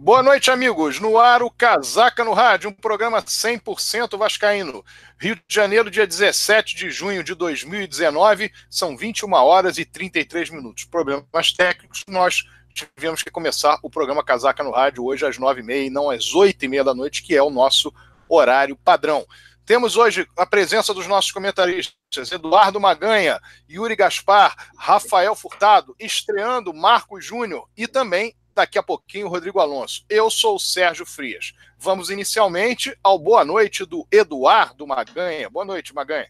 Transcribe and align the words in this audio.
Boa 0.00 0.22
noite, 0.22 0.48
amigos. 0.48 1.00
No 1.00 1.18
ar, 1.18 1.42
o 1.42 1.50
Casaca 1.50 2.22
no 2.24 2.32
Rádio, 2.32 2.70
um 2.70 2.72
programa 2.72 3.20
100% 3.20 4.16
vascaíno. 4.16 4.84
Rio 5.18 5.34
de 5.34 5.42
Janeiro, 5.48 5.90
dia 5.90 6.06
17 6.06 6.76
de 6.76 6.88
junho 6.88 7.24
de 7.24 7.34
2019, 7.34 8.52
são 8.70 8.96
21 8.96 9.32
horas 9.32 9.76
e 9.76 9.84
33 9.84 10.50
minutos. 10.50 10.84
Problemas 10.84 11.52
técnicos, 11.52 12.04
nós 12.06 12.44
tivemos 12.72 13.24
que 13.24 13.30
começar 13.32 13.76
o 13.82 13.90
programa 13.90 14.22
Casaca 14.22 14.62
no 14.62 14.70
Rádio 14.70 15.04
hoje 15.04 15.26
às 15.26 15.36
9h30 15.36 15.86
e 15.86 15.90
não 15.90 16.10
às 16.10 16.32
8h30 16.32 16.84
da 16.84 16.94
noite, 16.94 17.24
que 17.24 17.34
é 17.34 17.42
o 17.42 17.50
nosso 17.50 17.92
horário 18.28 18.76
padrão. 18.76 19.26
Temos 19.66 19.96
hoje 19.96 20.28
a 20.36 20.46
presença 20.46 20.94
dos 20.94 21.08
nossos 21.08 21.32
comentaristas, 21.32 22.30
Eduardo 22.30 22.78
Maganha, 22.78 23.40
Yuri 23.68 23.96
Gaspar, 23.96 24.54
Rafael 24.78 25.34
Furtado, 25.34 25.96
estreando 25.98 26.72
Marcos 26.72 27.24
Júnior 27.24 27.68
e 27.76 27.88
também 27.88 28.36
daqui 28.58 28.76
a 28.76 28.82
pouquinho 28.82 29.28
Rodrigo 29.28 29.60
Alonso. 29.60 30.04
Eu 30.10 30.28
sou 30.28 30.56
o 30.56 30.58
Sérgio 30.58 31.06
Frias. 31.06 31.52
Vamos 31.78 32.10
inicialmente 32.10 32.92
ao 33.04 33.16
boa 33.16 33.44
noite 33.44 33.84
do 33.84 34.04
Eduardo 34.10 34.84
Maganha. 34.84 35.48
Boa 35.48 35.64
noite, 35.64 35.94
Maganha. 35.94 36.26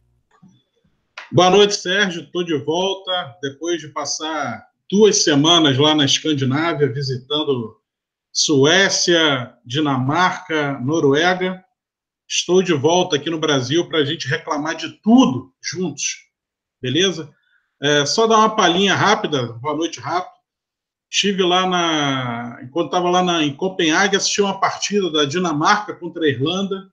Boa 1.33 1.49
noite, 1.49 1.75
Sérgio. 1.75 2.25
Estou 2.25 2.45
de 2.45 2.55
volta 2.59 3.35
depois 3.41 3.81
de 3.81 3.89
passar 3.89 4.63
duas 4.91 5.25
semanas 5.25 5.79
lá 5.79 5.95
na 5.95 6.05
Escandinávia, 6.05 6.93
visitando 6.93 7.81
Suécia, 8.31 9.55
Dinamarca, 9.65 10.79
Noruega. 10.81 11.65
Estou 12.29 12.63
de 12.63 12.75
volta 12.75 13.17
aqui 13.17 13.31
no 13.31 13.41
Brasil 13.41 13.89
para 13.89 14.01
a 14.01 14.05
gente 14.05 14.29
reclamar 14.29 14.77
de 14.77 14.91
tudo 15.01 15.51
juntos, 15.63 16.27
beleza? 16.79 17.35
É, 17.83 18.05
só 18.05 18.27
dar 18.27 18.37
uma 18.37 18.55
palhinha 18.55 18.95
rápida, 18.95 19.55
boa 19.55 19.75
noite 19.75 19.99
rápido. 19.99 20.38
Estive 21.11 21.43
lá 21.43 21.67
na. 21.67 22.61
Enquanto 22.63 22.87
estava 22.87 23.09
lá 23.09 23.23
na, 23.23 23.43
em 23.43 23.55
Copenhague, 23.55 24.17
assisti 24.17 24.43
uma 24.43 24.61
partida 24.61 25.11
da 25.11 25.25
Dinamarca 25.25 25.95
contra 25.95 26.25
a 26.25 26.29
Irlanda. 26.29 26.93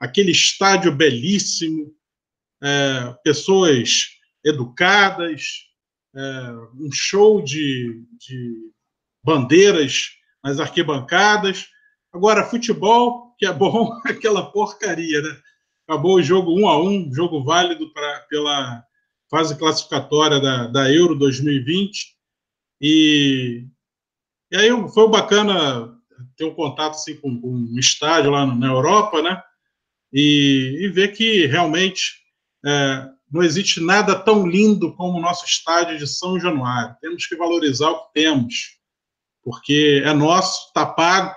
Aquele 0.00 0.32
estádio 0.32 0.94
belíssimo, 0.94 1.94
é, 2.60 3.14
pessoas 3.22 4.08
educadas, 4.44 5.68
é, 6.14 6.20
um 6.74 6.90
show 6.92 7.40
de, 7.40 8.04
de 8.18 8.72
bandeiras 9.24 10.10
nas 10.42 10.58
arquibancadas. 10.58 11.68
Agora, 12.12 12.44
futebol, 12.44 13.34
que 13.38 13.46
é 13.46 13.52
bom, 13.52 13.92
aquela 14.04 14.50
porcaria, 14.50 15.22
né? 15.22 15.40
Acabou 15.86 16.16
o 16.16 16.22
jogo 16.22 16.52
1 16.58 16.68
a 16.68 16.82
1 16.82 17.14
jogo 17.14 17.44
válido 17.44 17.92
pra, 17.92 18.20
pela 18.28 18.84
fase 19.30 19.56
classificatória 19.56 20.40
da, 20.40 20.66
da 20.66 20.92
Euro 20.92 21.14
2020. 21.16 22.16
E, 22.82 23.64
e 24.50 24.56
aí 24.56 24.68
foi 24.92 25.08
bacana 25.08 25.96
ter 26.36 26.44
um 26.44 26.54
contato 26.54 26.94
assim, 26.94 27.16
com, 27.16 27.40
com 27.40 27.48
um 27.48 27.78
estádio 27.78 28.32
lá 28.32 28.44
na 28.44 28.66
Europa, 28.66 29.22
né? 29.22 29.40
E, 30.12 30.80
e 30.80 30.88
ver 30.88 31.12
que 31.12 31.46
realmente 31.46 32.20
é, 32.66 33.08
não 33.30 33.42
existe 33.42 33.80
nada 33.80 34.18
tão 34.18 34.46
lindo 34.46 34.94
como 34.96 35.18
o 35.18 35.22
nosso 35.22 35.46
estádio 35.46 35.96
de 35.96 36.06
São 36.06 36.38
Januário. 36.40 36.96
Temos 37.00 37.24
que 37.26 37.36
valorizar 37.36 37.90
o 37.90 38.06
que 38.06 38.14
temos, 38.14 38.78
porque 39.42 40.02
é 40.04 40.12
nosso, 40.12 40.66
está 40.66 40.84
pago 40.84 41.34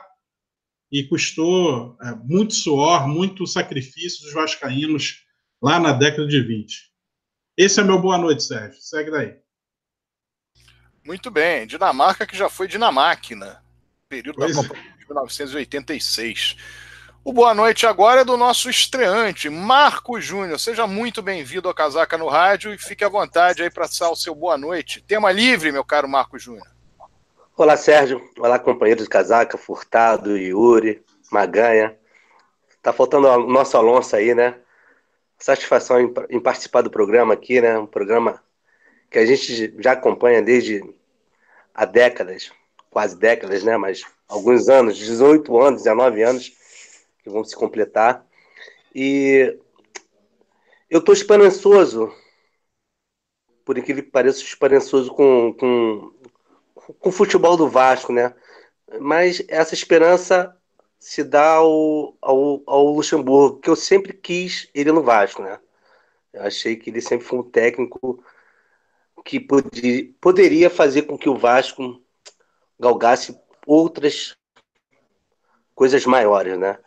e 0.91 1.03
custou 1.03 1.95
é, 2.01 2.15
muito 2.15 2.55
suor, 2.55 3.07
muito 3.07 3.45
sacrifício 3.45 4.23
dos 4.23 4.33
vascaínos 4.33 5.23
lá 5.61 5.79
na 5.79 5.93
década 5.93 6.27
de 6.27 6.41
20. 6.41 6.91
Esse 7.57 7.79
é 7.79 7.83
meu 7.83 8.01
boa 8.01 8.17
noite, 8.17 8.43
Sérgio. 8.43 8.81
Segue 8.81 9.11
daí. 9.11 9.44
Muito 11.05 11.29
bem. 11.29 11.67
Dinamarca 11.67 12.25
que 12.25 12.35
já 12.35 12.49
foi 12.49 12.67
Dinamáquina, 12.67 13.61
período 14.09 14.37
pois 14.37 14.55
da 14.55 14.63
Copa 14.63 14.75
é. 14.75 14.97
de 14.97 15.05
1986. 15.05 16.57
O 17.23 17.31
boa 17.31 17.53
noite 17.53 17.85
agora 17.85 18.21
é 18.21 18.25
do 18.25 18.35
nosso 18.35 18.71
estreante, 18.71 19.47
Marco 19.47 20.19
Júnior. 20.19 20.59
Seja 20.59 20.87
muito 20.87 21.21
bem-vindo 21.21 21.67
ao 21.67 21.75
Casaca 21.75 22.17
no 22.17 22.27
Rádio 22.27 22.73
e 22.73 22.77
fique 22.79 23.03
à 23.03 23.09
vontade 23.09 23.61
aí 23.61 23.69
para 23.69 23.85
dar 23.99 24.09
o 24.09 24.15
seu 24.15 24.33
boa 24.33 24.57
noite. 24.57 24.99
Tema 24.99 25.31
livre, 25.31 25.71
meu 25.71 25.83
caro 25.83 26.09
Marco 26.09 26.39
Júnior. 26.39 26.67
Olá, 27.55 27.77
Sérgio. 27.77 28.27
Olá, 28.39 28.57
companheiros 28.57 29.03
de 29.03 29.09
casaca, 29.09 29.59
Furtado, 29.59 30.35
Yuri, 30.35 31.03
Maganha. 31.31 31.95
Tá 32.81 32.91
faltando 32.91 33.27
o 33.27 33.47
nosso 33.47 33.77
Alonso 33.77 34.15
aí, 34.15 34.33
né? 34.33 34.55
Satisfação 35.37 35.99
em, 35.99 36.11
em 36.31 36.39
participar 36.39 36.81
do 36.81 36.89
programa 36.89 37.35
aqui, 37.35 37.61
né? 37.61 37.77
Um 37.77 37.85
programa 37.85 38.41
que 39.09 39.19
a 39.19 39.25
gente 39.25 39.73
já 39.81 39.93
acompanha 39.93 40.41
desde 40.41 40.83
há 41.73 41.85
décadas, 41.85 42.51
quase 42.89 43.17
décadas, 43.17 43.63
né? 43.63 43.77
Mas 43.77 44.03
alguns 44.27 44.69
anos, 44.69 44.97
18 44.97 45.57
anos, 45.57 45.83
19 45.83 46.23
anos, 46.23 46.53
que 47.23 47.29
vão 47.29 47.43
se 47.43 47.55
completar. 47.55 48.25
E 48.93 49.57
eu 50.89 50.99
estou 50.99 51.13
esperançoso, 51.13 52.13
por 53.65 53.77
incrível 53.77 54.03
que 54.03 54.11
pareça, 54.11 54.41
esperançoso 54.41 55.11
com, 55.13 55.53
com, 55.53 56.13
com 56.99 57.09
o 57.09 57.11
futebol 57.11 57.57
do 57.57 57.67
Vasco, 57.67 58.13
né? 58.13 58.33
Mas 58.99 59.43
essa 59.47 59.73
esperança 59.73 60.55
se 60.99 61.23
dá 61.23 61.55
ao, 61.55 62.15
ao, 62.21 62.63
ao 62.65 62.85
Luxemburgo, 62.93 63.59
que 63.59 63.69
eu 63.69 63.75
sempre 63.75 64.13
quis 64.13 64.69
ele 64.73 64.91
no 64.91 65.03
Vasco, 65.03 65.41
né? 65.41 65.59
Eu 66.31 66.43
achei 66.43 66.75
que 66.75 66.89
ele 66.89 67.01
sempre 67.01 67.25
foi 67.25 67.39
um 67.39 67.49
técnico 67.49 68.23
que 69.25 69.39
podia, 69.39 70.07
poderia 70.21 70.69
fazer 70.69 71.01
com 71.01 71.17
que 71.17 71.27
o 71.27 71.35
Vasco 71.35 71.99
galgasse 72.79 73.35
outras 73.65 74.35
coisas 75.73 76.05
maiores, 76.05 76.57
né? 76.59 76.77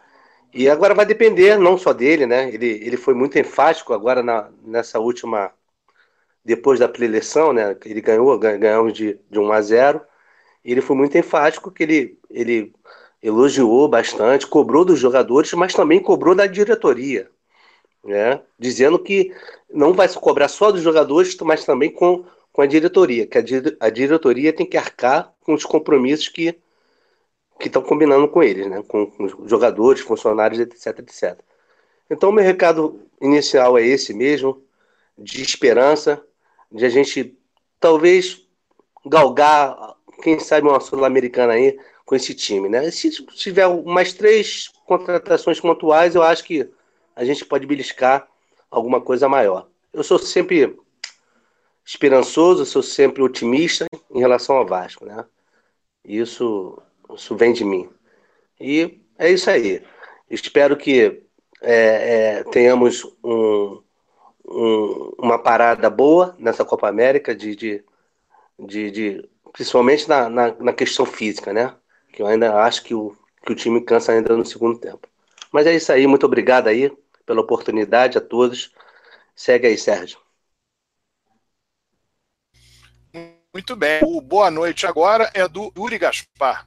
E 0.55 0.71
agora 0.71 0.95
vai 0.95 1.05
depender 1.05 1.59
não 1.59 1.77
só 1.77 1.93
dele, 1.93 2.27
né? 2.27 2.49
Ele, 2.55 2.67
ele 2.67 2.97
foi 2.97 3.13
muito 3.13 3.39
enfático 3.39 3.93
agora 3.93 4.23
na, 4.23 4.51
nessa 4.63 5.01
última, 5.01 5.53
depois 6.45 6.79
da 6.79 6.89
pré-eleição, 6.89 7.53
né? 7.53 7.77
Ele 7.85 8.01
ganhou, 8.01 8.39
ganhamos 8.39 8.93
de, 8.95 9.19
de 9.29 9.39
1 9.39 9.53
a 9.53 9.61
0. 9.61 10.01
E 10.65 10.73
ele 10.73 10.81
foi 10.81 10.97
muito 10.97 11.19
enfático 11.19 11.73
que 11.73 11.83
ele, 11.83 12.19
ele 12.31 12.73
elogiou 13.23 13.89
bastante, 13.89 14.47
cobrou 14.47 14.85
dos 14.85 14.99
jogadores, 14.99 15.53
mas 15.55 15.75
também 15.75 16.01
cobrou 16.01 16.35
da 16.35 16.47
diretoria 16.47 17.31
né? 18.05 18.41
dizendo 18.59 18.99
que 18.99 19.33
não 19.73 19.93
vai 19.93 20.09
se 20.09 20.19
cobrar 20.19 20.49
só 20.49 20.71
dos 20.71 20.83
jogadores, 20.83 21.37
mas 21.43 21.65
também 21.65 21.91
com, 21.91 22.25
com 22.53 22.63
a 22.63 22.67
diretoria, 22.67 23.27
que 23.27 23.39
a, 23.39 23.43
a 23.81 23.91
diretoria 23.91 24.53
tem 24.53 24.67
que 24.67 24.77
arcar 24.77 25.33
com 25.43 25.55
os 25.55 25.65
compromissos 25.65 26.29
que 26.29 26.59
estão 27.61 27.83
combinando 27.83 28.29
com 28.29 28.43
eles, 28.43 28.67
né? 28.67 28.83
com, 28.87 29.07
com 29.07 29.25
os 29.25 29.51
jogadores, 29.51 30.01
funcionários, 30.01 30.61
etc, 30.61 30.99
etc. 31.01 31.39
Então, 32.11 32.33
meu 32.33 32.45
recado 32.45 33.03
inicial 33.21 33.77
é 33.77 33.85
esse 33.85 34.15
mesmo, 34.15 34.63
de 35.17 35.43
esperança, 35.43 36.23
de 36.71 36.85
a 36.85 36.89
gente 36.89 37.37
talvez 37.81 38.47
galgar, 39.05 39.97
quem 40.23 40.39
sabe, 40.39 40.69
uma 40.69 40.81
Sul-Americana 40.81 41.55
aí 41.55 41.79
com 42.05 42.15
esse 42.15 42.35
time. 42.35 42.69
Né? 42.69 42.91
Se 42.91 43.11
tiver 43.11 43.67
umas 43.67 44.13
três 44.13 44.69
contratações 44.87 45.61
pontuais, 45.61 46.15
eu 46.15 46.23
acho 46.23 46.45
que 46.45 46.71
a 47.15 47.25
gente 47.25 47.45
pode 47.45 47.67
beliscar 47.67 48.28
alguma 48.71 49.01
coisa 49.01 49.29
maior. 49.29 49.69
Eu 49.93 50.03
sou 50.03 50.19
sempre 50.19 50.77
esperançoso, 51.85 52.67
sou 52.67 52.83
sempre 52.83 53.23
otimista 53.23 53.87
em 54.11 54.21
relação 54.21 54.57
ao 54.57 54.67
Vasco, 54.67 55.07
né? 55.07 55.25
Isso, 56.05 56.81
isso 57.15 57.37
vem 57.37 57.53
de 57.53 57.65
mim. 57.65 57.89
E 58.61 59.01
é 59.19 59.31
isso 59.31 59.51
aí. 59.51 59.83
Espero 60.31 60.77
que 60.77 61.23
é, 61.63 62.41
é, 62.41 62.45
tenhamos 62.45 63.05
um, 63.25 63.83
um, 64.47 65.13
uma 65.19 65.39
parada 65.39 65.89
boa 65.89 66.37
nessa 66.39 66.65
Copa 66.65 66.89
América, 66.89 67.35
de, 67.35 67.57
de, 67.57 67.85
de, 68.59 68.91
de 68.91 69.29
principalmente 69.53 70.09
na, 70.09 70.29
na, 70.29 70.55
na, 70.55 70.73
questão 70.73 71.07
física, 71.07 71.53
né? 71.53 71.75
Que 72.13 72.23
eu 72.23 72.27
ainda 72.27 72.61
acho 72.63 72.85
que 72.85 72.95
o, 72.95 73.17
que 73.45 73.53
o 73.53 73.57
time 73.57 73.81
cansa 73.81 74.13
ainda 74.13 74.37
no 74.37 74.45
segundo 74.45 74.79
tempo. 74.79 75.09
Mas 75.51 75.67
é 75.67 75.75
isso 75.75 75.91
aí, 75.91 76.07
muito 76.07 76.27
obrigado 76.27 76.69
aí 76.69 76.93
pela 77.29 77.43
oportunidade 77.43 78.17
a 78.17 78.23
todos. 78.23 78.73
Segue 79.37 79.67
aí, 79.67 79.77
Sérgio. 79.77 80.19
Muito 83.53 83.77
bem. 83.77 84.01
O 84.03 84.23
boa 84.23 84.51
noite 84.51 84.87
agora 84.87 85.31
é 85.35 85.47
do 85.47 85.71
Uri 85.77 85.99
Gaspar. 85.99 86.67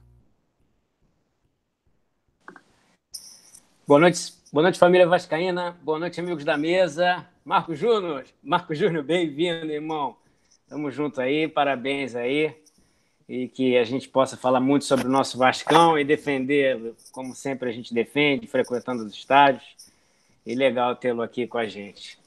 Boa 3.84 3.98
noite, 3.98 4.32
boa 4.52 4.62
noite, 4.62 4.78
família 4.78 5.06
Vascaína. 5.06 5.76
Boa 5.82 5.98
noite, 5.98 6.20
amigos 6.20 6.44
da 6.44 6.56
mesa. 6.56 7.28
Marco 7.44 7.74
Júnior, 7.74 8.24
Marco 8.40 8.72
Júnior, 8.72 9.02
bem-vindo, 9.02 9.72
irmão. 9.72 10.16
Tamo 10.68 10.92
junto 10.92 11.20
aí, 11.20 11.48
parabéns 11.48 12.14
aí. 12.14 12.56
E 13.28 13.48
que 13.48 13.76
a 13.76 13.84
gente 13.84 14.08
possa 14.08 14.36
falar 14.36 14.60
muito 14.60 14.84
sobre 14.84 15.08
o 15.08 15.10
nosso 15.10 15.36
Vascão 15.36 15.98
e 15.98 16.04
defender, 16.04 16.94
como 17.10 17.34
sempre 17.34 17.68
a 17.68 17.72
gente 17.72 17.92
defende, 17.92 18.46
frequentando 18.46 19.04
os 19.04 19.12
estádios 19.12 19.91
e 20.44 20.54
legal 20.54 20.96
tê-lo 20.96 21.22
aqui 21.22 21.46
com 21.46 21.58
a 21.58 21.66
gente. 21.66 22.18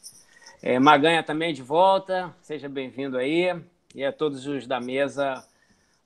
É, 0.62 0.80
Maganha 0.80 1.22
também 1.22 1.54
de 1.54 1.62
volta, 1.62 2.34
seja 2.42 2.68
bem-vindo 2.68 3.18
aí. 3.18 3.56
E 3.94 4.04
a 4.04 4.12
todos 4.12 4.48
os 4.48 4.66
da 4.66 4.80
mesa, 4.80 5.46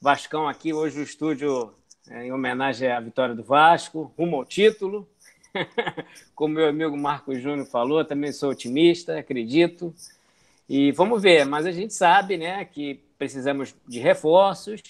Vascão 0.01 0.47
aqui, 0.47 0.73
hoje 0.73 0.99
o 0.99 1.03
estúdio 1.03 1.73
é, 2.09 2.25
em 2.25 2.31
homenagem 2.31 2.91
à 2.91 2.99
vitória 2.99 3.33
do 3.33 3.43
Vasco, 3.43 4.13
rumo 4.17 4.37
ao 4.37 4.45
título. 4.45 5.07
Como 6.35 6.55
meu 6.55 6.67
amigo 6.69 6.97
Marcos 6.97 7.41
Júnior 7.41 7.65
falou, 7.67 8.03
também 8.03 8.31
sou 8.31 8.51
otimista, 8.51 9.17
acredito. 9.17 9.93
E 10.67 10.91
vamos 10.91 11.21
ver, 11.21 11.45
mas 11.45 11.65
a 11.65 11.71
gente 11.71 11.93
sabe 11.93 12.37
né, 12.37 12.63
que 12.65 12.99
precisamos 13.17 13.75
de 13.87 13.99
reforços. 13.99 14.81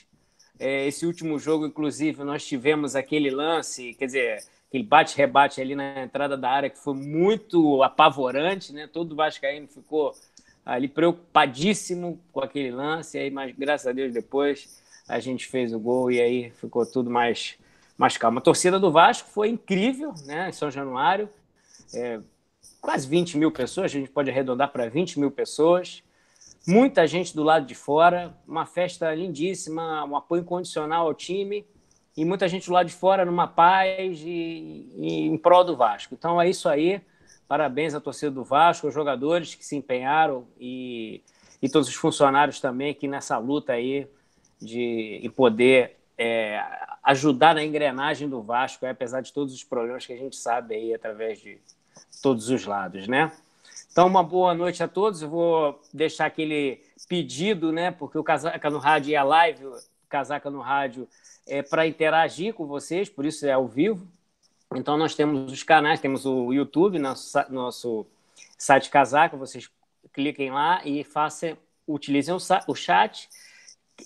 É, 0.60 0.88
esse 0.88 1.06
último 1.06 1.39
jogo, 1.39 1.65
inclusive, 1.65 2.24
nós 2.24 2.45
tivemos 2.45 2.95
aquele 2.95 3.30
lance, 3.30 3.94
quer 3.94 4.07
dizer, 4.07 4.44
aquele 4.69 4.83
bate-rebate 4.83 5.60
ali 5.60 5.75
na 5.75 6.04
entrada 6.04 6.38
da 6.38 6.50
área 6.50 6.69
que 6.69 6.77
foi 6.77 6.94
muito 6.94 7.81
apavorante, 7.81 8.71
né? 8.71 8.88
Todo 8.88 9.16
Vascaíno 9.16 9.68
ficou 9.68 10.16
ali 10.63 10.88
preocupadíssimo 10.88 12.19
com 12.31 12.39
aquele 12.39 12.69
lance, 12.69 13.18
aí, 13.18 13.31
mas 13.31 13.54
graças 13.57 13.88
a 13.88 13.92
Deus 13.92 14.13
depois 14.13 14.80
a 15.07 15.19
gente 15.19 15.48
fez 15.48 15.74
o 15.74 15.80
gol 15.80 16.12
e 16.12 16.21
aí 16.21 16.51
ficou 16.51 16.86
tudo 16.86 17.10
mais, 17.10 17.57
mais 17.98 18.16
calmo. 18.16 18.38
A 18.38 18.42
torcida 18.42 18.80
do 18.80 18.92
Vasco 18.92 19.27
foi 19.30 19.50
incrível, 19.50 20.13
né? 20.25 20.50
Em 20.50 20.51
São 20.51 20.69
Januário, 20.69 21.27
é, 21.92 22.19
quase 22.80 23.07
20 23.07 23.39
mil 23.39 23.51
pessoas, 23.51 23.86
a 23.86 23.98
gente 23.98 24.12
pode 24.12 24.30
arredondar 24.30 24.72
para 24.72 24.88
20 24.88 25.19
mil 25.19 25.31
pessoas. 25.31 26.04
Muita 26.68 27.07
gente 27.07 27.36
do 27.36 27.42
lado 27.42 27.65
de 27.65 27.74
fora, 27.74 28.38
uma 28.48 28.68
festa 28.68 29.12
lindíssima, 29.15 30.06
um 30.06 30.15
apoio 30.15 30.42
incondicional 30.42 31.07
ao 31.07 31.13
time 31.15 31.65
e 32.16 32.26
muita 32.26 32.48
gente 32.48 32.70
lado 32.70 32.88
de 32.88 32.94
fora 32.94 33.26
numa 33.26 33.48
paz 33.48 34.20
e, 34.22 34.88
e 34.98 35.28
em 35.28 35.38
prol 35.38 35.64
do 35.64 35.76
Vasco. 35.76 36.14
Então 36.14 36.42
é 36.42 36.50
isso 36.50 36.68
aí. 36.68 37.02
Parabéns 37.48 37.96
à 37.96 38.00
torcida 38.00 38.32
do 38.32 38.44
Vasco, 38.44 38.88
aos 38.88 38.94
jogadores 38.94 39.56
que 39.56 39.66
se 39.66 39.76
empenharam 39.76 40.46
e, 40.60 41.24
e 41.62 41.70
todos 41.70 41.88
os 41.88 41.96
funcionários 41.96 42.60
também 42.60 42.94
que 42.94 43.08
nessa 43.08 43.38
luta 43.38 43.74
aí 43.74 44.08
de, 44.62 45.20
de 45.22 45.30
poder 45.30 45.98
é, 46.18 46.62
ajudar 47.04 47.56
na 47.56 47.64
engrenagem 47.64 48.30
do 48.30 48.42
Vasco, 48.42 48.86
é, 48.86 48.90
apesar 48.90 49.22
de 49.22 49.34
todos 49.34 49.54
os 49.54 49.64
problemas 49.64 50.06
que 50.06 50.14
a 50.14 50.18
gente 50.18 50.36
sabe 50.36 50.76
aí 50.76 50.94
através 50.94 51.40
de 51.40 51.60
todos 52.22 52.50
os 52.50 52.66
lados, 52.66 53.08
né? 53.08 53.32
Então, 53.92 54.06
uma 54.08 54.24
boa 54.24 54.54
noite 54.54 54.84
a 54.84 54.88
todos. 54.88 55.22
Eu 55.22 55.30
vou 55.30 55.82
deixar 55.94 56.28
aquele 56.28 56.82
pedido, 57.08 57.72
né? 57.72 57.92
Porque 57.92 58.18
o 58.18 58.24
Casaca 58.24 58.70
no 58.70 58.78
Rádio 58.78 59.12
e 59.12 59.16
a 59.16 59.24
live, 59.24 59.66
Casaca 60.08 60.50
no 60.50 60.62
Rádio, 60.62 61.08
é 61.50 61.63
para 61.63 61.88
interagir 61.88 62.54
com 62.54 62.66
vocês, 62.66 63.10
por 63.10 63.25
isso 63.25 63.46
é 63.46 63.51
ao 63.51 63.68
vivo. 63.68 64.07
Então, 64.75 64.96
nós 64.98 65.16
temos 65.16 65.51
os 65.51 65.63
canais, 65.63 66.00
temos 66.00 66.25
o 66.25 66.54
YouTube, 66.54 67.00
nosso, 67.00 67.38
nosso 67.50 68.06
site 68.57 68.90
Casaca, 68.90 69.36
vocês 69.36 69.69
cliquem 70.13 70.51
lá 70.51 70.81
e 70.86 71.04
façam, 71.04 71.57
utilizem 71.88 72.36
o, 72.36 72.75
chat, 72.75 73.28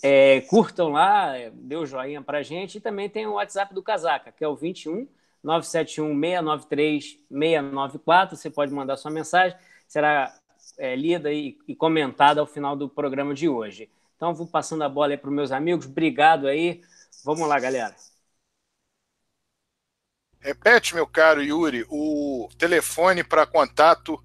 é, 0.01 0.41
curtam 0.41 0.89
lá, 0.89 1.33
dê 1.53 1.75
o 1.75 1.81
um 1.81 1.85
joinha 1.85 2.21
para 2.21 2.39
a 2.39 2.43
gente, 2.43 2.77
e 2.77 2.81
também 2.81 3.09
tem 3.09 3.27
o 3.27 3.33
WhatsApp 3.33 3.73
do 3.73 3.83
Casaca, 3.83 4.31
que 4.31 4.43
é 4.43 4.47
o 4.47 4.55
21 4.55 5.07
971 5.43 6.17
693 6.17 7.03
694, 7.29 8.37
você 8.37 8.49
pode 8.49 8.71
mandar 8.71 8.95
sua 8.95 9.11
mensagem, 9.11 9.57
será 9.85 10.33
é, 10.77 10.95
lida 10.95 11.31
e, 11.33 11.57
e, 11.67 11.75
comentada 11.75 12.39
ao 12.39 12.47
final 12.47 12.75
do 12.75 12.87
programa 12.87 13.33
de 13.33 13.49
hoje. 13.49 13.89
Então, 14.15 14.33
vou 14.33 14.47
passando 14.47 14.83
a 14.83 14.89
bola 14.89 15.17
para 15.17 15.29
os 15.29 15.35
meus 15.35 15.51
amigos, 15.51 15.85
obrigado 15.85 16.47
aí, 16.47 16.81
vamos 17.23 17.47
lá, 17.47 17.59
galera. 17.59 17.95
Repete, 20.39 20.93
meu 20.93 21.07
caro 21.07 21.41
Yuri, 21.41 21.85
o 21.89 22.49
telefone 22.57 23.23
para 23.23 23.45
contato 23.45 24.21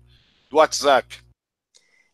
do 0.50 0.56
WhatsApp. 0.56 1.22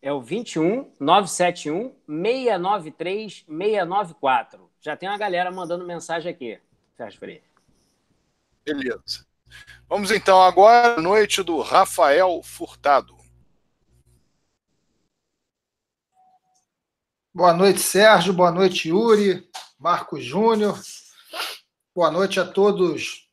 É 0.02 0.12
o 0.12 0.20
21 0.20 0.94
971 1.00 1.94
693 2.06 3.44
694. 3.46 4.70
Já 4.80 4.94
tem 4.94 5.08
uma 5.08 5.16
galera 5.16 5.50
mandando 5.50 5.86
mensagem 5.86 6.30
aqui, 6.30 6.60
Sérgio 6.94 7.18
Freire. 7.18 7.42
Beleza. 8.62 9.26
Vamos 9.88 10.10
então 10.10 10.42
agora 10.42 10.98
à 10.98 11.00
noite 11.00 11.42
do 11.42 11.60
Rafael 11.60 12.42
Furtado. 12.42 13.13
Boa 17.36 17.52
noite, 17.52 17.80
Sérgio. 17.80 18.32
Boa 18.32 18.52
noite, 18.52 18.90
Yuri, 18.90 19.44
Marcos 19.76 20.24
Júnior. 20.24 20.80
Boa 21.92 22.08
noite 22.08 22.38
a 22.38 22.44
todos 22.44 23.28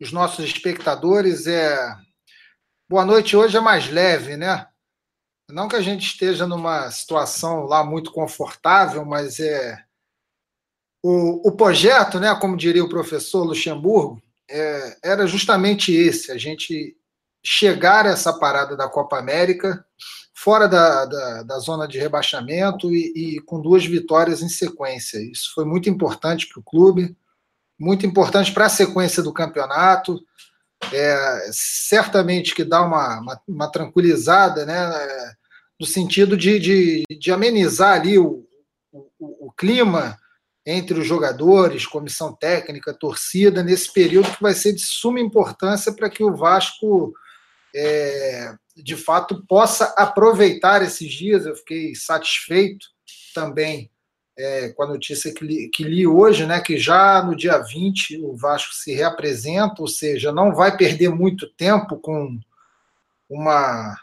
os 0.00 0.10
nossos 0.10 0.46
espectadores. 0.46 1.46
É... 1.46 1.94
Boa 2.88 3.04
noite 3.04 3.36
hoje 3.36 3.54
é 3.54 3.60
mais 3.60 3.90
leve, 3.90 4.34
né? 4.34 4.66
Não 5.50 5.68
que 5.68 5.76
a 5.76 5.82
gente 5.82 6.06
esteja 6.06 6.46
numa 6.46 6.90
situação 6.90 7.64
lá 7.64 7.84
muito 7.84 8.10
confortável, 8.12 9.04
mas 9.04 9.38
é 9.40 9.84
o, 11.02 11.50
o 11.50 11.52
projeto, 11.52 12.18
né, 12.18 12.34
como 12.34 12.56
diria 12.56 12.82
o 12.82 12.88
professor 12.88 13.44
Luxemburgo, 13.44 14.22
é, 14.48 14.96
era 15.04 15.26
justamente 15.26 15.92
esse: 15.92 16.32
a 16.32 16.38
gente 16.38 16.96
chegar 17.44 18.06
a 18.06 18.12
essa 18.12 18.32
parada 18.38 18.74
da 18.74 18.88
Copa 18.88 19.18
América 19.18 19.84
fora 20.42 20.66
da, 20.66 21.04
da, 21.04 21.42
da 21.42 21.58
zona 21.58 21.86
de 21.86 21.98
rebaixamento 21.98 22.94
e, 22.94 23.12
e, 23.36 23.40
com 23.40 23.60
duas 23.60 23.84
vitórias 23.84 24.42
em 24.42 24.48
sequência. 24.48 25.18
Isso 25.18 25.52
foi 25.54 25.64
muito 25.64 25.88
importante 25.88 26.48
para 26.48 26.60
o 26.60 26.64
clube 26.64 27.16
muito 27.80 28.04
importante 28.04 28.52
para 28.52 28.66
a 28.66 28.70
sequência 28.70 29.22
do 29.22 29.32
campeonato. 29.32 30.20
É, 30.92 31.50
certamente 31.52 32.54
que 32.54 32.64
dá 32.64 32.82
uma, 32.82 33.20
uma, 33.20 33.40
uma 33.48 33.72
tranquilizada, 33.72 34.64
né, 34.66 35.34
no 35.78 35.86
sentido 35.86 36.36
de, 36.36 36.58
de, 36.58 37.04
de 37.18 37.32
amenizar 37.32 38.00
ali 38.00 38.18
o, 38.18 38.46
o, 38.92 39.46
o, 39.46 39.52
clima 39.52 40.16
entre 40.64 40.98
os 40.98 41.06
jogadores, 41.06 41.86
comissão 41.86 42.32
técnica, 42.34 42.94
torcida, 42.94 43.62
nesse 43.62 43.92
período 43.92 44.30
que 44.34 44.42
vai 44.42 44.54
ser 44.54 44.72
de 44.72 44.80
suma 44.80 45.20
importância 45.20 45.92
para 45.92 46.08
que 46.08 46.24
o 46.24 46.34
Vasco, 46.34 47.12
é, 47.74 48.54
de 48.76 48.96
fato, 48.96 49.44
possa 49.46 49.94
aproveitar 49.96 50.82
esses 50.82 51.12
dias. 51.12 51.46
Eu 51.46 51.54
fiquei 51.56 51.94
satisfeito 51.94 52.86
também 53.34 53.90
é, 54.38 54.70
com 54.70 54.82
a 54.82 54.86
notícia 54.86 55.32
que 55.32 55.44
li, 55.44 55.68
que 55.68 55.84
li 55.84 56.06
hoje, 56.06 56.46
né, 56.46 56.60
que 56.60 56.78
já 56.78 57.22
no 57.22 57.36
dia 57.36 57.58
20 57.58 58.22
o 58.22 58.36
Vasco 58.36 58.74
se 58.74 58.94
reapresenta, 58.94 59.82
ou 59.82 59.88
seja, 59.88 60.32
não 60.32 60.54
vai 60.54 60.76
perder 60.76 61.10
muito 61.10 61.48
tempo 61.54 61.98
com 61.98 62.38
uma, 63.28 63.96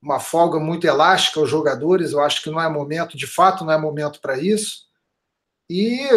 uma 0.00 0.20
folga 0.20 0.58
muito 0.58 0.86
elástica 0.86 1.40
aos 1.40 1.50
jogadores. 1.50 2.12
Eu 2.12 2.20
acho 2.20 2.42
que 2.42 2.50
não 2.50 2.60
é 2.60 2.68
momento, 2.68 3.16
de 3.16 3.26
fato, 3.26 3.64
não 3.64 3.72
é 3.72 3.78
momento 3.78 4.20
para 4.20 4.38
isso. 4.38 4.86
E 5.68 6.08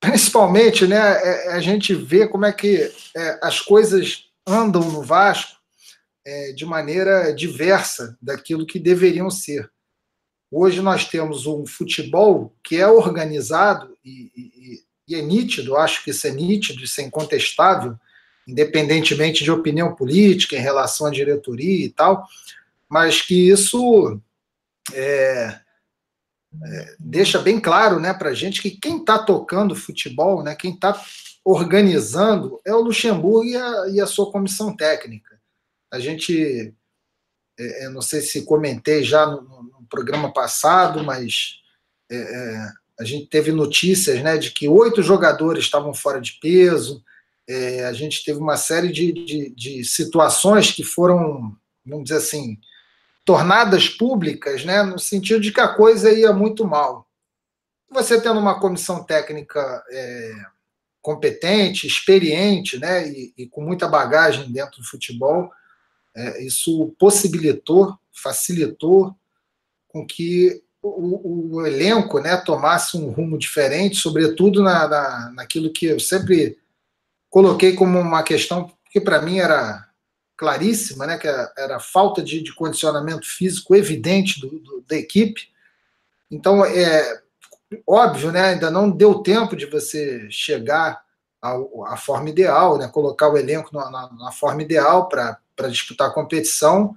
principalmente, 0.00 0.86
né, 0.86 0.98
é, 0.98 1.52
a 1.52 1.60
gente 1.60 1.94
vê 1.94 2.26
como 2.26 2.44
é 2.44 2.52
que 2.52 2.92
é, 3.16 3.38
as 3.42 3.60
coisas 3.60 4.25
andam 4.46 4.82
no 4.90 5.02
Vasco 5.02 5.56
é, 6.24 6.52
de 6.52 6.64
maneira 6.64 7.32
diversa 7.32 8.16
daquilo 8.20 8.66
que 8.66 8.78
deveriam 8.78 9.30
ser. 9.30 9.70
Hoje 10.50 10.80
nós 10.80 11.06
temos 11.06 11.46
um 11.46 11.66
futebol 11.66 12.54
que 12.62 12.76
é 12.76 12.86
organizado 12.86 13.96
e, 14.04 14.30
e, 14.36 14.82
e 15.08 15.14
é 15.14 15.22
nítido, 15.22 15.76
acho 15.76 16.04
que 16.04 16.10
isso 16.10 16.26
é 16.26 16.30
nítido, 16.30 16.82
isso 16.82 17.00
é 17.00 17.04
incontestável, 17.04 17.96
independentemente 18.46 19.42
de 19.42 19.50
opinião 19.50 19.94
política 19.94 20.56
em 20.56 20.60
relação 20.60 21.08
à 21.08 21.10
diretoria 21.10 21.84
e 21.84 21.90
tal, 21.90 22.24
mas 22.88 23.20
que 23.20 23.50
isso 23.50 24.20
é, 24.92 25.60
é, 26.64 26.96
deixa 26.98 27.40
bem 27.40 27.60
claro 27.60 27.98
né, 27.98 28.14
para 28.14 28.30
a 28.30 28.34
gente 28.34 28.62
que 28.62 28.70
quem 28.70 28.98
está 28.98 29.18
tocando 29.18 29.74
futebol, 29.74 30.42
né, 30.42 30.54
quem 30.54 30.72
está 30.72 31.00
organizando 31.46 32.60
é 32.64 32.74
o 32.74 32.80
Luxemburgo 32.80 33.44
e 33.44 33.56
a, 33.56 33.88
e 33.88 34.00
a 34.00 34.06
sua 34.06 34.32
comissão 34.32 34.76
técnica. 34.76 35.40
A 35.92 36.00
gente, 36.00 36.74
é, 37.56 37.88
não 37.88 38.02
sei 38.02 38.20
se 38.20 38.44
comentei 38.44 39.04
já 39.04 39.24
no, 39.24 39.64
programa 39.88 40.32
passado, 40.32 41.04
mas 41.04 41.60
é, 42.10 42.16
é, 42.16 42.72
a 42.98 43.04
gente 43.04 43.26
teve 43.26 43.52
notícias 43.52 44.20
né, 44.20 44.36
de 44.36 44.50
que 44.50 44.66
oito 44.66 45.00
jogadores 45.00 45.62
estavam 45.62 45.94
fora 45.94 46.20
de 46.20 46.32
peso. 46.40 47.04
É, 47.48 47.84
a 47.84 47.92
gente 47.92 48.24
teve 48.24 48.40
uma 48.40 48.56
série 48.56 48.90
de, 48.90 49.12
de, 49.12 49.50
de, 49.50 49.84
situações 49.84 50.72
que 50.72 50.82
foram, 50.82 51.56
vamos 51.84 52.08
dizer 52.08 52.16
assim, 52.16 52.58
tornadas 53.24 53.88
públicas, 53.88 54.64
né, 54.64 54.82
no 54.82 54.98
sentido 54.98 55.40
de 55.40 55.52
que 55.52 55.60
a 55.60 55.72
coisa 55.72 56.10
ia 56.10 56.32
muito 56.32 56.66
mal. 56.66 57.06
Você 57.88 58.20
tendo 58.20 58.40
uma 58.40 58.58
comissão 58.58 59.04
técnica 59.04 59.84
é, 59.88 60.34
competente, 61.06 61.86
experiente, 61.86 62.80
né, 62.80 63.08
e, 63.08 63.32
e, 63.38 63.46
com 63.46 63.60
muita 63.60 63.86
bagagem 63.86 64.50
dentro 64.50 64.80
do 64.80 64.88
futebol, 64.88 65.52
é, 66.12 66.42
isso 66.42 66.92
possibilitou, 66.98 67.96
facilitou 68.12 69.14
com 69.86 70.04
que 70.04 70.60
o, 70.82 71.58
o, 71.58 71.64
elenco 71.64 72.18
né, 72.18 72.36
tomasse 72.36 72.96
um 72.96 73.08
rumo 73.10 73.38
diferente, 73.38 73.94
sobretudo 73.94 74.64
na, 74.64 74.88
na, 74.88 75.30
naquilo 75.32 75.72
que 75.72 75.86
eu 75.86 76.00
sempre 76.00 76.58
coloquei 77.30 77.74
como 77.74 78.00
uma 78.00 78.24
questão 78.24 78.68
que 78.90 79.00
para 79.00 79.22
mim 79.22 79.38
era 79.38 79.88
claríssima, 80.36 81.06
né, 81.06 81.18
que 81.18 81.28
era 81.28 81.76
a 81.76 81.80
falta 81.80 82.20
de, 82.20 82.42
de 82.42 82.52
condicionamento 82.52 83.28
físico 83.28 83.76
evidente 83.76 84.40
do, 84.40 84.58
do, 84.58 84.84
da 84.88 84.96
equipe. 84.96 85.50
Então, 86.28 86.64
é, 86.64 87.22
óbvio, 87.86 88.32
né? 88.32 88.50
Ainda 88.50 88.70
não 88.70 88.90
deu 88.90 89.20
tempo 89.22 89.56
de 89.56 89.66
você 89.66 90.28
chegar 90.30 91.02
à, 91.42 91.96
forma 91.96 92.28
ideal, 92.28 92.78
né? 92.78 92.88
Colocar 92.88 93.28
o 93.28 93.36
elenco 93.36 93.70
na, 93.76 93.90
na, 93.90 94.12
na 94.12 94.32
forma 94.32 94.62
ideal 94.62 95.08
para 95.08 95.68
disputar 95.68 96.08
a 96.08 96.12
competição, 96.12 96.94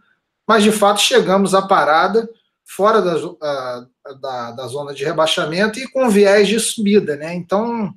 mas 0.47 0.63
de 0.63 0.71
fato 0.71 0.99
chegamos 0.99 1.53
à 1.53 1.61
parada 1.61 2.29
fora 2.65 3.01
da, 3.01 3.15
a, 3.41 3.85
da, 4.21 4.51
da 4.51 4.67
zona 4.67 4.93
de 4.93 5.03
rebaixamento 5.03 5.79
e 5.79 5.87
com 5.87 6.09
viés 6.09 6.47
de 6.47 6.59
subida, 6.59 7.15
né? 7.15 7.33
Então 7.33 7.93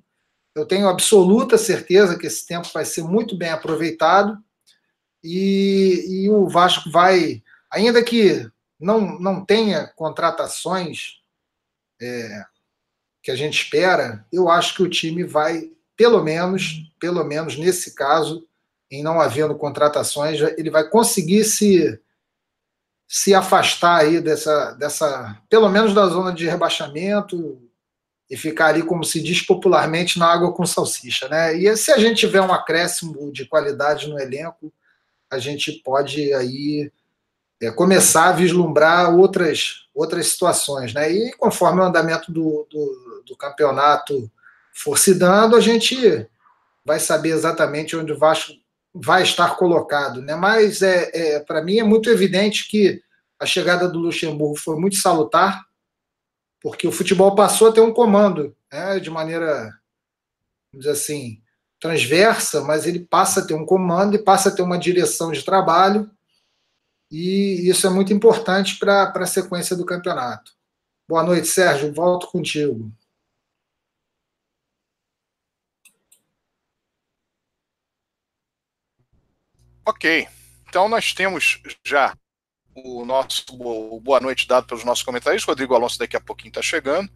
eu 0.55 0.67
tenho 0.67 0.89
absoluta 0.89 1.57
certeza 1.59 2.19
que 2.19 2.27
esse 2.27 2.47
tempo 2.47 2.69
vai 2.73 2.85
ser 2.85 3.03
muito 3.03 3.37
bem 3.37 3.51
aproveitado 3.51 4.39
e, 5.23 6.25
e 6.25 6.31
o 6.31 6.49
Vasco 6.49 6.91
vai, 6.91 7.43
ainda 7.71 8.03
que 8.03 8.51
não, 8.79 9.19
não 9.19 9.45
tenha 9.45 9.87
contratações 9.95 11.21
é, 12.01 12.45
que 13.23 13.31
a 13.31 13.37
gente 13.37 13.63
espera, 13.63 14.27
eu 14.33 14.49
acho 14.49 14.75
que 14.75 14.83
o 14.83 14.91
time 14.91 15.23
vai, 15.23 15.71
pelo 15.97 16.23
menos, 16.23 16.93
pelo 16.99 17.25
menos 17.25 17.57
nesse 17.57 17.95
caso, 17.95 18.47
em 18.91 19.03
não 19.03 19.21
havendo 19.21 19.55
contratações, 19.55 20.41
ele 20.59 20.71
vai 20.71 20.89
conseguir 20.89 21.45
se 21.45 21.99
se 23.15 23.35
afastar 23.35 23.99
aí 23.99 24.23
dessa, 24.23 24.73
dessa, 24.73 25.39
pelo 25.51 25.69
menos 25.69 25.93
da 25.93 26.07
zona 26.07 26.33
de 26.33 26.49
rebaixamento 26.49 27.61
e 28.31 28.39
ficar 28.39 28.69
ali, 28.69 28.83
como 28.83 29.05
se 29.05 29.23
diz 29.23 29.43
popularmente, 29.43 30.19
na 30.19 30.33
água 30.33 30.51
com 30.55 30.65
salsicha, 30.65 31.29
né? 31.29 31.55
E 31.55 31.77
se 31.77 31.93
a 31.93 31.99
gente 31.99 32.21
tiver 32.21 32.41
um 32.41 32.55
acréscimo 32.55 33.31
de 33.31 33.45
qualidade 33.45 34.09
no 34.09 34.19
elenco, 34.19 34.73
a 35.31 35.39
gente 35.39 35.73
pode 35.85 36.33
aí 36.33 36.91
é, 37.63 37.71
começar 37.71 38.31
a 38.31 38.33
vislumbrar 38.33 39.15
outras, 39.15 39.87
outras 39.95 40.27
situações, 40.27 40.93
né? 40.93 41.13
E 41.13 41.33
conforme 41.35 41.81
o 41.81 41.85
andamento 41.85 42.33
do, 42.33 42.67
do, 42.69 43.23
do 43.25 43.37
campeonato 43.37 44.29
for 44.73 44.99
se 44.99 45.15
dando, 45.15 45.55
a 45.55 45.61
gente 45.61 46.27
vai 46.85 46.99
saber 46.99 47.29
exatamente 47.29 47.97
onde 47.97 48.11
o 48.11 48.19
Vasco 48.19 48.53
vai 48.93 49.23
estar 49.23 49.55
colocado, 49.57 50.21
né? 50.21 50.35
Mas 50.35 50.83
é, 50.83 51.11
é 51.15 51.41
para 51.41 51.63
mim 51.63 51.79
é 51.79 51.85
muito 51.85 52.11
evidente 52.11 52.69
que 52.69 53.01
a 53.39 53.47
chegada 53.47 53.89
do 53.89 54.01
Luxemburgo 54.01 54.57
foi 54.57 54.75
muito 54.77 54.97
salutar, 54.97 55.65
porque 56.61 56.89
o 56.89 56.93
futebol 56.93 57.37
passou 57.37 57.69
a 57.69 57.73
ter 57.73 57.81
um 57.81 57.93
comando, 57.93 58.57
né? 58.73 58.99
De 58.99 59.09
maneira, 59.09 59.73
vamos 60.73 60.85
dizer 60.85 60.91
assim, 60.91 61.41
transversa, 61.79 62.61
mas 62.63 62.89
ele 62.89 62.99
passa 62.99 63.39
a 63.39 63.47
ter 63.47 63.55
um 63.55 63.65
comando 63.65 64.17
e 64.17 64.23
passa 64.23 64.49
a 64.49 64.53
ter 64.53 64.63
uma 64.63 64.79
direção 64.79 65.31
de 65.31 65.45
trabalho 65.45 66.11
e 67.13 67.69
isso 67.69 67.87
é 67.87 67.91
muito 67.91 68.11
importante 68.11 68.79
para 68.79 69.13
a 69.15 69.27
sequência 69.27 69.77
do 69.77 69.85
campeonato. 69.85 70.53
Boa 71.07 71.23
noite, 71.23 71.47
Sérgio. 71.47 71.93
Volto 71.93 72.27
contigo. 72.29 72.91
Ok. 79.85 80.27
Então 80.67 80.89
nós 80.89 81.13
temos 81.13 81.61
já 81.85 82.17
o 82.75 83.05
nosso 83.05 83.45
boa 84.01 84.19
noite 84.19 84.49
dado 84.49 84.67
pelos 84.67 84.83
nossos 84.83 85.05
comentários. 85.05 85.45
Rodrigo 85.45 85.75
Alonso 85.75 85.99
daqui 85.99 86.17
a 86.17 86.21
pouquinho 86.21 86.49
está 86.49 86.63
chegando. 86.63 87.13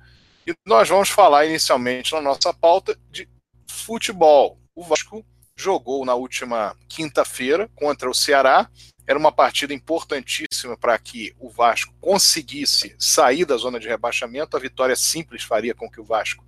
E 0.47 0.53
nós 0.67 0.91
vamos 0.91 1.09
falar 1.09 1.47
inicialmente 1.47 2.13
na 2.13 2.21
nossa 2.21 2.53
pauta 2.53 2.99
de 3.11 3.27
futebol. 3.67 4.61
O 4.75 4.85
Vasco 4.85 5.25
jogou 5.57 6.05
na 6.05 6.15
última 6.15 6.77
quinta-feira 6.87 7.71
contra 7.75 8.11
o 8.11 8.15
Ceará 8.15 8.71
era 9.07 9.19
uma 9.19 9.31
partida 9.31 9.73
importantíssima 9.73 10.77
para 10.77 10.99
que 10.99 11.35
o 11.39 11.49
Vasco 11.49 11.95
conseguisse 12.01 12.95
sair 12.99 13.45
da 13.45 13.57
zona 13.57 13.79
de 13.79 13.87
rebaixamento. 13.87 14.57
A 14.57 14.61
vitória 14.61 14.97
simples 14.97 15.45
faria 15.45 15.75
com 15.75 15.89
que 15.89 16.01
o 16.01 16.05
Vasco 16.05 16.45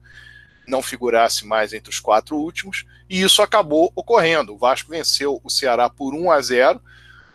não 0.66 0.82
figurasse 0.82 1.46
mais 1.46 1.72
entre 1.72 1.90
os 1.90 1.98
quatro 1.98 2.36
últimos, 2.36 2.84
e 3.08 3.22
isso 3.22 3.40
acabou 3.40 3.90
ocorrendo. 3.96 4.54
O 4.54 4.58
Vasco 4.58 4.90
venceu 4.90 5.40
o 5.42 5.48
Ceará 5.48 5.88
por 5.88 6.14
1 6.14 6.30
a 6.30 6.40
0, 6.40 6.82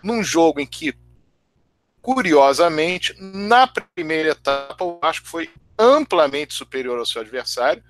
num 0.04 0.24
jogo 0.24 0.60
em 0.60 0.68
que, 0.68 0.94
curiosamente, 2.02 3.16
na 3.20 3.66
primeira 3.66 4.30
etapa, 4.30 4.84
o 4.84 5.00
Vasco 5.00 5.28
foi 5.28 5.50
amplamente 5.80 6.54
superior 6.54 7.00
ao 7.00 7.06
seu 7.06 7.22
adversário, 7.22 7.84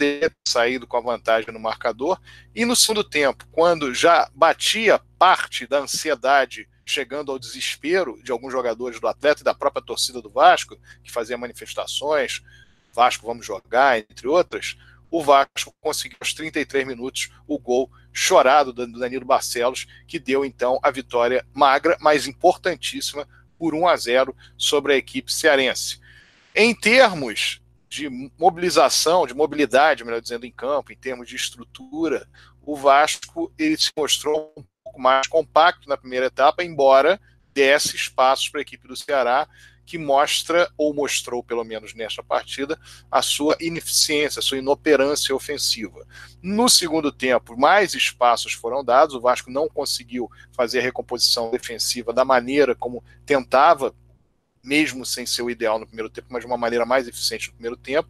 ter 0.00 0.34
saído 0.48 0.86
com 0.86 0.96
a 0.96 1.00
vantagem 1.00 1.52
no 1.52 1.60
marcador. 1.60 2.18
E 2.54 2.64
no 2.64 2.74
segundo 2.74 3.04
tempo, 3.04 3.46
quando 3.52 3.92
já 3.92 4.30
batia 4.34 4.98
parte 5.18 5.66
da 5.66 5.80
ansiedade 5.80 6.66
chegando 6.86 7.30
ao 7.30 7.38
desespero 7.38 8.18
de 8.22 8.32
alguns 8.32 8.50
jogadores 8.50 8.98
do 8.98 9.06
atleta 9.06 9.42
e 9.42 9.44
da 9.44 9.54
própria 9.54 9.84
torcida 9.84 10.22
do 10.22 10.30
Vasco, 10.30 10.78
que 11.04 11.12
fazia 11.12 11.36
manifestações, 11.36 12.42
Vasco 12.94 13.26
vamos 13.26 13.44
jogar, 13.44 13.98
entre 13.98 14.26
outras, 14.26 14.76
o 15.10 15.22
Vasco 15.22 15.72
conseguiu 15.80 16.16
aos 16.20 16.32
33 16.32 16.86
minutos 16.86 17.30
o 17.46 17.58
gol 17.58 17.90
chorado 18.12 18.72
do 18.72 18.86
Danilo 18.98 19.26
Barcelos, 19.26 19.86
que 20.08 20.18
deu 20.18 20.46
então 20.46 20.80
a 20.82 20.90
vitória 20.90 21.46
magra, 21.52 21.96
mas 22.00 22.26
importantíssima, 22.26 23.28
por 23.58 23.74
1 23.74 23.86
a 23.86 23.96
0 23.96 24.34
sobre 24.56 24.94
a 24.94 24.96
equipe 24.96 25.30
cearense. 25.30 26.00
Em 26.54 26.74
termos 26.74 27.59
de 27.90 28.08
mobilização, 28.38 29.26
de 29.26 29.34
mobilidade, 29.34 30.04
melhor 30.04 30.20
dizendo, 30.20 30.46
em 30.46 30.52
campo, 30.52 30.92
em 30.92 30.96
termos 30.96 31.28
de 31.28 31.34
estrutura, 31.34 32.28
o 32.62 32.76
Vasco 32.76 33.52
ele 33.58 33.76
se 33.76 33.90
mostrou 33.96 34.52
um 34.56 34.64
pouco 34.84 35.00
mais 35.00 35.26
compacto 35.26 35.88
na 35.88 35.96
primeira 35.96 36.26
etapa, 36.26 36.62
embora 36.62 37.20
desse 37.52 37.96
espaços 37.96 38.48
para 38.48 38.60
a 38.60 38.62
equipe 38.62 38.86
do 38.86 38.94
Ceará, 38.94 39.48
que 39.84 39.98
mostra, 39.98 40.70
ou 40.78 40.94
mostrou 40.94 41.42
pelo 41.42 41.64
menos 41.64 41.92
nesta 41.92 42.22
partida, 42.22 42.78
a 43.10 43.20
sua 43.20 43.56
ineficiência, 43.60 44.38
a 44.38 44.42
sua 44.42 44.58
inoperância 44.58 45.34
ofensiva. 45.34 46.06
No 46.40 46.68
segundo 46.68 47.10
tempo, 47.10 47.58
mais 47.58 47.92
espaços 47.92 48.52
foram 48.52 48.84
dados, 48.84 49.16
o 49.16 49.20
Vasco 49.20 49.50
não 49.50 49.68
conseguiu 49.68 50.30
fazer 50.52 50.78
a 50.78 50.82
recomposição 50.82 51.50
defensiva 51.50 52.12
da 52.12 52.24
maneira 52.24 52.72
como 52.72 53.02
tentava 53.26 53.92
mesmo 54.62 55.04
sem 55.04 55.26
ser 55.26 55.42
o 55.42 55.50
ideal 55.50 55.78
no 55.78 55.86
primeiro 55.86 56.10
tempo, 56.10 56.28
mas 56.30 56.40
de 56.40 56.46
uma 56.46 56.56
maneira 56.56 56.84
mais 56.84 57.08
eficiente 57.08 57.48
no 57.48 57.54
primeiro 57.54 57.76
tempo. 57.76 58.08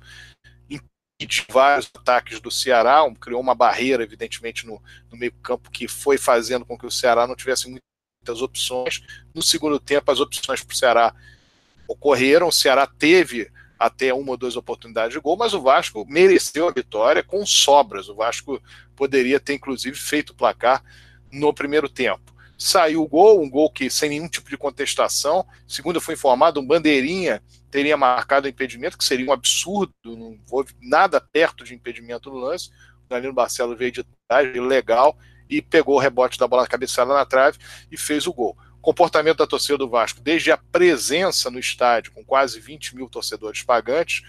Impediu 0.69 1.45
vários 1.51 1.91
ataques 1.95 2.41
do 2.41 2.51
Ceará, 2.51 3.01
criou 3.21 3.41
uma 3.41 3.55
barreira, 3.55 4.03
evidentemente, 4.03 4.67
no, 4.67 4.83
no 5.11 5.17
meio-campo, 5.17 5.71
que 5.71 5.87
foi 5.87 6.17
fazendo 6.19 6.65
com 6.65 6.79
que 6.79 6.87
o 6.87 6.91
Ceará 6.91 7.27
não 7.27 7.37
tivesse 7.37 7.69
muitas 7.69 8.43
opções. 8.43 9.03
No 9.35 9.43
segundo 9.43 9.79
tempo, 9.79 10.11
as 10.11 10.21
opções 10.21 10.63
para 10.63 10.73
o 10.73 10.77
Ceará 10.77 11.15
ocorreram, 11.87 12.49
o 12.49 12.53
Ceará 12.53 12.87
teve 12.87 13.51
até 13.79 14.13
uma 14.13 14.33
ou 14.33 14.37
duas 14.37 14.57
oportunidades 14.57 15.15
de 15.15 15.21
gol, 15.21 15.37
mas 15.37 15.55
o 15.55 15.63
Vasco 15.63 16.05
mereceu 16.07 16.69
a 16.69 16.73
vitória 16.73 17.23
com 17.23 17.45
sobras. 17.47 18.09
O 18.09 18.15
Vasco 18.15 18.63
poderia 18.95 19.41
ter, 19.41 19.55
inclusive, 19.55 19.97
feito 19.97 20.31
o 20.31 20.35
placar 20.35 20.83
no 21.33 21.53
primeiro 21.55 21.89
tempo 21.89 22.31
saiu 22.61 23.03
o 23.03 23.09
gol, 23.09 23.43
um 23.43 23.49
gol 23.49 23.71
que 23.73 23.89
sem 23.89 24.11
nenhum 24.11 24.29
tipo 24.29 24.51
de 24.51 24.59
contestação. 24.59 25.47
Segundo 25.67 25.99
foi 25.99 26.13
informado, 26.13 26.61
um 26.61 26.67
bandeirinha 26.67 27.43
teria 27.71 27.97
marcado 27.97 28.47
o 28.47 28.51
impedimento, 28.51 28.99
que 28.99 29.05
seria 29.05 29.27
um 29.27 29.33
absurdo, 29.33 29.93
não 30.05 30.39
houve 30.51 30.75
nada 30.83 31.21
perto 31.21 31.65
de 31.65 31.75
impedimento 31.75 32.29
no 32.29 32.37
lance. 32.37 32.69
O 33.07 33.09
Danilo 33.09 33.33
Barcelo 33.33 33.75
veio 33.75 33.91
de 33.91 34.05
trás, 34.29 34.55
legal, 34.55 35.17
e 35.49 35.63
pegou 35.63 35.97
o 35.97 35.99
rebote 35.99 36.39
da 36.39 36.47
bola 36.47 36.67
cabeçada 36.67 37.15
na 37.15 37.25
trave 37.25 37.59
e 37.91 37.97
fez 37.97 38.27
o 38.27 38.33
gol. 38.33 38.57
Comportamento 38.83 39.39
da 39.39 39.47
torcida 39.47 39.79
do 39.79 39.89
Vasco, 39.89 40.21
desde 40.21 40.53
a 40.53 40.59
presença 40.59 41.51
no 41.51 41.59
estádio, 41.59 42.13
com 42.13 42.23
quase 42.23 42.61
20 42.61 42.95
mil 42.95 43.09
torcedores 43.09 43.63
pagantes, 43.63 44.23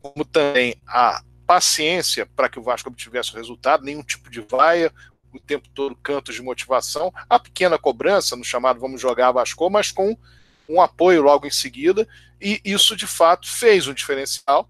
como 0.00 0.24
também 0.24 0.74
a 0.86 1.22
paciência 1.46 2.26
para 2.34 2.48
que 2.48 2.58
o 2.58 2.62
Vasco 2.62 2.88
obtivesse 2.88 3.32
o 3.32 3.36
resultado, 3.36 3.84
nenhum 3.84 4.02
tipo 4.02 4.30
de 4.30 4.40
vaia, 4.40 4.90
o 5.34 5.40
tempo 5.40 5.68
todo 5.74 5.96
cantos 5.96 6.34
de 6.34 6.42
motivação, 6.42 7.12
a 7.28 7.38
pequena 7.38 7.78
cobrança 7.78 8.36
no 8.36 8.44
chamado 8.44 8.80
vamos 8.80 9.00
jogar 9.00 9.32
Vasco, 9.32 9.68
mas 9.68 9.90
com 9.90 10.16
um 10.68 10.80
apoio 10.80 11.22
logo 11.22 11.46
em 11.46 11.50
seguida, 11.50 12.06
e 12.40 12.60
isso 12.64 12.96
de 12.96 13.06
fato 13.06 13.50
fez 13.50 13.86
um 13.86 13.94
diferencial. 13.94 14.68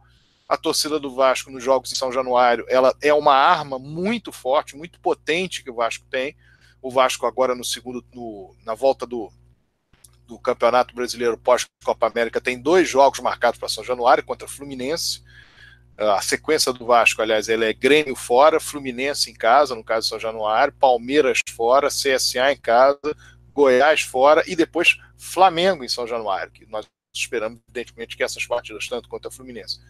A 0.49 0.57
torcida 0.57 1.01
do 1.01 1.15
Vasco 1.15 1.51
nos 1.51 1.65
jogos 1.65 1.91
em 1.91 1.95
São 1.95 2.13
Januário, 2.13 2.67
ela 2.69 2.95
é 3.01 3.15
uma 3.15 3.35
arma 3.35 3.79
muito 3.79 4.31
forte, 4.31 4.77
muito 4.77 5.01
potente 5.01 5.63
que 5.63 5.71
o 5.71 5.75
Vasco 5.75 6.05
tem. 6.11 6.37
O 6.83 6.91
Vasco 6.91 7.27
agora 7.27 7.55
no 7.55 7.65
segundo, 7.65 8.05
no, 8.13 8.55
na 8.65 8.75
volta 8.75 9.07
do, 9.07 9.33
do 10.27 10.39
Campeonato 10.39 10.95
Brasileiro 10.95 11.39
pós-Copa 11.39 12.07
América 12.07 12.41
tem 12.43 12.61
dois 12.61 12.89
jogos 12.89 13.21
marcados 13.21 13.59
para 13.59 13.71
São 13.71 13.83
Januário 13.83 14.23
contra 14.23 14.47
Fluminense 14.47 15.23
a 15.97 16.21
sequência 16.21 16.73
do 16.73 16.87
Vasco, 16.87 17.23
aliás, 17.23 17.49
ele 17.49 17.65
é 17.65 17.73
Grêmio 17.73 18.17
fora, 18.17 18.59
Fluminense 18.59 19.31
em 19.31 19.35
casa, 19.35 19.75
no 19.75 19.85
caso 19.85 20.09
São 20.09 20.19
Januário, 20.19 20.75
Palmeiras 20.75 21.39
fora, 21.55 21.89
CSA 21.89 22.53
em 22.53 22.57
casa, 22.57 22.99
Goiás 23.53 24.03
fora 24.03 24.43
e 24.47 24.57
depois 24.57 24.99
Flamengo 25.17 25.85
em 25.85 25.89
São 25.89 26.07
Januário, 26.07 26.51
que 26.51 26.67
nós 26.67 26.87
esperamos, 27.15 27.61
evidentemente, 27.69 28.17
que 28.17 28.25
essas 28.25 28.45
partidas, 28.45 28.89
tanto 28.89 29.09
contra 29.09 29.31
Fluminense 29.31 29.81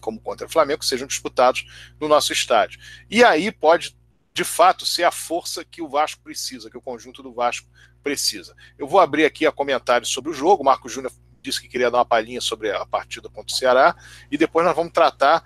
como 0.00 0.20
contra 0.20 0.48
Flamengo, 0.48 0.82
sejam 0.84 1.06
disputados 1.06 1.66
no 2.00 2.08
nosso 2.08 2.32
estádio. 2.32 2.80
E 3.10 3.22
aí 3.22 3.52
pode, 3.52 3.94
de 4.32 4.44
fato, 4.44 4.86
ser 4.86 5.04
a 5.04 5.10
força 5.10 5.62
que 5.64 5.82
o 5.82 5.88
Vasco 5.88 6.22
precisa, 6.22 6.70
que 6.70 6.78
o 6.78 6.80
conjunto 6.80 7.22
do 7.22 7.34
Vasco 7.34 7.68
precisa. 8.02 8.54
Eu 8.78 8.88
vou 8.88 8.98
abrir 9.00 9.26
aqui 9.26 9.46
a 9.46 9.52
comentários 9.52 10.10
sobre 10.10 10.30
o 10.30 10.34
jogo, 10.34 10.62
o 10.62 10.64
Marco 10.64 10.88
Júnior 10.88 11.12
disse 11.48 11.60
que 11.60 11.68
queria 11.68 11.90
dar 11.90 11.98
uma 11.98 12.04
palhinha 12.04 12.40
sobre 12.40 12.70
a 12.70 12.84
partida 12.84 13.28
contra 13.28 13.52
o 13.52 13.56
Ceará, 13.56 13.96
e 14.30 14.36
depois 14.36 14.64
nós 14.64 14.76
vamos 14.76 14.92
tratar 14.92 15.42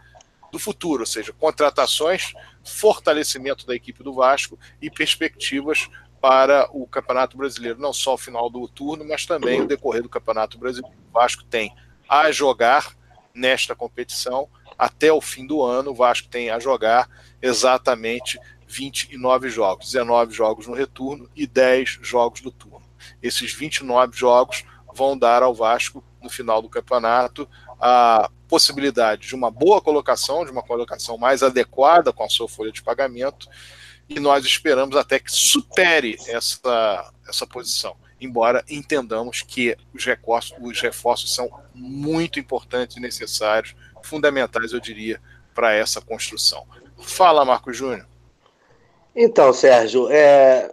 do 0.51 0.59
futuro, 0.59 1.01
ou 1.01 1.07
seja, 1.07 1.33
contratações, 1.33 2.35
fortalecimento 2.63 3.67
da 3.67 3.75
equipe 3.75 4.03
do 4.03 4.13
Vasco 4.13 4.59
e 4.81 4.91
perspectivas 4.91 5.89
para 6.21 6.69
o 6.73 6.87
Campeonato 6.87 7.37
Brasileiro, 7.37 7.81
não 7.81 7.93
só 7.93 8.15
o 8.15 8.19
final 8.19 8.51
do 8.51 8.69
turno, 8.69 9.05
mas 9.05 9.27
também 9.27 9.63
o 9.63 9.67
decorrer 9.67 10.03
do 10.03 10.09
Campeonato 10.09 10.59
Brasileiro. 10.59 10.97
O 11.09 11.13
Vasco 11.13 11.43
tem 11.43 11.75
a 12.09 12.31
jogar 12.31 12.95
nesta 13.35 13.75
competição 13.75 14.49
até 14.79 15.13
o 15.13 15.21
fim 15.21 15.47
do 15.47 15.63
ano. 15.63 15.91
O 15.91 15.95
Vasco 15.95 16.29
tem 16.29 16.51
a 16.51 16.61
jogar 16.61 17.09
exatamente 17.41 18.39
29 18.69 19.49
jogos, 19.49 19.87
19 19.87 20.33
jogos 20.33 20.67
no 20.67 20.75
retorno 20.75 21.29
e 21.35 21.47
10 21.47 21.99
jogos 22.03 22.41
no 22.43 22.51
turno. 22.51 22.83
Esses 23.23 23.53
29 23.53 24.17
jogos 24.17 24.65
vão 24.95 25.17
dar 25.17 25.43
ao 25.43 25.55
Vasco, 25.55 26.03
no 26.23 26.31
final 26.31 26.63
do 26.63 26.69
campeonato, 26.69 27.49
a 27.81 28.31
possibilidade 28.47 29.27
de 29.27 29.35
uma 29.35 29.51
boa 29.51 29.81
colocação, 29.81 30.45
de 30.45 30.51
uma 30.51 30.63
colocação 30.63 31.19
mais 31.19 31.43
adequada 31.43 32.13
com 32.13 32.23
a 32.23 32.29
sua 32.29 32.49
folha 32.49 32.71
de 32.71 32.83
pagamento 32.83 33.49
e 34.09 34.21
nós 34.21 34.45
esperamos 34.45 34.97
até 34.97 35.19
que 35.19 35.33
supere 35.33 36.17
essa, 36.29 37.13
essa 37.27 37.47
posição. 37.47 37.97
Embora 38.21 38.65
entendamos 38.69 39.43
que 39.43 39.77
os 39.93 40.05
reforços, 40.05 40.57
os 40.61 40.81
reforços 40.81 41.35
são 41.35 41.51
muito 41.75 42.39
importantes 42.39 42.97
e 42.97 43.01
necessários, 43.01 43.75
fundamentais, 44.03 44.73
eu 44.73 44.81
diria, 44.81 45.21
para 45.55 45.73
essa 45.73 46.01
construção. 46.01 46.65
Fala, 46.99 47.45
Marco 47.45 47.73
Júnior. 47.73 48.07
Então, 49.15 49.53
Sérgio, 49.53 50.09
é, 50.11 50.73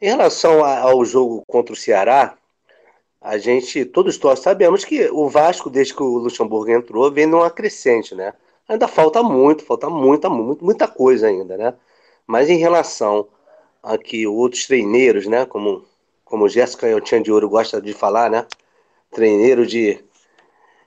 em 0.00 0.08
relação 0.08 0.64
ao 0.64 1.04
jogo 1.04 1.42
contra 1.46 1.72
o 1.72 1.76
Ceará, 1.76 2.37
a 3.28 3.36
gente, 3.36 3.84
todos 3.84 4.18
nós 4.20 4.38
sabemos 4.38 4.86
que 4.86 5.06
o 5.10 5.28
Vasco, 5.28 5.68
desde 5.68 5.94
que 5.94 6.02
o 6.02 6.16
Luxemburgo 6.16 6.70
entrou, 6.70 7.12
vem 7.12 7.26
numa 7.26 7.50
crescente, 7.50 8.14
né? 8.14 8.32
Ainda 8.66 8.88
falta 8.88 9.22
muito, 9.22 9.62
falta 9.64 9.90
muita, 9.90 10.30
muita 10.30 10.88
coisa 10.88 11.26
ainda, 11.26 11.58
né? 11.58 11.74
Mas 12.26 12.48
em 12.48 12.56
relação 12.56 13.28
a 13.82 13.98
que 13.98 14.26
outros 14.26 14.66
treineiros, 14.66 15.26
né, 15.26 15.44
como, 15.44 15.84
como 16.24 16.48
Jéssica 16.48 16.86
Canhotinha 16.86 17.22
de 17.22 17.30
Ouro 17.30 17.50
gosta 17.50 17.82
de 17.82 17.92
falar, 17.92 18.30
né, 18.30 18.46
treineiro 19.10 19.66
de, 19.66 20.02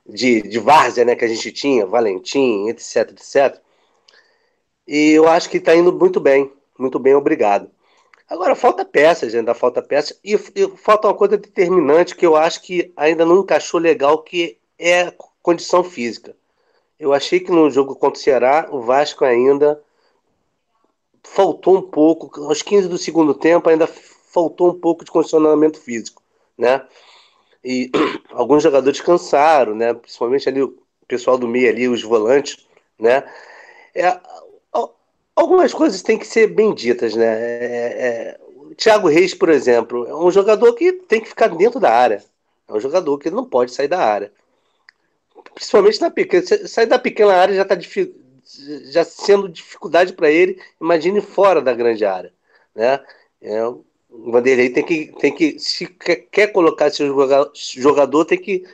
de, 0.04 0.42
de 0.42 0.58
várzea, 0.58 1.04
né, 1.04 1.14
que 1.14 1.24
a 1.24 1.28
gente 1.28 1.52
tinha, 1.52 1.86
Valentim, 1.86 2.68
etc, 2.68 3.12
etc. 3.12 3.60
E 4.86 5.12
eu 5.12 5.28
acho 5.28 5.48
que 5.48 5.58
está 5.58 5.76
indo 5.76 5.92
muito 5.92 6.18
bem, 6.18 6.50
muito 6.76 6.98
bem, 6.98 7.14
obrigado. 7.14 7.70
Agora, 8.32 8.54
falta 8.54 8.82
peças, 8.82 9.34
ainda 9.34 9.52
falta 9.52 9.82
peças, 9.82 10.18
e, 10.24 10.32
e, 10.32 10.66
falta 10.78 11.06
uma 11.06 11.12
coisa 11.12 11.36
determinante 11.36 12.16
que 12.16 12.24
eu 12.24 12.34
acho 12.34 12.62
que 12.62 12.90
ainda 12.96 13.26
não 13.26 13.40
encaixou 13.40 13.78
legal, 13.78 14.22
que 14.22 14.56
é 14.78 15.12
condição 15.42 15.84
física. 15.84 16.34
Eu 16.98 17.12
achei 17.12 17.40
que 17.40 17.52
no 17.52 17.70
jogo 17.70 17.94
contra 17.94 18.18
o 18.18 18.22
Ceará, 18.22 18.68
o 18.70 18.80
Vasco 18.80 19.22
ainda 19.22 19.78
faltou 21.22 21.76
um 21.76 21.82
pouco, 21.82 22.42
aos 22.44 22.62
15 22.62 22.88
do 22.88 22.96
segundo 22.96 23.34
tempo 23.34 23.68
ainda 23.68 23.86
faltou 23.86 24.70
um 24.70 24.80
pouco 24.80 25.04
de 25.04 25.10
condicionamento 25.10 25.78
físico, 25.78 26.22
né? 26.56 26.86
E 27.62 27.90
alguns 28.32 28.62
jogadores 28.62 29.02
cansaram, 29.02 29.74
né? 29.74 29.92
Principalmente 29.92 30.48
ali 30.48 30.62
o 30.62 30.74
pessoal 31.06 31.36
do 31.36 31.46
meio 31.46 31.68
ali, 31.68 31.86
os 31.86 32.02
volantes, 32.02 32.66
né? 32.98 33.30
É, 33.94 34.18
algumas 35.34 35.72
coisas 35.72 36.02
têm 36.02 36.18
que 36.18 36.26
ser 36.26 36.48
bem 36.48 36.74
ditas, 36.74 37.14
né? 37.14 37.24
É, 37.24 38.36
é, 38.36 38.40
o 38.46 38.74
Thiago 38.74 39.08
Reis, 39.08 39.34
por 39.34 39.48
exemplo, 39.48 40.06
é 40.06 40.14
um 40.14 40.30
jogador 40.30 40.72
que 40.74 40.92
tem 40.92 41.20
que 41.20 41.28
ficar 41.28 41.48
dentro 41.48 41.80
da 41.80 41.90
área. 41.90 42.24
É 42.68 42.72
um 42.72 42.80
jogador 42.80 43.18
que 43.18 43.30
não 43.30 43.44
pode 43.44 43.72
sair 43.72 43.88
da 43.88 43.98
área. 43.98 44.32
Principalmente 45.54 46.00
na 46.00 46.10
pequena. 46.10 46.44
Sair 46.66 46.86
da 46.86 46.98
pequena 46.98 47.34
área 47.34 47.54
já 47.54 47.62
está 47.62 47.76
já 48.90 49.04
sendo 49.04 49.48
dificuldade 49.48 50.12
para 50.12 50.30
ele, 50.30 50.60
imagine 50.80 51.20
fora 51.20 51.60
da 51.60 51.72
grande 51.72 52.04
área, 52.04 52.32
né? 52.74 53.00
É, 53.40 53.64
o 53.66 53.84
Vanderlei 54.30 54.70
tem 54.70 54.84
que, 54.84 55.06
tem 55.18 55.34
que 55.34 55.58
se 55.58 55.86
quer, 55.86 56.16
quer 56.30 56.46
colocar 56.48 56.90
seu 56.90 57.06
jogador, 57.58 58.24
tem 58.24 58.38
que 58.38 58.64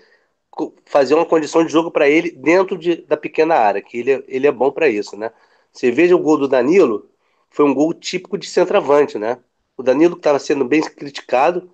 fazer 0.85 1.15
uma 1.15 1.25
condição 1.25 1.65
de 1.65 1.73
jogo 1.73 1.91
para 1.91 2.09
ele 2.09 2.31
dentro 2.33 2.77
de, 2.77 2.97
da 2.97 3.17
pequena 3.17 3.55
área, 3.55 3.81
que 3.81 3.99
ele, 3.99 4.13
é, 4.13 4.25
ele 4.27 4.47
é 4.47 4.53
bom 4.53 4.71
para 4.73 4.89
isso, 4.89 5.17
né? 5.17 5.31
Você 5.73 5.91
veja 5.91 6.17
o 6.17 6.19
gol 6.19 6.37
do 6.37 6.49
Danilo, 6.49 7.09
foi 7.51 7.65
um 7.65 7.75
gol 7.75 7.93
típico 7.95 8.37
de 8.37 8.49
centroavante, 8.49 9.19
né? 9.19 9.39
O 9.77 9.83
Danilo 9.83 10.17
estava 10.17 10.39
sendo 10.39 10.65
bem 10.65 10.83
criticado, 10.83 11.71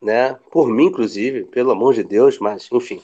né? 0.00 0.34
Por 0.50 0.68
mim, 0.68 0.86
inclusive, 0.86 1.44
pelo 1.44 1.70
amor 1.70 1.94
de 1.94 2.02
Deus, 2.02 2.38
mas 2.38 2.68
enfim. 2.72 3.02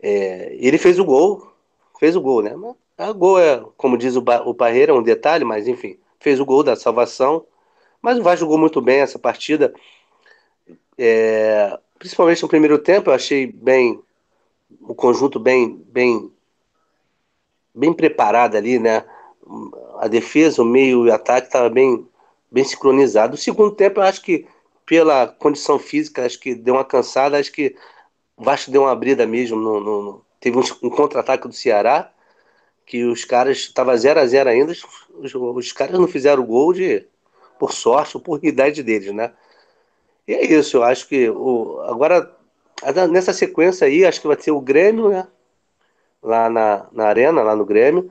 É, 0.00 0.54
ele 0.58 0.78
fez 0.78 0.98
o 0.98 1.04
gol, 1.04 1.50
fez 1.98 2.16
o 2.16 2.20
gol, 2.20 2.42
né? 2.42 2.54
Mas 2.56 2.74
a 2.98 3.12
gol 3.12 3.38
é, 3.38 3.62
como 3.76 3.98
diz 3.98 4.16
o, 4.16 4.24
o 4.46 4.54
Parreira, 4.54 4.94
um 4.94 5.02
detalhe, 5.02 5.44
mas 5.44 5.68
enfim, 5.68 5.98
fez 6.18 6.40
o 6.40 6.46
gol 6.46 6.62
da 6.62 6.76
salvação. 6.76 7.44
Mas 8.00 8.18
o 8.18 8.22
Vasco 8.22 8.40
jogou 8.40 8.58
muito 8.58 8.80
bem 8.80 9.00
essa 9.00 9.18
partida. 9.18 9.74
É, 10.98 11.78
principalmente 11.98 12.42
no 12.42 12.48
primeiro 12.48 12.78
tempo, 12.78 13.10
eu 13.10 13.14
achei 13.14 13.46
bem 13.46 14.00
o 14.80 14.94
conjunto 14.94 15.38
bem, 15.38 15.76
bem, 15.88 16.32
bem 17.74 17.92
preparado 17.92 18.56
ali, 18.56 18.78
né? 18.78 19.04
A 19.98 20.08
defesa, 20.08 20.62
o 20.62 20.64
meio 20.64 21.06
e 21.06 21.10
o 21.10 21.14
ataque 21.14 21.46
estava 21.46 21.68
bem, 21.68 22.06
bem 22.50 22.64
sincronizado. 22.64 23.34
O 23.34 23.38
segundo 23.38 23.74
tempo, 23.74 24.00
eu 24.00 24.04
acho 24.04 24.22
que 24.22 24.46
pela 24.84 25.26
condição 25.26 25.78
física, 25.78 26.24
acho 26.24 26.38
que 26.38 26.54
deu 26.54 26.74
uma 26.74 26.84
cansada, 26.84 27.38
acho 27.38 27.52
que 27.52 27.76
o 28.36 28.44
Vasco 28.44 28.70
deu 28.70 28.82
uma 28.82 28.92
abrida 28.92 29.26
mesmo. 29.26 29.56
No, 29.56 29.80
no, 29.80 30.02
no 30.02 30.22
teve 30.40 30.58
um, 30.58 30.62
um 30.82 30.90
contra-ataque 30.90 31.48
do 31.48 31.54
Ceará 31.54 32.12
que 32.86 33.04
os 33.04 33.24
caras 33.24 33.58
estava 33.58 33.96
0 33.96 34.20
a 34.20 34.26
0 34.26 34.48
ainda, 34.48 34.72
os, 34.72 35.34
os, 35.34 35.72
caras 35.72 35.98
não 35.98 36.06
fizeram 36.06 36.46
gol 36.46 36.72
de 36.72 37.04
por 37.58 37.72
sorte 37.72 38.16
ou 38.16 38.22
por 38.22 38.42
idade 38.44 38.80
deles, 38.82 39.12
né? 39.12 39.32
E 40.26 40.32
é 40.34 40.46
isso, 40.46 40.76
eu 40.76 40.84
acho 40.84 41.08
que 41.08 41.28
o 41.28 41.80
agora 41.82 42.32
nessa 43.10 43.32
sequência 43.32 43.86
aí, 43.86 44.04
acho 44.04 44.20
que 44.20 44.26
vai 44.26 44.40
ser 44.40 44.52
o 44.52 44.60
Grêmio, 44.60 45.08
né? 45.08 45.26
Lá 46.22 46.48
na, 46.48 46.86
na 46.92 47.06
arena, 47.06 47.42
lá 47.42 47.56
no 47.56 47.64
Grêmio. 47.64 48.10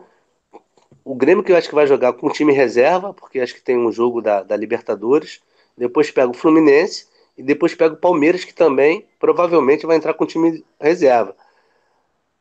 O 1.05 1.13
Grêmio 1.13 1.43
que 1.43 1.51
eu 1.51 1.55
acho 1.55 1.69
que 1.69 1.75
vai 1.75 1.85
jogar 1.85 2.13
com 2.13 2.29
time 2.29 2.51
reserva, 2.51 3.13
porque 3.13 3.39
acho 3.39 3.53
que 3.53 3.61
tem 3.61 3.77
um 3.77 3.91
jogo 3.91 4.23
da, 4.23 4.41
da 4.41 4.57
Libertadores. 4.57 5.39
Depois 5.77 6.09
pega 6.09 6.31
o 6.31 6.33
Fluminense 6.33 7.07
e 7.37 7.43
depois 7.43 7.75
pega 7.75 7.93
o 7.93 7.97
Palmeiras, 7.97 8.43
que 8.43 8.53
também 8.53 9.05
provavelmente 9.19 9.85
vai 9.85 9.97
entrar 9.97 10.15
com 10.15 10.25
time 10.25 10.65
reserva. 10.81 11.35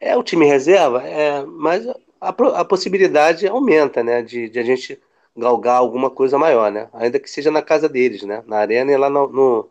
É 0.00 0.16
o 0.16 0.22
time 0.22 0.46
reserva, 0.46 1.03
é, 1.03 1.44
mas 1.44 1.87
a, 2.20 2.29
a 2.61 2.64
possibilidade 2.64 3.46
aumenta, 3.46 4.03
né? 4.03 4.22
De, 4.22 4.48
de, 4.48 4.59
a 4.59 4.62
gente 4.62 4.98
galgar 5.37 5.77
alguma 5.77 6.11
coisa 6.11 6.38
maior, 6.38 6.72
né? 6.72 6.88
Ainda 6.94 7.20
que 7.20 7.31
seja 7.31 7.50
na 7.50 7.61
casa 7.61 7.87
deles, 7.88 8.22
né? 8.22 8.42
Na 8.46 8.59
arena 8.59 8.90
e 8.92 8.96
lá 8.96 9.11
no, 9.11 9.29
no 9.29 9.70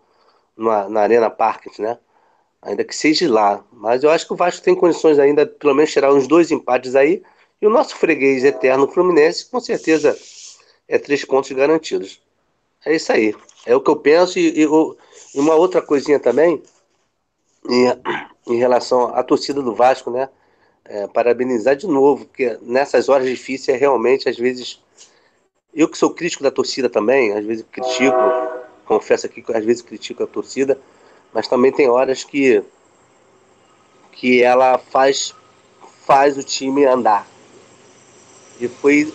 na, 0.55 0.87
na, 0.89 1.01
Arena 1.01 1.29
Parques, 1.31 1.79
né? 1.79 1.97
Ainda 2.61 2.83
que 2.83 2.95
seja 2.95 3.31
lá. 3.31 3.63
Mas 3.71 4.03
eu 4.03 4.11
acho 4.11 4.27
que 4.27 4.33
o 4.33 4.35
Vasco 4.35 4.63
tem 4.63 4.75
condições 4.75 5.17
ainda, 5.17 5.47
pelo 5.47 5.73
menos, 5.73 5.91
tirar 5.91 6.13
uns 6.13 6.27
dois 6.27 6.51
empates 6.51 6.95
aí. 6.95 7.23
E 7.63 7.65
o 7.65 7.69
nosso 7.69 7.95
freguês 7.95 8.43
eterno 8.43 8.89
Fluminense, 8.89 9.45
com 9.45 9.57
certeza, 9.57 10.19
é 10.85 10.99
três 10.99 11.23
pontos 11.23 11.49
garantidos. 11.53 12.21
É 12.85 12.93
isso 12.93 13.09
aí. 13.09 13.33
É 13.65 13.73
o 13.73 13.79
que 13.79 13.89
eu 13.89 13.95
penso. 13.95 14.37
E, 14.37 14.49
e, 14.49 14.63
e 14.63 15.39
uma 15.39 15.55
outra 15.55 15.81
coisinha 15.81 16.19
também, 16.19 16.61
em, 17.69 17.85
em 18.53 18.57
relação 18.57 19.15
à 19.15 19.23
torcida 19.23 19.61
do 19.61 19.73
Vasco, 19.73 20.11
né? 20.11 20.27
é, 20.83 21.07
parabenizar 21.07 21.77
de 21.77 21.87
novo, 21.87 22.25
porque 22.25 22.57
nessas 22.61 23.07
horas 23.07 23.29
difíceis, 23.29 23.77
é 23.77 23.79
realmente, 23.79 24.27
às 24.27 24.37
vezes, 24.37 24.83
eu 25.73 25.87
que 25.87 25.97
sou 25.97 26.13
crítico 26.13 26.43
da 26.43 26.51
torcida 26.51 26.89
também, 26.89 27.31
às 27.31 27.45
vezes 27.45 27.65
critico, 27.71 28.17
confesso 28.83 29.25
aqui 29.25 29.41
que 29.41 29.55
às 29.55 29.63
vezes 29.63 29.81
critico 29.81 30.21
a 30.21 30.27
torcida, 30.27 30.77
mas 31.33 31.47
também 31.47 31.71
tem 31.71 31.89
horas 31.89 32.25
que, 32.25 32.61
que 34.11 34.43
ela 34.43 34.77
faz, 34.77 35.33
faz 36.05 36.37
o 36.37 36.43
time 36.43 36.83
andar. 36.83 37.31
E 38.63 38.69
foi, 38.69 39.13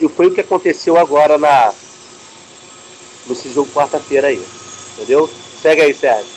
e 0.00 0.08
foi 0.08 0.26
o 0.26 0.34
que 0.34 0.40
aconteceu 0.40 0.98
agora 0.98 1.38
na, 1.38 1.72
nesse 3.28 3.48
jogo 3.52 3.70
quarta-feira 3.72 4.26
aí. 4.26 4.42
Entendeu? 4.94 5.28
Segue 5.28 5.82
aí, 5.82 5.94
Sérgio. 5.94 6.36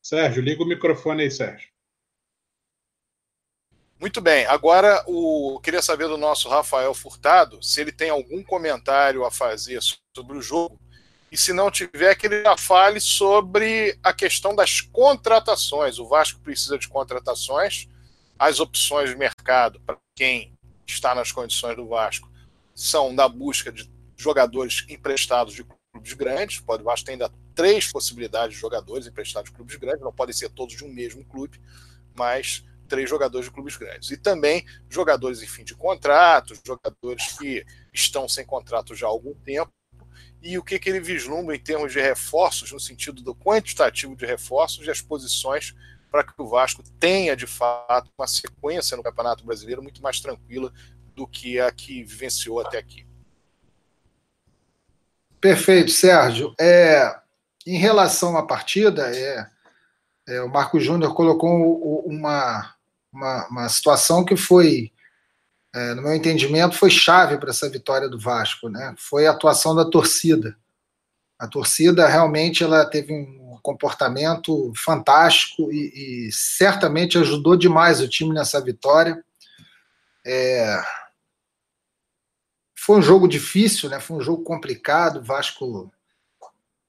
Sérgio, 0.00 0.40
liga 0.40 0.62
o 0.62 0.66
microfone 0.66 1.24
aí, 1.24 1.30
Sérgio. 1.32 1.68
Muito 3.98 4.20
bem. 4.20 4.46
Agora, 4.46 5.02
o 5.08 5.58
queria 5.58 5.82
saber 5.82 6.06
do 6.06 6.16
nosso 6.16 6.48
Rafael 6.48 6.94
Furtado 6.94 7.60
se 7.60 7.80
ele 7.80 7.90
tem 7.90 8.10
algum 8.10 8.44
comentário 8.44 9.24
a 9.24 9.30
fazer 9.30 9.80
sobre 10.16 10.38
o 10.38 10.42
jogo. 10.42 10.78
E 11.32 11.36
se 11.38 11.54
não 11.54 11.70
tiver, 11.70 12.14
que 12.14 12.26
ele 12.26 12.42
já 12.42 12.58
fale 12.58 13.00
sobre 13.00 13.98
a 14.02 14.12
questão 14.12 14.54
das 14.54 14.82
contratações. 14.82 15.98
O 15.98 16.06
Vasco 16.06 16.38
precisa 16.40 16.78
de 16.78 16.86
contratações. 16.86 17.88
As 18.38 18.60
opções 18.60 19.08
de 19.08 19.16
mercado 19.16 19.80
para 19.80 19.96
quem 20.14 20.52
está 20.86 21.14
nas 21.14 21.32
condições 21.32 21.74
do 21.74 21.88
Vasco 21.88 22.30
são 22.74 23.14
da 23.14 23.26
busca 23.26 23.72
de 23.72 23.90
jogadores 24.14 24.84
emprestados 24.90 25.54
de 25.54 25.64
clubes 25.64 26.12
grandes, 26.12 26.60
pode, 26.60 26.86
acho 26.86 27.02
que 27.02 27.06
tem 27.06 27.14
ainda 27.14 27.32
três 27.54 27.90
possibilidades 27.90 28.54
de 28.54 28.60
jogadores 28.60 29.06
emprestados 29.06 29.50
de 29.50 29.56
clubes 29.56 29.76
grandes, 29.76 30.02
não 30.02 30.12
podem 30.12 30.34
ser 30.34 30.50
todos 30.50 30.76
de 30.76 30.84
um 30.84 30.92
mesmo 30.92 31.24
clube, 31.24 31.58
mas 32.14 32.62
três 32.88 33.08
jogadores 33.08 33.46
de 33.46 33.52
clubes 33.52 33.76
grandes. 33.76 34.10
E 34.10 34.18
também 34.18 34.66
jogadores 34.90 35.42
em 35.42 35.46
fim 35.46 35.64
de 35.64 35.74
contrato, 35.74 36.54
jogadores 36.66 37.38
que 37.38 37.64
estão 37.92 38.28
sem 38.28 38.44
contrato 38.44 38.94
já 38.94 39.06
há 39.06 39.10
algum 39.10 39.34
tempo, 39.34 39.72
e 40.42 40.58
o 40.58 40.62
que, 40.62 40.78
que 40.78 40.90
ele 40.90 41.00
vislumbra 41.00 41.54
em 41.54 41.60
termos 41.60 41.92
de 41.92 42.00
reforços, 42.00 42.72
no 42.72 42.80
sentido 42.80 43.22
do 43.22 43.34
quantitativo 43.34 44.16
de 44.16 44.26
reforços 44.26 44.86
e 44.86 44.90
as 44.90 45.00
posições 45.00 45.74
para 46.10 46.24
que 46.24 46.34
o 46.36 46.46
Vasco 46.46 46.82
tenha, 47.00 47.34
de 47.34 47.46
fato, 47.46 48.10
uma 48.18 48.26
sequência 48.26 48.96
no 48.96 49.02
Campeonato 49.02 49.46
Brasileiro 49.46 49.82
muito 49.82 50.02
mais 50.02 50.20
tranquila 50.20 50.72
do 51.14 51.26
que 51.26 51.58
a 51.58 51.70
que 51.72 52.04
vivenciou 52.04 52.60
até 52.60 52.78
aqui. 52.78 53.06
Perfeito, 55.40 55.90
Sérgio. 55.90 56.54
É, 56.60 57.18
em 57.66 57.78
relação 57.78 58.36
à 58.36 58.46
partida, 58.46 59.10
é, 59.16 59.46
é, 60.28 60.42
o 60.42 60.48
Marco 60.48 60.78
Júnior 60.78 61.14
colocou 61.14 62.04
uma, 62.06 62.74
uma, 63.12 63.48
uma, 63.48 63.68
situação 63.68 64.24
que 64.24 64.36
foi, 64.36 64.91
é, 65.74 65.94
no 65.94 66.02
meu 66.02 66.14
entendimento, 66.14 66.76
foi 66.76 66.90
chave 66.90 67.38
para 67.38 67.50
essa 67.50 67.68
vitória 67.68 68.08
do 68.08 68.18
Vasco. 68.18 68.68
Né? 68.68 68.94
Foi 68.98 69.26
a 69.26 69.30
atuação 69.30 69.74
da 69.74 69.84
torcida. 69.84 70.56
A 71.38 71.48
torcida 71.48 72.06
realmente 72.06 72.62
ela 72.62 72.84
teve 72.84 73.12
um 73.12 73.58
comportamento 73.62 74.72
fantástico 74.76 75.72
e, 75.72 76.28
e 76.28 76.32
certamente 76.32 77.16
ajudou 77.16 77.56
demais 77.56 78.00
o 78.00 78.08
time 78.08 78.34
nessa 78.34 78.60
vitória. 78.60 79.24
É, 80.26 80.82
foi 82.76 82.98
um 82.98 83.02
jogo 83.02 83.28
difícil, 83.28 83.88
né? 83.88 84.00
Foi 84.00 84.16
um 84.16 84.20
jogo 84.20 84.42
complicado. 84.42 85.18
O 85.18 85.22
Vasco 85.22 85.92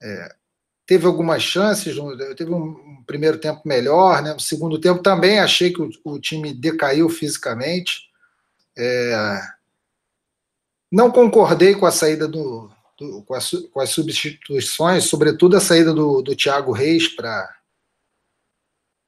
é, 0.02 0.36
teve 0.86 1.06
algumas 1.06 1.44
chances, 1.44 1.96
teve 2.36 2.52
um, 2.52 3.04
primeiro 3.06 3.38
tempo 3.38 3.62
melhor, 3.64 4.22
né? 4.22 4.34
No 4.34 4.40
segundo 4.40 4.80
tempo 4.80 5.04
também 5.04 5.40
achei 5.40 5.72
que 5.72 5.82
o, 5.82 5.90
o 6.04 6.20
time 6.20 6.54
decaiu 6.54 7.08
fisicamente. 7.10 8.12
É, 8.78 9.40
não 10.92 11.12
concordei 11.12 11.76
com 11.76 11.86
a 11.86 11.92
saída 11.92 12.28
do, 12.28 12.72
do 12.98 13.24
com, 13.24 13.34
as, 13.34 13.52
com, 13.72 13.80
as, 13.80 13.90
substituições, 13.90 15.06
sobretudo 15.06 15.58
a 15.58 15.62
saída 15.62 15.94
do, 15.94 16.22
do 16.22 16.36
Thiago 16.36 16.72
Reis 16.72 17.08
para 17.08 17.56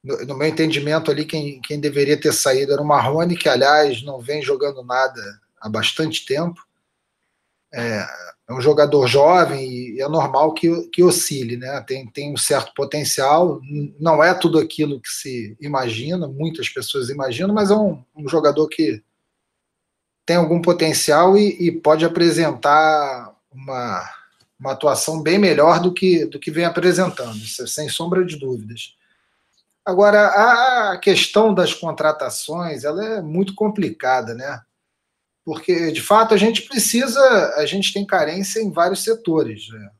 no, 0.04 0.26
no, 0.26 0.38
meu 0.38 0.48
entendimento 0.48 1.10
ali 1.10 1.26
quem, 1.26 1.60
quem 1.62 1.80
deveria 1.80 2.20
ter 2.20 2.32
saído 2.32 2.74
era 2.74 2.82
o 2.82 2.86
Marrone, 2.86 3.36
que 3.36 3.50
aliás 3.50 4.04
não 4.04 4.20
vem 4.20 4.42
jogando 4.42 4.84
nada 4.84 5.22
há 5.60 5.68
bastante 5.68 6.26
tempo 6.26 6.62
é, 7.76 8.08
é 8.48 8.54
um 8.54 8.62
jogador 8.62 9.06
jovem 9.08 9.96
e 9.96 10.02
é 10.02 10.08
normal 10.08 10.54
que, 10.54 10.88
que 10.90 11.04
oscile, 11.04 11.58
né? 11.58 11.84
Tem, 11.86 12.08
tem 12.08 12.32
um 12.32 12.38
certo 12.38 12.74
potencial, 12.74 13.60
não 14.00 14.24
é 14.24 14.34
tudo 14.34 14.58
aquilo 14.60 15.02
que 15.02 15.10
se 15.10 15.58
imagina, 15.60 16.28
muitas 16.28 16.70
pessoas 16.70 17.10
imaginam, 17.10 17.54
mas 17.54 17.70
é 17.70 17.76
um, 17.76 18.04
um 18.16 18.28
jogador 18.30 18.68
que 18.70 19.04
tem 20.26 20.38
algum 20.38 20.62
potencial 20.62 21.38
e, 21.38 21.68
e, 21.68 21.72
pode 21.72 22.04
apresentar 22.04 23.34
uma, 23.52 24.10
uma 24.60 24.72
atuação 24.72 25.22
bem 25.22 25.38
melhor 25.38 25.80
do 25.80 25.94
que, 25.94 26.26
do 26.26 26.40
que 26.40 26.50
vem 26.50 26.66
apresentando, 26.66 27.38
é 27.38 27.68
sem 27.68 27.88
sombra 27.90 28.26
de 28.26 28.38
dúvidas. 28.38 28.96
Agora, 29.86 30.92
a 30.92 30.98
questão 30.98 31.54
das 31.54 31.74
contratações, 31.74 32.84
ela 32.84 33.06
é 33.06 33.22
muito 33.22 33.54
complicada, 33.54 34.34
né? 34.34 34.62
porque 35.46 35.92
de 35.92 36.02
fato 36.02 36.34
a 36.34 36.38
gente 36.38 36.64
precisa, 36.64 37.22
a 37.56 37.66
gente 37.68 37.94
tem 37.94 38.04
carência 38.04 38.60
em 38.60 38.72
vários 38.72 39.04
setores. 39.04 39.70
Né? 39.70 39.92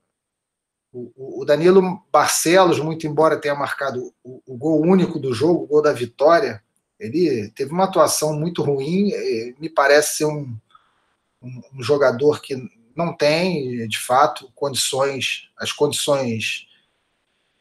O, 0.92 1.46
Danilo 1.46 2.04
Barcelos, 2.12 2.80
muito 2.80 3.06
embora 3.06 3.40
tenha 3.40 3.54
marcado 3.54 4.12
o, 4.24 4.58
gol 4.58 4.82
único 4.82 5.20
do 5.20 5.32
jogo, 5.34 5.64
o 5.64 5.68
gol 5.68 5.82
da 5.84 5.94
vitória, 5.94 6.64
ele 7.00 7.50
teve 7.50 7.72
uma 7.72 7.86
atuação 7.86 8.34
muito 8.34 8.62
ruim, 8.62 9.12
me 9.60 9.70
parece 9.70 10.18
ser 10.18 10.26
um, 10.26 10.56
um, 11.42 11.62
um 11.76 11.84
jogador 11.84 12.42
que 12.42 12.56
não 12.96 13.16
tem, 13.16 13.88
de 13.88 14.00
fato, 14.00 14.50
condições, 14.56 15.50
as 15.58 15.72
condições 15.72 16.68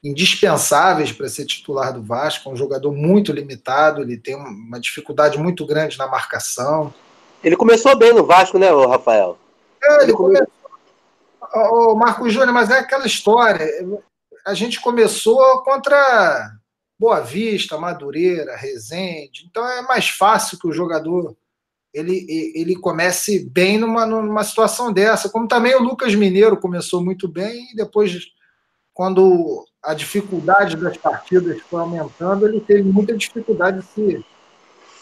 indispensáveis 0.02 1.10
para 1.10 1.28
ser 1.28 1.46
titular 1.46 1.92
do 1.92 2.02
Vasco, 2.02 2.48
é 2.48 2.52
um 2.52 2.56
jogador 2.56 2.92
muito 2.92 3.32
limitado, 3.32 4.02
ele 4.02 4.18
tem 4.18 4.36
uma 4.36 4.78
dificuldade 4.78 5.38
muito 5.38 5.66
grande 5.66 5.98
na 5.98 6.06
marcação, 6.06 6.92
ele 7.44 7.56
começou 7.56 7.94
bem 7.94 8.12
no 8.14 8.24
Vasco, 8.24 8.58
né, 8.58 8.70
Rafael? 8.70 9.38
É, 9.82 9.94
ele, 9.96 10.04
ele 10.04 10.12
começou. 10.14 10.48
O 11.54 11.94
Marco 11.94 12.28
Júnior, 12.30 12.54
mas 12.54 12.70
é 12.70 12.78
aquela 12.78 13.06
história. 13.06 13.68
A 14.46 14.54
gente 14.54 14.80
começou 14.80 15.62
contra 15.62 16.50
Boa 17.04 17.20
Vista, 17.20 17.76
Madureira, 17.76 18.56
Resende. 18.56 19.46
Então 19.46 19.68
é 19.68 19.82
mais 19.82 20.08
fácil 20.08 20.58
que 20.58 20.66
o 20.66 20.72
jogador 20.72 21.36
ele, 21.92 22.24
ele 22.54 22.74
comece 22.74 23.46
bem 23.50 23.76
numa, 23.76 24.06
numa 24.06 24.42
situação 24.42 24.90
dessa. 24.90 25.28
Como 25.28 25.46
também 25.46 25.74
o 25.74 25.82
Lucas 25.82 26.14
Mineiro 26.14 26.56
começou 26.56 27.04
muito 27.04 27.28
bem 27.28 27.70
e 27.70 27.76
depois, 27.76 28.20
quando 28.94 29.66
a 29.82 29.92
dificuldade 29.92 30.78
das 30.78 30.96
partidas 30.96 31.60
foi 31.68 31.82
aumentando, 31.82 32.48
ele 32.48 32.58
teve 32.58 32.84
muita 32.84 33.14
dificuldade 33.14 33.80
de 33.80 33.86
se 33.86 34.24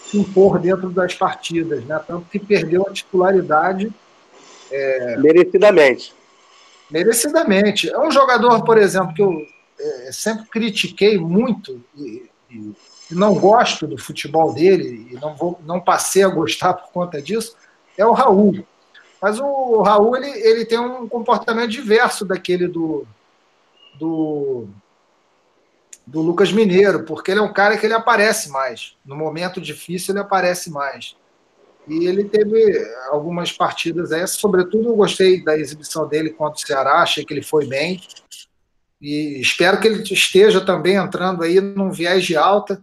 se 0.05 0.19
impor 0.19 0.59
dentro 0.59 0.91
das 0.91 1.15
partidas, 1.15 1.85
né? 1.85 2.01
Tanto 2.05 2.29
que 2.29 2.41
perdeu 2.41 2.85
a 2.85 2.93
titularidade. 2.93 3.93
É... 4.73 5.17
Merecidamente. 5.19 6.13
Merecidamente. 6.91 7.89
É 7.89 7.99
um 8.01 8.11
jogador, 8.11 8.65
por 8.65 8.77
exemplo, 8.77 9.15
que 9.15 9.23
eu 9.23 9.47
sempre 10.13 10.47
critiquei 10.47 11.19
muito 11.19 11.83
e, 11.97 12.29
e, 12.51 12.75
não 13.11 13.35
gosto 13.35 13.87
do 13.87 13.99
futebol 13.99 14.55
dele 14.55 15.09
e 15.11 15.15
não, 15.15 15.37
vou, 15.37 15.61
não 15.65 15.81
passei 15.81 16.23
a 16.23 16.29
gostar 16.29 16.75
por 16.75 16.91
conta 16.93 17.21
disso, 17.21 17.57
é 17.97 18.07
o 18.07 18.13
Raul. 18.13 18.67
Mas 19.21 19.39
o 19.39 19.83
Raul 19.83 20.17
ele, 20.17 20.31
ele 20.31 20.65
tem 20.65 20.79
um 20.79 21.09
comportamento 21.09 21.71
diverso 21.71 22.25
daquele 22.25 22.67
do, 22.67 23.07
do 23.99 24.69
do 26.07 26.21
Lucas 26.21 26.53
Mineiro, 26.53 27.05
porque 27.05 27.31
ele 27.31 27.41
é 27.41 27.43
um 27.43 27.53
cara 27.53 27.77
que 27.77 27.87
ele 27.87 27.95
aparece 27.95 28.51
mais. 28.51 28.97
No 29.05 29.17
momento 29.17 29.61
difícil, 29.61 30.13
ele 30.13 30.21
aparece 30.21 30.71
mais. 30.71 31.17
E 31.87 32.07
ele 32.07 32.25
teve 32.25 32.85
algumas 33.11 33.51
partidas 33.53 34.13
aí, 34.13 34.27
sobretudo 34.27 34.91
eu 34.91 34.97
gostei 34.97 35.43
da 35.43 35.57
exibição 35.57 36.07
dele 36.07 36.31
contra 36.31 36.55
o 36.55 36.67
Ceará, 36.67 37.03
achei 37.03 37.25
que 37.25 37.35
ele 37.35 37.43
foi 37.43 37.67
bem. 37.67 38.01
E 39.03 39.41
espero 39.41 39.81
que 39.81 39.89
ele 39.89 40.03
esteja 40.05 40.65
também 40.65 40.95
entrando 40.95 41.43
aí 41.43 41.61
num 41.61 41.91
viés 41.91 42.25
de 42.25 42.37
alta. 42.37 42.81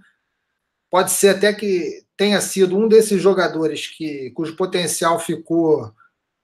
Pode 0.92 1.12
ser 1.12 1.30
até 1.30 1.54
que 1.54 2.04
tenha 2.18 2.42
sido 2.42 2.78
um 2.78 2.90
desses 2.90 3.22
jogadores 3.22 3.88
que 3.88 4.30
cujo 4.32 4.58
potencial 4.58 5.18
ficou 5.18 5.94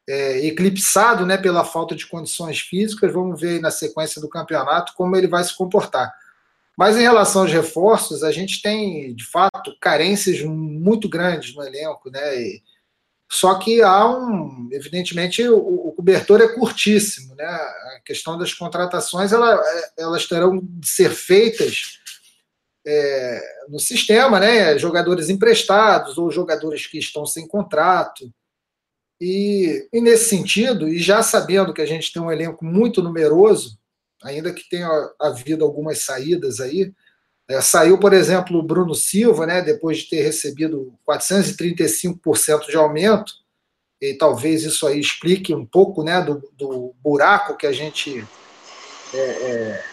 é, 0.08 0.46
eclipsado 0.48 1.26
né, 1.26 1.36
pela 1.38 1.66
falta 1.66 1.94
de 1.94 2.08
condições 2.08 2.62
físicas. 2.62 3.12
Vamos 3.12 3.42
ver 3.42 3.50
aí 3.50 3.60
na 3.60 3.70
sequência 3.70 4.22
do 4.22 4.30
campeonato 4.30 4.94
como 4.96 5.14
ele 5.18 5.28
vai 5.28 5.44
se 5.44 5.54
comportar. 5.54 6.14
Mas 6.78 6.96
em 6.96 7.02
relação 7.02 7.42
aos 7.42 7.52
reforços, 7.52 8.24
a 8.24 8.32
gente 8.32 8.62
tem, 8.62 9.14
de 9.14 9.26
fato, 9.26 9.78
carências 9.82 10.42
muito 10.42 11.10
grandes 11.10 11.54
no 11.54 11.64
elenco, 11.64 12.10
né? 12.10 12.42
E, 12.42 12.62
só 13.30 13.56
que 13.56 13.82
há 13.82 14.08
um, 14.08 14.70
evidentemente, 14.72 15.48
o, 15.48 15.58
o, 15.58 15.92
cobertor 15.94 16.42
é 16.42 16.48
curtíssimo, 16.48 17.36
né? 17.36 17.46
A 17.46 18.02
questão 18.06 18.38
das 18.38 18.54
contratações, 18.54 19.34
ela, 19.34 19.60
elas 19.98 20.28
terão 20.28 20.60
de 20.62 20.88
ser 20.88 21.10
feitas 21.10 22.00
é, 22.86 23.42
no 23.68 23.80
sistema, 23.80 24.40
né? 24.40 24.78
Jogadores 24.78 25.30
emprestados 25.30 26.18
ou 26.18 26.32
jogadores 26.32 26.86
que 26.86 27.00
estão 27.00 27.26
sem 27.26 27.48
contrato. 27.48 28.32
E, 29.20 29.88
e 29.92 30.02
nesse 30.02 30.30
sentido, 30.30 30.88
e 30.88 31.00
já 31.00 31.24
sabendo 31.24 31.74
que 31.74 31.82
a 31.82 31.86
gente 31.86 32.14
tem 32.14 32.22
um 32.22 32.32
elenco 32.32 32.64
muito 32.64 33.02
numeroso, 33.02 33.78
ainda 34.24 34.54
que 34.54 34.70
tenha 34.70 34.90
havido 35.20 35.64
algumas 35.66 36.00
saídas 36.00 36.60
aí. 36.60 36.94
É, 37.48 37.62
saiu, 37.62 38.00
por 38.00 38.12
exemplo, 38.12 38.58
o 38.58 38.64
Bruno 38.64 38.96
Silva, 38.96 39.46
né, 39.46 39.62
depois 39.62 40.00
de 40.00 40.10
ter 40.10 40.22
recebido 40.22 40.94
435% 41.08 42.68
de 42.68 42.76
aumento, 42.76 43.34
e 44.02 44.14
talvez 44.16 44.64
isso 44.64 44.88
aí 44.88 45.00
explique 45.00 45.54
um 45.54 45.66
pouco 45.66 46.04
né, 46.04 46.22
do, 46.22 46.52
do 46.54 46.94
buraco 47.02 47.56
que 47.56 47.68
a 47.68 47.72
gente 47.72 48.26
é, 49.14 49.18
é, 49.18 49.84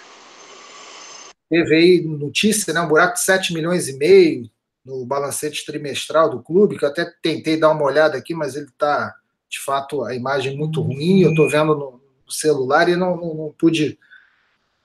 teve 1.48 1.74
aí 1.74 2.00
notícia, 2.00 2.72
né, 2.72 2.80
um 2.80 2.88
buraco 2.88 3.14
de 3.14 3.20
7 3.20 3.52
milhões 3.52 3.86
e 3.88 3.98
meio 3.98 4.50
no 4.84 5.04
balancete 5.04 5.64
trimestral 5.64 6.30
do 6.30 6.42
clube, 6.42 6.76
que 6.76 6.84
eu 6.84 6.88
até 6.88 7.04
tentei 7.22 7.56
dar 7.56 7.70
uma 7.70 7.84
olhada 7.84 8.16
aqui, 8.16 8.34
mas 8.34 8.56
ele 8.56 8.66
está, 8.66 9.14
de 9.48 9.60
fato, 9.60 10.02
a 10.02 10.14
imagem 10.14 10.56
muito 10.56 10.80
ruim, 10.80 11.20
eu 11.20 11.30
estou 11.30 11.48
vendo 11.48 11.74
no, 11.74 12.00
no, 12.24 12.32
celular 12.32 12.88
e 12.88 12.96
não, 12.96 13.16
não, 13.16 13.34
não 13.34 13.54
pude 13.56 13.98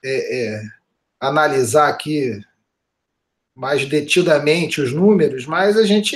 é, 0.03 0.55
é, 0.55 0.61
analisar 1.19 1.87
aqui 1.87 2.39
mais 3.57 3.87
detidamente 3.87 4.79
os 4.79 4.93
números, 4.93 5.47
mas 5.47 5.75
a 5.77 5.83
gente 5.83 6.15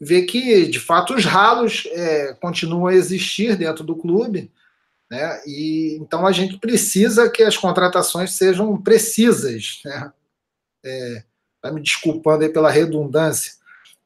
vê 0.00 0.22
que, 0.22 0.66
de 0.66 0.80
fato, 0.80 1.14
os 1.14 1.26
ralos 1.26 1.86
é, 1.92 2.32
continuam 2.32 2.86
a 2.86 2.94
existir 2.94 3.56
dentro 3.56 3.84
do 3.84 3.94
clube, 3.94 4.50
né? 5.10 5.42
E 5.46 5.98
então 6.00 6.26
a 6.26 6.32
gente 6.32 6.58
precisa 6.58 7.28
que 7.28 7.42
as 7.42 7.58
contratações 7.58 8.32
sejam 8.32 8.80
precisas, 8.80 9.82
né? 9.84 10.12
É, 10.82 11.24
tá 11.60 11.70
me 11.70 11.82
desculpando 11.82 12.44
aí 12.44 12.48
pela 12.50 12.70
redundância, 12.70 13.52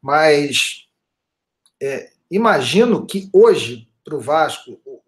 mas 0.02 0.88
é, 1.80 2.10
imagino 2.28 3.06
que 3.06 3.30
hoje 3.32 3.88
para 4.04 4.16
o 4.16 4.20
Vasco 4.20 4.80
o, 4.84 5.00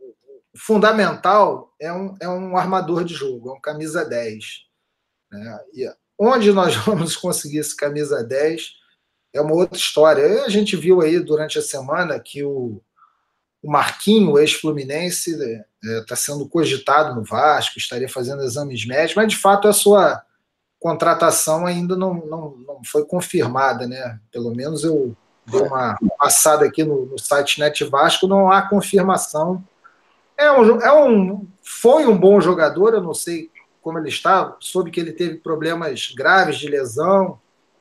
fundamental 0.54 1.74
é 1.80 1.92
um, 1.92 2.14
é 2.20 2.28
um 2.28 2.56
armador 2.56 3.04
de 3.04 3.14
jogo, 3.14 3.50
é 3.50 3.52
um 3.52 3.60
camisa 3.60 4.04
10. 4.04 4.44
Né? 5.32 5.60
E 5.74 6.01
onde 6.18 6.52
nós 6.52 6.74
vamos 6.86 7.16
conseguir 7.16 7.58
esse 7.58 7.76
camisa 7.76 8.22
10 8.22 8.82
é 9.34 9.40
uma 9.40 9.54
outra 9.54 9.78
história. 9.78 10.44
A 10.44 10.48
gente 10.48 10.76
viu 10.76 11.00
aí 11.00 11.18
durante 11.18 11.58
a 11.58 11.62
semana 11.62 12.20
que 12.20 12.44
o, 12.44 12.80
o 13.62 13.70
Marquinho, 13.70 14.38
ex-fluminense, 14.38 15.32
está 15.32 15.44
né, 15.44 15.64
é, 15.84 16.04
tá 16.04 16.16
sendo 16.16 16.48
cogitado 16.48 17.14
no 17.14 17.24
Vasco, 17.24 17.78
estaria 17.78 18.08
fazendo 18.08 18.42
exames 18.42 18.86
médicos, 18.86 19.16
mas 19.16 19.28
de 19.28 19.38
fato 19.38 19.68
a 19.68 19.72
sua 19.72 20.22
contratação 20.78 21.64
ainda 21.64 21.96
não, 21.96 22.14
não, 22.26 22.56
não 22.66 22.80
foi 22.84 23.04
confirmada, 23.04 23.86
né? 23.86 24.18
Pelo 24.32 24.54
menos 24.54 24.82
eu 24.82 25.16
dei 25.46 25.60
uma 25.60 25.96
passada 26.18 26.64
aqui 26.64 26.82
no, 26.84 27.06
no 27.06 27.18
site 27.18 27.60
Net 27.60 27.84
Vasco, 27.84 28.26
não 28.26 28.50
há 28.50 28.62
confirmação. 28.62 29.64
É 30.36 30.50
um, 30.50 30.80
é 30.80 30.92
um, 30.92 31.46
foi 31.62 32.06
um 32.06 32.18
bom 32.18 32.40
jogador, 32.40 32.94
eu 32.94 33.02
não 33.02 33.14
sei 33.14 33.48
como 33.82 33.98
ele 33.98 34.08
está, 34.08 34.56
soube 34.60 34.90
que 34.90 35.00
ele 35.00 35.12
teve 35.12 35.36
problemas 35.36 36.12
graves 36.16 36.56
de 36.56 36.68
lesão 36.68 37.38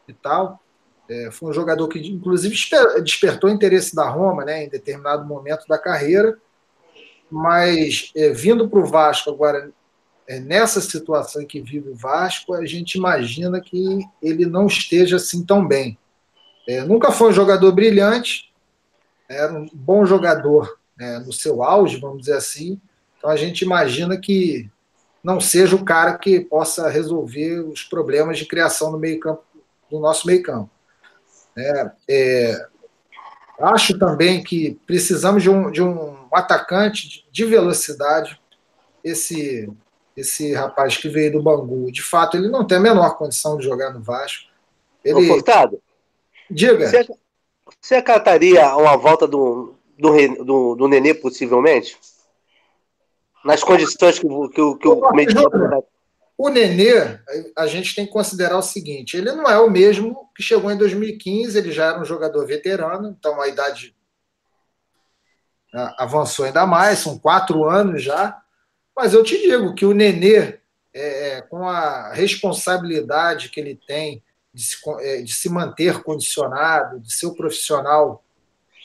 e 0.07 0.13
tal. 0.13 0.59
É, 1.07 1.29
foi 1.29 1.49
um 1.49 1.53
jogador 1.53 1.87
que, 1.87 1.99
inclusive, 1.99 2.55
despertou 3.03 3.49
interesse 3.49 3.95
da 3.95 4.09
Roma 4.09 4.43
né, 4.43 4.65
em 4.65 4.69
determinado 4.69 5.25
momento 5.25 5.67
da 5.67 5.77
carreira, 5.77 6.37
mas 7.29 8.11
é, 8.15 8.31
vindo 8.31 8.67
para 8.67 8.79
o 8.79 8.85
Vasco 8.85 9.29
agora, 9.29 9.71
é, 10.27 10.39
nessa 10.39 10.81
situação 10.81 11.45
que 11.45 11.61
vive 11.61 11.89
o 11.89 11.95
Vasco, 11.95 12.53
a 12.53 12.65
gente 12.65 12.95
imagina 12.95 13.61
que 13.61 13.99
ele 14.21 14.45
não 14.45 14.67
esteja 14.67 15.17
assim 15.17 15.45
tão 15.45 15.65
bem. 15.65 15.97
É, 16.67 16.81
nunca 16.83 17.11
foi 17.11 17.29
um 17.29 17.33
jogador 17.33 17.71
brilhante, 17.73 18.51
era 19.29 19.53
um 19.53 19.67
bom 19.73 20.05
jogador 20.05 20.79
né, 20.97 21.19
no 21.19 21.31
seu 21.31 21.63
auge, 21.63 21.97
vamos 21.97 22.21
dizer 22.21 22.35
assim, 22.35 22.79
então 23.17 23.29
a 23.29 23.35
gente 23.35 23.63
imagina 23.63 24.17
que 24.17 24.69
não 25.23 25.39
seja 25.39 25.75
o 25.75 25.85
cara 25.85 26.17
que 26.17 26.39
possa 26.39 26.89
resolver 26.89 27.59
os 27.59 27.83
problemas 27.83 28.37
de 28.37 28.45
criação 28.45 28.91
no 28.91 28.97
meio 28.97 29.19
campo 29.19 29.43
do 29.89 29.99
nosso 29.99 30.25
meio 30.25 30.41
campo. 30.41 30.69
É, 31.57 31.91
é, 32.09 32.67
acho 33.59 33.97
também 33.99 34.43
que 34.43 34.79
precisamos 34.87 35.43
de 35.43 35.49
um, 35.49 35.69
de 35.69 35.81
um 35.83 36.27
atacante 36.33 37.27
de 37.31 37.45
velocidade. 37.45 38.39
Esse, 39.03 39.69
esse 40.15 40.53
rapaz 40.53 40.97
que 40.97 41.09
veio 41.09 41.33
do 41.33 41.43
Bangu, 41.43 41.91
de 41.91 42.01
fato, 42.01 42.37
ele 42.37 42.47
não 42.47 42.65
tem 42.65 42.77
a 42.77 42.81
menor 42.81 43.17
condição 43.17 43.57
de 43.57 43.65
jogar 43.65 43.91
no 43.91 44.01
Vasco. 44.01 44.49
Ele... 45.03 45.27
Furtado, 45.27 45.81
Diga. 46.51 46.89
Você, 46.89 47.07
você 47.79 47.95
acataria 47.95 48.75
uma 48.75 48.97
volta 48.97 49.25
do, 49.27 49.73
do, 49.97 50.43
do, 50.43 50.75
do 50.75 50.87
Nenê, 50.87 51.13
possivelmente? 51.13 51.97
Nas 53.43 53.63
condições 53.63 54.19
que, 54.19 54.27
que, 54.27 54.77
que, 54.77 54.87
o 54.87 55.11
Medina 55.13 55.41
o 56.41 56.49
Nenê, 56.49 57.19
a 57.55 57.67
gente 57.67 57.93
tem 57.93 58.05
que 58.05 58.11
considerar 58.11 58.57
o 58.57 58.63
seguinte: 58.63 59.15
ele 59.15 59.31
não 59.31 59.43
é 59.47 59.59
o 59.59 59.69
mesmo 59.69 60.27
que 60.35 60.41
chegou 60.41 60.71
em 60.71 60.77
2015, 60.77 61.55
ele 61.55 61.71
já 61.71 61.89
era 61.89 62.01
um 62.01 62.05
jogador 62.05 62.43
veterano, 62.47 63.09
então 63.09 63.39
a 63.39 63.47
idade 63.47 63.95
avançou 65.99 66.45
ainda 66.45 66.65
mais, 66.65 66.97
são 66.97 67.19
quatro 67.19 67.65
anos 67.65 68.01
já. 68.01 68.41
Mas 68.95 69.13
eu 69.13 69.23
te 69.23 69.37
digo 69.37 69.75
que 69.75 69.85
o 69.85 69.93
Nenê, 69.93 70.59
é, 70.93 71.37
é, 71.37 71.41
com 71.41 71.67
a 71.69 72.11
responsabilidade 72.11 73.49
que 73.49 73.59
ele 73.59 73.79
tem 73.87 74.23
de 74.51 74.63
se, 74.63 74.77
é, 74.99 75.21
de 75.21 75.33
se 75.33 75.47
manter 75.47 76.01
condicionado, 76.01 76.99
de 76.99 77.13
ser 77.13 77.27
o 77.27 77.35
profissional 77.35 78.23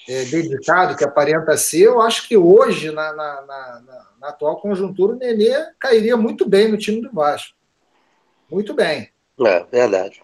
é, 0.09 0.25
dedicado 0.25 0.97
que 0.97 1.05
aparenta 1.05 1.57
ser, 1.57 1.83
eu 1.83 2.01
acho 2.01 2.29
que 2.29 2.37
hoje, 2.37 2.91
na, 2.91 3.13
na, 3.13 3.43
na, 3.43 3.83
na, 4.21 4.29
atual 4.29 4.61
conjuntura, 4.61 5.15
o 5.15 5.19
Nenê 5.19 5.53
cairia 5.79 6.17
muito 6.17 6.49
bem 6.49 6.69
no 6.69 6.79
time 6.79 7.01
do 7.01 7.13
Vasco. 7.13 7.57
Muito 8.51 8.73
bem. 8.75 9.11
É, 9.45 9.65
verdade. 9.65 10.23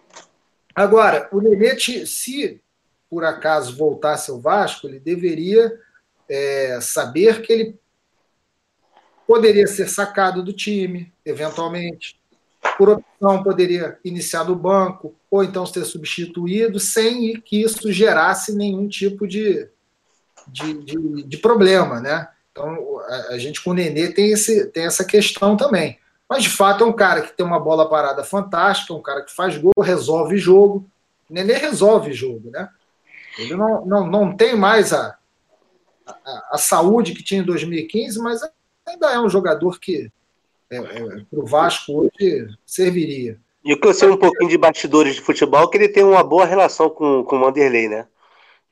Agora, 0.73 1.27
o 1.31 1.41
Nenê, 1.41 1.77
se 2.05 2.61
por 3.09 3.23
acaso 3.23 3.77
voltasse 3.77 4.31
ao 4.31 4.39
Vasco, 4.39 4.87
ele 4.87 4.99
deveria 4.99 5.71
é, 6.27 6.79
saber 6.81 7.41
que 7.41 7.53
ele 7.53 7.79
poderia 9.27 9.67
ser 9.67 9.87
sacado 9.87 10.41
do 10.41 10.51
time, 10.51 11.13
eventualmente. 11.25 12.19
Por 12.77 12.89
opção, 12.89 13.43
poderia 13.43 13.99
iniciar 14.03 14.45
no 14.45 14.55
banco, 14.55 15.13
ou 15.29 15.43
então 15.43 15.65
ser 15.65 15.85
substituído, 15.85 16.79
sem 16.79 17.39
que 17.39 17.61
isso 17.61 17.91
gerasse 17.91 18.55
nenhum 18.55 18.87
tipo 18.87 19.27
de, 19.27 19.69
de, 20.47 20.73
de, 20.83 21.23
de 21.23 21.37
problema, 21.37 21.99
né? 21.99 22.27
Então, 22.51 22.99
a, 23.07 23.33
a, 23.33 23.37
gente 23.37 23.63
com 23.63 23.71
o 23.71 23.73
Nenê 23.73 24.09
tem, 24.09 24.31
esse, 24.31 24.67
tem 24.67 24.85
essa 24.85 25.03
questão 25.03 25.57
também. 25.57 25.97
Mas, 26.29 26.43
de 26.43 26.49
fato, 26.49 26.83
é 26.83 26.87
um 26.87 26.93
cara 26.93 27.21
que 27.21 27.33
tem 27.33 27.45
uma 27.45 27.59
bola 27.59 27.89
parada 27.89 28.23
fantástica, 28.23 28.93
um 28.93 29.01
cara 29.01 29.23
que 29.23 29.33
faz 29.33 29.57
gol, 29.57 29.73
resolve 29.81 30.37
jogo. 30.37 30.85
Nenê 31.29 31.53
resolve 31.53 32.13
jogo, 32.13 32.49
né? 32.51 32.69
Ele 33.37 33.55
não, 33.55 33.85
não, 33.85 34.07
não 34.07 34.35
tem 34.35 34.55
mais 34.55 34.93
a, 34.93 35.17
a, 36.05 36.49
a 36.51 36.57
saúde 36.57 37.13
que 37.13 37.23
tinha 37.23 37.41
em 37.41 37.45
2015, 37.45 38.19
mas 38.19 38.41
ainda 38.85 39.11
é 39.11 39.19
um 39.19 39.29
jogador 39.29 39.79
que 39.79 40.11
é, 40.69 40.77
é, 40.77 41.23
para 41.29 41.39
o 41.39 41.45
Vasco 41.45 41.91
hoje 41.93 42.47
serviria. 42.65 43.39
E 43.63 43.73
o 43.73 43.79
que 43.79 43.87
eu 43.87 43.93
sei 43.93 44.09
um 44.09 44.17
pouquinho 44.17 44.49
de 44.49 44.57
bastidores 44.57 45.15
de 45.15 45.21
futebol 45.21 45.63
é 45.63 45.67
que 45.67 45.77
ele 45.77 45.89
tem 45.89 46.03
uma 46.03 46.23
boa 46.23 46.45
relação 46.45 46.89
com, 46.89 47.23
com 47.23 47.37
o 47.37 47.39
Vanderlei, 47.39 47.87
né? 47.87 48.07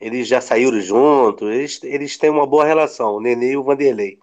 Eles 0.01 0.27
já 0.27 0.41
saíram 0.41 0.81
juntos, 0.81 1.49
eles, 1.49 1.79
eles 1.83 2.17
têm 2.17 2.29
uma 2.29 2.47
boa 2.47 2.65
relação, 2.65 3.15
o 3.15 3.21
Nenê 3.21 3.51
e 3.51 3.57
o 3.57 3.63
Vanderlei. 3.63 4.19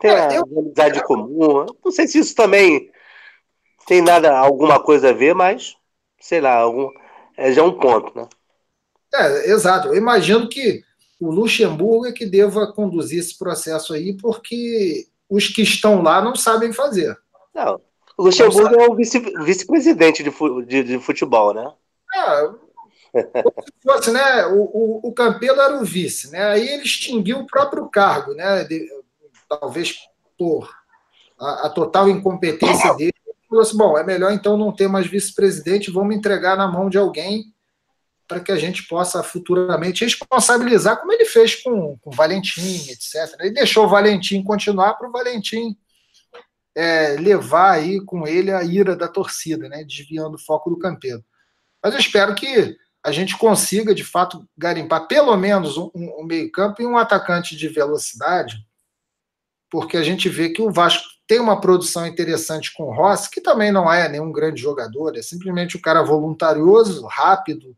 Tem 0.00 0.10
a 0.10 0.34
eu... 0.34 0.42
amizade 0.44 1.02
comum. 1.04 1.66
Não 1.84 1.92
sei 1.92 2.06
se 2.06 2.18
isso 2.18 2.34
também 2.34 2.90
tem 3.86 4.00
nada, 4.00 4.36
alguma 4.36 4.80
coisa 4.80 5.10
a 5.10 5.12
ver, 5.12 5.34
mas 5.34 5.76
sei 6.20 6.40
lá, 6.40 6.54
algum, 6.56 6.90
é 7.36 7.52
já 7.52 7.62
um 7.62 7.72
ponto, 7.72 8.16
né? 8.16 8.28
É, 9.14 9.50
exato. 9.50 9.88
Eu 9.88 9.96
imagino 9.96 10.48
que 10.48 10.82
o 11.20 11.30
Luxemburgo 11.30 12.06
é 12.06 12.12
que 12.12 12.26
deva 12.26 12.72
conduzir 12.72 13.18
esse 13.18 13.36
processo 13.38 13.94
aí, 13.94 14.16
porque 14.16 15.06
os 15.28 15.48
que 15.48 15.62
estão 15.62 16.02
lá 16.02 16.22
não 16.22 16.34
sabem 16.34 16.72
fazer. 16.72 17.16
Não. 17.54 17.80
O 18.16 18.24
Luxemburgo 18.24 18.80
é 18.80 18.88
o 18.88 18.94
vice-presidente 19.44 20.22
de, 20.22 20.30
de, 20.66 20.82
de, 20.82 20.98
futebol, 20.98 21.54
né? 21.54 21.72
É, 22.14 22.50
se 23.22 23.72
fosse, 23.82 24.10
né? 24.10 24.46
O, 24.46 24.62
o, 24.62 25.08
o, 25.08 25.12
Campelo 25.12 25.60
era 25.60 25.76
o 25.80 25.84
vice, 25.84 26.30
né? 26.30 26.42
Aí 26.44 26.68
ele 26.68 26.82
extinguiu 26.82 27.38
o 27.38 27.46
próprio 27.46 27.88
cargo, 27.88 28.34
né? 28.34 28.64
De, 28.64 28.88
talvez 29.48 29.96
por 30.38 30.70
a, 31.38 31.66
a, 31.66 31.70
total 31.70 32.08
incompetência 32.08 32.94
dele. 32.94 33.12
Ele 33.26 33.36
falou 33.48 33.62
assim: 33.62 33.76
bom, 33.76 33.98
é 33.98 34.04
melhor 34.04 34.32
então 34.32 34.56
não 34.56 34.72
ter 34.72 34.88
mais 34.88 35.06
vice-presidente, 35.06 35.90
vamos 35.90 36.14
entregar 36.14 36.56
na 36.56 36.68
mão 36.68 36.88
de 36.88 36.98
alguém 36.98 37.52
para 38.26 38.40
que 38.40 38.52
a 38.52 38.56
gente 38.56 38.86
possa 38.86 39.22
futuramente 39.22 40.04
responsabilizar, 40.04 40.98
como 40.98 41.12
ele 41.12 41.24
fez 41.24 41.56
com, 41.56 41.96
com 41.98 42.10
o 42.10 42.14
Valentim, 42.14 42.90
etc. 42.90 43.34
Ele 43.40 43.52
deixou 43.52 43.86
o 43.86 43.88
Valentim 43.88 44.42
continuar 44.42 44.94
para 44.94 45.08
o 45.08 45.12
Valentim 45.12 45.74
é, 46.76 47.16
levar 47.16 47.72
aí 47.72 48.00
com 48.04 48.24
ele 48.24 48.52
a 48.52 48.62
ira 48.62 48.94
da 48.94 49.08
torcida, 49.08 49.68
né, 49.68 49.82
desviando 49.82 50.36
o 50.36 50.38
foco 50.38 50.70
do 50.70 50.78
campeiro. 50.78 51.24
Mas 51.82 51.94
eu 51.94 51.98
espero 51.98 52.34
que 52.34 52.76
a 53.04 53.12
gente 53.12 53.36
consiga, 53.36 53.94
de 53.94 54.04
fato, 54.04 54.46
garimpar 54.56 55.06
pelo 55.06 55.36
menos 55.36 55.76
um, 55.76 55.90
um 55.94 56.24
meio-campo 56.24 56.82
e 56.82 56.86
um 56.86 56.96
atacante 56.96 57.56
de 57.56 57.68
velocidade, 57.68 58.66
porque 59.70 59.96
a 59.96 60.02
gente 60.02 60.28
vê 60.28 60.50
que 60.50 60.62
o 60.62 60.70
Vasco 60.70 61.06
tem 61.26 61.38
uma 61.38 61.60
produção 61.60 62.06
interessante 62.06 62.72
com 62.74 62.84
o 62.84 62.94
Rossi, 62.94 63.30
que 63.30 63.40
também 63.40 63.70
não 63.70 63.92
é 63.92 64.08
nenhum 64.08 64.32
grande 64.32 64.60
jogador, 64.60 65.16
é 65.16 65.22
simplesmente 65.22 65.76
um 65.76 65.80
cara 65.80 66.02
voluntarioso, 66.02 67.06
rápido, 67.06 67.76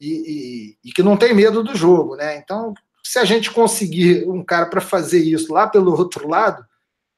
e, 0.00 0.76
e, 0.84 0.88
e 0.88 0.92
que 0.92 1.02
não 1.02 1.16
tem 1.16 1.34
medo 1.34 1.62
do 1.62 1.74
jogo, 1.74 2.14
né? 2.14 2.36
Então, 2.36 2.74
se 3.02 3.18
a 3.18 3.24
gente 3.24 3.50
conseguir 3.50 4.28
um 4.28 4.44
cara 4.44 4.66
para 4.66 4.80
fazer 4.80 5.22
isso 5.22 5.52
lá 5.52 5.66
pelo 5.66 5.96
outro 5.96 6.28
lado, 6.28 6.64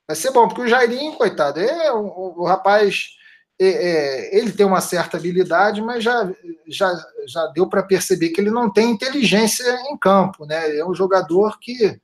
vai 0.06 0.16
ser 0.16 0.30
bom, 0.30 0.46
porque 0.46 0.62
o 0.62 0.68
Jairinho, 0.68 1.14
coitado, 1.14 1.58
é 1.58 1.92
o, 1.92 2.34
o 2.38 2.44
rapaz, 2.44 3.08
é, 3.58 3.66
é, 3.66 4.38
ele 4.38 4.52
tem 4.52 4.66
uma 4.66 4.80
certa 4.80 5.16
habilidade, 5.16 5.80
mas 5.80 6.04
já, 6.04 6.30
já, 6.66 6.92
já 7.26 7.46
deu 7.48 7.66
para 7.68 7.82
perceber 7.82 8.30
que 8.30 8.40
ele 8.40 8.50
não 8.50 8.70
tem 8.70 8.90
inteligência 8.90 9.64
em 9.90 9.96
campo, 9.96 10.44
né? 10.44 10.76
É 10.76 10.84
um 10.84 10.94
jogador 10.94 11.58
que 11.58 11.98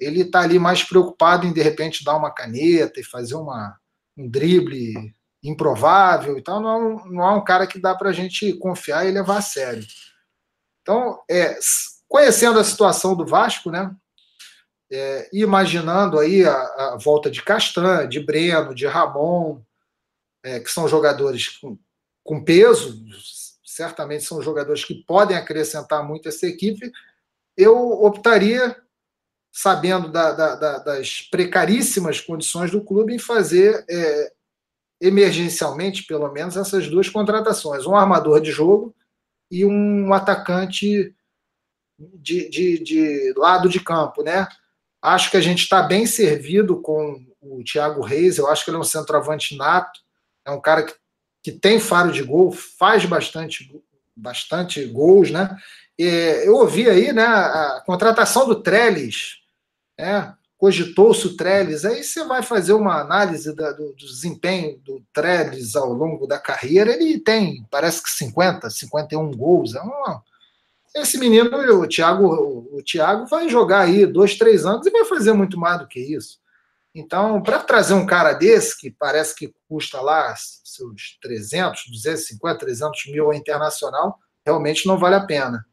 ele 0.00 0.22
está 0.22 0.40
ali 0.40 0.58
mais 0.58 0.82
preocupado 0.82 1.46
em 1.46 1.52
de 1.52 1.62
repente 1.62 2.04
dar 2.04 2.16
uma 2.16 2.30
caneta 2.30 2.98
e 2.98 3.04
fazer 3.04 3.34
uma, 3.34 3.78
um 4.16 4.28
drible 4.28 5.14
improvável 5.42 6.38
e 6.38 6.42
tal, 6.42 6.60
não 6.60 6.70
é 6.70 6.76
um, 6.76 7.04
não 7.12 7.24
é 7.24 7.32
um 7.32 7.44
cara 7.44 7.66
que 7.66 7.78
dá 7.78 7.94
para 7.94 8.08
a 8.08 8.12
gente 8.12 8.54
confiar 8.54 9.06
e 9.06 9.12
levar 9.12 9.38
a 9.38 9.42
sério. 9.42 9.84
Então, 10.80 11.20
é, 11.30 11.58
conhecendo 12.08 12.58
a 12.58 12.64
situação 12.64 13.14
do 13.14 13.26
Vasco, 13.26 13.70
né? 13.70 13.94
É, 14.90 15.28
imaginando 15.32 16.18
aí 16.18 16.44
a, 16.44 16.52
a, 16.54 16.98
volta 17.02 17.30
de 17.30 17.42
Castan, 17.42 18.08
de 18.08 18.20
Breno, 18.20 18.74
de 18.74 18.86
Ramon, 18.86 19.60
é, 20.44 20.60
que 20.60 20.70
são 20.70 20.86
jogadores 20.86 21.48
com, 21.48 21.78
com 22.22 22.44
peso, 22.44 23.02
certamente 23.64 24.24
são 24.24 24.42
jogadores 24.42 24.84
que 24.84 25.02
podem 25.06 25.36
acrescentar 25.36 26.06
muito 26.06 26.28
essa 26.28 26.46
equipe, 26.46 26.92
eu 27.56 27.76
optaria, 28.04 28.76
sabendo 29.50 30.12
da, 30.12 30.32
da, 30.32 30.54
da, 30.54 30.78
das 30.78 31.22
precaríssimas 31.22 32.20
condições 32.20 32.70
do 32.70 32.84
clube, 32.84 33.14
em 33.14 33.18
fazer 33.18 33.84
é, 33.88 34.32
emergencialmente, 35.00 36.04
pelo 36.04 36.30
menos, 36.30 36.56
essas 36.56 36.88
duas 36.88 37.08
contratações: 37.08 37.86
um 37.86 37.96
armador 37.96 38.40
de 38.40 38.50
jogo 38.50 38.94
e 39.50 39.64
um 39.64 40.12
atacante 40.12 41.14
de, 41.98 42.48
de, 42.48 42.78
de 42.78 43.34
lado 43.36 43.68
de 43.68 43.80
campo, 43.80 44.22
né? 44.22 44.46
Acho 45.00 45.30
que 45.30 45.36
a 45.36 45.40
gente 45.40 45.62
está 45.62 45.82
bem 45.82 46.06
servido 46.06 46.80
com 46.80 47.24
o 47.40 47.62
Thiago 47.62 48.02
Reis, 48.02 48.38
eu 48.38 48.48
acho 48.48 48.64
que 48.64 48.70
ele 48.70 48.78
é 48.78 48.80
um 48.80 48.84
centroavante 48.84 49.56
nato, 49.56 50.03
é 50.44 50.50
um 50.50 50.60
cara 50.60 50.82
que, 50.82 50.94
que 51.42 51.52
tem 51.52 51.78
faro 51.78 52.12
de 52.12 52.22
gol, 52.22 52.52
faz 52.52 53.04
bastante, 53.04 53.70
bastante 54.16 54.84
gols, 54.86 55.30
né? 55.30 55.56
E 55.98 56.04
eu 56.44 56.56
ouvi 56.56 56.88
aí 56.88 57.12
né, 57.12 57.24
a 57.24 57.82
contratação 57.86 58.46
do 58.46 58.62
Trellis, 58.62 59.36
né? 59.98 60.34
cogitou-se 60.56 61.26
o 61.26 61.36
Trellis, 61.36 61.84
aí 61.84 62.02
você 62.02 62.24
vai 62.24 62.42
fazer 62.42 62.72
uma 62.72 62.98
análise 63.00 63.54
da, 63.54 63.70
do, 63.72 63.92
do, 63.92 63.96
desempenho 63.96 64.78
do 64.78 65.04
Trellis 65.12 65.76
ao 65.76 65.92
longo 65.92 66.26
da 66.26 66.38
carreira, 66.38 66.92
ele 66.92 67.18
tem, 67.18 67.66
parece 67.70 68.02
que 68.02 68.08
50, 68.08 68.70
51 68.70 69.30
gols, 69.32 69.74
é 69.74 69.80
uma, 69.80 70.22
esse 70.94 71.18
menino, 71.18 71.50
o 71.80 71.86
Thiago, 71.86 72.68
o 72.72 72.82
Thiago 72.82 73.26
vai 73.26 73.48
jogar 73.48 73.80
aí 73.80 74.06
dois, 74.06 74.38
três 74.38 74.64
anos 74.64 74.86
e 74.86 74.90
vai 74.90 75.04
fazer 75.04 75.32
muito 75.32 75.58
mais 75.58 75.80
do 75.80 75.88
que 75.88 76.00
isso. 76.00 76.38
Então, 76.94 77.42
para 77.42 77.58
trazer 77.58 77.94
um 77.94 78.06
cara 78.06 78.32
desse, 78.32 78.78
que 78.78 78.90
parece 78.90 79.34
que 79.34 79.52
custa 79.68 80.00
lá 80.00 80.32
seus 80.36 81.18
300, 81.20 81.86
250, 81.90 82.58
300 82.58 83.06
mil 83.06 83.32
internacional, 83.32 84.18
realmente 84.46 84.86
não 84.86 84.96
vale 84.96 85.16
a 85.16 85.26
pena. 85.26 85.66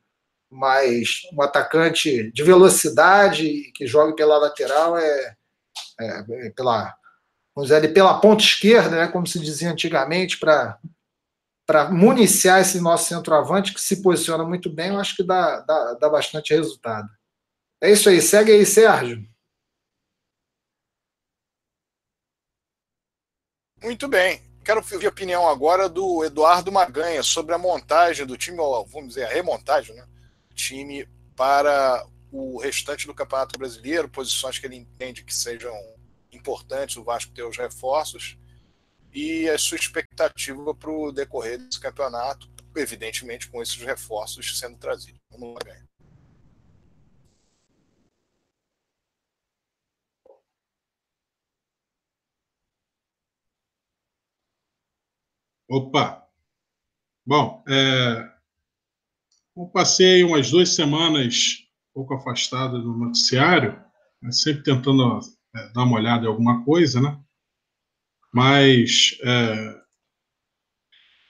Mas 0.49 1.21
um 1.31 1.41
atacante 1.41 2.31
de 2.31 2.43
velocidade 2.43 3.71
que 3.75 3.85
jogue 3.85 4.15
pela 4.15 4.37
lateral 4.37 4.97
é, 4.97 5.35
é, 5.99 6.47
é 6.47 6.49
pela, 6.49 6.93
vamos 7.55 7.69
dizer, 7.69 7.93
pela 7.93 8.19
ponta 8.19 8.43
esquerda, 8.43 8.89
né, 8.89 9.07
como 9.07 9.27
se 9.27 9.39
dizia 9.39 9.71
antigamente, 9.71 10.39
para 10.39 10.79
para 11.63 11.89
municiar 11.89 12.59
esse 12.59 12.81
nosso 12.81 13.07
centroavante 13.07 13.73
que 13.73 13.79
se 13.79 14.01
posiciona 14.01 14.43
muito 14.43 14.69
bem, 14.69 14.89
eu 14.89 14.99
acho 14.99 15.15
que 15.15 15.23
dá, 15.23 15.61
dá, 15.61 15.93
dá 15.93 16.09
bastante 16.09 16.53
resultado. 16.53 17.07
É 17.81 17.89
isso 17.89 18.09
aí, 18.09 18.21
segue 18.21 18.51
aí, 18.51 18.65
Sérgio. 18.65 19.25
Muito 23.83 24.07
bem. 24.07 24.41
Quero 24.63 24.79
ouvir 24.79 25.07
a 25.07 25.09
opinião 25.09 25.49
agora 25.49 25.89
do 25.89 26.23
Eduardo 26.23 26.71
Maganha 26.71 27.23
sobre 27.23 27.55
a 27.55 27.57
montagem 27.57 28.27
do 28.27 28.37
time, 28.37 28.59
ou 28.59 28.85
vamos 28.85 29.09
dizer, 29.09 29.25
a 29.25 29.29
remontagem, 29.29 29.95
né? 29.95 30.05
Time 30.53 31.09
para 31.35 32.05
o 32.31 32.59
restante 32.59 33.07
do 33.07 33.13
Campeonato 33.13 33.57
Brasileiro, 33.57 34.07
posições 34.07 34.59
que 34.59 34.67
ele 34.67 34.75
entende 34.75 35.23
que 35.23 35.33
sejam 35.33 35.73
importantes, 36.31 36.95
o 36.95 37.03
Vasco 37.03 37.33
ter 37.33 37.43
os 37.43 37.57
reforços 37.57 38.37
e 39.11 39.49
a 39.49 39.57
sua 39.57 39.77
expectativa 39.77 40.75
para 40.75 40.91
o 40.91 41.11
decorrer 41.11 41.57
desse 41.57 41.79
campeonato, 41.79 42.47
evidentemente 42.75 43.49
com 43.49 43.61
esses 43.63 43.77
reforços 43.77 44.59
sendo 44.59 44.77
trazidos. 44.77 45.19
Vamos 45.31 45.55
lá, 45.55 45.59
ganhar. 45.65 45.90
Opa! 55.71 56.27
Bom, 57.25 57.63
é... 57.65 58.29
eu 59.55 59.67
passei 59.67 60.21
umas 60.21 60.51
duas 60.51 60.75
semanas 60.75 61.65
um 61.91 61.93
pouco 61.93 62.13
afastado 62.13 62.81
do 62.81 62.91
noticiário, 62.97 63.81
sempre 64.31 64.63
tentando 64.63 65.21
é, 65.55 65.71
dar 65.71 65.83
uma 65.83 65.95
olhada 65.95 66.25
em 66.25 66.27
alguma 66.27 66.65
coisa, 66.65 66.99
né? 66.99 67.17
Mas, 68.33 69.17
é... 69.23 69.81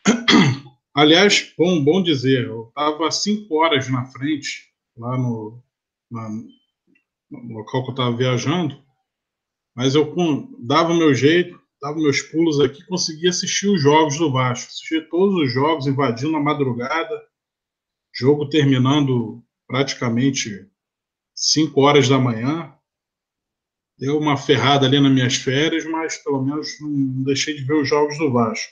aliás, 0.96 1.54
bom, 1.56 1.84
bom 1.84 2.02
dizer, 2.02 2.46
eu 2.46 2.70
estava 2.70 3.12
cinco 3.12 3.54
horas 3.60 3.88
na 3.90 4.06
frente, 4.08 4.74
lá 4.98 5.20
no, 5.20 5.64
na, 6.10 6.30
no 7.30 7.58
local 7.60 7.84
que 7.84 7.90
eu 7.90 7.94
estava 7.94 8.18
viajando, 8.18 8.84
mas 9.76 9.94
eu 9.94 10.16
dava 10.58 10.94
o 10.94 10.98
meu 10.98 11.14
jeito, 11.14 11.61
dava 11.82 11.98
meus 11.98 12.22
pulos 12.22 12.60
aqui, 12.60 12.86
conseguia 12.86 13.32
assistir 13.32 13.68
os 13.68 13.82
jogos 13.82 14.18
do 14.18 14.32
Vasco, 14.32 14.68
assistir 14.70 15.10
todos 15.10 15.36
os 15.36 15.52
jogos, 15.52 15.88
invadindo 15.88 16.38
a 16.38 16.40
madrugada, 16.40 17.22
jogo 18.14 18.48
terminando 18.48 19.44
praticamente 19.68 20.70
5 21.34 21.82
horas 21.82 22.08
da 22.08 22.20
manhã, 22.20 22.74
deu 23.98 24.18
uma 24.20 24.38
ferrada 24.38 24.86
ali 24.86 25.00
nas 25.00 25.12
minhas 25.12 25.36
férias, 25.36 25.86
mas 25.86 26.18
pelo 26.18 26.44
menos 26.44 26.80
não 26.80 27.24
deixei 27.24 27.56
de 27.56 27.64
ver 27.64 27.82
os 27.82 27.90
jogos 27.90 28.18
do 28.18 28.32
Vasco. 28.32 28.72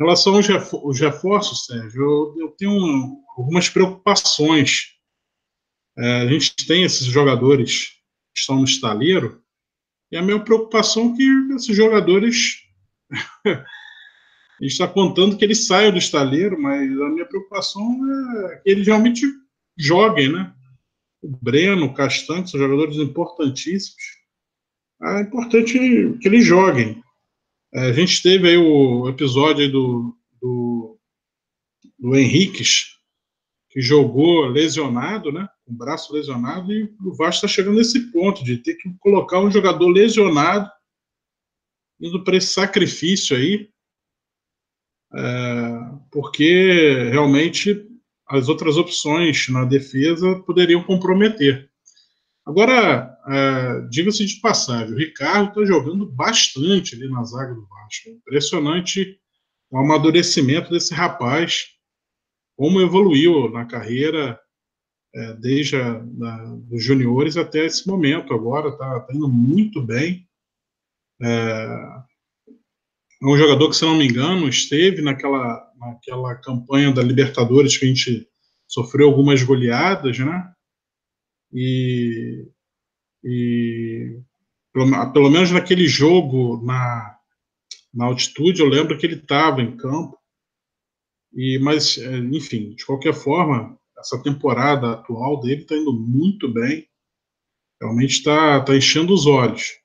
Em 0.00 0.04
relação 0.04 0.36
aos 0.36 1.00
reforços, 1.00 1.66
Sérgio, 1.66 2.02
eu, 2.02 2.34
eu 2.38 2.48
tenho 2.52 2.70
um, 2.70 3.22
algumas 3.36 3.68
preocupações. 3.68 4.94
É, 5.98 6.22
a 6.22 6.26
gente 6.28 6.54
tem 6.66 6.84
esses 6.84 7.06
jogadores 7.06 7.88
que 8.32 8.40
estão 8.40 8.56
no 8.56 8.64
estaleiro, 8.64 9.42
e 10.10 10.16
a 10.16 10.22
minha 10.22 10.40
preocupação 10.40 11.12
é 11.12 11.16
que 11.16 11.54
esses 11.54 11.76
jogadores. 11.76 12.62
a 13.44 13.50
gente 14.60 14.72
está 14.72 14.88
contando 14.88 15.36
que 15.36 15.44
eles 15.44 15.66
saiam 15.66 15.92
do 15.92 15.98
estaleiro, 15.98 16.60
mas 16.60 16.90
a 17.00 17.08
minha 17.10 17.26
preocupação 17.26 17.98
é 18.50 18.56
que 18.56 18.70
eles 18.70 18.86
realmente 18.86 19.26
joguem, 19.76 20.32
né? 20.32 20.52
O 21.22 21.28
Breno, 21.28 21.86
o 21.86 21.94
Castanho, 21.94 22.46
são 22.46 22.60
jogadores 22.60 22.96
importantíssimos 22.96 24.18
é 25.02 25.20
importante 25.20 25.74
que 26.18 26.28
eles 26.28 26.44
joguem. 26.44 27.02
É, 27.72 27.80
a 27.82 27.92
gente 27.92 28.22
teve 28.22 28.48
aí 28.48 28.56
o 28.56 29.08
episódio 29.08 29.70
do, 29.70 30.16
do, 30.40 30.98
do 31.98 32.16
Henriques, 32.16 32.96
que 33.70 33.80
jogou 33.80 34.46
lesionado, 34.46 35.30
né? 35.30 35.48
Com 35.68 35.74
o 35.74 35.76
braço 35.76 36.14
lesionado, 36.14 36.72
e 36.72 36.84
o 37.04 37.12
Vasco 37.12 37.44
está 37.44 37.48
chegando 37.48 37.76
nesse 37.76 38.10
ponto 38.10 38.42
de 38.42 38.56
ter 38.56 38.74
que 38.76 38.88
colocar 39.00 39.38
um 39.38 39.50
jogador 39.50 39.86
lesionado 39.88 40.70
indo 42.00 42.24
para 42.24 42.38
esse 42.38 42.54
sacrifício 42.54 43.36
aí, 43.36 43.68
é, 45.14 45.78
porque 46.10 47.10
realmente 47.10 47.86
as 48.26 48.48
outras 48.48 48.78
opções 48.78 49.46
na 49.50 49.66
defesa 49.66 50.40
poderiam 50.46 50.82
comprometer. 50.82 51.68
Agora, 52.46 53.14
uh, 53.26 53.88
diga-se 53.90 54.24
de 54.24 54.40
passagem, 54.40 54.94
o 54.94 54.98
Ricardo 54.98 55.48
está 55.48 55.66
jogando 55.66 56.06
bastante 56.06 56.94
ali 56.94 57.06
na 57.10 57.22
zaga 57.24 57.52
do 57.52 57.66
Vasco. 57.66 58.08
Impressionante 58.08 59.20
o 59.70 59.76
amadurecimento 59.76 60.70
desse 60.70 60.94
rapaz, 60.94 61.66
como 62.56 62.80
evoluiu 62.80 63.50
na 63.50 63.66
carreira 63.66 64.40
é, 65.14 65.34
desde 65.34 65.76
a, 65.76 65.98
da, 65.98 66.54
os 66.70 66.82
juniores 66.82 67.36
até 67.36 67.64
esse 67.64 67.86
momento. 67.86 68.32
Agora 68.32 68.68
está 68.68 69.00
tá 69.00 69.14
indo 69.14 69.28
muito 69.28 69.82
bem. 69.82 70.26
É, 71.20 71.26
é 73.22 73.26
um 73.26 73.36
jogador 73.36 73.68
que, 73.68 73.76
se 73.76 73.84
não 73.84 73.96
me 73.96 74.06
engano, 74.06 74.48
esteve 74.48 75.02
naquela, 75.02 75.60
naquela 75.76 76.34
campanha 76.36 76.92
da 76.92 77.02
Libertadores 77.02 77.76
que 77.76 77.84
a 77.84 77.88
gente 77.88 78.28
sofreu 78.66 79.08
algumas 79.08 79.42
goleadas, 79.42 80.18
né? 80.18 80.52
E, 81.52 82.46
e 83.24 84.20
pelo, 84.72 85.12
pelo 85.12 85.30
menos 85.30 85.50
naquele 85.50 85.86
jogo 85.86 86.62
na, 86.64 87.16
na 87.92 88.04
altitude, 88.04 88.60
eu 88.60 88.68
lembro 88.68 88.98
que 88.98 89.06
ele 89.06 89.16
estava 89.16 89.62
em 89.62 89.76
campo. 89.76 90.16
E, 91.32 91.58
mas, 91.58 91.98
é, 91.98 92.18
enfim, 92.18 92.74
de 92.74 92.84
qualquer 92.84 93.14
forma, 93.14 93.77
essa 93.98 94.22
temporada 94.22 94.92
atual 94.92 95.40
dele 95.40 95.62
está 95.62 95.76
indo 95.76 95.92
muito 95.92 96.52
bem. 96.52 96.86
Realmente 97.80 98.12
está 98.12 98.60
tá 98.60 98.76
enchendo 98.76 99.12
os 99.12 99.26
olhos. 99.26 99.76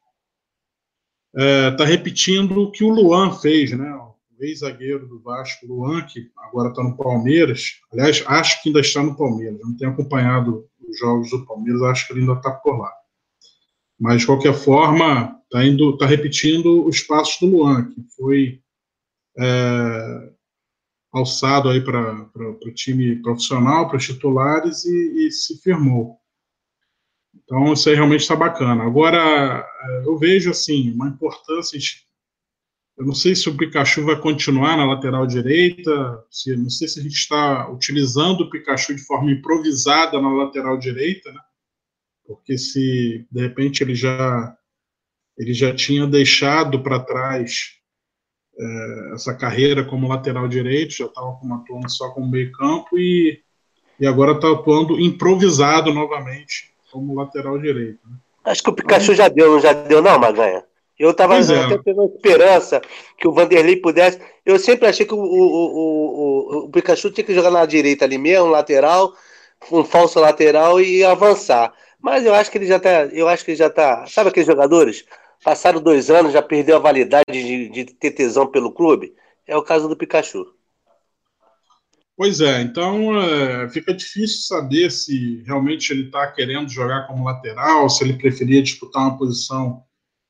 Está 1.36 1.44
é, 1.44 1.72
tá 1.72 1.86
repetindo 1.86 2.62
o 2.62 2.72
que 2.72 2.84
o 2.84 2.90
Luan 2.90 3.32
fez, 3.32 3.72
né? 3.72 3.92
O 3.96 4.14
ex-zagueiro 4.40 5.08
do 5.08 5.22
Vasco, 5.22 5.66
Luan, 5.66 6.06
que 6.06 6.30
agora 6.38 6.70
está 6.70 6.84
no 6.84 6.96
Palmeiras. 6.96 7.80
Aliás, 7.92 8.24
acho 8.28 8.62
que 8.62 8.70
ainda 8.70 8.82
está 8.82 9.02
no 9.02 9.16
Palmeiras. 9.16 9.60
Não 9.62 9.76
tenho 9.76 9.92
acompanhado 9.92 10.68
os 10.88 11.00
jogos 11.00 11.30
do 11.30 11.46
Palmeiras, 11.46 11.82
acho 11.84 12.08
que 12.08 12.14
ele 12.14 12.22
ainda 12.22 12.34
está 12.34 12.52
por 12.52 12.78
lá. 12.78 12.92
Mas, 14.00 14.22
de 14.22 14.28
qualquer 14.28 14.54
forma, 14.54 15.40
está 15.52 15.98
tá 16.00 16.06
repetindo 16.06 16.86
os 16.86 17.02
passos 17.02 17.40
do 17.40 17.56
Luan, 17.56 17.90
que 17.90 18.02
foi 18.16 18.62
é, 19.38 20.33
alçado 21.14 21.70
aí 21.70 21.80
para 21.80 22.28
o 22.40 22.74
time 22.74 23.22
profissional, 23.22 23.88
para 23.88 23.98
os 23.98 24.06
titulares 24.06 24.84
e, 24.84 25.28
e, 25.28 25.32
se 25.32 25.62
firmou. 25.62 26.18
Então 27.36 27.72
isso 27.74 27.88
aí 27.88 27.96
realmente 27.96 28.22
está 28.22 28.36
bacana. 28.36 28.84
Agora 28.84 29.20
é, 29.20 30.08
eu 30.08 30.18
vejo 30.18 30.50
assim 30.50 30.92
uma 30.92 31.08
importância. 31.08 31.78
Eu 32.98 33.06
não 33.06 33.14
sei 33.14 33.36
se 33.36 33.48
o 33.48 33.56
Pikachu 33.56 34.06
vai 34.06 34.20
continuar 34.20 34.76
na 34.76 34.86
lateral 34.86 35.28
direita, 35.28 36.24
se, 36.30 36.56
não 36.56 36.70
sei 36.70 36.88
se 36.88 37.00
a 37.00 37.04
gente 37.04 37.16
está 37.16 37.70
utilizando 37.70 38.42
o 38.42 38.50
Pikachu 38.50 38.96
de 38.96 39.06
forma 39.06 39.32
improvisada 39.32 40.20
na 40.20 40.34
lateral 40.34 40.78
direita, 40.78 41.32
né? 41.32 41.40
Porque 42.26 42.58
se 42.58 43.28
de 43.30 43.42
repente 43.42 43.84
ele 43.84 43.94
já 43.94 44.58
ele 45.38 45.54
já 45.54 45.76
tinha 45.76 46.06
deixado 46.08 46.82
para 46.82 47.00
trás 47.00 47.83
é, 48.58 49.12
essa 49.14 49.34
carreira 49.34 49.84
como 49.84 50.08
lateral 50.08 50.48
direito, 50.48 50.94
já 50.94 51.06
estava 51.06 51.30
atuando 51.30 51.90
só 51.90 52.10
como 52.10 52.30
meio 52.30 52.52
campo 52.52 52.98
e, 52.98 53.40
e 54.00 54.06
agora 54.06 54.34
está 54.34 54.52
atuando 54.52 55.00
improvisado 55.00 55.94
novamente 55.94 56.72
como 56.92 57.16
lateral 57.16 57.58
direito. 57.60 58.00
Né? 58.06 58.16
Acho 58.46 58.64
que 58.64 58.70
o 58.70 58.74
Pikachu 58.74 59.16
já 59.16 59.28
deu, 59.28 59.54
não 59.54 59.60
já 59.60 59.74
deu 59.74 60.02
não, 60.02 60.20
Maganha? 60.20 60.64
Eu 60.98 61.12
estava 61.12 61.38
é. 61.38 61.78
tendo 61.84 62.06
esperança 62.06 62.82
que 63.18 63.28
o 63.28 63.34
Vanderlei 63.34 63.78
pudesse. 63.78 64.20
Eu 64.46 64.60
sempre 64.60 64.88
achei 64.88 65.06
que 65.06 65.14
o, 65.14 65.18
o, 65.18 65.26
o, 65.26 66.66
o, 66.66 66.70
Pikachu 66.70 67.10
tinha 67.10 67.26
que 67.26 67.34
jogar 67.34 67.50
na 67.50 67.66
direita 67.66 68.06
ali 68.06 68.18
mesmo, 68.18 68.48
lateral, 68.48 69.14
um 69.72 69.84
falso 69.84 70.20
lateral 70.20 70.80
e 70.80 71.04
avançar. 71.04 71.74
Mas 72.00 72.26
eu 72.26 72.34
acho 72.34 72.52
que 72.52 72.58
ele 72.60 72.68
já 72.68 72.80
tá. 72.80 73.06
Eu 73.12 73.28
acho 73.28 73.44
que 73.44 73.52
ele 73.52 73.58
já 73.58 73.70
tá. 73.70 74.06
Sabe 74.06 74.30
aqueles 74.30 74.46
jogadores? 74.46 75.04
Passaram 75.44 75.82
dois 75.82 76.10
anos, 76.10 76.34
já 76.34 76.42
perdeu 76.42 76.78
a 76.78 76.80
validade 76.80 77.32
de, 77.32 77.70
de 77.70 77.86
ter 77.86 78.12
tesão 78.12 78.48
pelo 78.48 78.72
clube? 78.72 79.14
É 79.46 79.58
o 79.58 79.64
caso 79.64 79.88
do 79.90 79.98
Pikachu. 79.98 80.46
Pois 82.16 82.40
é, 82.42 82.62
então 82.62 83.20
é, 83.20 83.68
fica 83.70 83.94
difícil 83.94 84.44
saber 84.44 84.92
se 84.92 85.44
realmente 85.46 85.92
ele 85.92 86.06
está 86.06 86.32
querendo 86.32 86.70
jogar 86.70 87.08
como 87.08 87.26
lateral, 87.26 87.90
se 87.90 88.04
ele 88.04 88.14
preferia 88.14 88.62
disputar 88.62 89.02
uma 89.02 89.18
posição 89.18 89.84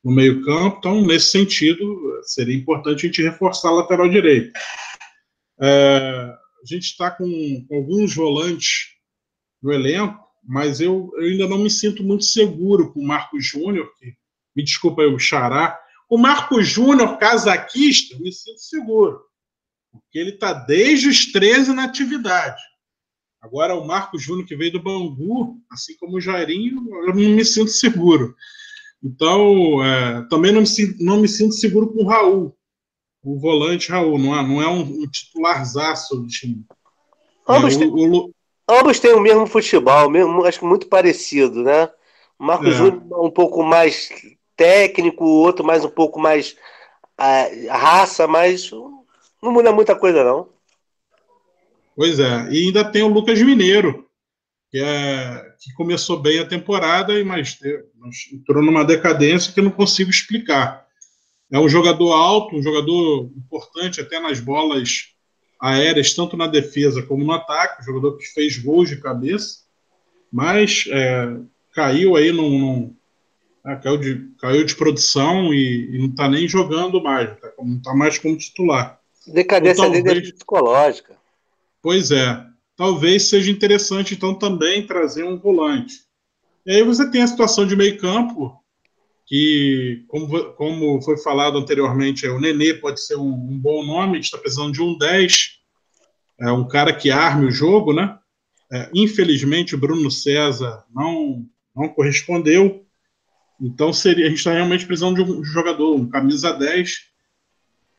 no 0.03 0.11
meio-campo. 0.11 0.77
Então, 0.79 1.05
nesse 1.05 1.27
sentido, 1.27 1.85
seria 2.23 2.55
importante 2.55 3.05
a 3.05 3.07
gente 3.07 3.21
reforçar 3.21 3.69
a 3.69 3.73
lateral 3.73 4.09
direito. 4.09 4.51
É, 5.59 5.67
a 5.67 6.65
gente 6.65 6.83
está 6.85 7.11
com, 7.11 7.25
com, 7.67 7.75
alguns 7.75 8.15
volantes 8.15 8.93
no 9.61 9.71
elenco, 9.71 10.17
mas 10.43 10.79
eu, 10.81 11.11
eu, 11.15 11.23
ainda 11.23 11.47
não 11.47 11.57
me 11.57 11.69
sinto 11.69 12.03
muito 12.03 12.23
seguro 12.23 12.91
com 12.91 13.01
o 13.01 13.07
Marcos 13.07 13.45
Júnior, 13.45 13.89
que 13.99 14.13
me 14.55 14.63
desculpa 14.63 15.01
o 15.03 15.19
xará, 15.19 15.79
o 16.09 16.17
Marco 16.17 16.61
Júnior, 16.61 17.17
casaquista, 17.17 18.17
me 18.19 18.31
sinto 18.31 18.59
seguro, 18.59 19.21
porque 19.91 20.19
ele 20.19 20.31
está 20.31 20.53
desde 20.53 21.07
os 21.07 21.31
13 21.31 21.73
na 21.73 21.85
atividade. 21.85 22.61
Agora, 23.41 23.75
o 23.75 23.85
Marco 23.85 24.17
Júnior, 24.17 24.47
que 24.47 24.55
veio 24.55 24.71
do 24.71 24.81
Bangu, 24.81 25.57
assim 25.69 25.97
como 25.97 26.17
o 26.17 26.21
Jairinho, 26.21 26.87
eu 27.05 27.07
não 27.07 27.15
me 27.15 27.43
sinto 27.43 27.71
seguro. 27.71 28.35
Então, 29.03 29.83
é, 29.83 30.25
também 30.29 30.51
não 30.51 30.61
me, 30.61 30.67
sinto, 30.67 31.03
não 31.03 31.19
me 31.19 31.27
sinto 31.27 31.53
seguro 31.53 31.91
com 31.91 32.03
o 32.03 32.07
Raul, 32.07 32.55
o 33.23 33.39
volante 33.39 33.89
Raul, 33.89 34.17
não 34.17 34.37
é, 34.37 34.47
não 34.47 34.61
é 34.61 34.67
um, 34.67 34.81
um 34.81 35.07
titularzaço 35.07 36.15
do 36.15 36.27
time. 36.27 36.65
Ambos, 37.47 37.75
é, 37.75 37.85
o, 37.85 38.27
o, 38.27 38.33
ambos 38.69 38.99
têm 38.99 39.13
o 39.13 39.19
mesmo 39.19 39.45
futebol, 39.45 40.09
mesmo, 40.09 40.45
acho 40.45 40.59
que 40.59 40.65
muito 40.65 40.87
parecido, 40.87 41.63
né? 41.63 41.89
O 42.39 42.45
Marco 42.45 42.67
é. 42.67 42.71
Júnior 42.71 43.25
um 43.25 43.31
pouco 43.31 43.63
mais 43.63 44.09
técnico, 44.55 45.23
o 45.23 45.41
outro 45.41 45.65
mais 45.65 45.83
um 45.83 45.89
pouco 45.89 46.19
mais 46.19 46.55
a, 47.17 47.47
raça, 47.77 48.27
mas 48.27 48.71
não 48.71 49.51
muda 49.51 49.71
muita 49.71 49.95
coisa, 49.95 50.23
não. 50.23 50.49
Pois 51.95 52.19
é, 52.19 52.49
e 52.49 52.67
ainda 52.67 52.83
tem 52.83 53.03
o 53.03 53.07
Lucas 53.07 53.41
Mineiro, 53.41 54.07
que, 54.71 54.79
é, 54.79 55.53
que 55.59 55.73
começou 55.73 56.19
bem 56.19 56.39
a 56.39 56.47
temporada, 56.47 57.13
mas 57.23 57.59
entrou 58.31 58.63
numa 58.63 58.83
decadência 58.83 59.53
que 59.53 59.59
eu 59.59 59.63
não 59.63 59.71
consigo 59.71 60.09
explicar. 60.09 60.83
É 61.51 61.59
um 61.59 61.69
jogador 61.69 62.13
alto, 62.13 62.55
um 62.55 62.63
jogador 62.63 63.29
importante 63.37 64.01
até 64.01 64.19
nas 64.19 64.39
bolas 64.39 65.13
aéreas, 65.61 66.13
tanto 66.13 66.35
na 66.35 66.47
defesa 66.47 67.03
como 67.03 67.23
no 67.23 67.31
ataque, 67.31 67.81
um 67.81 67.85
jogador 67.85 68.17
que 68.17 68.25
fez 68.25 68.57
gols 68.57 68.89
de 68.89 68.99
cabeça, 68.99 69.59
mas 70.31 70.85
é, 70.89 71.37
caiu 71.73 72.15
aí 72.15 72.31
num, 72.31 72.57
num, 72.57 72.95
ah, 73.63 73.75
caiu, 73.77 73.97
de, 73.97 74.29
caiu 74.39 74.65
de 74.65 74.75
produção 74.75 75.53
e, 75.53 75.95
e 75.95 75.97
não 75.97 76.07
está 76.07 76.27
nem 76.27 76.47
jogando 76.47 77.01
mais, 77.01 77.29
tá, 77.39 77.51
não 77.59 77.77
está 77.77 77.93
mais 77.93 78.17
como 78.17 78.37
titular. 78.37 78.99
Decadência 79.25 79.73
então, 79.73 79.85
talvez, 79.85 80.03
dele 80.03 80.33
psicológica. 80.33 81.17
Pois 81.81 82.11
é. 82.11 82.45
Talvez 82.75 83.29
seja 83.29 83.51
interessante, 83.51 84.15
então, 84.15 84.33
também 84.33 84.85
trazer 84.85 85.23
um 85.23 85.37
volante. 85.37 86.01
E 86.65 86.71
aí 86.71 86.83
você 86.83 87.09
tem 87.09 87.21
a 87.21 87.27
situação 87.27 87.67
de 87.67 87.75
meio 87.75 87.97
campo, 87.97 88.59
que, 89.25 90.03
como, 90.07 90.53
como 90.53 91.01
foi 91.01 91.17
falado 91.17 91.57
anteriormente, 91.57 92.25
é, 92.25 92.31
o 92.31 92.39
Nenê 92.39 92.73
pode 92.73 92.99
ser 93.01 93.15
um, 93.15 93.31
um 93.31 93.57
bom 93.57 93.85
nome, 93.85 94.19
está 94.19 94.37
precisando 94.37 94.73
de 94.73 94.81
um 94.81 94.97
10, 94.97 95.59
é 96.39 96.51
um 96.51 96.67
cara 96.67 96.93
que 96.93 97.11
arme 97.11 97.45
o 97.45 97.51
jogo, 97.51 97.93
né? 97.93 98.17
É, 98.71 98.89
infelizmente, 98.93 99.75
o 99.75 99.77
Bruno 99.77 100.09
César 100.09 100.83
não, 100.93 101.45
não 101.75 101.87
correspondeu. 101.89 102.82
Então 103.61 103.93
seria, 103.93 104.25
a 104.25 104.29
gente 104.29 104.39
está 104.39 104.51
realmente 104.51 104.85
precisando 104.85 105.23
de 105.23 105.31
um 105.31 105.43
jogador, 105.43 105.95
um 105.95 106.09
camisa 106.09 106.53
10. 106.53 107.13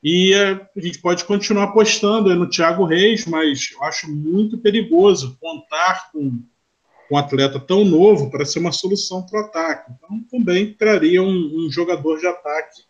E 0.02 0.34
é, 0.34 0.50
a 0.76 0.80
gente 0.80 0.98
pode 1.00 1.24
continuar 1.24 1.64
apostando 1.64 2.34
no 2.34 2.48
Thiago 2.48 2.84
Reis, 2.84 3.24
mas 3.26 3.70
eu 3.72 3.82
acho 3.84 4.10
muito 4.10 4.58
perigoso 4.58 5.38
contar 5.40 6.10
com 6.12 6.38
um 7.10 7.16
atleta 7.16 7.58
tão 7.58 7.84
novo 7.84 8.30
para 8.30 8.44
ser 8.44 8.58
uma 8.58 8.72
solução 8.72 9.24
para 9.24 9.40
o 9.40 9.44
ataque. 9.44 9.92
Então 9.92 10.20
também 10.30 10.74
traria 10.74 11.22
um, 11.22 11.66
um 11.66 11.70
jogador 11.70 12.18
de 12.18 12.26
ataque. 12.26 12.82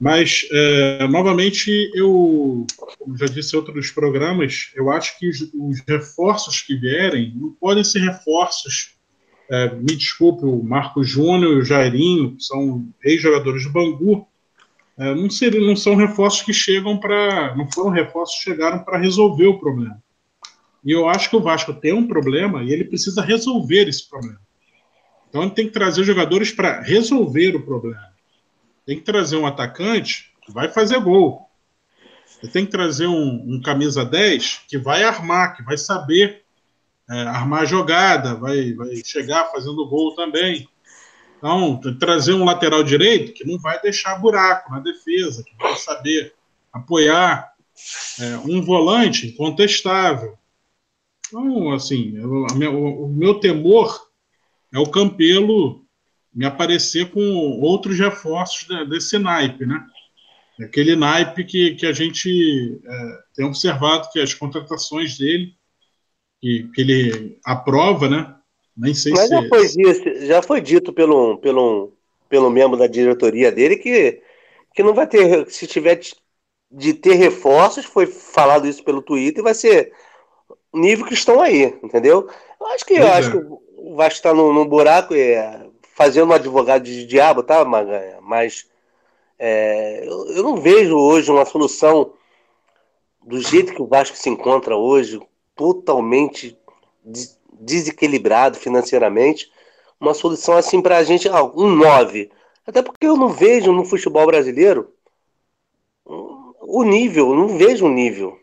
Mas, 0.00 0.46
é, 0.50 1.06
novamente, 1.08 1.90
eu, 1.94 2.66
como 2.98 3.18
já 3.18 3.26
disse 3.26 3.54
em 3.54 3.58
outros 3.58 3.90
programas, 3.90 4.70
eu 4.74 4.90
acho 4.90 5.18
que 5.18 5.28
os, 5.28 5.42
os 5.52 5.80
reforços 5.86 6.62
que 6.62 6.74
vierem 6.74 7.34
não 7.36 7.52
podem 7.52 7.84
ser 7.84 7.98
reforços 7.98 8.98
é, 9.50 9.74
me 9.74 9.96
desculpe, 9.96 10.44
o 10.44 10.62
Marco 10.62 11.02
Júnior 11.02 11.54
e 11.54 11.60
o 11.60 11.64
Jairinho, 11.64 12.36
que 12.36 12.44
são 12.44 12.86
ex-jogadores 13.02 13.64
do 13.64 13.72
Bangu, 13.72 14.26
é, 14.96 15.12
não, 15.12 15.28
seriam, 15.28 15.66
não 15.66 15.74
são 15.74 15.96
reforços 15.96 16.42
que 16.42 16.52
chegam 16.52 16.98
para. 16.98 17.56
Não 17.56 17.68
foram 17.70 17.90
reforços 17.90 18.36
que 18.36 18.50
chegaram 18.50 18.84
para 18.84 18.98
resolver 18.98 19.46
o 19.46 19.58
problema. 19.58 20.00
E 20.84 20.92
eu 20.92 21.08
acho 21.08 21.28
que 21.28 21.36
o 21.36 21.40
Vasco 21.40 21.74
tem 21.74 21.92
um 21.92 22.06
problema 22.06 22.62
e 22.62 22.72
ele 22.72 22.84
precisa 22.84 23.22
resolver 23.22 23.88
esse 23.88 24.08
problema. 24.08 24.40
Então 25.28 25.42
ele 25.42 25.50
tem 25.50 25.66
que 25.66 25.72
trazer 25.72 26.04
jogadores 26.04 26.52
para 26.52 26.80
resolver 26.82 27.56
o 27.56 27.62
problema. 27.62 28.10
Tem 28.86 28.96
que 28.96 29.04
trazer 29.04 29.36
um 29.36 29.46
atacante 29.46 30.32
que 30.42 30.52
vai 30.52 30.68
fazer 30.68 31.00
gol. 31.00 31.48
Ele 32.42 32.52
tem 32.52 32.64
que 32.64 32.70
trazer 32.70 33.06
um, 33.06 33.54
um 33.54 33.60
camisa 33.60 34.04
10 34.04 34.62
que 34.68 34.78
vai 34.78 35.02
armar, 35.02 35.56
que 35.56 35.62
vai 35.62 35.76
saber 35.76 36.39
é, 37.10 37.22
armar 37.22 37.66
jogada, 37.66 38.34
vai, 38.34 38.72
vai 38.72 38.94
chegar 39.04 39.50
fazendo 39.50 39.88
gol 39.88 40.14
também. 40.14 40.68
Então, 41.36 41.80
trazer 41.98 42.34
um 42.34 42.44
lateral 42.44 42.82
direito 42.82 43.32
que 43.32 43.46
não 43.46 43.58
vai 43.58 43.80
deixar 43.80 44.20
buraco 44.20 44.70
na 44.70 44.78
defesa, 44.78 45.42
que 45.42 45.56
vai 45.56 45.74
saber 45.76 46.34
apoiar 46.72 47.52
é, 48.20 48.36
um 48.38 48.62
volante 48.62 49.28
incontestável. 49.28 50.38
Então, 51.26 51.72
assim, 51.72 52.16
eu, 52.16 52.46
o, 52.72 53.06
o 53.06 53.08
meu 53.08 53.40
temor 53.40 54.08
é 54.72 54.78
o 54.78 54.90
Campelo 54.90 55.84
me 56.32 56.44
aparecer 56.44 57.10
com 57.10 57.20
outros 57.60 57.98
reforços 57.98 58.68
desse 58.88 59.18
naipe, 59.18 59.66
né? 59.66 59.84
Aquele 60.60 60.94
naipe 60.94 61.42
que, 61.42 61.74
que 61.74 61.86
a 61.86 61.92
gente 61.92 62.80
é, 62.84 63.18
tem 63.34 63.46
observado 63.46 64.10
que 64.12 64.20
as 64.20 64.34
contratações 64.34 65.16
dele 65.16 65.56
que, 66.40 66.70
que 66.74 66.80
ele 66.80 67.38
aprova, 67.44 68.08
né? 68.08 68.34
Nem 68.76 68.94
sei 68.94 69.12
Mas 69.12 69.28
se. 69.28 69.28
Já 69.28 69.48
foi, 69.48 69.68
dito, 69.68 70.26
já 70.26 70.42
foi 70.42 70.60
dito 70.60 70.92
pelo, 70.92 71.38
pelo, 71.38 71.92
pelo 72.28 72.50
membro 72.50 72.78
da 72.78 72.86
diretoria 72.86 73.52
dele 73.52 73.76
que, 73.76 74.22
que 74.74 74.82
não 74.82 74.94
vai 74.94 75.06
ter. 75.06 75.50
Se 75.50 75.66
tiver 75.66 76.00
de 76.70 76.94
ter 76.94 77.14
reforços, 77.14 77.84
foi 77.84 78.06
falado 78.06 78.66
isso 78.66 78.84
pelo 78.84 79.02
Twitter, 79.02 79.42
vai 79.42 79.54
ser 79.54 79.92
nível 80.72 81.04
que 81.04 81.14
estão 81.14 81.40
aí, 81.40 81.76
entendeu? 81.82 82.28
Eu 82.60 82.66
acho 82.68 82.86
que, 82.86 82.94
eu 82.94 83.12
acho 83.12 83.28
é. 83.28 83.32
que 83.32 83.46
o 83.76 83.96
Vasco 83.96 84.16
está 84.16 84.32
num, 84.32 84.52
num 84.52 84.66
buraco 84.66 85.14
é, 85.14 85.66
fazendo 85.94 86.30
um 86.30 86.34
advogado 86.34 86.84
de 86.84 87.04
diabo, 87.06 87.42
tá, 87.42 87.64
Maganha? 87.64 88.18
Mas 88.22 88.68
é, 89.38 90.06
eu, 90.06 90.26
eu 90.28 90.42
não 90.42 90.56
vejo 90.56 90.96
hoje 90.96 91.30
uma 91.30 91.44
solução 91.44 92.12
do 93.26 93.40
jeito 93.40 93.74
que 93.74 93.82
o 93.82 93.86
Vasco 93.86 94.16
se 94.16 94.30
encontra 94.30 94.76
hoje, 94.76 95.20
totalmente 95.60 96.58
desequilibrado 97.60 98.56
financeiramente, 98.56 99.52
uma 100.00 100.14
solução 100.14 100.56
assim 100.56 100.80
para 100.80 100.96
a 100.96 101.04
gente, 101.04 101.28
ah, 101.28 101.44
um 101.44 101.68
9. 101.68 102.30
Até 102.66 102.80
porque 102.80 103.06
eu 103.06 103.14
não 103.14 103.28
vejo 103.28 103.70
no 103.70 103.84
futebol 103.84 104.26
brasileiro 104.26 104.90
o 106.06 106.82
nível, 106.82 107.34
não 107.34 107.58
vejo 107.58 107.84
um 107.84 107.92
nível. 107.92 108.38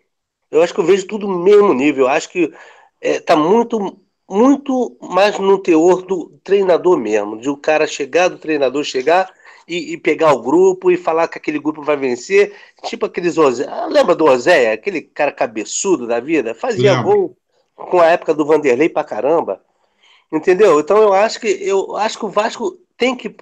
Eu 0.51 0.61
acho 0.61 0.75
que 0.75 0.79
eu 0.79 0.85
vejo 0.85 1.07
tudo 1.07 1.27
no 1.27 1.39
mesmo 1.39 1.73
nível. 1.73 2.05
Eu 2.05 2.11
acho 2.11 2.29
que 2.29 2.53
é, 3.01 3.19
tá 3.19 3.35
muito, 3.35 3.99
muito 4.29 4.95
mais 5.01 5.39
no 5.39 5.57
teor 5.57 6.03
do 6.03 6.29
treinador 6.43 6.97
mesmo, 6.97 7.39
de 7.39 7.49
o 7.49 7.57
cara 7.57 7.87
chegar, 7.87 8.27
do 8.27 8.37
treinador 8.37 8.83
chegar 8.83 9.33
e, 9.67 9.93
e, 9.93 9.97
pegar 9.97 10.31
o 10.33 10.41
grupo 10.41 10.89
e 10.89 10.97
falar 10.97 11.27
que 11.27 11.37
aquele 11.37 11.59
grupo 11.59 11.81
vai 11.83 11.97
vencer. 11.97 12.55
Tipo 12.83 13.05
aqueles 13.05 13.37
Ozé. 13.37 13.67
Ah, 13.67 13.85
lembra 13.85 14.15
do 14.15 14.25
Ozé? 14.25 14.71
Aquele 14.71 15.01
cara 15.01 15.31
cabeçudo 15.31 16.07
da 16.07 16.19
vida? 16.19 16.55
Fazia 16.55 17.01
gol 17.01 17.37
com 17.75 17.99
a 17.99 18.07
época 18.07 18.33
do 18.33 18.45
Vanderlei 18.45 18.89
pra 18.89 19.03
caramba. 19.03 19.61
Entendeu? 20.31 20.79
Então 20.79 20.97
eu 20.97 21.13
acho 21.13 21.39
que 21.39 21.47
eu 21.47 21.95
acho 21.97 22.17
que 22.17 22.25
o 22.25 22.29
Vasco 22.29 22.77
tem 22.97 23.15
que, 23.15 23.35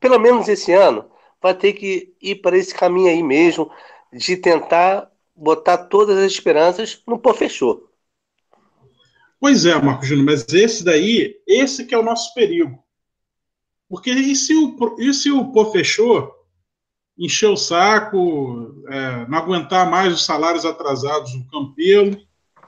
pelo 0.00 0.18
menos 0.18 0.48
esse 0.48 0.72
ano, 0.72 1.04
vai 1.40 1.54
ter 1.54 1.72
que 1.72 2.14
ir 2.20 2.36
para 2.36 2.56
esse 2.56 2.74
caminho 2.74 3.08
aí 3.08 3.22
mesmo, 3.22 3.70
de 4.12 4.36
tentar 4.36 5.10
botar 5.34 5.78
todas 5.78 6.18
as 6.18 6.32
esperanças 6.32 7.02
no 7.06 7.18
pô 7.18 7.32
fechou. 7.32 7.88
Pois 9.38 9.66
é, 9.66 9.74
Marco 9.80 10.04
Júnior, 10.04 10.26
mas 10.26 10.46
esse 10.52 10.82
daí, 10.82 11.36
esse 11.46 11.84
que 11.84 11.94
é 11.94 11.98
o 11.98 12.02
nosso 12.02 12.32
perigo. 12.34 12.82
Porque 13.88 14.10
e 14.10 14.34
se 14.34 14.54
o, 14.54 14.76
e 14.98 15.12
se 15.14 15.30
o 15.30 15.52
pô 15.52 15.70
fechou, 15.70 16.32
encher 17.18 17.48
o 17.48 17.56
saco, 17.56 18.82
é, 18.88 19.26
não 19.28 19.38
aguentar 19.38 19.88
mais 19.90 20.12
os 20.12 20.24
salários 20.24 20.64
atrasados 20.64 21.32
do 21.32 21.46
Campelo, 21.48 22.20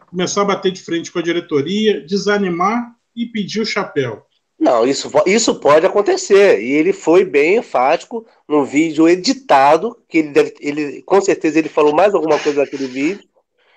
começar 0.07 0.43
a 0.43 0.47
bater 0.47 0.73
de 0.73 0.81
frente 0.81 1.13
com 1.13 1.19
a 1.19 1.23
diretoria, 1.23 2.01
desanimar 2.01 2.95
e 3.15 3.27
pedir 3.27 3.61
o 3.61 3.67
chapéu. 3.67 4.25
Não, 4.59 4.85
isso, 4.85 5.09
isso 5.25 5.55
pode 5.55 5.87
acontecer. 5.87 6.61
E 6.61 6.73
ele 6.73 6.93
foi 6.93 7.25
bem 7.25 7.59
enfático 7.59 8.27
no 8.49 8.65
vídeo 8.65 9.09
editado, 9.09 9.97
que 10.09 10.19
ele, 10.19 10.29
deve, 10.31 10.55
ele 10.61 11.03
com 11.03 11.21
certeza 11.21 11.59
ele 11.59 11.69
falou 11.69 11.95
mais 11.95 12.13
alguma 12.13 12.39
coisa 12.39 12.61
naquele 12.61 12.87
vídeo. 12.87 13.29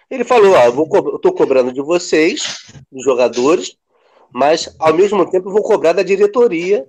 Ele 0.09 0.23
falou, 0.23 0.53
ó, 0.53 0.63
eu, 0.63 1.19
tô 1.19 1.31
cobrando 1.31 1.71
de 1.71 1.81
vocês, 1.81 2.65
dos 2.91 3.03
jogadores, 3.03 3.77
mas 4.33 4.75
ao 4.79 4.93
mesmo 4.93 5.29
tempo 5.29 5.51
vou 5.51 5.61
cobrar 5.61 5.93
da 5.93 6.03
diretoria, 6.03 6.85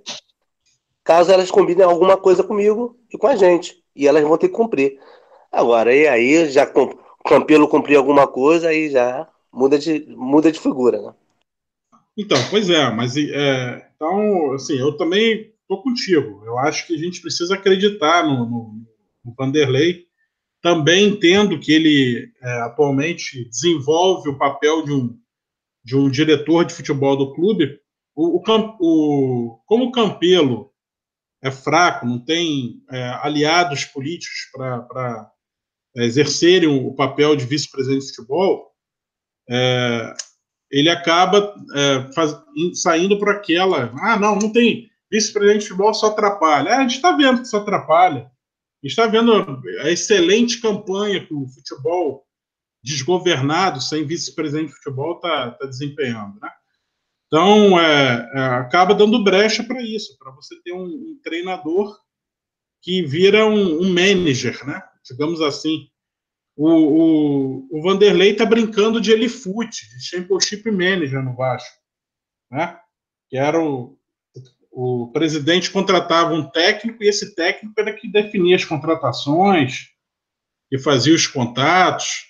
caso 1.03 1.31
elas 1.31 1.51
combinem 1.51 1.85
alguma 1.85 2.17
coisa 2.17 2.43
comigo 2.43 2.97
e 3.11 3.17
com 3.17 3.27
a 3.27 3.35
gente. 3.35 3.83
E 3.95 4.07
elas 4.07 4.23
vão 4.23 4.37
ter 4.37 4.47
que 4.47 4.55
cumprir. 4.55 4.97
Agora, 5.51 5.93
e 5.93 6.07
aí 6.07 6.49
já 6.49 6.63
o 6.75 7.29
Campelo 7.29 7.67
cumprir 7.67 7.97
alguma 7.97 8.27
coisa, 8.27 8.69
aí 8.69 8.89
já 8.89 9.27
muda 9.51 9.77
de, 9.77 10.05
muda 10.09 10.51
de 10.51 10.59
figura, 10.59 11.01
né? 11.01 11.13
Então, 12.17 12.37
pois 12.49 12.69
é, 12.69 12.89
mas 12.91 13.15
é, 13.17 13.89
então, 13.95 14.53
assim, 14.53 14.77
eu 14.77 14.95
também 14.97 15.53
estou 15.61 15.81
contigo. 15.81 16.43
Eu 16.45 16.57
acho 16.59 16.85
que 16.85 16.93
a 16.93 16.97
gente 16.97 17.21
precisa 17.21 17.55
acreditar 17.55 18.25
no, 18.25 18.45
no, 18.45 18.85
no 19.23 19.33
Vanderlei. 19.37 20.05
Também 20.61 21.07
entendo 21.07 21.59
que 21.59 21.71
ele 21.71 22.31
é, 22.41 22.61
atualmente 22.61 23.47
desenvolve 23.49 24.29
o 24.29 24.37
papel 24.37 24.83
de 24.83 24.93
um, 24.93 25.17
de 25.83 25.95
um 25.95 26.09
diretor 26.09 26.65
de 26.65 26.73
futebol 26.73 27.17
do 27.17 27.33
clube. 27.33 27.79
O, 28.15 28.37
o, 28.37 28.43
o 28.79 29.59
como 29.65 29.85
o 29.85 29.91
Campelo 29.91 30.72
é 31.43 31.51
fraco, 31.51 32.05
não 32.05 32.17
tem 32.17 32.81
é, 32.89 33.09
aliados 33.21 33.83
políticos 33.83 34.49
para 34.53 35.29
é, 35.97 36.05
exercerem 36.05 36.69
o 36.69 36.93
papel 36.95 37.35
de 37.35 37.45
vice-presidente 37.45 38.05
de 38.05 38.15
futebol, 38.15 38.71
é, 39.49 40.13
ele 40.71 40.89
acaba 40.89 41.53
é, 41.75 42.11
faz, 42.13 42.35
saindo 42.75 43.19
por 43.19 43.29
aquela. 43.29 43.93
Ah, 44.01 44.17
não, 44.17 44.37
não 44.37 44.51
tem. 44.51 44.89
Vice-presidente 45.11 45.63
de 45.63 45.67
futebol 45.67 45.93
só 45.93 46.07
atrapalha. 46.07 46.69
É, 46.69 46.73
a 46.75 46.81
gente 46.81 46.95
está 46.95 47.11
vendo 47.11 47.41
que 47.41 47.47
só 47.47 47.57
atrapalha. 47.57 48.21
A 48.21 48.87
gente 48.87 48.97
está 48.97 49.05
vendo 49.05 49.61
a 49.81 49.91
excelente 49.91 50.59
campanha 50.61 51.25
que 51.25 51.33
o 51.33 51.47
futebol 51.47 52.25
desgovernado, 52.83 53.79
sem 53.81 54.05
vice-presidente 54.05 54.69
de 54.69 54.75
futebol, 54.75 55.15
está 55.15 55.51
tá 55.51 55.65
desempenhando. 55.67 56.39
Né? 56.41 56.49
Então, 57.33 57.79
é, 57.79 58.29
é, 58.31 58.39
acaba 58.59 58.93
dando 58.93 59.23
brecha 59.23 59.63
para 59.63 59.81
isso, 59.81 60.15
para 60.19 60.31
você 60.33 60.55
ter 60.61 60.71
um, 60.71 60.85
um, 60.85 61.19
treinador 61.23 61.99
que 62.79 63.01
vira 63.01 63.47
um, 63.47 63.81
um 63.81 63.91
manager, 63.91 64.63
né? 64.67 64.79
digamos 65.03 65.41
assim. 65.41 65.89
O, 66.55 66.69
o, 66.69 67.67
o 67.71 67.81
Vanderlei 67.81 68.33
está 68.33 68.45
brincando 68.45 69.01
de 69.01 69.11
Elifoot, 69.11 69.67
de 69.67 70.05
Championship 70.05 70.69
Manager 70.69 71.23
no 71.23 71.35
Vasco. 71.35 71.75
Né? 72.51 72.79
Que 73.27 73.35
era 73.35 73.59
o, 73.59 73.97
o 74.71 75.11
presidente 75.11 75.71
contratava 75.71 76.35
um 76.35 76.47
técnico 76.47 77.03
e 77.03 77.07
esse 77.07 77.33
técnico 77.33 77.73
era 77.81 77.93
que 77.93 78.07
definia 78.07 78.55
as 78.55 78.63
contratações, 78.63 79.87
que 80.69 80.77
fazia 80.77 81.15
os 81.15 81.25
contatos, 81.25 82.27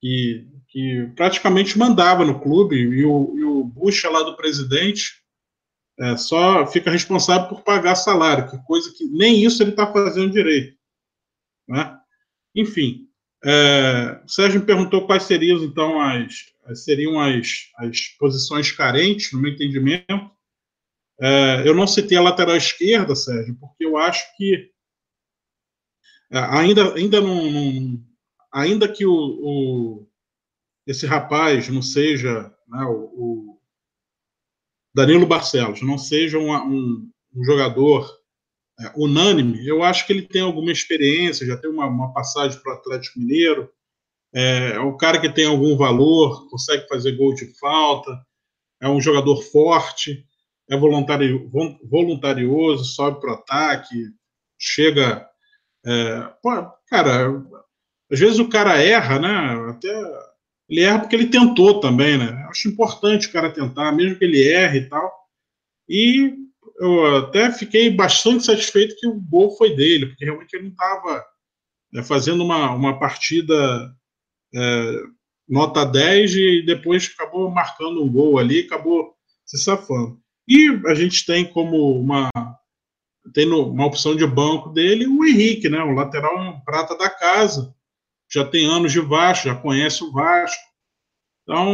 que, 0.00 0.48
que 0.72 1.12
praticamente 1.14 1.78
mandava 1.78 2.24
no 2.24 2.40
clube, 2.40 2.76
e 2.76 3.04
o, 3.04 3.34
e 3.36 3.44
o 3.44 3.62
Bucha 3.62 4.08
lá 4.08 4.22
do 4.22 4.34
presidente 4.34 5.22
é, 6.00 6.16
só 6.16 6.66
fica 6.66 6.90
responsável 6.90 7.46
por 7.48 7.62
pagar 7.62 7.94
salário, 7.94 8.50
que 8.50 8.56
coisa 8.64 8.90
que 8.96 9.04
nem 9.04 9.44
isso 9.44 9.62
ele 9.62 9.72
está 9.72 9.92
fazendo 9.92 10.32
direito. 10.32 10.74
Né? 11.68 11.94
Enfim, 12.56 13.06
é, 13.44 14.22
o 14.24 14.28
Sérgio 14.28 14.60
me 14.60 14.66
perguntou 14.66 15.06
quais 15.06 15.24
seriam, 15.24 15.62
então, 15.62 16.00
as, 16.00 16.46
seriam 16.82 17.20
as, 17.20 17.70
as 17.76 18.00
posições 18.18 18.72
carentes, 18.72 19.30
no 19.30 19.40
meu 19.40 19.52
entendimento. 19.52 20.30
É, 21.20 21.68
eu 21.68 21.74
não 21.74 21.86
citei 21.86 22.16
a 22.16 22.22
lateral 22.22 22.56
esquerda, 22.56 23.14
Sérgio, 23.14 23.54
porque 23.60 23.84
eu 23.84 23.98
acho 23.98 24.24
que 24.38 24.70
é, 26.30 26.38
ainda, 26.38 26.94
ainda, 26.94 27.20
não, 27.20 28.02
ainda 28.50 28.88
que 28.88 29.04
o, 29.04 30.08
esse 30.86 31.06
rapaz 31.06 31.68
não 31.68 31.82
seja 31.82 32.52
né, 32.68 32.84
o, 32.84 33.04
o, 33.14 33.58
Danilo 34.94 35.26
Barcelos, 35.26 35.80
não 35.82 35.96
seja 35.96 36.38
um, 36.38 36.52
um, 36.52 37.10
um 37.34 37.44
jogador 37.44 38.10
é, 38.80 38.92
unânime, 38.96 39.66
eu 39.66 39.82
acho 39.82 40.06
que 40.06 40.12
ele 40.12 40.22
tem 40.22 40.42
alguma 40.42 40.70
experiência, 40.70 41.46
já 41.46 41.56
tem 41.56 41.70
uma, 41.70 41.86
uma 41.86 42.12
passagem 42.12 42.60
para 42.60 42.74
o 42.74 42.76
Atlético 42.76 43.18
Mineiro, 43.18 43.70
é, 44.34 44.72
é 44.72 44.80
um 44.80 44.96
cara 44.96 45.20
que 45.20 45.28
tem 45.28 45.46
algum 45.46 45.76
valor, 45.76 46.48
consegue 46.48 46.86
fazer 46.88 47.12
gol 47.12 47.34
de 47.34 47.46
falta, 47.58 48.20
é 48.80 48.88
um 48.88 49.00
jogador 49.00 49.42
forte, 49.42 50.26
é 50.68 50.76
voluntario, 50.76 51.50
voluntarioso, 51.84 52.84
sobe 52.84 53.20
para 53.20 53.30
o 53.30 53.34
ataque, 53.34 54.10
chega. 54.58 55.28
É, 55.84 56.20
pô, 56.42 56.50
cara, 56.88 57.44
às 58.10 58.18
vezes 58.18 58.38
o 58.38 58.48
cara 58.48 58.80
erra, 58.80 59.18
né? 59.18 59.70
Até 59.70 59.92
ele 60.72 60.80
erra 60.80 61.00
porque 61.00 61.14
ele 61.14 61.26
tentou 61.26 61.80
também, 61.80 62.16
né? 62.16 62.46
Acho 62.48 62.66
importante 62.66 63.28
o 63.28 63.32
cara 63.32 63.52
tentar, 63.52 63.92
mesmo 63.92 64.16
que 64.18 64.24
ele 64.24 64.42
erre 64.42 64.78
e 64.78 64.88
tal. 64.88 65.12
E 65.86 66.34
eu 66.80 67.16
até 67.16 67.52
fiquei 67.52 67.90
bastante 67.90 68.44
satisfeito 68.44 68.96
que 68.98 69.06
o 69.06 69.20
gol 69.20 69.54
foi 69.58 69.76
dele, 69.76 70.06
porque 70.06 70.24
realmente 70.24 70.54
ele 70.54 70.64
não 70.64 70.70
estava 70.70 71.22
né, 71.92 72.02
fazendo 72.02 72.42
uma, 72.42 72.72
uma 72.74 72.98
partida 72.98 73.54
é, 74.54 75.02
nota 75.46 75.84
10 75.84 76.34
e 76.36 76.62
depois 76.64 77.12
acabou 77.14 77.50
marcando 77.50 78.02
um 78.02 78.10
gol 78.10 78.38
ali, 78.38 78.60
acabou 78.60 79.14
se 79.44 79.58
safando. 79.58 80.18
E 80.48 80.80
a 80.86 80.94
gente 80.94 81.26
tem 81.26 81.44
como 81.44 82.00
uma 82.00 82.30
tem 83.34 83.46
uma 83.46 83.86
opção 83.86 84.16
de 84.16 84.26
banco 84.26 84.70
dele 84.70 85.06
o 85.06 85.22
Henrique, 85.24 85.68
né, 85.68 85.82
o 85.82 85.92
lateral 85.92 86.62
prata 86.64 86.96
da 86.96 87.10
casa, 87.10 87.74
já 88.32 88.44
tem 88.44 88.64
anos 88.64 88.92
de 88.92 89.00
Vasco, 89.00 89.48
já 89.48 89.54
conhece 89.54 90.02
o 90.02 90.10
Vasco. 90.10 90.62
Então, 91.42 91.68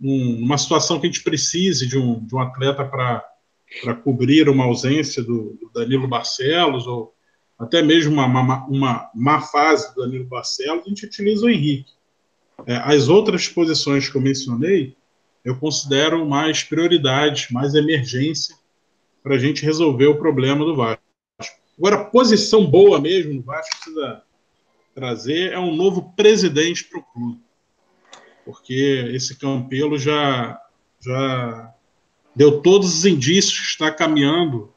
um, 0.00 0.44
uma 0.44 0.58
situação 0.58 1.00
que 1.00 1.06
a 1.06 1.10
gente 1.10 1.24
precise 1.24 1.86
de 1.86 1.96
um, 1.96 2.24
de 2.24 2.34
um 2.34 2.40
atleta 2.40 2.84
para 2.84 3.94
cobrir 4.04 4.48
uma 4.48 4.64
ausência 4.64 5.22
do, 5.22 5.56
do, 5.60 5.70
Danilo 5.72 6.06
Barcelos, 6.06 6.86
ou 6.86 7.14
até 7.58 7.82
mesmo 7.82 8.12
uma, 8.12 8.26
uma, 8.26 8.66
uma 8.66 9.10
má 9.14 9.40
fase 9.40 9.94
do 9.94 10.02
Danilo 10.02 10.26
Barcelos, 10.26 10.84
a 10.84 10.88
gente 10.88 11.06
utiliza 11.06 11.46
o 11.46 11.50
Henrique. 11.50 11.92
É, 12.66 12.76
as 12.76 13.08
outras 13.08 13.48
posições 13.48 14.08
que 14.08 14.16
eu 14.16 14.20
mencionei, 14.20 14.94
eu 15.44 15.56
considero 15.56 16.26
mais 16.26 16.62
prioridade, 16.62 17.48
mais 17.50 17.74
emergência 17.74 18.54
para 19.22 19.36
a 19.36 19.38
gente 19.38 19.64
resolver 19.64 20.06
o 20.06 20.18
problema 20.18 20.64
do 20.64 20.76
Vasco. 20.76 21.02
Agora, 21.78 22.04
posição 22.04 22.66
boa 22.66 23.00
mesmo 23.00 23.34
no 23.34 23.42
Vasco 23.42 23.70
precisa 23.76 24.22
trazer 24.98 25.52
é 25.52 25.58
um 25.58 25.76
novo 25.76 26.12
presidente 26.16 26.82
para 26.82 26.98
o 26.98 27.02
clube, 27.04 27.40
porque 28.44 29.12
esse 29.14 29.38
Campelo 29.38 29.96
já 29.96 30.60
já 31.00 31.72
deu 32.34 32.60
todos 32.60 32.92
os 32.92 33.04
indícios 33.04 33.56
que 33.60 33.66
está 33.66 33.92
caminhando 33.92 34.74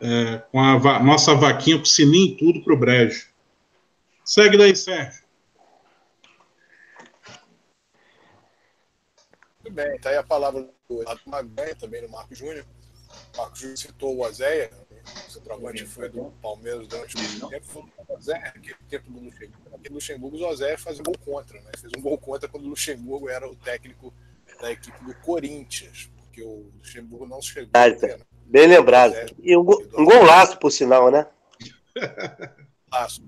é, 0.00 0.38
com 0.50 0.58
a 0.58 0.78
va 0.78 0.98
nossa 1.00 1.34
vaquinha 1.34 1.78
com 1.78 1.84
sininho 1.84 2.32
e 2.32 2.36
tudo 2.38 2.64
para 2.64 2.72
o 2.72 2.78
brejo. 2.78 3.28
Segue 4.24 4.56
daí, 4.56 4.74
Sérgio. 4.74 5.22
Muito 9.62 9.74
bem, 9.74 9.96
está 9.96 10.08
aí 10.08 10.16
a 10.16 10.22
palavra 10.22 10.66
do 10.88 11.04
Maganha, 11.26 11.74
também 11.74 12.00
do 12.00 12.08
Marco 12.08 12.34
Júnior. 12.34 12.64
O 13.34 13.36
Marco 13.36 13.56
Júnior 13.56 13.76
citou 13.76 14.16
o 14.16 14.26
Oséia, 14.26 14.70
O 15.26 15.30
centroavante 15.30 15.86
foi 15.86 16.08
do 16.08 16.32
Palmeiras 16.42 16.86
durante 16.86 17.16
muito 17.16 17.48
tempo, 17.48 17.66
foi 17.66 17.82
o 18.08 18.20
Zé, 18.20 18.36
aquele 18.36 18.76
tempo 18.88 19.10
do 19.10 19.20
Luxemburgo. 19.20 19.58
Luxemburgo, 19.90 20.36
o 20.36 20.56
Zé 20.56 20.76
fazia 20.76 21.02
gol 21.02 21.18
contra, 21.24 21.60
né? 21.60 21.70
Fez 21.78 21.92
um 21.96 22.00
gol 22.00 22.18
contra 22.18 22.48
quando 22.48 22.64
o 22.64 22.68
Luxemburgo 22.68 23.28
era 23.28 23.48
o 23.48 23.56
técnico 23.56 24.12
da 24.60 24.72
equipe 24.72 25.04
do 25.04 25.14
Corinthians, 25.16 26.10
porque 26.16 26.42
o 26.42 26.70
Luxemburgo 26.78 27.26
não 27.26 27.40
chegou. 27.40 27.70
Ah, 27.74 27.90
tá. 27.90 28.18
Bem 28.46 28.66
lembrado. 28.66 29.14
E 29.42 29.56
um, 29.56 29.60
um 29.60 30.04
golaço, 30.04 30.58
por 30.58 30.70
sinal, 30.70 31.10
né? 31.10 31.26
Laço. 32.90 33.22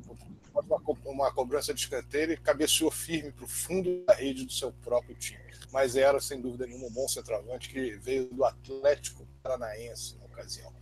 Uma, 0.53 0.97
uma 1.05 1.33
cobrança 1.33 1.72
de 1.72 1.81
escanteio 1.81 2.33
e 2.33 2.37
cabeceou 2.37 2.91
firme 2.91 3.31
para 3.33 3.45
o 3.45 3.49
fundo 3.49 4.05
da 4.05 4.14
rede 4.14 4.45
do 4.45 4.53
seu 4.53 4.72
próprio 4.72 5.14
time. 5.14 5.43
Mas 5.72 5.95
era, 5.95 6.20
sem 6.20 6.41
dúvida 6.41 6.66
nenhuma, 6.66 6.87
um 6.87 6.93
bom 6.93 7.07
centroavante 7.07 7.68
que 7.68 7.93
veio 7.93 8.26
do 8.26 8.45
Atlético 8.45 9.26
Paranaense 9.43 10.16
na 10.18 10.24
ocasião. 10.24 10.72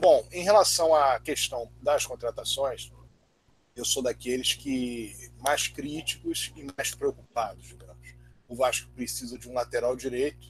Bom, 0.00 0.26
em 0.30 0.42
relação 0.42 0.94
à 0.94 1.18
questão 1.18 1.70
das 1.82 2.06
contratações, 2.06 2.92
eu 3.74 3.84
sou 3.84 4.02
daqueles 4.02 4.54
que 4.54 5.30
mais 5.38 5.68
críticos 5.68 6.52
e 6.56 6.66
mais 6.76 6.94
preocupados, 6.94 7.66
digamos. 7.66 8.14
O 8.48 8.54
Vasco 8.54 8.90
precisa 8.92 9.38
de 9.38 9.48
um 9.48 9.52
lateral 9.52 9.96
direito, 9.96 10.46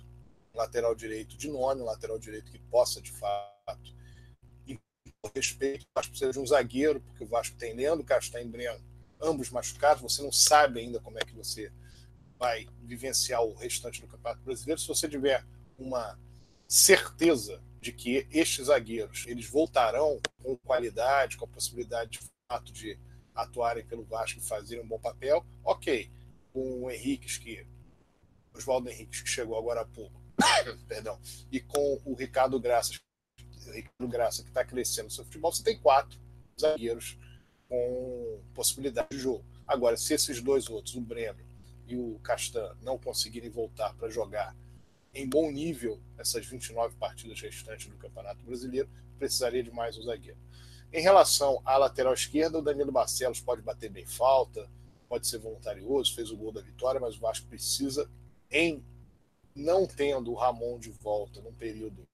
um 0.55 0.59
lateral 0.59 0.95
direito 0.95 1.37
de 1.37 1.49
nome, 1.49 1.83
um 1.83 1.87
lateral 1.87 2.18
direito 2.18 2.53
que 2.53 2.59
possa, 2.59 3.01
de 3.01 3.11
fato, 3.12 3.95
e 4.66 4.79
por 5.20 5.33
respeito, 5.35 5.85
o 5.85 5.89
Vasco 5.95 6.11
precisa 6.11 6.33
de 6.33 6.39
um 6.39 6.47
zagueiro, 6.47 7.01
porque 7.01 7.24
o 7.24 7.27
Vasco 7.27 7.57
tem 7.57 7.74
Leandro 7.74 8.05
Castanho 8.05 8.47
e 8.47 8.51
Breno, 8.51 8.85
ambos 9.20 9.51
machucados, 9.51 10.03
você 10.03 10.22
não 10.22 10.33
sabe 10.33 10.81
ainda 10.81 11.01
como 11.01 11.18
é 11.18 11.22
que 11.22 11.35
você 11.35 11.72
vai 12.39 12.66
vivenciar 12.83 13.43
o 13.43 13.55
restante 13.55 14.01
do 14.01 14.07
Campeonato 14.07 14.43
Brasileiro. 14.43 14.81
Se 14.81 14.89
você 14.89 15.09
tiver 15.09 15.45
uma 15.79 16.18
certeza 16.69 17.62
de 17.81 17.93
que 17.93 18.27
estes 18.31 18.67
zagueiros 18.67 19.25
eles 19.27 19.49
voltarão 19.49 20.21
com 20.43 20.57
qualidade, 20.59 21.37
com 21.37 21.45
a 21.45 21.49
possibilidade 21.49 22.19
de 22.19 22.31
fato 22.49 22.73
de 22.73 22.99
atuarem 23.35 23.85
pelo 23.85 24.05
Vasco 24.05 24.39
e 24.39 24.43
fazerem 24.43 24.83
um 24.83 24.89
bom 24.89 24.99
papel, 24.99 25.45
ok. 25.62 26.11
Com 26.53 26.85
o 26.85 26.91
Henrique, 26.91 27.39
que 27.39 27.67
Oswaldo 28.55 28.89
Henrique, 28.89 29.23
que 29.23 29.29
chegou 29.29 29.59
agora 29.59 29.83
há 29.83 29.85
pouco, 29.85 30.21
perdão, 30.89 31.21
e 31.53 31.61
com 31.61 32.01
o 32.05 32.14
Ricardo 32.14 32.59
Graça, 32.59 32.95
Ricardo 33.73 34.09
Graça 34.09 34.43
que 34.43 34.49
está 34.49 34.64
crescendo 34.64 35.07
no 35.07 35.11
seu 35.11 35.25
futebol, 35.25 35.53
você 35.53 35.62
tem 35.62 35.79
quatro 35.79 36.19
zagueiros 36.59 37.19
com 37.69 38.41
possibilidade 38.55 39.09
de 39.11 39.19
jogo. 39.19 39.45
Agora, 39.67 39.97
se 39.97 40.14
esses 40.14 40.41
dois 40.41 40.69
outros, 40.71 40.95
o 40.95 41.01
Breno 41.01 41.45
e 41.87 41.97
o 41.97 42.19
Castan, 42.21 42.77
não 42.83 42.99
conseguirem 42.99 43.51
voltar 43.51 43.95
para 43.95 44.09
jogar 44.09 44.57
em 45.17 45.27
bom 45.27 45.51
nível 45.51 45.99
essas 46.19 46.45
29 46.45 46.95
partidas 46.97 47.41
restantes 47.41 47.87
do 47.87 47.97
Campeonato 47.97 48.43
Brasileiro, 48.45 48.89
precisaria 49.19 49.62
de 49.62 49.71
mais 49.71 49.97
um 49.97 50.03
zagueiro. 50.03 50.39
Em 50.93 51.01
relação 51.01 51.61
à 51.64 51.79
lateral 51.79 52.12
esquerda, 52.12 52.59
o 52.59 52.62
Danilo 52.62 52.93
Barcelos 52.93 53.41
pode 53.41 53.62
bater 53.62 53.91
bem 53.91 54.05
falta, 54.07 54.69
pode 55.09 55.27
ser 55.27 55.39
voluntarioso, 55.39 56.14
fez 56.14 56.31
o 56.31 56.37
gol 56.37 56.53
da 56.53 56.61
vitória, 56.61 57.01
mas 57.01 57.17
o 57.17 57.21
Vasco 57.21 57.47
precisa, 57.47 58.11
em 58.51 58.85
não 59.55 59.87
tendo 59.87 60.31
o 60.33 60.35
Ramon 60.35 60.79
de 60.79 60.91
volta 60.91 61.41
num 61.41 61.55
período 61.55 62.07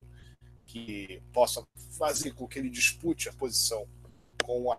que 0.65 1.21
possa 1.33 1.63
fazer 1.99 2.33
com 2.35 2.47
que 2.47 2.61
ele 2.61 2.71
dispute 2.71 3.29
a 3.29 3.33
posição 3.33 3.87
com 4.45 4.69
o 4.69 4.77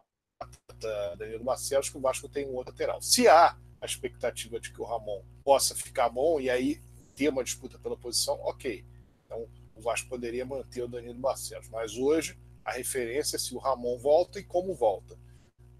Danilo 1.17 1.43
Barcelos, 1.43 1.89
que 1.89 1.97
o 1.97 2.01
Vasco 2.01 2.29
tem 2.29 2.47
um 2.47 2.55
outro 2.55 2.71
lateral. 2.71 3.01
Se 3.01 3.27
há 3.27 3.57
a 3.81 3.85
expectativa 3.85 4.61
de 4.61 4.71
que 4.71 4.81
o 4.81 4.85
Ramon 4.85 5.21
possa 5.43 5.75
ficar 5.75 6.07
bom, 6.07 6.39
e 6.39 6.49
aí 6.49 6.81
ter 7.15 7.29
uma 7.29 7.43
disputa 7.43 7.77
pela 7.79 7.97
posição, 7.97 8.39
ok. 8.41 8.83
Então 9.25 9.47
o 9.75 9.81
Vasco 9.81 10.09
poderia 10.09 10.45
manter 10.45 10.83
o 10.83 10.87
Danilo 10.87 11.19
Barcelos. 11.19 11.69
Mas 11.69 11.97
hoje 11.97 12.37
a 12.63 12.71
referência 12.71 13.35
é 13.35 13.39
se 13.39 13.53
o 13.55 13.57
Ramon 13.57 13.97
volta 13.97 14.39
e 14.39 14.43
como 14.43 14.73
volta 14.73 15.17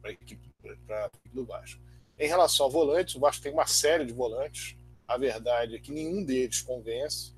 para 0.02 0.12
a 0.12 0.14
equipe, 0.14 0.52
do 1.34 1.46
Vasco. 1.46 1.82
Em 2.18 2.28
relação 2.28 2.66
a 2.68 2.70
volantes, 2.70 3.16
o 3.16 3.20
Vasco 3.20 3.42
tem 3.44 3.52
uma 3.52 3.66
série 3.66 4.06
de 4.06 4.14
volantes. 4.14 4.78
A 5.08 5.18
verdade 5.18 5.76
é 5.76 5.80
que 5.80 5.92
nenhum 5.92 6.24
deles 6.24 6.62
convence. 6.62 7.34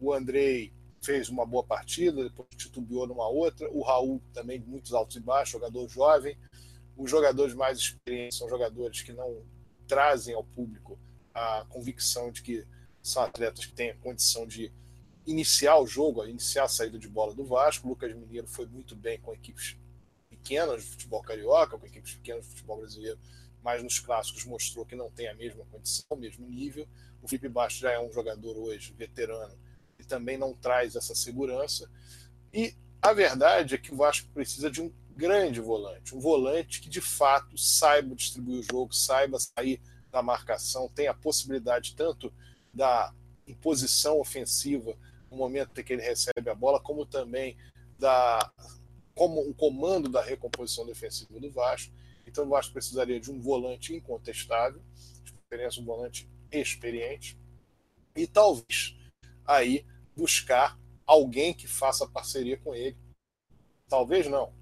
O 0.00 0.12
Andrei 0.12 0.72
fez 1.02 1.28
uma 1.28 1.46
boa 1.46 1.64
partida, 1.64 2.22
depois 2.22 2.48
titubeou 2.56 3.06
numa 3.06 3.28
outra. 3.28 3.70
O 3.70 3.82
Raul 3.82 4.22
também, 4.32 4.60
muitos 4.60 4.92
altos 4.92 5.16
e 5.16 5.20
baixos, 5.20 5.52
jogador 5.52 5.88
jovem. 5.88 6.36
Os 6.96 7.10
jogadores 7.10 7.54
mais 7.54 7.78
experientes 7.78 8.38
são 8.38 8.48
jogadores 8.48 9.02
que 9.02 9.12
não 9.12 9.42
trazem 9.86 10.34
ao 10.34 10.44
público 10.44 10.98
a 11.32 11.64
convicção 11.68 12.30
de 12.30 12.42
que 12.42 12.66
são 13.08 13.22
atletas 13.22 13.66
que 13.66 13.72
têm 13.72 13.90
a 13.90 13.96
condição 13.96 14.46
de 14.46 14.72
iniciar 15.26 15.78
o 15.78 15.86
jogo, 15.86 16.24
iniciar 16.26 16.64
a 16.64 16.68
saída 16.68 16.98
de 16.98 17.08
bola 17.08 17.34
do 17.34 17.44
Vasco. 17.44 17.86
O 17.86 17.90
Lucas 17.90 18.14
Mineiro 18.14 18.46
foi 18.46 18.66
muito 18.66 18.96
bem 18.96 19.20
com 19.20 19.32
equipes 19.32 19.76
pequenas 20.28 20.82
de 20.82 20.90
futebol 20.90 21.22
carioca, 21.22 21.78
com 21.78 21.86
equipes 21.86 22.14
pequenas 22.14 22.44
de 22.44 22.50
futebol 22.50 22.78
brasileiro, 22.78 23.18
mas 23.62 23.82
nos 23.82 23.98
clássicos 23.98 24.44
mostrou 24.44 24.86
que 24.86 24.96
não 24.96 25.10
tem 25.10 25.28
a 25.28 25.34
mesma 25.34 25.64
condição, 25.66 26.04
o 26.10 26.16
mesmo 26.16 26.46
nível. 26.48 26.88
O 27.20 27.28
Felipe 27.28 27.48
Bastos 27.48 27.80
já 27.80 27.92
é 27.92 28.00
um 28.00 28.12
jogador 28.12 28.56
hoje 28.56 28.94
veterano 28.96 29.54
e 29.98 30.04
também 30.04 30.38
não 30.38 30.54
traz 30.54 30.96
essa 30.96 31.14
segurança. 31.14 31.90
E 32.52 32.74
a 33.02 33.12
verdade 33.12 33.74
é 33.74 33.78
que 33.78 33.92
o 33.92 33.96
Vasco 33.96 34.28
precisa 34.32 34.70
de 34.70 34.80
um 34.80 34.92
grande 35.14 35.60
volante, 35.60 36.14
um 36.14 36.20
volante 36.20 36.80
que 36.80 36.88
de 36.88 37.00
fato 37.00 37.58
saiba 37.58 38.14
distribuir 38.14 38.60
o 38.60 38.62
jogo, 38.62 38.94
saiba 38.94 39.38
sair 39.38 39.80
da 40.10 40.22
marcação, 40.22 40.88
tenha 40.88 41.10
a 41.10 41.14
possibilidade 41.14 41.94
tanto 41.96 42.32
da 42.78 43.12
imposição 43.44 44.20
ofensiva 44.20 44.96
no 45.28 45.36
momento 45.36 45.78
em 45.78 45.84
que 45.84 45.92
ele 45.92 46.02
recebe 46.02 46.48
a 46.48 46.54
bola, 46.54 46.80
como 46.80 47.04
também 47.04 47.56
da 47.98 48.52
como 49.14 49.40
um 49.40 49.52
comando 49.52 50.08
da 50.08 50.22
recomposição 50.22 50.86
defensiva 50.86 51.40
do 51.40 51.50
Vasco. 51.50 51.92
Então 52.24 52.44
o 52.44 52.48
Vasco 52.48 52.72
precisaria 52.72 53.18
de 53.18 53.32
um 53.32 53.40
volante 53.40 53.92
incontestável, 53.92 54.80
de 55.24 55.32
preferência 55.32 55.82
um 55.82 55.84
volante 55.84 56.30
experiente, 56.52 57.36
e 58.14 58.28
talvez 58.28 58.96
aí 59.44 59.84
buscar 60.16 60.78
alguém 61.04 61.52
que 61.52 61.66
faça 61.66 62.06
parceria 62.06 62.56
com 62.58 62.76
ele. 62.76 62.96
Talvez 63.88 64.28
não. 64.28 64.54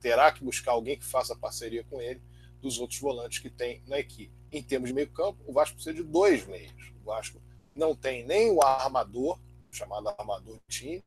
Terá 0.00 0.32
que 0.32 0.42
buscar 0.42 0.72
alguém 0.72 0.98
que 0.98 1.04
faça 1.04 1.36
parceria 1.36 1.84
com 1.84 2.00
ele 2.00 2.20
dos 2.60 2.78
outros 2.80 2.98
volantes 2.98 3.38
que 3.38 3.50
tem 3.50 3.80
na 3.86 4.00
equipe. 4.00 4.32
Em 4.50 4.62
termos 4.62 4.88
de 4.88 4.94
meio-campo, 4.94 5.38
o 5.46 5.52
Vasco 5.52 5.76
precisa 5.76 5.94
de 5.94 6.02
dois 6.02 6.44
meios. 6.46 6.92
O 7.00 7.04
Vasco 7.04 7.40
não 7.74 7.94
tem 7.94 8.24
nem 8.24 8.50
o 8.50 8.62
armador, 8.62 9.38
chamado 9.70 10.08
armador 10.08 10.58
time, 10.68 11.04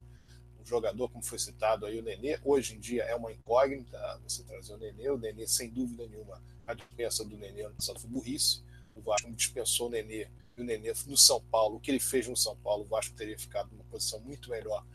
o 0.60 0.66
jogador, 0.66 1.10
como 1.10 1.24
foi 1.24 1.40
citado 1.40 1.86
aí, 1.86 1.98
o 1.98 2.04
Nenê, 2.04 2.40
hoje 2.44 2.76
em 2.76 2.80
dia 2.80 3.04
é 3.04 3.16
uma 3.16 3.32
incógnita 3.32 4.20
você 4.24 4.44
trazer 4.44 4.74
o 4.74 4.78
Nenê, 4.78 5.10
o 5.10 5.18
Nenê, 5.18 5.48
sem 5.48 5.70
dúvida 5.70 6.06
nenhuma, 6.08 6.42
a 6.66 6.74
dispensa 6.74 7.24
do 7.24 7.38
Nenê 7.38 7.64
ano 7.64 7.76
passado 7.76 8.00
foi 8.00 8.10
burrice, 8.10 8.62
o 8.96 9.02
Vasco 9.02 9.32
dispensou 9.32 9.88
o 9.88 9.90
Nenê, 9.90 10.28
e 10.58 10.62
o 10.62 10.66
Nenê 10.66 10.94
no 11.06 11.16
São 11.16 11.42
Paulo, 11.42 11.78
o 11.78 11.80
que 11.80 11.92
ele 11.92 12.00
fez 12.00 12.28
no 12.28 12.36
São 12.36 12.58
Paulo, 12.58 12.84
o 12.84 12.88
Vasco 12.88 13.16
teria 13.16 13.38
ficado 13.38 13.70
numa 13.72 13.86
posição 13.86 14.20
muito 14.20 14.50
melhor 14.50 14.86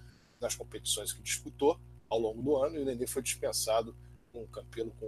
nas 0.41 0.55
competições 0.55 1.13
que 1.13 1.23
disputou 1.23 1.81
ao 2.09 2.19
longo 2.19 2.43
do 2.43 2.57
ano, 2.57 2.77
e 2.77 2.81
o 2.81 2.85
Nenê 2.85 3.07
foi 3.07 3.23
dispensado 3.23 3.97
com 4.31 4.43
um 4.43 4.47
Campelo 4.47 4.91
com 5.01 5.07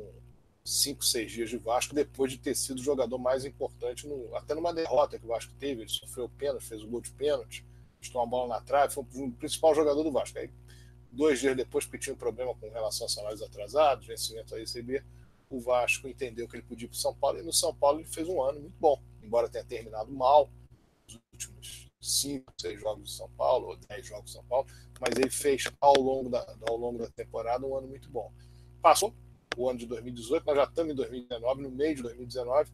cinco, 0.66 1.04
seis 1.04 1.30
dias 1.30 1.50
de 1.50 1.58
Vasco, 1.58 1.94
depois 1.94 2.32
de 2.32 2.38
ter 2.38 2.54
sido 2.54 2.78
o 2.78 2.82
jogador 2.82 3.18
mais 3.18 3.44
importante, 3.44 4.06
no, 4.06 4.34
até 4.34 4.54
numa 4.54 4.72
derrota 4.72 5.18
que 5.18 5.24
o 5.24 5.28
Vasco 5.28 5.52
teve, 5.58 5.82
ele 5.82 5.90
sofreu 5.90 6.28
pênalti, 6.28 6.64
fez 6.64 6.82
o 6.82 6.88
gol 6.88 7.02
de 7.02 7.10
pênalti, 7.10 7.64
estou 8.00 8.22
uma 8.22 8.26
bola 8.26 8.54
na 8.54 8.60
trave, 8.62 8.94
foi 8.94 9.04
o 9.04 9.30
principal 9.32 9.74
jogador 9.74 10.02
do 10.02 10.10
Vasco. 10.10 10.38
Aí, 10.38 10.50
dois 11.12 11.38
dias 11.38 11.54
depois, 11.54 11.84
que 11.84 11.98
tinha 11.98 12.14
um 12.14 12.18
problema 12.18 12.54
com 12.54 12.70
relação 12.70 13.06
a 13.06 13.10
salários 13.10 13.42
atrasados, 13.42 14.06
vencimento 14.06 14.54
a 14.54 14.58
receber, 14.58 15.04
o 15.50 15.60
Vasco 15.60 16.08
entendeu 16.08 16.48
que 16.48 16.56
ele 16.56 16.64
podia 16.64 16.86
ir 16.86 16.88
para 16.88 16.96
o 16.96 16.98
São 16.98 17.14
Paulo, 17.14 17.38
e 17.38 17.42
no 17.42 17.52
São 17.52 17.74
Paulo 17.74 18.00
ele 18.00 18.08
fez 18.08 18.26
um 18.26 18.42
ano 18.42 18.60
muito 18.60 18.76
bom, 18.80 19.00
embora 19.22 19.50
tenha 19.50 19.64
terminado 19.64 20.10
mal 20.10 20.50
os 21.06 21.20
últimos 21.32 21.90
cinco, 22.00 22.52
seis 22.58 22.80
jogos 22.80 23.10
de 23.10 23.16
São 23.16 23.30
Paulo, 23.30 23.68
ou 23.68 23.76
dez 23.76 24.06
jogos 24.06 24.26
de 24.26 24.32
São 24.32 24.44
Paulo, 24.44 24.66
mas 24.98 25.14
ele 25.18 25.30
fez 25.30 25.64
ao 25.78 25.94
longo 25.94 26.30
da, 26.30 26.56
ao 26.68 26.76
longo 26.76 26.98
da 26.98 27.10
temporada 27.10 27.66
um 27.66 27.76
ano 27.76 27.86
muito 27.86 28.08
bom. 28.08 28.32
Passou 28.80 29.14
o 29.57 29.68
ano 29.68 29.78
de 29.78 29.86
2018, 29.86 30.44
nós 30.46 30.57
já 30.57 30.64
estamos 30.64 30.92
em 30.92 30.96
2019, 30.96 31.62
no 31.62 31.70
meio 31.70 31.96
de 31.96 32.02
2019. 32.02 32.70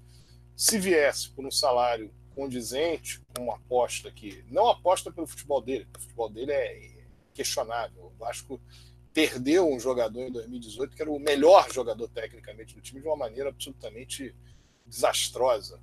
Se 0.57 0.79
viesse 0.79 1.31
por 1.31 1.45
um 1.45 1.51
salário 1.51 2.13
condizente, 2.35 3.21
com 3.35 3.45
uma 3.45 3.57
aposta 3.57 4.11
que 4.11 4.45
não 4.49 4.69
aposta 4.69 5.11
pelo 5.13 5.27
futebol 5.27 5.61
dele, 5.61 5.87
o 5.97 6.01
futebol 6.01 6.29
dele 6.29 6.53
é 6.53 7.05
questionável. 7.35 8.07
O 8.07 8.19
Vasco 8.19 8.61
perdeu 9.13 9.69
um 9.69 9.81
jogador 9.81 10.23
em 10.23 10.33
2018 10.33 10.95
que 10.95 11.03
era 11.03 11.11
o 11.11 11.19
melhor 11.19 11.71
jogador 11.73 12.09
tecnicamente 12.09 12.75
do 12.75 12.81
time 12.81 13.01
de 13.01 13.07
uma 13.07 13.17
maneira 13.17 13.49
absolutamente 13.49 14.35
desastrosa, 14.87 15.81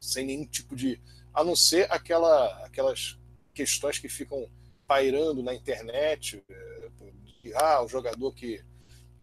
sem 0.00 0.26
nenhum 0.26 0.46
tipo 0.46 0.74
de. 0.74 1.00
a 1.32 1.44
não 1.44 1.54
ser 1.54 1.90
aquela, 1.90 2.64
aquelas 2.64 3.18
questões 3.54 3.98
que 3.98 4.08
ficam 4.08 4.48
pairando 4.86 5.42
na 5.42 5.54
internet. 5.54 6.42
De, 7.42 7.54
ah, 7.54 7.82
o 7.82 7.88
jogador 7.88 8.34
que 8.34 8.62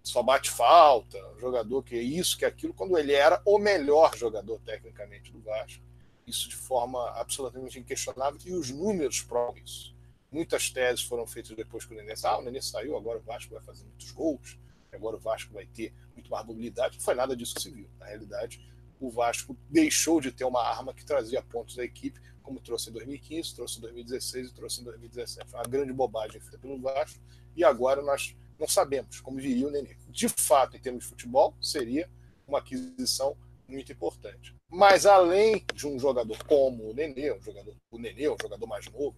só 0.08 0.24
bate 0.24 0.50
falta, 0.50 1.20
jogador 1.38 1.84
que 1.84 1.96
é 1.96 2.02
isso, 2.02 2.38
que 2.38 2.46
é 2.46 2.48
aquilo, 2.48 2.74
quando 2.74 2.98
ele 2.98 3.14
era 3.14 3.42
o 3.46 3.60
melhor 3.60 4.16
jogador 4.16 4.60
tecnicamente 4.62 5.32
do 5.32 5.42
Vasco. 5.42 5.84
Isso 6.26 6.48
de 6.50 6.56
forma 6.56 7.10
absolutamente 7.12 7.80
inquestionável, 7.80 8.40
e 8.46 8.54
os 8.54 8.72
números 8.72 9.22
provam 9.22 9.58
isso. 9.58 9.96
Muitas 10.32 10.70
teses 10.70 11.04
foram 11.04 11.26
feitas 11.28 11.56
depois 11.56 11.86
que 11.86 11.94
o 11.94 11.98
Nenê 11.98 12.16
saiu. 12.16 12.36
Ah, 12.36 12.40
o 12.40 12.42
Nenê 12.44 12.62
saiu, 12.62 12.98
agora 12.98 13.20
o 13.20 13.22
Vasco 13.22 13.54
vai 13.54 13.62
fazer 13.64 13.84
muitos 13.84 14.12
gols, 14.12 14.58
agora 14.94 15.16
o 15.18 15.20
Vasco 15.20 15.54
vai 15.54 15.66
ter 15.66 15.94
muito 16.14 16.30
mais 16.30 16.46
mobilidade. 16.46 16.98
Não 16.98 17.04
foi 17.04 17.16
nada 17.16 17.36
disso 17.36 17.56
que 17.56 17.62
se 17.62 17.70
viu. 17.70 17.90
Na 18.00 18.06
realidade, 18.06 18.66
o 19.00 19.10
Vasco 19.10 19.58
deixou 19.70 20.20
de 20.20 20.32
ter 20.32 20.46
uma 20.46 20.64
arma 20.64 20.94
que 20.94 21.06
trazia 21.06 21.42
pontos 21.42 21.76
da 21.76 21.84
equipe, 21.84 22.20
como 22.42 22.62
trouxe 22.62 22.90
em 22.90 22.94
2015, 22.94 23.56
trouxe 23.56 23.78
em 23.78 23.82
2016 23.82 24.50
e 24.50 24.54
trouxe 24.54 24.82
em 24.82 24.84
2017. 24.86 25.50
Foi 25.50 25.60
uma 25.60 25.68
grande 25.68 25.92
bobagem 25.92 26.40
feita 26.40 26.58
pelo 26.58 26.80
Vasco. 26.80 27.20
E 27.56 27.64
agora 27.64 28.02
nós 28.02 28.36
não 28.60 28.68
sabemos 28.68 29.20
como 29.22 29.38
viria 29.38 29.68
o 29.68 29.72
Nenê. 29.72 29.96
De 30.10 30.28
fato, 30.30 30.76
em 30.76 30.80
termos 30.80 31.04
de 31.04 31.10
futebol, 31.10 31.56
seria 31.62 32.10
uma 32.48 32.60
aquisição 32.60 33.36
muito 33.68 33.92
importante. 33.92 34.56
Mas 34.70 35.06
além 35.06 35.64
de 35.74 35.88
um 35.88 36.00
jogador 36.00 36.44
como 36.46 36.90
o 36.90 36.94
Nenê, 36.94 37.32
um 37.34 37.42
jogador, 37.42 37.76
o 37.92 37.98
Nenê, 37.98 38.30
um 38.30 38.38
jogador 38.42 38.66
mais 38.66 38.86
novo, 38.92 39.16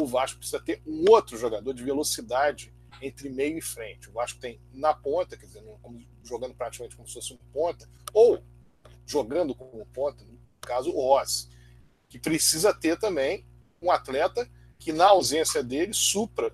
o 0.00 0.06
Vasco 0.06 0.38
precisa 0.38 0.60
ter 0.60 0.80
um 0.86 1.10
outro 1.10 1.36
jogador 1.36 1.72
de 1.72 1.82
velocidade 1.82 2.72
entre 3.02 3.28
meio 3.28 3.58
e 3.58 3.62
frente. 3.62 4.08
O 4.08 4.12
Vasco 4.12 4.40
tem 4.40 4.60
na 4.72 4.94
ponta, 4.94 5.36
quer 5.36 5.46
dizer, 5.46 5.62
jogando 6.22 6.54
praticamente 6.54 6.96
como 6.96 7.06
se 7.08 7.14
fosse 7.14 7.32
um 7.32 7.38
ponta, 7.52 7.88
ou 8.12 8.42
jogando 9.06 9.54
como 9.54 9.86
ponta, 9.86 10.24
no 10.24 10.38
caso 10.60 10.90
o 10.90 11.00
Rossi, 11.00 11.48
que 12.08 12.18
precisa 12.18 12.72
ter 12.72 12.98
também 12.98 13.44
um 13.80 13.90
atleta 13.90 14.48
que, 14.78 14.92
na 14.92 15.06
ausência 15.06 15.62
dele, 15.62 15.92
supra 15.92 16.52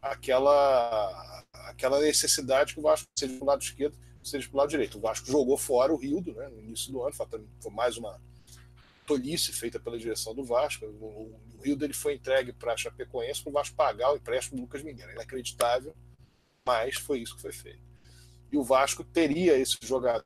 aquela, 0.00 1.44
aquela 1.52 2.00
necessidade 2.00 2.74
que 2.74 2.80
o 2.80 2.82
Vasco 2.82 3.06
seja 3.18 3.38
do 3.38 3.44
lado 3.44 3.62
esquerdo, 3.62 3.98
seja 4.22 4.48
do 4.48 4.56
lado 4.56 4.70
direito. 4.70 4.98
O 4.98 5.00
Vasco 5.00 5.26
jogou 5.26 5.56
fora 5.56 5.92
o 5.92 5.96
Rildo 5.96 6.32
né, 6.34 6.48
no 6.48 6.60
início 6.60 6.92
do 6.92 7.02
ano, 7.02 7.14
foi 7.14 7.72
mais 7.72 7.96
uma 7.96 8.20
tolice 9.06 9.52
feita 9.52 9.80
pela 9.80 9.98
direção 9.98 10.34
do 10.34 10.44
Vasco. 10.44 10.86
O, 10.86 11.34
o 11.58 11.62
Rio 11.62 11.76
dele 11.76 11.92
foi 11.92 12.14
entregue 12.14 12.52
para 12.52 12.72
a 12.72 12.76
Chapecoense 12.76 13.42
para 13.42 13.50
o 13.50 13.52
Vasco 13.52 13.74
pagar 13.74 14.12
o 14.12 14.16
empréstimo 14.16 14.56
do 14.56 14.62
Lucas 14.62 14.82
Mingueira. 14.82 15.12
Inacreditável, 15.12 15.94
mas 16.66 16.96
foi 16.96 17.20
isso 17.20 17.34
que 17.34 17.42
foi 17.42 17.52
feito. 17.52 17.90
E 18.52 18.56
o 18.56 18.62
Vasco 18.62 19.04
teria 19.04 19.56
esse 19.56 19.76
jogador, 19.82 20.24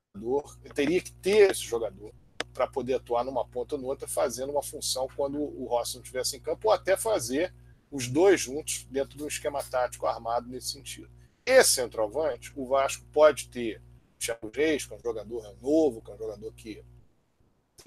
teria 0.74 1.00
que 1.00 1.12
ter 1.12 1.50
esse 1.50 1.62
jogador 1.62 2.12
para 2.54 2.66
poder 2.66 2.94
atuar 2.94 3.24
numa 3.24 3.44
ponta 3.44 3.74
ou 3.74 3.80
noutra, 3.80 4.06
fazendo 4.06 4.50
uma 4.50 4.62
função 4.62 5.08
quando 5.16 5.38
o 5.38 5.66
Rossi 5.66 5.96
não 5.96 6.02
estivesse 6.02 6.36
em 6.36 6.40
campo, 6.40 6.68
ou 6.68 6.72
até 6.72 6.96
fazer 6.96 7.52
os 7.94 8.08
dois 8.08 8.40
juntos 8.40 8.88
dentro 8.90 9.16
de 9.16 9.22
um 9.22 9.28
esquema 9.28 9.62
tático 9.62 10.04
armado 10.04 10.48
nesse 10.48 10.70
sentido. 10.70 11.08
Esse 11.46 11.74
centroavante, 11.74 12.52
o 12.56 12.66
Vasco 12.66 13.06
pode 13.12 13.48
ter 13.48 13.80
Thiago 14.18 14.50
Reis, 14.52 14.84
que 14.84 14.94
é 14.94 14.96
um 14.96 15.00
jogador 15.00 15.56
novo, 15.62 16.02
que 16.02 16.10
é 16.10 16.14
um 16.14 16.18
jogador 16.18 16.52
que 16.54 16.84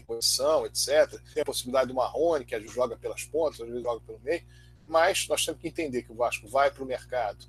posição, 0.05 0.65
etc. 0.65 1.21
Tem 1.33 1.41
a 1.41 1.45
possibilidade 1.45 1.89
do 1.89 1.93
Marrone, 1.93 2.45
que 2.45 2.67
joga 2.67 2.95
pelas 2.95 3.25
pontas, 3.25 3.59
às 3.59 3.67
vezes 3.67 3.83
joga 3.83 3.99
pelo 3.99 4.19
meio. 4.19 4.45
Mas 4.87 5.27
nós 5.27 5.43
temos 5.43 5.59
que 5.59 5.67
entender 5.67 6.03
que 6.03 6.11
o 6.13 6.15
Vasco 6.15 6.47
vai 6.47 6.71
para 6.71 6.83
o 6.83 6.87
mercado 6.87 7.45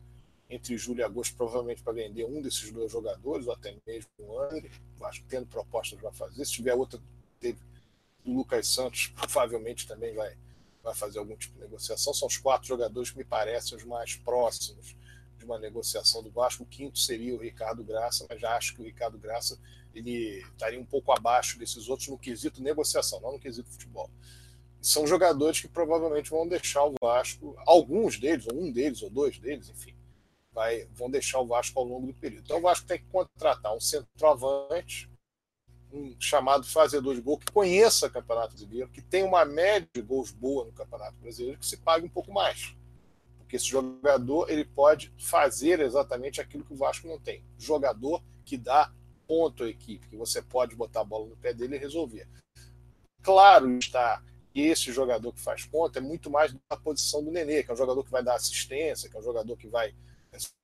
entre 0.50 0.76
julho 0.76 0.98
e 0.98 1.04
agosto, 1.04 1.36
provavelmente 1.36 1.82
para 1.84 1.92
vender 1.92 2.24
um 2.24 2.42
desses 2.42 2.72
dois 2.72 2.90
jogadores, 2.90 3.46
ou 3.46 3.52
até 3.52 3.76
mesmo 3.86 4.10
o 4.18 4.40
André. 4.40 4.70
O 4.96 4.98
Vasco 4.98 5.24
tendo 5.28 5.46
propostas 5.46 6.00
para 6.00 6.10
fazer. 6.10 6.44
Se 6.44 6.54
tiver 6.54 6.74
outra 6.74 6.98
teve, 7.38 7.60
do 8.24 8.32
Lucas 8.32 8.66
Santos, 8.66 9.06
provavelmente 9.14 9.86
também 9.86 10.12
vai, 10.16 10.36
vai 10.88 10.96
fazer 10.96 11.18
algum 11.18 11.36
tipo 11.36 11.54
de 11.54 11.60
negociação. 11.60 12.12
São 12.12 12.28
os 12.28 12.36
quatro 12.36 12.66
jogadores 12.66 13.10
que 13.10 13.18
me 13.18 13.24
parecem 13.24 13.76
os 13.76 13.84
mais 13.84 14.16
próximos 14.16 14.96
de 15.36 15.44
uma 15.44 15.58
negociação 15.58 16.22
do 16.22 16.30
Vasco. 16.30 16.62
O 16.62 16.66
quinto 16.66 16.98
seria 16.98 17.34
o 17.34 17.38
Ricardo 17.38 17.84
Graça, 17.84 18.26
mas 18.28 18.40
já 18.40 18.56
acho 18.56 18.74
que 18.74 18.82
o 18.82 18.84
Ricardo 18.84 19.18
Graça 19.18 19.58
ele 19.94 20.40
estaria 20.40 20.80
um 20.80 20.84
pouco 20.84 21.12
abaixo 21.12 21.58
desses 21.58 21.88
outros 21.88 22.08
no 22.08 22.18
quesito 22.18 22.62
negociação, 22.62 23.20
não 23.20 23.32
no 23.32 23.38
quesito 23.38 23.70
futebol. 23.70 24.10
São 24.80 25.06
jogadores 25.06 25.60
que 25.60 25.68
provavelmente 25.68 26.30
vão 26.30 26.46
deixar 26.46 26.84
o 26.84 26.94
Vasco, 27.02 27.56
alguns 27.66 28.18
deles, 28.18 28.46
ou 28.46 28.60
um 28.60 28.70
deles, 28.70 29.02
ou 29.02 29.10
dois 29.10 29.38
deles, 29.38 29.68
enfim, 29.68 29.94
vai, 30.52 30.86
vão 30.94 31.10
deixar 31.10 31.40
o 31.40 31.46
Vasco 31.46 31.78
ao 31.78 31.84
longo 31.84 32.06
do 32.06 32.14
período. 32.14 32.44
Então 32.44 32.58
o 32.58 32.62
Vasco 32.62 32.86
tem 32.86 32.98
que 32.98 33.06
contratar 33.06 33.74
um 33.74 33.80
centroavante, 33.80 35.10
um 35.92 36.14
chamado 36.18 36.66
fazedor 36.66 37.14
de 37.14 37.20
gol, 37.20 37.38
que 37.38 37.50
conheça 37.52 38.06
o 38.06 38.10
Campeonato 38.10 38.50
Brasileiro, 38.50 38.90
que 38.90 39.00
tem 39.00 39.22
uma 39.22 39.44
média 39.44 39.88
de 39.94 40.02
gols 40.02 40.30
boa 40.30 40.64
no 40.64 40.72
Campeonato 40.72 41.16
Brasileiro, 41.16 41.58
que 41.58 41.66
se 41.66 41.76
pague 41.76 42.04
um 42.04 42.10
pouco 42.10 42.32
mais. 42.32 42.76
Porque 43.38 43.56
esse 43.56 43.66
jogador 43.66 44.50
ele 44.50 44.64
pode 44.64 45.12
fazer 45.18 45.80
exatamente 45.80 46.40
aquilo 46.40 46.64
que 46.64 46.72
o 46.72 46.76
Vasco 46.76 47.08
não 47.08 47.18
tem. 47.18 47.42
Jogador 47.56 48.22
que 48.44 48.56
dá 48.56 48.92
ponto 49.26 49.64
à 49.64 49.68
equipe, 49.68 50.08
que 50.08 50.16
você 50.16 50.42
pode 50.42 50.74
botar 50.74 51.00
a 51.00 51.04
bola 51.04 51.26
no 51.26 51.36
pé 51.36 51.52
dele 51.52 51.76
e 51.76 51.78
resolver. 51.78 52.28
Claro 53.22 53.70
está 53.78 54.22
que 54.52 54.60
esse 54.60 54.92
jogador 54.92 55.32
que 55.32 55.40
faz 55.40 55.64
ponto 55.64 55.98
é 55.98 56.00
muito 56.00 56.30
mais 56.30 56.54
da 56.70 56.76
posição 56.76 57.22
do 57.22 57.30
Nenê, 57.30 57.62
que 57.62 57.70
é 57.70 57.74
um 57.74 57.76
jogador 57.76 58.02
que 58.04 58.10
vai 58.10 58.22
dar 58.22 58.34
assistência, 58.34 59.08
que 59.08 59.16
é 59.16 59.20
um 59.20 59.22
jogador 59.22 59.56
que 59.56 59.68
vai 59.68 59.94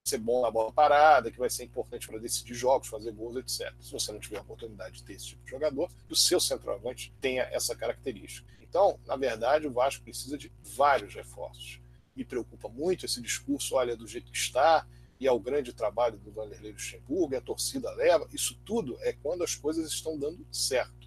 ser 0.05 0.19
bom 0.19 0.43
na 0.43 0.51
bola 0.51 0.73
parada, 0.73 1.31
que 1.31 1.39
vai 1.39 1.49
ser 1.49 1.65
importante 1.65 2.07
para 2.07 2.19
decidir 2.19 2.55
jogos, 2.55 2.89
fazer 2.89 3.13
gols, 3.13 3.37
etc. 3.37 3.75
Se 3.81 3.93
você 3.93 4.13
não 4.13 4.21
tiver 4.21 4.39
a 4.39 4.43
oportunidade 4.43 4.97
de 4.97 5.05
ter 5.05 5.15
esse 5.15 5.29
tipo 5.29 5.45
de 5.45 5.51
jogador, 5.51 5.91
o 6.11 6.17
seu 6.17 6.39
centroavante 6.39 7.13
tenha 7.21 7.45
essa 7.45 7.75
característica. 7.75 8.53
Então, 8.61 8.99
na 9.07 9.17
verdade, 9.17 9.67
o 9.67 9.73
Vasco 9.73 10.05
precisa 10.05 10.37
de 10.37 10.53
vários 10.77 11.15
reforços 11.15 11.81
me 12.15 12.25
preocupa 12.25 12.69
muito 12.69 13.05
esse 13.05 13.21
discurso, 13.21 13.75
olha, 13.75 13.97
do 13.97 14.07
jeito 14.07 14.31
que 14.31 14.39
está, 14.39 14.87
e 15.19 15.27
é 15.27 15.33
o 15.33 15.41
grande 15.41 15.73
trabalho 15.73 16.19
do 16.19 16.31
Vanderlei 16.31 16.73
Luxemburgo, 16.73 17.37
a 17.37 17.41
torcida 17.41 17.91
leva, 17.93 18.29
isso 18.33 18.59
tudo 18.65 18.97
é 19.01 19.13
quando 19.13 19.43
as 19.43 19.55
coisas 19.55 19.91
estão 19.91 20.19
dando 20.19 20.47
certo. 20.51 21.04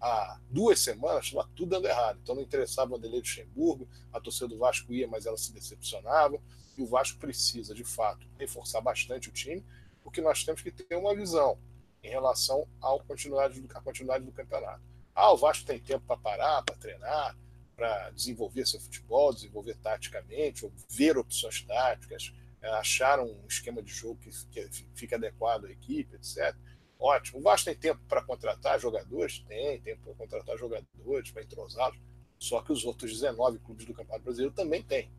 Há 0.00 0.38
duas 0.48 0.78
semanas 0.80 1.26
estava 1.26 1.48
tudo 1.56 1.70
dando 1.70 1.86
errado, 1.86 2.20
então 2.22 2.34
não 2.34 2.42
interessava 2.42 2.92
o 2.92 2.96
Vanderlei 2.96 3.20
Luxemburgo, 3.20 3.88
a 4.12 4.20
torcida 4.20 4.46
do 4.46 4.58
Vasco 4.58 4.92
ia, 4.92 5.08
mas 5.08 5.26
ela 5.26 5.36
se 5.36 5.52
decepcionava, 5.52 6.40
e 6.76 6.82
o 6.82 6.86
Vasco 6.86 7.18
precisa, 7.18 7.74
de 7.74 7.84
fato, 7.84 8.26
reforçar 8.38 8.80
bastante 8.80 9.28
o 9.28 9.32
time, 9.32 9.64
porque 10.02 10.20
nós 10.20 10.44
temos 10.44 10.62
que 10.62 10.70
ter 10.70 10.94
uma 10.94 11.14
visão 11.14 11.58
em 12.02 12.08
relação 12.08 12.66
à 12.80 12.96
continuidade 13.04 13.60
do, 13.60 13.76
à 13.76 13.80
continuidade 13.80 14.24
do 14.24 14.32
campeonato. 14.32 14.82
Ah, 15.14 15.32
o 15.32 15.36
Vasco 15.36 15.66
tem 15.66 15.80
tempo 15.80 16.04
para 16.06 16.16
parar, 16.16 16.62
para 16.62 16.76
treinar, 16.76 17.36
para 17.74 18.10
desenvolver 18.10 18.66
seu 18.66 18.80
futebol, 18.80 19.32
desenvolver 19.32 19.76
taticamente, 19.76 20.64
ou 20.64 20.72
ver 20.88 21.18
opções 21.18 21.62
táticas, 21.62 22.32
é, 22.60 22.68
achar 22.70 23.20
um 23.20 23.36
esquema 23.48 23.82
de 23.82 23.92
jogo 23.92 24.18
que, 24.20 24.30
que 24.46 24.84
fique 24.94 25.14
adequado 25.14 25.66
à 25.66 25.70
equipe, 25.70 26.16
etc. 26.16 26.56
Ótimo. 26.98 27.38
O 27.38 27.42
Vasco 27.42 27.66
tem 27.66 27.76
tempo 27.76 28.00
para 28.08 28.22
contratar 28.22 28.80
jogadores? 28.80 29.38
Tem, 29.46 29.80
tempo 29.80 30.02
para 30.02 30.14
contratar 30.14 30.58
jogadores, 30.58 31.30
para 31.30 31.42
entrosá-los. 31.42 31.98
Só 32.38 32.60
que 32.62 32.72
os 32.72 32.84
outros 32.84 33.12
19 33.12 33.58
clubes 33.60 33.84
do 33.86 33.94
Campeonato 33.94 34.24
Brasileiro 34.24 34.54
também 34.54 34.82
têm. 34.82 35.10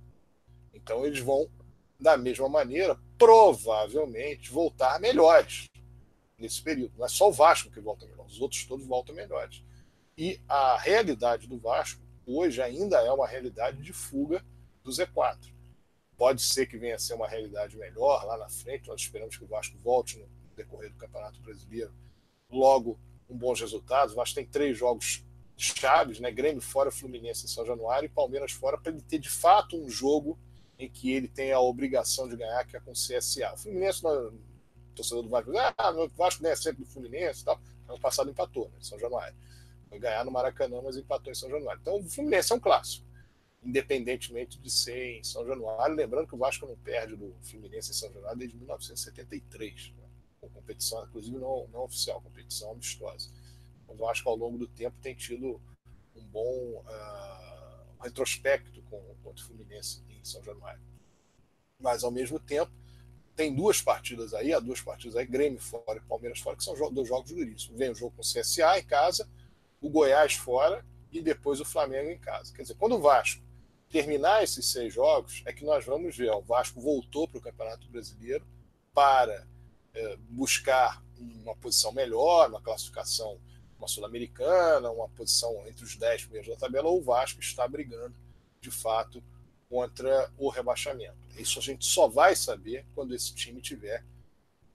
Então 0.73 1.05
eles 1.05 1.19
vão, 1.19 1.49
da 1.99 2.17
mesma 2.17 2.49
maneira, 2.49 2.99
provavelmente 3.17 4.51
voltar 4.51 4.99
melhores 4.99 5.69
nesse 6.37 6.61
período. 6.61 6.93
Não 6.97 7.05
é 7.05 7.09
só 7.09 7.29
o 7.29 7.33
Vasco 7.33 7.71
que 7.71 7.79
volta 7.79 8.05
melhor, 8.05 8.25
os 8.25 8.39
outros 8.39 8.65
todos 8.65 8.85
voltam 8.85 9.15
melhores. 9.15 9.63
E 10.17 10.39
a 10.47 10.77
realidade 10.77 11.47
do 11.47 11.57
Vasco 11.57 12.01
hoje 12.25 12.61
ainda 12.61 12.97
é 13.01 13.11
uma 13.11 13.27
realidade 13.27 13.81
de 13.81 13.93
fuga 13.93 14.43
do 14.83 14.91
Z4. 14.91 15.53
Pode 16.17 16.41
ser 16.41 16.65
que 16.65 16.77
venha 16.77 16.95
a 16.95 16.99
ser 16.99 17.13
uma 17.13 17.27
realidade 17.27 17.77
melhor 17.77 18.25
lá 18.25 18.37
na 18.37 18.49
frente, 18.49 18.87
nós 18.87 19.01
esperamos 19.01 19.37
que 19.37 19.43
o 19.43 19.47
Vasco 19.47 19.77
volte 19.77 20.17
no 20.17 20.27
decorrer 20.63 20.91
do 20.91 20.97
Campeonato 20.97 21.41
Brasileiro 21.41 21.91
logo 22.49 22.99
com 23.27 23.37
bons 23.37 23.59
resultados. 23.59 24.13
O 24.13 24.17
Vasco 24.17 24.35
tem 24.35 24.45
três 24.45 24.77
jogos 24.77 25.23
chaves, 25.55 26.19
né? 26.19 26.31
Grêmio 26.31 26.61
fora, 26.61 26.91
Fluminense 26.91 27.45
em 27.45 27.49
São 27.49 27.65
Januário 27.65 28.07
e 28.07 28.09
Palmeiras 28.09 28.51
fora, 28.51 28.77
para 28.77 28.91
ele 28.91 29.01
ter 29.01 29.19
de 29.19 29.29
fato 29.29 29.77
um 29.77 29.89
jogo 29.89 30.37
em 30.77 30.89
que 30.89 31.11
ele 31.11 31.27
tem 31.27 31.51
a 31.51 31.59
obrigação 31.59 32.27
de 32.27 32.37
ganhar, 32.37 32.65
que 32.65 32.77
é 32.77 32.79
com 32.79 32.91
o 32.91 32.93
CSA. 32.93 33.53
O 33.53 33.57
Fluminense, 33.57 34.05
o 34.05 34.33
torcedor 34.95 35.23
do 35.23 35.29
Vasco, 35.29 35.51
ah, 35.77 35.91
o 35.91 36.07
Vasco 36.09 36.41
ganha 36.41 36.55
sempre 36.55 36.83
do 36.83 36.89
Fluminense 36.89 37.41
e 37.41 37.45
tal. 37.45 37.59
Ano 37.87 37.99
passado 37.99 38.29
empatou, 38.29 38.69
né? 38.69 38.77
São 38.79 38.97
Januário. 38.97 39.35
Foi 39.89 39.99
ganhar 39.99 40.23
no 40.23 40.31
Maracanã, 40.31 40.81
mas 40.81 40.95
empatou 40.95 41.31
em 41.31 41.35
São 41.35 41.49
Januário. 41.49 41.81
Então 41.81 41.97
o 41.97 42.03
Fluminense 42.03 42.53
é 42.53 42.55
um 42.55 42.59
clássico, 42.59 43.05
independentemente 43.61 44.57
de 44.59 44.69
ser 44.69 45.17
em 45.17 45.23
São 45.23 45.45
Januário. 45.45 45.95
Lembrando 45.95 46.27
que 46.27 46.35
o 46.35 46.37
Vasco 46.37 46.65
não 46.65 46.77
perde 46.77 47.17
do 47.17 47.35
Fluminense 47.41 47.91
em 47.91 47.95
São 47.95 48.11
Januário 48.13 48.39
desde 48.39 48.55
1973, 48.55 49.93
né? 49.97 50.08
Com 50.39 50.49
competição, 50.49 51.03
inclusive 51.05 51.37
não, 51.37 51.67
não 51.67 51.83
oficial, 51.83 52.21
competição 52.21 52.71
amistosa. 52.71 53.29
O 53.87 53.95
Vasco, 53.95 54.29
ao 54.29 54.35
longo 54.35 54.57
do 54.57 54.67
tempo, 54.67 54.95
tem 55.01 55.15
tido 55.15 55.61
um 56.15 56.23
bom 56.25 56.83
uh, 56.85 57.95
um 57.99 58.03
retrospecto 58.03 58.81
com, 58.83 59.01
contra 59.23 59.43
o 59.43 59.47
Fluminense 59.47 60.03
em 60.09 60.23
São 60.23 60.43
Januário. 60.43 60.81
Mas, 61.79 62.03
ao 62.03 62.11
mesmo 62.11 62.39
tempo, 62.39 62.71
tem 63.35 63.55
duas 63.55 63.81
partidas 63.81 64.33
aí, 64.33 64.53
há 64.53 64.59
duas 64.59 64.81
partidas 64.81 65.15
aí, 65.15 65.25
Grêmio 65.25 65.59
fora 65.59 65.97
e 65.97 66.01
Palmeiras 66.01 66.39
fora, 66.39 66.57
que 66.57 66.63
são 66.63 66.75
dois 66.91 67.07
jogos 67.07 67.31
duríssimos. 67.31 67.77
Vem 67.77 67.89
o 67.89 67.95
jogo 67.95 68.15
com 68.15 68.21
o 68.21 68.25
CSA 68.25 68.79
em 68.79 68.83
casa 68.83 69.27
o 69.81 69.89
Goiás 69.89 70.33
fora 70.33 70.85
e 71.11 71.21
depois 71.21 71.59
o 71.59 71.65
Flamengo 71.65 72.09
em 72.09 72.19
casa. 72.19 72.53
Quer 72.53 72.63
dizer, 72.63 72.75
quando 72.75 72.95
o 72.95 73.01
Vasco 73.01 73.41
terminar 73.89 74.43
esses 74.43 74.71
seis 74.71 74.93
jogos, 74.93 75.41
é 75.45 75.53
que 75.53 75.65
nós 75.65 75.85
vamos 75.85 76.15
ver. 76.15 76.29
Ó, 76.29 76.39
o 76.39 76.43
Vasco 76.43 76.79
voltou 76.79 77.27
para 77.27 77.39
o 77.39 77.41
Campeonato 77.41 77.89
Brasileiro 77.89 78.45
para 78.93 79.47
buscar 80.29 81.03
uma 81.17 81.55
posição 81.55 81.91
melhor, 81.91 82.49
uma 82.49 82.61
classificação, 82.61 83.39
uma 83.77 83.87
sul-americana, 83.87 84.91
uma 84.91 85.09
posição 85.09 85.65
entre 85.67 85.83
os 85.83 85.95
dez 85.95 86.23
primeiros 86.23 86.49
da 86.49 86.55
tabela, 86.55 86.89
ou 86.89 86.99
o 86.99 87.03
Vasco 87.03 87.39
está 87.39 87.67
brigando, 87.67 88.15
de 88.61 88.71
fato, 88.71 89.23
contra 89.69 90.31
o 90.37 90.49
rebaixamento. 90.49 91.17
Isso 91.37 91.59
a 91.59 91.61
gente 91.61 91.85
só 91.85 92.07
vai 92.07 92.35
saber 92.35 92.85
quando 92.93 93.15
esse 93.15 93.33
time 93.33 93.61
tiver 93.61 94.03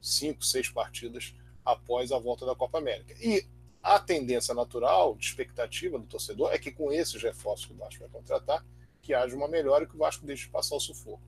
cinco, 0.00 0.44
seis 0.44 0.68
partidas 0.68 1.34
após 1.64 2.12
a 2.12 2.18
volta 2.18 2.46
da 2.46 2.54
Copa 2.54 2.78
América. 2.78 3.14
E 3.20 3.46
a 3.82 3.98
tendência 3.98 4.54
natural, 4.54 5.14
de 5.16 5.26
expectativa 5.26 5.98
do 5.98 6.06
torcedor, 6.06 6.52
é 6.52 6.58
que 6.58 6.72
com 6.72 6.92
esses 6.92 7.22
reforços 7.22 7.66
que 7.66 7.72
o 7.72 7.76
Vasco 7.76 8.00
vai 8.00 8.08
contratar, 8.08 8.64
que 9.02 9.12
haja 9.12 9.36
uma 9.36 9.48
melhora 9.48 9.84
e 9.84 9.86
que 9.86 9.94
o 9.94 9.98
Vasco 9.98 10.24
deixe 10.24 10.44
de 10.44 10.50
passar 10.50 10.76
o 10.76 10.80
sufoco. 10.80 11.22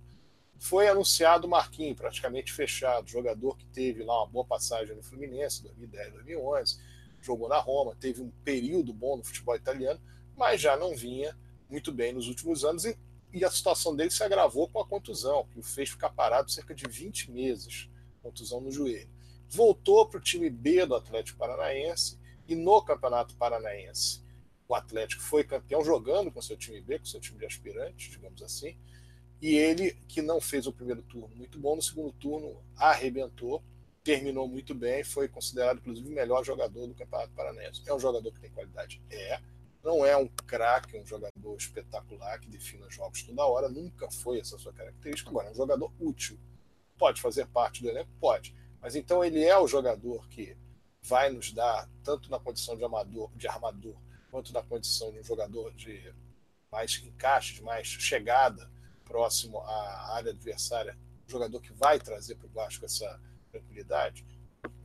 Foi 0.59 0.89
anunciado 0.89 1.47
o 1.47 1.51
Marquinhos, 1.51 1.97
praticamente 1.97 2.53
fechado, 2.53 3.09
jogador 3.09 3.57
que 3.57 3.67
teve 3.67 4.03
lá 4.03 4.23
uma 4.23 4.27
boa 4.27 4.45
passagem 4.45 4.97
no 4.97 5.03
Fluminense, 5.03 5.63
2010, 5.63 6.13
2011, 6.15 6.81
jogou 7.21 7.49
na 7.49 7.59
Roma, 7.59 7.97
teve 7.97 8.23
um 8.23 8.31
período 8.45 8.93
bom 8.93 9.17
no 9.17 9.25
futebol 9.25 9.55
italiano, 9.55 10.01
mas 10.37 10.61
já 10.61 10.77
não 10.77 10.97
vinha 10.97 11.37
muito 11.69 11.93
bem 11.93 12.13
nos 12.13 12.29
últimos 12.29 12.65
anos 12.65 12.85
e, 12.85 12.97
e 13.33 13.45
a 13.45 13.51
situação 13.51 13.95
dele 13.95 14.11
se 14.11 14.23
agravou 14.23 14.69
com 14.69 14.81
a 14.81 14.87
contusão, 14.87 15.47
que 15.53 15.59
o 15.59 15.63
fez 15.63 15.91
ficar 15.91 16.11
parado 16.11 16.51
cerca 16.51 16.75
de 16.75 16.89
20 16.89 17.31
meses, 17.31 17.89
contusão 18.23 18.61
no 18.61 18.71
joelho. 18.71 19.11
Voltou 19.49 20.07
para 20.07 20.19
o 20.19 20.23
time 20.23 20.49
B 20.49 20.87
do 20.87 20.95
Atlético 20.95 21.39
Paranaense 21.39 22.19
e 22.49 22.55
no 22.55 22.83
Campeonato 22.83 23.37
Paranaense 23.37 24.25
o 24.69 24.75
Atlético 24.75 25.23
foi 25.23 25.45
campeão 25.45 25.85
jogando 25.85 26.31
com 26.33 26.43
seu 26.43 26.57
time 26.57 26.81
B, 26.81 26.99
com 26.99 27.05
seu 27.05 27.21
time 27.21 27.39
de 27.39 27.47
aspirantes, 27.47 28.11
digamos 28.11 28.43
assim, 28.43 28.77
e 29.41 29.55
ele, 29.55 29.93
que 30.09 30.23
não 30.23 30.41
fez 30.41 30.67
o 30.67 30.73
primeiro 30.73 31.03
turno 31.03 31.35
muito 31.35 31.59
bom, 31.59 31.77
no 31.77 31.83
segundo 31.83 32.13
turno 32.13 32.63
arrebentou, 32.77 33.63
terminou 34.03 34.49
muito 34.49 34.75
bem, 34.75 35.05
foi 35.05 35.29
considerado, 35.29 35.79
inclusive, 35.79 36.09
o 36.09 36.15
melhor 36.15 36.45
jogador 36.45 36.87
do 36.87 36.95
Campeonato 36.95 37.33
Paranaense. 37.33 37.83
É 37.87 37.95
um 37.95 37.99
jogador 37.99 38.33
que 38.33 38.41
tem 38.41 38.51
qualidade? 38.51 39.03
É. 39.11 39.41
Não 39.83 40.05
é 40.05 40.17
um 40.17 40.27
craque, 40.27 40.97
um 40.97 41.05
jogador 41.05 41.57
espetacular 41.57 42.39
que 42.41 42.49
defina 42.49 42.89
jogos 42.91 43.23
toda 43.23 43.45
hora, 43.45 43.69
nunca 43.69 44.11
foi 44.11 44.41
essa 44.41 44.59
sua 44.59 44.73
característica. 44.73 45.31
Agora, 45.31 45.49
é 45.49 45.51
um 45.51 45.55
jogador 45.55 45.93
útil. 46.01 46.39
Pode 46.99 47.21
fazer 47.21 47.47
parte 47.49 47.83
do 47.83 47.89
elenco? 47.89 48.11
Pode. 48.19 48.55
Mas 48.81 48.97
então 48.97 49.25
ele 49.25 49.45
é 49.45 49.59
o 49.59 49.69
jogador 49.69 50.27
que 50.29 50.57
vai 51.03 51.31
nos 51.31 51.53
dar, 51.53 51.89
tanto 52.03 52.31
na 52.31 52.39
condição 52.39 52.77
de 52.77 52.85
amador, 52.85 53.31
de 53.37 53.47
armador, 53.47 53.97
quanto 54.31 54.53
na 54.53 54.63
condição 54.63 55.13
de 55.13 55.21
um 55.21 55.25
jogador 55.25 55.73
de 55.75 56.13
mais 56.71 57.01
encaixe, 57.05 57.55
de 57.55 57.63
mais 57.63 57.87
chegada 57.87 58.69
próximo 59.07 59.61
à 59.61 60.15
área 60.15 60.33
adversária, 60.33 60.99
um 61.27 61.31
jogador 61.31 61.61
que 61.61 61.73
vai 61.73 61.99
trazer 61.99 62.35
para 62.35 62.47
o 62.47 62.51
Vasco 62.51 62.85
essa 62.85 63.21
tranquilidade? 63.51 64.27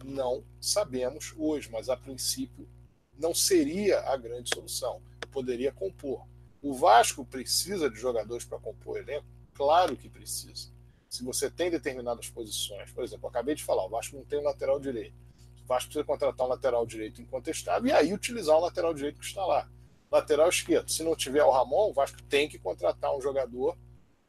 Não 0.05 0.43
sabemos 0.59 1.33
hoje, 1.37 1.69
mas 1.69 1.89
a 1.89 1.97
princípio 1.97 2.69
não 3.17 3.33
seria 3.33 3.99
a 4.01 4.15
grande 4.15 4.49
solução. 4.53 5.01
Poderia 5.31 5.71
compor. 5.71 6.25
O 6.61 6.73
Vasco 6.73 7.25
precisa 7.25 7.89
de 7.89 7.99
jogadores 7.99 8.45
para 8.45 8.59
compor 8.59 8.95
o 8.95 8.97
elenco? 8.97 9.25
Claro 9.53 9.97
que 9.97 10.09
precisa. 10.09 10.69
Se 11.09 11.23
você 11.23 11.49
tem 11.49 11.69
determinadas 11.69 12.29
posições, 12.29 12.91
por 12.91 13.03
exemplo, 13.03 13.27
acabei 13.27 13.55
de 13.55 13.63
falar, 13.63 13.85
o 13.85 13.89
Vasco 13.89 14.15
não 14.15 14.23
tem 14.23 14.39
um 14.39 14.43
lateral 14.43 14.79
direito. 14.79 15.15
O 15.63 15.67
Vasco 15.67 15.89
precisa 15.89 16.05
contratar 16.05 16.45
um 16.45 16.49
lateral 16.49 16.85
direito 16.85 17.21
incontestável 17.21 17.89
e 17.89 17.91
aí 17.91 18.13
utilizar 18.13 18.55
o 18.55 18.61
lateral 18.61 18.93
direito 18.93 19.19
que 19.19 19.25
está 19.25 19.45
lá. 19.45 19.69
Lateral 20.11 20.49
esquerdo, 20.49 20.89
se 20.89 21.03
não 21.03 21.15
tiver 21.15 21.43
o 21.43 21.51
Ramon, 21.51 21.89
o 21.89 21.93
Vasco 21.93 22.21
tem 22.23 22.47
que 22.47 22.59
contratar 22.59 23.15
um 23.15 23.21
jogador 23.21 23.77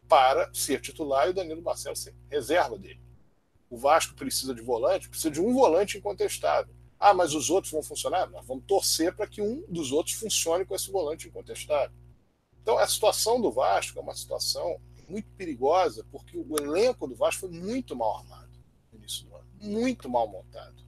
para 0.09 0.53
ser 0.53 0.81
titular 0.81 1.27
e 1.27 1.31
o 1.31 1.35
Danilo 1.35 1.63
Marcelo 1.63 1.97
ser 1.97 2.15
reserva 2.31 2.79
dele. 2.79 3.01
O 3.71 3.77
Vasco 3.77 4.15
precisa 4.15 4.55
de 4.55 4.61
volante, 4.61 5.09
precisa 5.09 5.31
de 5.31 5.41
um 5.41 5.53
volante 5.55 5.97
incontestável. 5.97 6.75
Ah, 6.99 7.15
mas 7.15 7.35
os 7.35 7.51
outros 7.51 7.73
vão 7.73 7.83
funcionar? 7.83 8.31
Nós 8.31 8.47
vamos 8.47 8.65
torcer 8.67 9.15
para 9.15 9.27
que 9.27 9.43
um 9.43 9.65
dos 9.69 9.91
outros 9.91 10.15
funcione 10.15 10.65
com 10.65 10.75
esse 10.75 10.91
volante 10.91 11.27
incontestável. 11.27 11.97
Então, 12.63 12.79
a 12.79 12.87
situação 12.87 13.41
do 13.41 13.51
Vasco 13.51 13.99
é 13.99 14.03
uma 14.03 14.15
situação 14.15 14.81
muito 15.09 15.29
perigosa, 15.31 16.07
porque 16.13 16.39
o 16.39 16.57
elenco 16.59 17.09
do 17.09 17.17
Vasco 17.17 17.41
foi 17.41 17.51
muito 17.51 17.97
mal 17.97 18.19
armado 18.19 18.53
no 18.93 18.99
início 18.99 19.27
do 19.27 19.35
ano, 19.35 19.49
muito 19.61 20.09
mal 20.09 20.29
montado. 20.29 20.83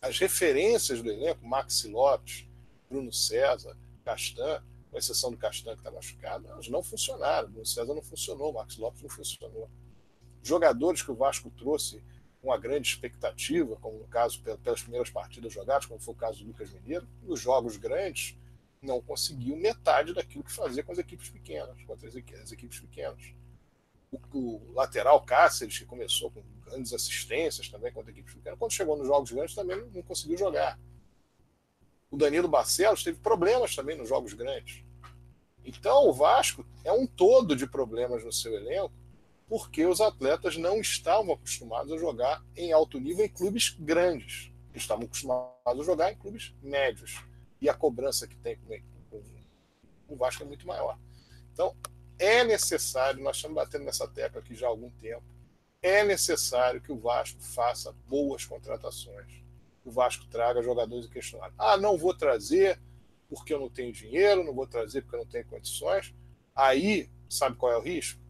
As 0.00 0.18
referências 0.18 1.02
do 1.02 1.10
elenco, 1.10 1.46
Maxi 1.46 1.88
Lopes, 1.88 2.46
Bruno 2.88 3.12
César, 3.12 3.76
Castan, 4.04 4.62
com 4.90 4.98
exceção 4.98 5.30
do 5.30 5.36
Castan 5.36 5.72
que 5.74 5.80
está 5.80 5.90
machucado, 5.90 6.48
elas 6.48 6.68
não 6.68 6.82
funcionaram. 6.82 7.48
Bruno 7.50 7.66
César 7.66 7.94
não 7.94 8.02
funcionou, 8.02 8.52
Max 8.52 8.76
Lopes 8.76 9.02
não 9.02 9.08
funcionou. 9.08 9.70
Jogadores 10.42 11.02
que 11.02 11.10
o 11.10 11.14
Vasco 11.14 11.50
trouxe 11.50 12.02
com 12.40 12.48
uma 12.48 12.58
grande 12.58 12.88
expectativa, 12.88 13.76
como 13.76 13.98
no 13.98 14.06
caso 14.06 14.40
pelas 14.42 14.80
primeiras 14.80 15.10
partidas 15.10 15.52
jogadas, 15.52 15.86
como 15.86 16.00
foi 16.00 16.14
o 16.14 16.16
caso 16.16 16.40
do 16.40 16.46
Lucas 16.46 16.70
Mineiro, 16.70 17.06
nos 17.22 17.40
jogos 17.40 17.76
grandes 17.76 18.36
não 18.80 19.00
conseguiu 19.00 19.56
metade 19.56 20.14
daquilo 20.14 20.44
que 20.44 20.52
fazia 20.52 20.82
com 20.82 20.92
as 20.92 20.98
equipes 20.98 21.28
pequenas, 21.28 21.82
com 21.84 21.92
as, 21.92 22.04
as 22.04 22.52
equipes 22.52 22.80
pequenas. 22.80 23.34
O, 24.10 24.18
o, 24.38 24.72
lateral 24.72 25.20
Cáceres, 25.22 25.78
que 25.78 25.84
começou 25.84 26.30
com 26.30 26.42
grandes 26.64 26.92
assistências 26.92 27.68
também 27.68 27.92
contra 27.92 28.10
equipes 28.10 28.34
pequenas, 28.34 28.58
quando 28.58 28.72
chegou 28.72 28.96
nos 28.96 29.06
jogos 29.06 29.30
grandes 29.32 29.54
também 29.54 29.76
não, 29.76 29.86
não 29.88 30.02
conseguiu 30.02 30.38
jogar. 30.38 30.78
O 32.10 32.16
Danilo 32.16 32.48
Barcelos 32.48 33.02
teve 33.02 33.18
problemas 33.18 33.74
também 33.74 33.96
nos 33.96 34.08
jogos 34.08 34.32
grandes. 34.32 34.82
Então 35.64 36.08
o 36.08 36.12
Vasco 36.12 36.64
é 36.82 36.92
um 36.92 37.06
todo 37.06 37.54
de 37.54 37.66
problemas 37.66 38.24
no 38.24 38.32
seu 38.32 38.54
elenco, 38.54 38.94
porque 39.46 39.84
os 39.84 40.00
atletas 40.00 40.56
não 40.56 40.80
estavam 40.80 41.34
acostumados 41.34 41.92
a 41.92 41.98
jogar 41.98 42.42
em 42.56 42.72
alto 42.72 42.98
nível 42.98 43.24
em 43.24 43.28
clubes 43.28 43.76
grandes. 43.78 44.50
Estavam 44.74 45.04
acostumados 45.04 45.52
a 45.66 45.84
jogar 45.84 46.12
em 46.12 46.16
clubes 46.16 46.54
médios. 46.62 47.22
E 47.60 47.68
a 47.68 47.74
cobrança 47.74 48.26
que 48.26 48.36
tem 48.36 48.56
com 48.56 50.14
o 50.14 50.16
Vasco 50.16 50.42
é 50.42 50.46
muito 50.46 50.66
maior. 50.66 50.98
Então, 51.52 51.76
é 52.18 52.42
necessário, 52.44 53.22
nós 53.22 53.36
estamos 53.36 53.54
batendo 53.54 53.84
nessa 53.84 54.08
tecla 54.08 54.40
aqui 54.40 54.54
já 54.54 54.66
há 54.66 54.70
algum 54.70 54.90
tempo, 54.90 55.24
é 55.82 56.02
necessário 56.02 56.80
que 56.80 56.90
o 56.90 56.98
Vasco 56.98 57.40
faça 57.40 57.92
boas 58.06 58.44
contratações 58.44 59.47
o 59.88 59.90
Vasco 59.90 60.26
traga 60.26 60.62
jogadores 60.62 61.06
inquestionáveis. 61.06 61.54
Ah, 61.58 61.76
não 61.76 61.96
vou 61.96 62.14
trazer 62.14 62.80
porque 63.28 63.52
eu 63.52 63.60
não 63.60 63.68
tenho 63.68 63.92
dinheiro, 63.92 64.44
não 64.44 64.54
vou 64.54 64.66
trazer 64.66 65.02
porque 65.02 65.16
eu 65.16 65.20
não 65.20 65.26
tenho 65.26 65.46
condições. 65.46 66.14
Aí, 66.54 67.10
sabe 67.28 67.56
qual 67.56 67.72
é 67.72 67.76
o 67.76 67.82
risco? 67.82 68.20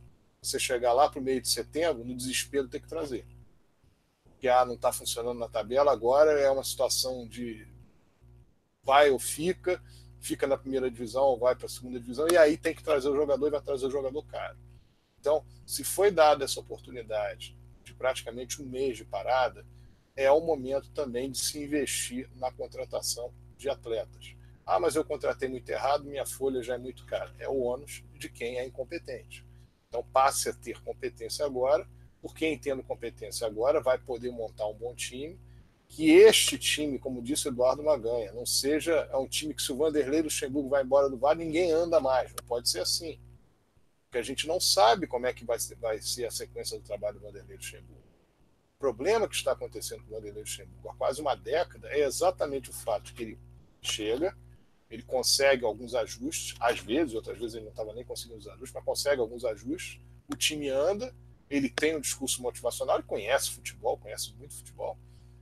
Você 0.41 0.59
chegar 0.59 0.93
lá 0.93 1.09
para 1.09 1.21
o 1.21 1.23
meio 1.23 1.41
de 1.41 1.49
setembro, 1.49 2.05
no 2.05 2.15
desespero, 2.15 2.69
ter 2.69 2.81
que 2.81 2.89
trazer. 2.89 3.27
Que 4.39 4.49
ah, 4.49 4.65
não 4.65 4.75
está 4.75 4.93
funcionando 4.93 5.39
na 5.39 5.49
tabela, 5.49 5.93
agora 5.93 6.33
é 6.33 6.51
uma 6.51 6.65
situação 6.65 7.27
de 7.27 7.67
vai 8.85 9.11
ou 9.11 9.19
fica, 9.19 9.83
fica 10.21 10.47
na 10.47 10.57
primeira 10.57 10.91
divisão 10.91 11.25
ou 11.25 11.39
vai 11.39 11.55
para 11.55 11.67
a 11.67 11.69
segunda 11.69 12.01
divisão, 12.01 12.27
e 12.31 12.37
aí 12.37 12.57
tem 12.57 12.75
que 12.75 12.83
trazer 12.83 13.09
o 13.09 13.17
jogador 13.17 13.49
e 13.49 13.51
vai 13.51 13.61
trazer 13.61 13.87
o 13.87 13.91
jogador 13.91 14.25
caro. 14.27 14.57
Então, 15.21 15.45
se 15.67 15.85
foi 15.85 16.11
dada 16.11 16.45
essa 16.45 16.61
oportunidade 16.61 17.57
de 17.85 17.93
praticamente 17.93 18.63
um 18.63 18.67
mês 18.67 18.97
de 18.97 19.05
parada, 19.05 19.67
é 20.19 20.33
o 20.33 20.41
momento 20.41 20.91
também 20.91 21.31
de 21.31 21.39
se 21.39 21.63
investir 21.63 22.29
na 22.35 22.51
contratação 22.51 23.33
de 23.57 23.71
atletas. 23.71 24.35
Ah, 24.67 24.81
mas 24.81 24.97
eu 24.97 25.05
contratei 25.05 25.49
muito 25.49 25.71
errado, 25.71 26.05
minha 26.05 26.27
folha 26.27 26.61
já 26.61 26.75
é 26.75 26.79
muito 26.79 27.07
cara. 27.07 27.33
É 27.39 27.49
o 27.49 27.61
ônus 27.61 28.03
de 28.19 28.29
quem 28.29 28.59
é 28.59 28.67
incompetente. 28.67 29.47
Então 29.89 30.03
passe 30.13 30.49
a 30.49 30.53
ter 30.53 30.83
competência 30.83 31.47
agora, 31.47 31.89
porque 32.21 32.47
quem 32.47 32.59
tendo 32.59 32.83
competência 32.83 33.47
agora 33.47 33.81
vai 33.81 33.97
poder 33.97 34.33
montar 34.33 34.67
um 34.67 34.75
bom 34.75 34.93
time, 34.93 35.39
que 35.87 36.11
este 36.11 36.59
time, 36.59 36.99
como 36.99 37.23
disse 37.23 37.47
o 37.47 37.51
Eduardo 37.51 37.85
Maganha, 37.85 38.33
não 38.33 38.45
seja 38.45 39.09
é 39.13 39.17
um 39.17 39.29
time 39.29 39.55
que 39.55 39.63
se 39.63 39.71
o 39.71 39.77
Vanderlei 39.77 40.23
Luxemburgo 40.23 40.69
vai 40.69 40.83
embora 40.83 41.09
do 41.09 41.17
VAR, 41.17 41.37
ninguém 41.37 41.71
anda 41.71 42.01
mais. 42.01 42.35
Não 42.35 42.45
pode 42.45 42.69
ser 42.69 42.81
assim. 42.81 43.21
Porque 44.07 44.19
a 44.19 44.23
gente 44.23 44.49
não 44.49 44.59
sabe 44.59 45.07
como 45.07 45.27
é 45.27 45.33
que 45.33 45.45
vai 45.45 45.61
ser, 45.61 45.77
vai 45.77 46.03
ser 46.03 46.27
a 46.27 46.31
sequência 46.33 46.77
do 46.77 46.85
trabalho 46.85 47.21
do 47.21 47.25
Vanderlei 47.25 47.57
Luxemburgo 47.57 47.98
problema 48.79 49.29
que 49.29 49.35
está 49.35 49.53
acontecendo 49.53 50.03
com 50.05 50.13
o 50.13 50.15
Vanderlei 50.15 50.43
Luxemburgo 50.43 50.89
há 50.89 50.95
quase 50.95 51.21
uma 51.21 51.35
década 51.35 51.89
é 51.89 52.05
exatamente 52.05 52.71
o 52.71 52.73
fato 52.73 53.13
que 53.13 53.23
ele 53.23 53.39
chega, 53.83 54.37
ele 54.89 55.03
consegue 55.03 55.65
alguns 55.65 55.95
ajustes, 55.95 56.57
às 56.61 56.79
vezes, 56.81 57.15
outras 57.15 57.39
vezes 57.39 57.57
ele 57.57 57.65
não 57.65 57.71
estava 57.71 57.93
nem 57.93 58.05
conseguindo 58.05 58.39
os 58.39 58.47
ajustes, 58.47 58.73
mas 58.73 58.85
consegue 58.85 59.21
alguns 59.21 59.45
ajustes, 59.45 60.01
o 60.29 60.37
time 60.37 60.69
anda, 60.69 61.15
ele 61.51 61.69
tem 61.69 61.97
um 61.97 62.01
discurso 62.01 62.41
motivacional, 62.41 62.97
ele 62.97 63.07
conhece 63.07 63.51
futebol, 63.51 63.99
conhece 63.99 64.33
muito 64.35 64.55
futebol, 64.55 64.97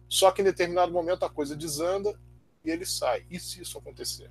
só 0.08 0.30
que 0.30 0.40
em 0.40 0.44
determinado 0.44 0.92
momento 0.92 1.24
a 1.24 1.30
coisa 1.30 1.54
desanda 1.54 2.18
e 2.64 2.70
ele 2.70 2.86
sai. 2.86 3.26
E 3.30 3.38
se 3.38 3.60
isso 3.60 3.78
acontecer? 3.78 4.30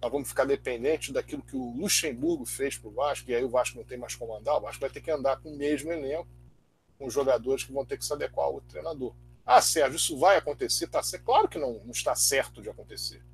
Nós 0.00 0.10
vamos 0.10 0.28
ficar 0.28 0.46
dependentes 0.46 1.12
daquilo 1.12 1.42
que 1.42 1.56
o 1.56 1.72
Luxemburgo 1.76 2.46
fez 2.46 2.76
para 2.76 2.88
o 2.88 2.92
Vasco, 2.92 3.30
e 3.30 3.34
aí 3.34 3.44
o 3.44 3.50
Vasco 3.50 3.76
não 3.76 3.84
tem 3.84 3.98
mais 3.98 4.14
como 4.14 4.34
andar, 4.34 4.56
o 4.56 4.60
Vasco 4.60 4.80
vai 4.80 4.90
ter 4.90 5.00
que 5.00 5.10
andar 5.10 5.36
com 5.38 5.50
o 5.50 5.56
mesmo 5.56 5.92
elenco, 5.92 6.28
com 7.00 7.06
os 7.06 7.14
jogadores 7.14 7.64
que 7.64 7.72
vão 7.72 7.82
ter 7.82 7.96
que 7.96 8.04
se 8.04 8.12
adequar 8.12 8.44
ao 8.44 8.60
treinador. 8.60 9.14
Ah, 9.46 9.62
Sérgio, 9.62 9.96
isso 9.96 10.18
vai 10.18 10.36
acontecer? 10.36 10.86
Tá 10.86 11.02
certo? 11.02 11.24
Claro 11.24 11.48
que 11.48 11.58
não, 11.58 11.82
não 11.82 11.92
está 11.92 12.14
certo 12.14 12.60
de 12.60 12.68
acontecer. 12.68 13.24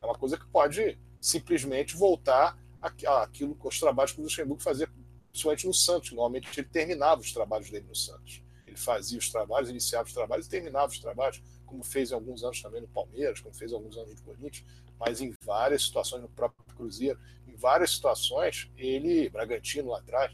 É 0.00 0.06
uma 0.06 0.14
coisa 0.14 0.38
que 0.38 0.46
pode 0.46 0.96
simplesmente 1.20 1.96
voltar 1.96 2.56
àquilo, 2.80 3.58
aos 3.60 3.80
trabalhos 3.80 4.12
que 4.12 4.20
o 4.20 4.22
Luxemburgo 4.22 4.62
fazia, 4.62 4.88
principalmente 5.32 5.66
no 5.66 5.74
Santos. 5.74 6.12
Normalmente 6.12 6.48
ele 6.56 6.68
terminava 6.68 7.20
os 7.20 7.32
trabalhos 7.32 7.68
dele 7.68 7.84
no 7.88 7.96
Santos. 7.96 8.44
Ele 8.64 8.76
fazia 8.76 9.18
os 9.18 9.28
trabalhos, 9.28 9.70
iniciava 9.70 10.06
os 10.06 10.14
trabalhos 10.14 10.46
e 10.46 10.48
terminava 10.48 10.92
os 10.92 11.00
trabalhos. 11.00 11.42
como 11.64 11.82
fez 11.82 12.12
em 12.12 12.14
alguns 12.14 12.44
anos 12.44 12.62
também 12.62 12.80
no 12.80 12.86
Palmeiras, 12.86 13.40
como 13.40 13.52
fez 13.52 13.72
em 13.72 13.74
alguns 13.74 13.96
anos 13.96 14.14
no 14.14 14.22
Corinthians, 14.22 14.64
mas 15.00 15.20
em 15.20 15.34
várias 15.44 15.82
situações 15.82 16.22
no 16.22 16.28
próprio 16.28 16.64
Cruzeiro, 16.76 17.18
em 17.48 17.56
várias 17.56 17.90
situações 17.90 18.70
ele, 18.76 19.28
Bragantino 19.28 19.90
lá 19.90 19.98
atrás, 19.98 20.32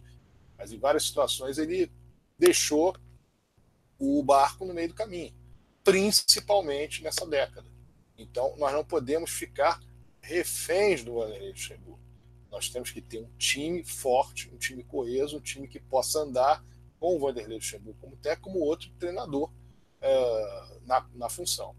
mas 0.59 0.73
em 0.73 0.79
várias 0.79 1.05
situações 1.05 1.57
ele 1.57 1.91
deixou 2.43 2.97
o 4.01 4.21
barco 4.25 4.65
no 4.65 4.75
meio 4.75 4.89
do 4.89 4.95
caminho, 4.95 5.33
principalmente 5.85 7.01
nessa 7.01 7.25
década. 7.25 7.69
Então 8.19 8.57
nós 8.57 8.73
não 8.73 8.85
podemos 8.85 9.31
ficar 9.31 9.81
reféns 10.21 11.05
do 11.05 11.15
Vanderlei 11.15 11.51
Luxemburgo. 11.51 12.01
Nós 12.51 12.69
temos 12.69 12.91
que 12.91 13.01
ter 13.01 13.21
um 13.21 13.31
time 13.39 13.85
forte, 13.85 14.51
um 14.53 14.59
time 14.59 14.83
coeso, 14.83 15.37
um 15.37 15.41
time 15.41 15.69
que 15.69 15.79
possa 15.79 16.19
andar 16.19 16.65
com 16.99 17.17
o 17.17 17.21
Vanderlei 17.21 17.59
Luxemburgo 17.59 17.99
como 18.01 18.15
até 18.15 18.35
como 18.35 18.59
outro 18.59 18.91
treinador 18.99 19.49
uh, 19.49 20.81
na, 20.85 21.09
na 21.15 21.29
função. 21.29 21.77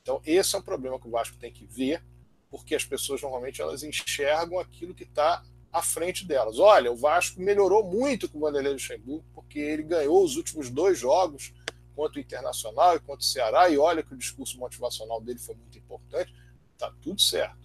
Então, 0.00 0.22
esse 0.24 0.54
é 0.54 0.58
um 0.58 0.62
problema 0.62 1.00
que 1.00 1.08
o 1.08 1.10
Vasco 1.10 1.36
tem 1.38 1.52
que 1.52 1.66
ver, 1.66 2.04
porque 2.50 2.74
as 2.74 2.84
pessoas 2.84 3.20
normalmente 3.20 3.60
elas 3.60 3.82
enxergam 3.82 4.60
aquilo 4.60 4.94
que 4.94 5.04
está 5.04 5.44
à 5.74 5.82
frente 5.82 6.24
delas. 6.24 6.60
Olha, 6.60 6.92
o 6.92 6.96
Vasco 6.96 7.40
melhorou 7.40 7.82
muito 7.82 8.28
com 8.28 8.38
o 8.38 8.40
Vanderlei 8.42 8.72
Luxemburgo, 8.72 9.24
porque 9.34 9.58
ele 9.58 9.82
ganhou 9.82 10.22
os 10.22 10.36
últimos 10.36 10.70
dois 10.70 10.96
jogos 10.96 11.52
contra 11.96 12.18
o 12.18 12.22
Internacional 12.22 12.94
e 12.94 13.00
contra 13.00 13.20
o 13.20 13.24
Ceará, 13.24 13.68
e 13.68 13.76
olha 13.76 14.02
que 14.02 14.14
o 14.14 14.16
discurso 14.16 14.56
motivacional 14.58 15.20
dele 15.20 15.40
foi 15.40 15.56
muito 15.56 15.76
importante. 15.76 16.32
Está 16.72 16.92
tudo 17.02 17.20
certo. 17.20 17.58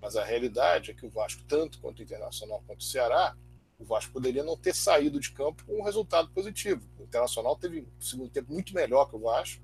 Mas 0.00 0.16
a 0.16 0.24
realidade 0.24 0.92
é 0.92 0.94
que 0.94 1.04
o 1.04 1.10
Vasco, 1.10 1.42
tanto 1.48 1.80
quanto 1.80 1.98
o 1.98 2.02
Internacional 2.02 2.62
quanto 2.66 2.80
o 2.80 2.84
Ceará, 2.84 3.36
o 3.78 3.84
Vasco 3.84 4.12
poderia 4.12 4.44
não 4.44 4.56
ter 4.56 4.74
saído 4.74 5.18
de 5.18 5.32
campo 5.32 5.64
com 5.64 5.80
um 5.80 5.82
resultado 5.82 6.30
positivo. 6.30 6.86
O 7.00 7.02
Internacional 7.02 7.56
teve 7.56 7.80
um 7.80 8.00
segundo 8.00 8.30
tempo 8.30 8.52
muito 8.52 8.72
melhor 8.72 9.06
que 9.06 9.16
o 9.16 9.20
Vasco. 9.20 9.60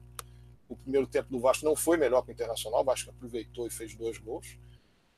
O 0.68 0.76
primeiro 0.76 1.06
tempo 1.06 1.30
do 1.30 1.38
Vasco 1.38 1.64
não 1.64 1.76
foi 1.76 1.96
melhor 1.96 2.22
que 2.22 2.30
o 2.30 2.32
Internacional. 2.32 2.80
O 2.80 2.84
Vasco 2.84 3.10
aproveitou 3.10 3.66
e 3.66 3.70
fez 3.70 3.94
dois 3.94 4.18
gols. 4.18 4.58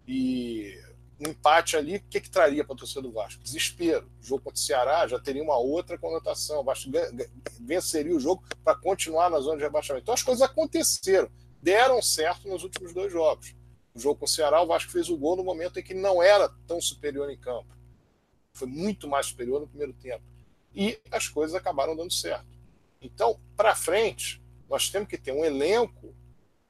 E 0.07 0.79
um 1.21 1.31
empate 1.31 1.77
ali, 1.77 1.97
o 1.97 2.03
que, 2.09 2.21
que 2.21 2.31
traria 2.31 2.65
para 2.65 2.75
a 2.75 2.79
torcida 2.79 3.03
do 3.03 3.11
Vasco? 3.11 3.43
Desespero. 3.43 4.09
O 4.23 4.25
jogo 4.25 4.43
contra 4.43 4.59
o 4.59 4.63
Ceará 4.63 5.07
já 5.07 5.19
teria 5.19 5.43
uma 5.43 5.57
outra 5.57 5.99
conotação. 5.99 6.61
O 6.61 6.65
Vasco 6.65 6.91
venceria 7.61 8.15
o 8.15 8.21
jogo 8.21 8.45
para 8.63 8.77
continuar 8.77 9.29
na 9.29 9.41
zona 9.41 9.57
de 9.57 9.65
rebaixamento. 9.65 10.05
Então 10.05 10.15
as 10.15 10.23
coisas 10.23 10.43
aconteceram, 10.43 11.29
deram 11.61 12.01
certo 12.01 12.49
nos 12.49 12.63
últimos 12.63 12.95
dois 12.95 13.13
jogos. 13.13 13.55
O 13.95 13.99
jogo 13.99 14.21
com 14.21 14.27
o 14.27 14.29
Ceará, 14.29 14.63
o 14.63 14.67
Vasco 14.67 14.93
fez 14.93 15.09
o 15.09 15.17
gol 15.17 15.37
no 15.37 15.43
momento 15.43 15.81
em 15.81 15.83
que 15.83 15.95
não 15.95 16.23
era 16.23 16.49
tão 16.69 16.81
superior 16.81 17.29
em 17.31 17.37
campo. 17.37 17.77
Foi 18.53 18.69
muito 18.69 19.09
mais 19.09 19.27
superior 19.27 19.61
no 19.61 19.67
primeiro 19.67 19.93
tempo. 19.93 20.23
E 20.73 21.01
as 21.11 21.27
coisas 21.27 21.57
acabaram 21.57 21.97
dando 21.97 22.13
certo. 22.13 22.47
Então, 23.01 23.41
para 23.57 23.75
frente, 23.75 24.41
nós 24.69 24.89
temos 24.89 25.09
que 25.09 25.19
ter 25.19 25.33
um 25.33 25.45
elenco 25.45 26.15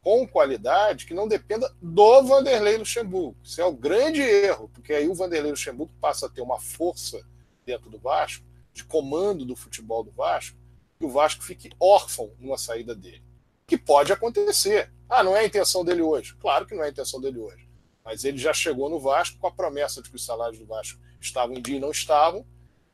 com 0.08 0.26
qualidade 0.26 1.04
que 1.04 1.12
não 1.12 1.28
dependa 1.28 1.70
do 1.82 2.22
Vanderlei 2.22 2.78
Luxemburgo. 2.78 3.36
Isso 3.44 3.60
é 3.60 3.64
o 3.66 3.74
grande 3.74 4.22
erro, 4.22 4.70
porque 4.72 4.94
aí 4.94 5.06
o 5.06 5.14
Vanderlei 5.14 5.50
Luxemburgo 5.50 5.92
passa 6.00 6.24
a 6.24 6.28
ter 6.30 6.40
uma 6.40 6.58
força 6.58 7.20
dentro 7.66 7.90
do 7.90 7.98
Vasco, 7.98 8.42
de 8.72 8.84
comando 8.84 9.44
do 9.44 9.54
futebol 9.54 10.02
do 10.02 10.10
Vasco, 10.10 10.56
que 10.98 11.04
o 11.04 11.10
Vasco 11.10 11.44
fique 11.44 11.70
órfão 11.78 12.32
numa 12.38 12.56
saída 12.56 12.94
dele. 12.94 13.22
Que 13.66 13.76
pode 13.76 14.10
acontecer. 14.10 14.90
Ah, 15.10 15.22
não 15.22 15.36
é 15.36 15.40
a 15.40 15.44
intenção 15.44 15.84
dele 15.84 16.00
hoje. 16.00 16.34
Claro 16.36 16.64
que 16.64 16.74
não 16.74 16.82
é 16.82 16.86
a 16.86 16.90
intenção 16.90 17.20
dele 17.20 17.38
hoje. 17.38 17.68
Mas 18.02 18.24
ele 18.24 18.38
já 18.38 18.54
chegou 18.54 18.88
no 18.88 18.98
Vasco 18.98 19.38
com 19.38 19.46
a 19.46 19.52
promessa 19.52 20.00
de 20.00 20.08
que 20.08 20.16
os 20.16 20.24
salários 20.24 20.58
do 20.58 20.64
Vasco 20.64 20.98
estavam 21.20 21.54
em 21.54 21.60
dia 21.60 21.76
e 21.76 21.80
não 21.80 21.90
estavam, 21.90 22.46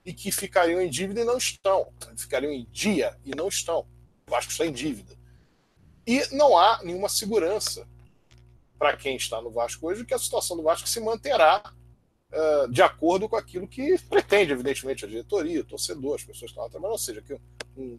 e 0.04 0.12
que 0.12 0.32
ficariam 0.32 0.80
em 0.80 0.90
dívida 0.90 1.20
e 1.20 1.24
não 1.24 1.38
estão. 1.38 1.92
Ficariam 2.16 2.50
em 2.50 2.66
dia 2.72 3.16
e 3.24 3.36
não 3.36 3.46
estão. 3.46 3.86
O 4.26 4.32
Vasco 4.32 4.50
está 4.50 4.66
em 4.66 4.72
dívida. 4.72 5.16
E 6.06 6.34
não 6.34 6.56
há 6.56 6.82
nenhuma 6.82 7.08
segurança 7.08 7.86
para 8.78 8.96
quem 8.96 9.16
está 9.16 9.40
no 9.40 9.50
Vasco 9.50 9.86
hoje 9.86 10.04
que 10.04 10.14
a 10.14 10.18
situação 10.18 10.56
do 10.56 10.62
Vasco 10.62 10.88
se 10.88 11.00
manterá 11.00 11.62
uh, 12.32 12.70
de 12.70 12.82
acordo 12.82 13.28
com 13.28 13.36
aquilo 13.36 13.66
que 13.66 13.98
pretende, 14.08 14.52
evidentemente, 14.52 15.04
a 15.04 15.08
diretoria, 15.08 15.60
o 15.60 15.64
torcedor, 15.64 16.16
as 16.16 16.22
pessoas 16.22 16.40
que 16.40 16.46
estão 16.46 16.64
lá 16.64 16.68
trabalhando, 16.68 16.92
ou 16.92 16.98
seja, 16.98 17.22
que 17.22 17.38
um, 17.76 17.98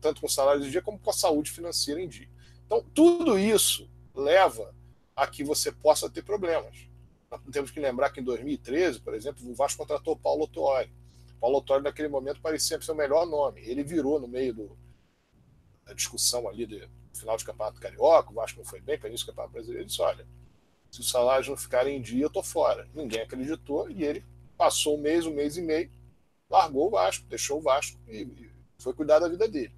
tanto 0.00 0.20
com 0.20 0.28
salário 0.28 0.62
de 0.62 0.70
dia 0.70 0.82
como 0.82 0.98
com 0.98 1.10
a 1.10 1.12
saúde 1.12 1.50
financeira 1.50 2.00
em 2.00 2.08
dia. 2.08 2.28
Então, 2.66 2.84
tudo 2.94 3.38
isso 3.38 3.88
leva 4.14 4.74
a 5.14 5.26
que 5.26 5.44
você 5.44 5.70
possa 5.70 6.10
ter 6.10 6.22
problemas. 6.22 6.88
Nós 7.30 7.40
temos 7.52 7.70
que 7.70 7.80
lembrar 7.80 8.10
que 8.10 8.20
em 8.20 8.24
2013, 8.24 9.00
por 9.00 9.14
exemplo, 9.14 9.48
o 9.48 9.54
Vasco 9.54 9.78
contratou 9.78 10.16
Paulo 10.16 10.42
Autori. 10.42 10.92
Paulo 11.40 11.56
Autori, 11.56 11.82
naquele 11.82 12.08
momento, 12.08 12.40
parecia 12.40 12.80
ser 12.80 12.92
o 12.92 12.94
melhor 12.94 13.26
nome. 13.26 13.60
Ele 13.60 13.82
virou 13.82 14.18
no 14.18 14.26
meio 14.26 14.54
do, 14.54 14.78
da 15.84 15.92
discussão 15.92 16.48
ali 16.48 16.66
do 16.66 16.76
final 17.14 17.36
de 17.36 17.44
campeonato 17.44 17.80
carioca, 17.80 18.30
o 18.30 18.34
Vasco 18.34 18.58
não 18.58 18.64
foi 18.64 18.80
bem, 18.80 18.98
início 19.04 19.26
do 19.26 19.30
campeonato 19.30 19.52
brasileiro. 19.52 19.82
Ele 19.82 19.88
disse: 19.88 20.02
olha, 20.02 20.26
se 20.90 21.00
os 21.00 21.10
salários 21.10 21.48
não 21.48 21.56
ficarem 21.56 21.96
em 21.96 22.00
dia, 22.00 22.22
eu 22.22 22.28
estou 22.28 22.42
fora. 22.42 22.88
Ninguém 22.94 23.20
acreditou 23.22 23.90
e 23.90 24.04
ele 24.04 24.24
passou 24.56 24.96
um 24.96 25.00
mês, 25.00 25.26
um 25.26 25.34
mês 25.34 25.56
e 25.56 25.62
meio, 25.62 25.90
largou 26.48 26.86
o 26.86 26.90
Vasco, 26.90 27.26
deixou 27.26 27.58
o 27.58 27.62
Vasco 27.62 27.98
e 28.08 28.50
foi 28.78 28.92
cuidar 28.92 29.18
da 29.18 29.28
vida 29.28 29.48
dele. 29.48 29.72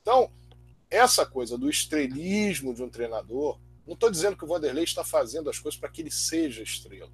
Então, 0.00 0.30
essa 0.90 1.24
coisa 1.24 1.56
do 1.56 1.70
estrelismo 1.70 2.74
de 2.74 2.82
um 2.82 2.88
treinador, 2.88 3.58
não 3.86 3.94
estou 3.94 4.10
dizendo 4.10 4.36
que 4.36 4.44
o 4.44 4.46
Vanderlei 4.48 4.84
está 4.84 5.02
fazendo 5.02 5.50
as 5.50 5.58
coisas 5.58 5.78
para 5.78 5.88
que 5.88 6.02
ele 6.02 6.10
seja 6.10 6.62
estrela. 6.62 7.10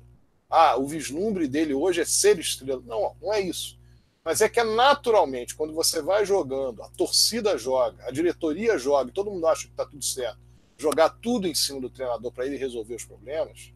Ah, 0.50 0.76
o 0.76 0.86
vislumbre 0.86 1.46
dele 1.46 1.74
hoje 1.74 2.00
é 2.00 2.04
ser 2.04 2.38
estrela. 2.38 2.82
Não, 2.84 3.14
não 3.20 3.32
é 3.32 3.40
isso. 3.40 3.77
Mas 4.28 4.42
é 4.42 4.48
que 4.50 4.60
é 4.60 4.64
naturalmente, 4.64 5.54
quando 5.54 5.72
você 5.72 6.02
vai 6.02 6.26
jogando, 6.26 6.82
a 6.82 6.90
torcida 6.90 7.56
joga, 7.56 8.04
a 8.06 8.10
diretoria 8.10 8.76
joga, 8.76 9.10
todo 9.10 9.30
mundo 9.30 9.46
acha 9.46 9.62
que 9.62 9.70
está 9.70 9.86
tudo 9.86 10.04
certo, 10.04 10.38
jogar 10.76 11.08
tudo 11.08 11.48
em 11.48 11.54
cima 11.54 11.80
do 11.80 11.88
treinador 11.88 12.30
para 12.30 12.44
ele 12.44 12.58
resolver 12.58 12.94
os 12.94 13.06
problemas, 13.06 13.72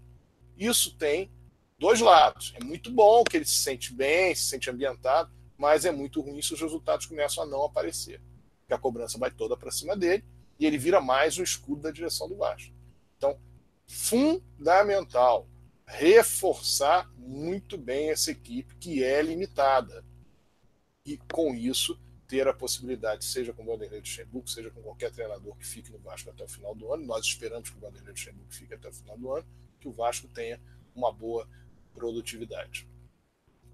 isso 0.58 0.94
tem 0.98 1.32
dois 1.78 2.00
lados. 2.00 2.52
É 2.54 2.62
muito 2.62 2.90
bom 2.90 3.24
que 3.24 3.38
ele 3.38 3.46
se 3.46 3.62
sente 3.62 3.94
bem, 3.94 4.34
se 4.34 4.42
sente 4.42 4.68
ambientado, 4.68 5.32
mas 5.56 5.86
é 5.86 5.90
muito 5.90 6.20
ruim 6.20 6.42
se 6.42 6.52
os 6.52 6.60
resultados 6.60 7.06
começam 7.06 7.44
a 7.44 7.46
não 7.46 7.64
aparecer 7.64 8.20
que 8.68 8.74
a 8.74 8.78
cobrança 8.78 9.16
vai 9.16 9.30
toda 9.30 9.56
para 9.56 9.70
cima 9.70 9.96
dele 9.96 10.22
e 10.60 10.66
ele 10.66 10.76
vira 10.76 11.00
mais 11.00 11.38
o 11.38 11.42
escudo 11.42 11.80
da 11.80 11.90
direção 11.90 12.28
do 12.28 12.36
Vasco. 12.36 12.74
Então, 13.16 13.40
fundamental 13.86 15.48
reforçar 15.86 17.10
muito 17.16 17.78
bem 17.78 18.10
essa 18.10 18.30
equipe 18.30 18.76
que 18.76 19.02
é 19.02 19.22
limitada. 19.22 20.04
E 21.04 21.18
com 21.32 21.54
isso 21.54 21.98
ter 22.28 22.46
a 22.48 22.54
possibilidade, 22.54 23.24
seja 23.24 23.52
com 23.52 23.62
o 23.62 23.66
Vanderlei 23.66 23.98
Luxemburgo, 23.98 24.48
seja 24.48 24.70
com 24.70 24.80
qualquer 24.80 25.10
treinador 25.10 25.54
que 25.56 25.66
fique 25.66 25.90
no 25.90 25.98
Vasco 25.98 26.30
até 26.30 26.44
o 26.44 26.48
final 26.48 26.74
do 26.74 26.92
ano, 26.92 27.04
nós 27.04 27.26
esperamos 27.26 27.68
que 27.68 27.76
o 27.76 27.80
Vanderlei 27.80 28.10
Luxemburgo 28.10 28.52
fique 28.52 28.72
até 28.72 28.88
o 28.88 28.92
final 28.92 29.18
do 29.18 29.34
ano, 29.34 29.46
que 29.80 29.88
o 29.88 29.92
Vasco 29.92 30.28
tenha 30.28 30.60
uma 30.94 31.12
boa 31.12 31.46
produtividade. 31.92 32.88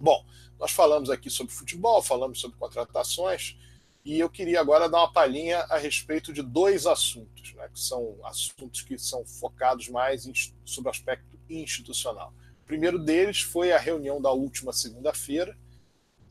Bom, 0.00 0.24
nós 0.58 0.72
falamos 0.72 1.10
aqui 1.10 1.28
sobre 1.28 1.52
futebol, 1.52 2.02
falamos 2.02 2.40
sobre 2.40 2.56
contratações, 2.56 3.56
e 4.04 4.18
eu 4.18 4.30
queria 4.30 4.60
agora 4.60 4.88
dar 4.88 4.98
uma 4.98 5.12
palhinha 5.12 5.58
a 5.68 5.76
respeito 5.76 6.32
de 6.32 6.42
dois 6.42 6.86
assuntos, 6.86 7.52
né, 7.54 7.68
que 7.68 7.78
são 7.78 8.18
assuntos 8.24 8.80
que 8.82 8.96
são 8.98 9.26
focados 9.26 9.88
mais 9.88 10.26
em, 10.26 10.32
sobre 10.64 10.88
o 10.88 10.90
aspecto 10.90 11.38
institucional. 11.50 12.32
O 12.62 12.66
primeiro 12.66 12.98
deles 12.98 13.42
foi 13.42 13.70
a 13.70 13.78
reunião 13.78 14.20
da 14.20 14.30
última 14.30 14.72
segunda-feira, 14.72 15.56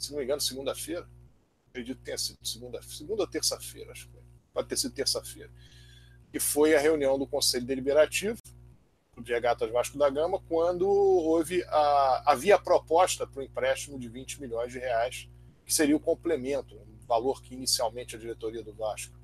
se 0.03 0.11
não 0.11 0.19
me 0.19 0.23
engano, 0.23 0.41
segunda-feira, 0.41 1.07
acredito 1.69 1.97
que 1.99 2.05
tenha 2.05 2.17
sido 2.17 2.37
segunda, 2.43 2.81
segunda 2.81 3.21
ou 3.23 3.27
terça-feira, 3.27 3.91
acho 3.91 4.07
que 4.07 4.13
foi. 4.13 4.21
pode 4.53 4.67
ter 4.67 4.77
sido 4.77 4.93
terça-feira, 4.93 5.49
que 6.31 6.39
foi 6.39 6.75
a 6.75 6.79
reunião 6.79 7.17
do 7.17 7.27
Conselho 7.27 7.65
Deliberativo 7.65 8.39
do 9.21 9.23
Regatas 9.23 9.71
Vasco 9.71 9.97
da 9.97 10.09
Gama, 10.09 10.39
quando 10.47 10.87
houve 10.87 11.63
a, 11.69 12.31
havia 12.31 12.55
a 12.55 12.59
proposta 12.59 13.25
para 13.25 13.39
o 13.39 13.43
empréstimo 13.43 13.99
de 13.99 14.07
20 14.07 14.41
milhões 14.41 14.71
de 14.71 14.79
reais, 14.79 15.27
que 15.65 15.73
seria 15.73 15.95
o 15.95 15.99
complemento, 15.99 16.79
valor 17.07 17.41
que 17.41 17.55
inicialmente 17.55 18.15
a 18.15 18.19
diretoria 18.19 18.61
do 18.61 18.73
Vasco 18.73 19.17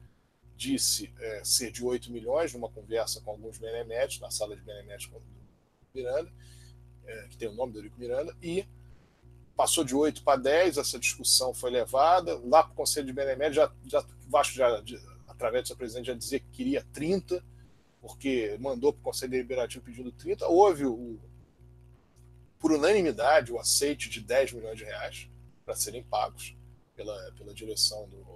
disse 0.56 1.14
é, 1.20 1.42
ser 1.44 1.72
de 1.72 1.84
8 1.84 2.12
milhões, 2.12 2.54
numa 2.54 2.70
conversa 2.70 3.22
com 3.22 3.32
alguns 3.32 3.58
beneméritos, 3.58 4.20
na 4.20 4.32
sala 4.32 4.56
de 4.56 4.62
beneméritos 4.62 5.08
com 5.08 5.18
o 5.18 5.22
Miranda, 5.94 6.32
é, 7.06 7.28
que 7.30 7.38
tem 7.38 7.48
o 7.48 7.54
nome 7.54 7.74
do 7.74 7.80
Eurico 7.80 8.00
Miranda, 8.00 8.36
e 8.42 8.66
passou 9.56 9.84
de 9.84 9.96
8 9.96 10.24
para 10.24 10.42
10, 10.42 10.78
essa 10.78 11.00
discussão 11.00 11.54
foi 11.54 11.70
levada, 11.70 12.40
lá 12.46 12.64
para 12.64 12.74
o 12.74 12.76
Conselho 12.76 13.08
de 13.08 13.14
Beneméritos, 13.14 13.56
já, 13.56 13.72
já, 13.86 14.00
o 14.00 14.30
Vasco, 14.30 14.56
já, 14.56 14.82
de, 14.82 15.00
através 15.28 15.64
do 15.64 15.68
seu 15.68 15.76
presidente, 15.76 16.08
já 16.08 16.14
dizia 16.14 16.40
que 16.40 16.50
queria 16.52 16.86
30, 16.92 17.44
porque 18.02 18.58
mandou 18.60 18.92
para 18.92 19.00
o 19.00 19.04
Conselho 19.04 19.32
Deliberativo 19.32 19.84
pedindo 19.84 20.12
30, 20.12 20.48
houve, 20.48 20.86
o, 20.86 21.20
por 22.60 22.72
unanimidade, 22.72 23.52
o 23.52 23.60
aceite 23.60 24.10
de 24.10 24.22
10 24.22 24.54
milhões 24.54 24.78
de 24.78 24.84
reais 24.84 25.30
para 25.66 25.76
serem 25.76 26.04
pagos 26.04 26.56
pela, 26.96 27.32
pela 27.38 27.54
direção 27.54 28.08
do 28.10 28.34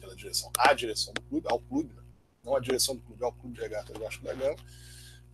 pela 0.00 0.14
direção 0.14 0.50
a 0.56 0.72
direção 0.72 1.12
do 1.12 1.20
clube 1.22 1.46
ao 1.50 1.58
clube 1.58 1.92
né? 1.92 2.02
não 2.44 2.56
a 2.56 2.60
direção 2.60 2.94
do 2.94 3.02
clube 3.02 3.24
ao 3.24 3.32
clube 3.32 3.56
de 3.56 3.60
regata 3.60 3.92
do 3.92 4.00
Vasco 4.00 4.24
da 4.24 4.32
Gama. 4.32 4.56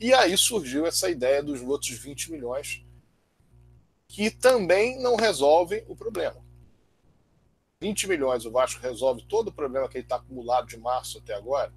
E 0.01 0.13
aí 0.13 0.37
surgiu 0.37 0.87
essa 0.87 1.09
ideia 1.09 1.43
dos 1.43 1.63
outros 1.63 1.93
20 1.93 2.33
milhões 2.33 2.85
que 4.15 4.31
também 4.31 5.01
não 5.01 5.17
resolvem 5.17 5.85
o 5.89 5.97
problema 5.97 6.41
20 7.81 8.07
milhões 8.07 8.47
o 8.47 8.51
Vasco 8.51 8.81
resolve 8.81 9.23
todo 9.27 9.49
o 9.49 9.53
problema 9.53 9.89
que 9.89 9.99
ele 9.99 10.05
está 10.05 10.17
acumulado 10.17 10.69
de 10.69 10.77
março 10.77 11.19
até 11.19 11.35
agora 11.35 11.73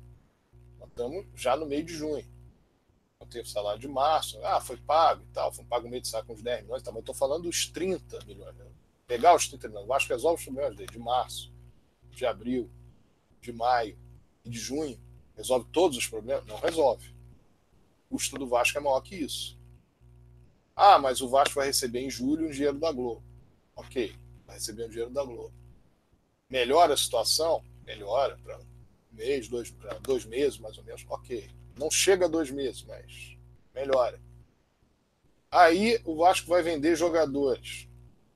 Nós 0.80 0.88
estamos 0.90 1.26
já 1.36 1.56
no 1.56 1.66
meio 1.66 1.84
de 1.84 1.94
junho. 1.94 2.26
Não 3.20 3.28
teve 3.28 3.50
salário 3.50 3.80
de 3.80 3.88
março. 3.88 4.40
Ah, 4.46 4.62
foi 4.62 4.78
pago 4.78 5.24
e 5.24 5.34
tal. 5.34 5.52
Foi 5.52 5.66
pago 5.66 5.90
meio 5.90 6.02
de 6.02 6.08
saco 6.08 6.32
uns 6.32 6.42
10 6.42 6.62
milhões. 6.62 6.84
Tá, 6.84 6.92
mas 6.92 7.00
estou 7.00 7.16
falando 7.16 7.44
dos 7.44 7.66
30 7.68 8.24
milhões. 8.26 8.56
Né? 8.56 8.66
Pegar 9.08 9.36
os 9.36 9.48
30 9.48 9.68
milhões. 9.68 9.86
O 9.86 9.88
Vasco 9.88 10.14
resolve 10.14 10.40
os 10.40 10.46
problemas 10.46 10.76
dele 10.76 10.92
de 10.92 11.00
março, 11.00 11.52
de 12.12 12.26
abril, 12.26 12.70
de 13.42 13.52
maio 13.52 13.98
e 14.46 14.50
de 14.50 14.60
junho. 14.60 15.00
Resolve 15.36 15.68
todos 15.72 15.98
os 15.98 16.08
problemas? 16.08 16.46
Não 16.46 16.58
resolve. 16.60 17.10
O 18.10 18.16
custo 18.16 18.38
do 18.38 18.48
Vasco 18.48 18.78
é 18.78 18.82
maior 18.82 19.02
que 19.02 19.16
isso. 19.16 19.57
Ah, 20.80 21.00
mas 21.00 21.22
o 21.22 21.28
Vasco 21.28 21.56
vai 21.56 21.66
receber 21.66 22.02
em 22.02 22.10
julho 22.10 22.48
o 22.48 22.52
dinheiro 22.52 22.78
da 22.78 22.92
Globo. 22.92 23.24
Ok, 23.76 24.16
vai 24.46 24.58
receber 24.58 24.84
o 24.84 24.90
dinheiro 24.90 25.10
da 25.10 25.24
Globo. 25.24 25.52
Melhora 26.48 26.94
a 26.94 26.98
situação? 26.98 27.64
Melhora 27.84 28.38
para 28.44 28.60
um 28.60 28.66
mês, 29.12 29.48
dois, 29.48 29.74
dois 30.04 30.24
meses 30.24 30.60
mais 30.60 30.78
ou 30.78 30.84
menos. 30.84 31.04
Ok. 31.10 31.50
Não 31.80 31.90
chega 31.90 32.26
a 32.26 32.28
dois 32.28 32.52
meses, 32.52 32.84
mas 32.84 33.36
melhora. 33.74 34.22
Aí 35.50 36.00
o 36.06 36.16
Vasco 36.16 36.48
vai 36.48 36.62
vender 36.62 36.96
jogadores. 36.96 37.88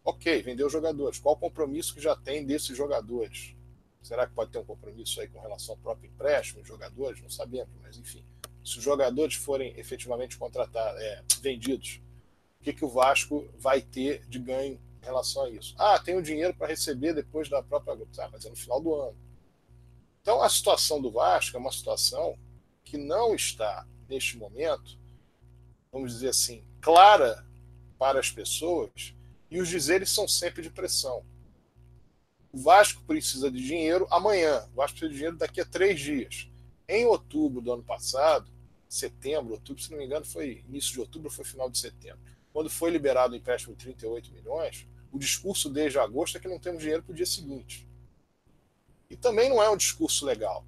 Ok, 0.04 0.42
vendeu 0.42 0.68
jogadores. 0.68 1.20
Qual 1.20 1.36
o 1.36 1.39
compromisso 1.39 1.94
que 1.94 2.02
já 2.02 2.16
tem 2.16 2.44
desses 2.44 2.76
jogadores? 2.76 3.56
Será 4.02 4.26
que 4.26 4.34
pode 4.34 4.50
ter 4.50 4.58
um 4.58 4.66
compromisso 4.66 5.22
aí 5.22 5.28
com 5.28 5.39
relação 5.39 5.76
ao 5.76 5.80
próprio 5.80 6.10
empréstimo 6.10 6.66
jogadores? 6.66 7.22
Não 7.22 7.30
sabemos, 7.30 7.70
mas 7.84 7.98
enfim. 7.98 8.26
Se 8.66 8.80
os 8.80 8.84
jogadores 8.84 9.36
forem 9.36 9.78
efetivamente 9.78 10.39
contratados, 10.39 11.00
é, 11.00 11.24
vendidos, 11.39 12.02
o 12.62 12.64
que, 12.64 12.74
que 12.74 12.86
o 12.86 12.89
Vasco 12.89 13.49
vai 13.57 13.82
ter 13.82 14.24
de 14.28 14.38
ganho 14.38 14.80
em 15.01 15.05
relação 15.05 15.45
a 15.45 15.49
isso? 15.49 15.74
Ah, 15.80 15.97
tem 15.97 16.16
o 16.16 16.22
dinheiro 16.22 16.53
para 16.53 16.68
receber 16.68 17.12
depois 17.12 17.49
da 17.49 17.64
própria. 17.64 17.97
Ah, 18.20 18.30
mas 18.32 18.45
é 18.45 18.49
no 18.51 18.55
final 18.55 18.80
do 18.80 18.93
ano. 18.93 19.18
Então 20.22 20.43
a 20.43 20.47
situação 20.47 21.01
do 21.01 21.09
Vasco 21.09 21.57
é 21.57 21.59
uma 21.59 21.72
situação 21.72 22.38
que 22.84 22.97
não 22.97 23.34
está, 23.34 23.88
neste 24.07 24.38
momento, 24.38 24.95
vamos 25.91 26.14
dizer 26.14 26.30
assim, 26.30 26.64
clara 26.80 27.43
para 27.97 28.20
as 28.20 28.30
pessoas, 28.30 29.16
e 29.49 29.59
os 29.59 29.68
dizeres 29.68 30.12
são 30.12 30.28
sempre 30.28 30.62
de 30.62 30.70
pressão. 30.70 31.26
O 32.51 32.59
Vasco 32.59 33.01
precisa 33.07 33.49
de 33.49 33.59
dinheiro 33.59 34.05
amanhã, 34.12 34.70
o 34.72 34.76
Vasco 34.76 34.99
precisa 34.99 35.09
de 35.09 35.16
dinheiro 35.16 35.38
daqui 35.38 35.62
a 35.62 35.66
três 35.66 35.99
dias. 35.99 36.47
Em 36.88 37.05
outubro 37.07 37.59
do 37.59 37.74
ano 37.74 37.84
passado, 37.84 38.51
setembro, 38.88 39.53
outubro, 39.53 39.82
se 39.82 39.89
não 39.89 39.97
me 39.97 40.05
engano, 40.05 40.26
foi 40.26 40.64
início 40.68 40.93
de 40.93 40.99
outubro, 40.99 41.32
foi 41.32 41.43
final 41.43 41.68
de 41.72 41.80
setembro. 41.80 42.20
Quando 42.54 42.70
foi 42.70 42.91
liberado 42.91 43.34
o 43.34 43.38
empréstimo 43.38 43.76
de 43.76 43.84
38 43.84 44.32
milhões, 44.34 44.88
o 45.12 45.20
discurso 45.20 45.70
desde 45.70 45.99
agosto 45.99 46.38
é 46.38 46.39
que 46.39 46.47
não 46.47 46.60
temos 46.60 46.82
dinheiro 46.82 47.04
para 47.04 47.12
o 47.12 47.16
dia 47.16 47.26
seguinte. 47.26 47.88
E 49.10 49.16
também 49.16 49.49
não 49.49 49.62
é 49.62 49.70
um 49.70 49.78
discurso 49.78 50.26
legal. 50.26 50.66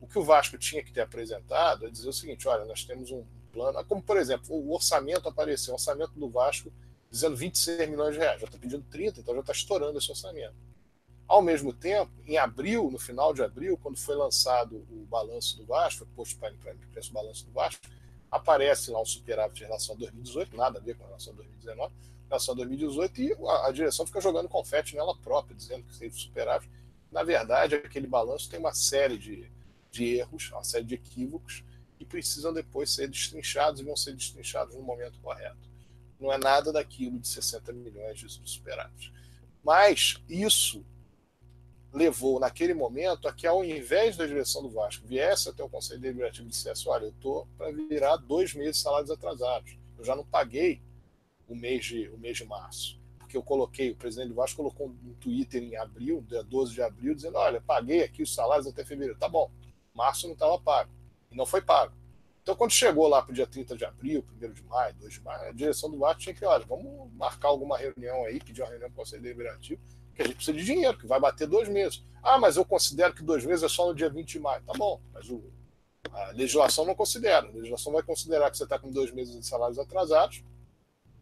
O 0.00 0.06
que 0.06 0.18
o 0.18 0.24
Vasco 0.24 0.58
tinha 0.58 0.82
que 0.82 0.92
ter 0.92 1.02
apresentado 1.02 1.86
é 1.86 1.90
dizer 1.90 2.08
o 2.08 2.12
seguinte: 2.12 2.48
olha, 2.48 2.64
nós 2.64 2.84
temos 2.84 3.10
um 3.10 3.24
plano. 3.52 3.84
Como, 3.84 4.02
por 4.02 4.16
exemplo, 4.16 4.56
o 4.56 4.72
orçamento 4.72 5.28
apareceu, 5.28 5.72
o 5.72 5.76
orçamento 5.76 6.12
do 6.12 6.28
Vasco 6.28 6.72
dizendo 7.10 7.36
26 7.36 7.90
milhões 7.90 8.14
de 8.14 8.20
reais. 8.20 8.40
Já 8.40 8.46
está 8.46 8.58
pedindo 8.58 8.84
30, 8.90 9.20
então 9.20 9.34
já 9.34 9.40
está 9.40 9.52
estourando 9.52 9.98
esse 9.98 10.10
orçamento. 10.10 10.54
Ao 11.28 11.42
mesmo 11.42 11.72
tempo, 11.72 12.10
em 12.26 12.36
abril, 12.38 12.90
no 12.90 12.98
final 12.98 13.32
de 13.32 13.42
abril, 13.42 13.78
quando 13.78 13.98
foi 13.98 14.16
lançado 14.16 14.76
o 14.90 15.06
balanço 15.08 15.56
do 15.58 15.66
Vasco, 15.66 16.06
posto 16.16 16.38
para 16.38 16.52
o 16.52 17.12
balanço 17.12 17.44
do 17.44 17.52
Vasco, 17.52 17.86
aparece 18.32 18.90
lá 18.90 19.00
um 19.00 19.04
superávit 19.04 19.62
em 19.62 19.66
relação 19.66 19.94
a 19.94 19.98
2018, 19.98 20.56
nada 20.56 20.78
a 20.78 20.82
ver 20.82 20.96
com 20.96 21.04
relação 21.04 21.34
a 21.34 21.36
2019, 21.36 21.92
em 21.92 22.28
relação 22.28 22.54
a 22.54 22.56
2018, 22.56 23.22
e 23.22 23.32
a, 23.46 23.66
a 23.66 23.70
direção 23.70 24.06
fica 24.06 24.22
jogando 24.22 24.48
confete 24.48 24.96
nela 24.96 25.14
própria, 25.18 25.54
dizendo 25.54 25.84
que 25.84 25.98
teve 25.98 26.18
superávit. 26.18 26.70
Na 27.10 27.22
verdade, 27.22 27.74
aquele 27.74 28.06
balanço 28.06 28.48
tem 28.48 28.58
uma 28.58 28.72
série 28.72 29.18
de, 29.18 29.52
de 29.90 30.16
erros, 30.16 30.50
uma 30.50 30.64
série 30.64 30.84
de 30.84 30.94
equívocos, 30.94 31.62
que 31.98 32.06
precisam 32.06 32.54
depois 32.54 32.90
ser 32.90 33.06
destrinchados 33.06 33.82
e 33.82 33.84
vão 33.84 33.94
ser 33.94 34.14
destrinchados 34.14 34.74
no 34.74 34.82
momento 34.82 35.20
correto. 35.20 35.70
Não 36.18 36.32
é 36.32 36.38
nada 36.38 36.72
daquilo 36.72 37.18
de 37.18 37.28
60 37.28 37.70
milhões 37.74 38.18
de 38.18 38.30
superávit. 38.48 39.12
Mas 39.62 40.16
isso 40.26 40.82
levou, 41.92 42.40
naquele 42.40 42.72
momento, 42.72 43.28
a 43.28 43.32
que, 43.32 43.46
ao 43.46 43.64
invés 43.64 44.16
da 44.16 44.26
direção 44.26 44.62
do 44.62 44.70
Vasco 44.70 45.06
viesse 45.06 45.48
até 45.48 45.62
o 45.62 45.68
Conselho 45.68 46.00
Deliberativo 46.00 46.46
e 46.46 46.50
dissesse: 46.50 46.88
olha, 46.88 47.04
eu 47.04 47.10
estou 47.10 47.46
para 47.58 47.70
virar 47.70 48.16
dois 48.16 48.54
meses 48.54 48.76
de 48.76 48.82
salários 48.82 49.10
atrasados. 49.10 49.76
Eu 49.98 50.04
já 50.04 50.16
não 50.16 50.24
paguei 50.24 50.80
o 51.46 51.54
mês 51.54 51.84
de, 51.84 52.08
o 52.08 52.18
mês 52.18 52.38
de 52.38 52.46
março. 52.46 52.98
Porque 53.18 53.36
eu 53.36 53.42
coloquei, 53.42 53.90
o 53.90 53.96
presidente 53.96 54.28
do 54.28 54.34
Vasco 54.34 54.56
colocou 54.56 54.88
um 54.88 55.14
Twitter 55.20 55.62
em 55.62 55.76
abril, 55.76 56.24
dia 56.26 56.42
12 56.42 56.72
de 56.72 56.82
abril, 56.82 57.14
dizendo: 57.14 57.36
olha, 57.36 57.60
paguei 57.60 58.02
aqui 58.02 58.22
os 58.22 58.34
salários 58.34 58.66
até 58.66 58.84
fevereiro. 58.84 59.18
Tá 59.18 59.28
bom, 59.28 59.50
março 59.94 60.26
não 60.26 60.34
estava 60.34 60.58
pago. 60.58 60.90
E 61.30 61.36
não 61.36 61.44
foi 61.44 61.60
pago. 61.60 61.94
Então, 62.42 62.56
quando 62.56 62.72
chegou 62.72 63.06
lá 63.06 63.22
para 63.22 63.30
o 63.30 63.34
dia 63.34 63.46
30 63.46 63.76
de 63.76 63.84
abril, 63.84 64.24
1 64.42 64.52
de 64.52 64.64
maio, 64.64 64.94
2 64.96 65.14
de 65.14 65.20
maio, 65.20 65.48
a 65.48 65.52
direção 65.52 65.88
do 65.88 65.98
Vasco 65.98 66.22
tinha 66.22 66.34
que, 66.34 66.44
olha, 66.44 66.64
vamos 66.66 67.12
marcar 67.12 67.48
alguma 67.48 67.78
reunião 67.78 68.24
aí, 68.24 68.40
pedir 68.40 68.62
uma 68.62 68.68
reunião 68.68 68.90
com 68.90 68.94
o 68.94 68.96
Conselho 68.96 69.22
Deliberativo 69.22 69.80
que 70.14 70.22
a 70.22 70.24
gente 70.24 70.36
precisa 70.36 70.56
de 70.56 70.64
dinheiro, 70.64 70.98
que 70.98 71.06
vai 71.06 71.18
bater 71.18 71.46
dois 71.46 71.68
meses. 71.68 72.02
Ah, 72.22 72.38
mas 72.38 72.56
eu 72.56 72.64
considero 72.64 73.14
que 73.14 73.22
dois 73.22 73.44
meses 73.44 73.62
é 73.62 73.68
só 73.68 73.86
no 73.86 73.94
dia 73.94 74.08
20 74.08 74.28
de 74.28 74.38
maio. 74.38 74.62
Tá 74.64 74.72
bom, 74.74 75.00
mas 75.12 75.28
o, 75.28 75.42
a 76.12 76.30
legislação 76.32 76.84
não 76.84 76.94
considera. 76.94 77.46
A 77.46 77.50
legislação 77.50 77.92
vai 77.92 78.02
considerar 78.02 78.50
que 78.50 78.56
você 78.56 78.64
está 78.64 78.78
com 78.78 78.90
dois 78.90 79.12
meses 79.12 79.34
de 79.34 79.46
salários 79.46 79.78
atrasados 79.78 80.42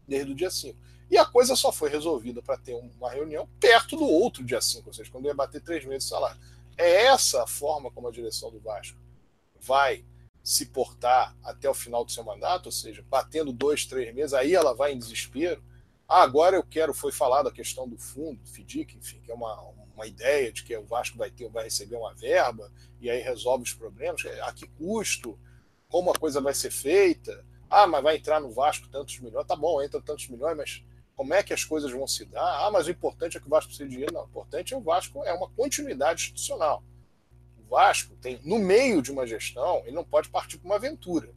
desde 0.07 0.31
o 0.31 0.35
dia 0.35 0.51
5. 0.51 0.77
E 1.09 1.17
a 1.17 1.25
coisa 1.25 1.55
só 1.55 1.71
foi 1.71 1.89
resolvida 1.89 2.41
para 2.41 2.57
ter 2.57 2.73
uma 2.73 3.09
reunião 3.09 3.47
perto 3.59 3.97
do 3.97 4.05
outro 4.05 4.43
dia 4.43 4.61
5, 4.61 4.87
ou 4.87 4.93
seja, 4.93 5.11
quando 5.11 5.25
ia 5.25 5.33
bater 5.33 5.61
três 5.61 5.85
meses 5.85 6.05
de 6.05 6.09
salário. 6.09 6.39
É 6.77 7.05
essa 7.05 7.43
a 7.43 7.47
forma 7.47 7.91
como 7.91 8.07
a 8.07 8.11
direção 8.11 8.49
do 8.49 8.59
Vasco 8.59 8.97
vai 9.59 10.05
se 10.43 10.67
portar 10.67 11.35
até 11.43 11.69
o 11.69 11.73
final 11.73 12.03
do 12.03 12.11
seu 12.11 12.23
mandato, 12.23 12.67
ou 12.67 12.71
seja, 12.71 13.05
batendo 13.09 13.51
dois, 13.51 13.85
três 13.85 14.13
meses, 14.13 14.33
aí 14.33 14.55
ela 14.55 14.73
vai 14.73 14.93
em 14.93 14.97
desespero 14.97 15.61
ah, 16.13 16.23
agora 16.23 16.57
eu 16.57 16.63
quero, 16.63 16.93
foi 16.93 17.09
falado 17.09 17.47
a 17.47 17.53
questão 17.53 17.87
do 17.87 17.97
fundo, 17.97 18.45
FDIC, 18.45 18.97
enfim, 18.97 19.21
que 19.21 19.31
é 19.31 19.33
uma, 19.33 19.57
uma 19.95 20.05
ideia 20.05 20.51
de 20.51 20.61
que 20.61 20.75
o 20.75 20.83
Vasco 20.83 21.17
vai 21.17 21.31
ter, 21.31 21.49
vai 21.49 21.63
receber 21.63 21.95
uma 21.95 22.13
verba 22.13 22.69
e 22.99 23.09
aí 23.09 23.21
resolve 23.21 23.63
os 23.63 23.73
problemas. 23.73 24.21
A 24.41 24.51
que 24.51 24.67
custo? 24.67 25.39
Como 25.87 26.11
a 26.11 26.13
coisa 26.13 26.41
vai 26.41 26.53
ser 26.53 26.69
feita? 26.69 27.45
Ah, 27.69 27.87
mas 27.87 28.03
vai 28.03 28.17
entrar 28.17 28.41
no 28.41 28.51
Vasco 28.51 28.89
tantos 28.89 29.17
milhões. 29.19 29.47
Tá 29.47 29.55
bom, 29.55 29.81
entra 29.81 30.01
tantos 30.01 30.27
milhões, 30.27 30.57
mas 30.57 30.83
como 31.15 31.33
é 31.33 31.41
que 31.41 31.53
as 31.53 31.63
coisas 31.63 31.89
vão 31.89 32.05
se 32.05 32.25
dar? 32.25 32.67
Ah, 32.67 32.69
mas 32.69 32.87
o 32.87 32.91
importante 32.91 33.37
é 33.37 33.39
que 33.39 33.47
o 33.47 33.49
Vasco 33.49 33.69
precisa 33.69 33.87
de 33.87 33.91
dinheiro. 33.91 34.13
Não, 34.13 34.23
o 34.25 34.27
importante 34.27 34.73
é 34.73 34.77
o 34.77 34.81
Vasco 34.81 35.23
é 35.23 35.31
uma 35.31 35.49
continuidade 35.51 36.23
institucional. 36.23 36.83
O 37.57 37.69
Vasco 37.69 38.17
tem, 38.17 38.37
no 38.43 38.59
meio 38.59 39.01
de 39.01 39.13
uma 39.13 39.25
gestão, 39.25 39.81
ele 39.85 39.95
não 39.95 40.03
pode 40.03 40.27
partir 40.27 40.57
para 40.57 40.65
uma 40.65 40.75
aventura. 40.75 41.33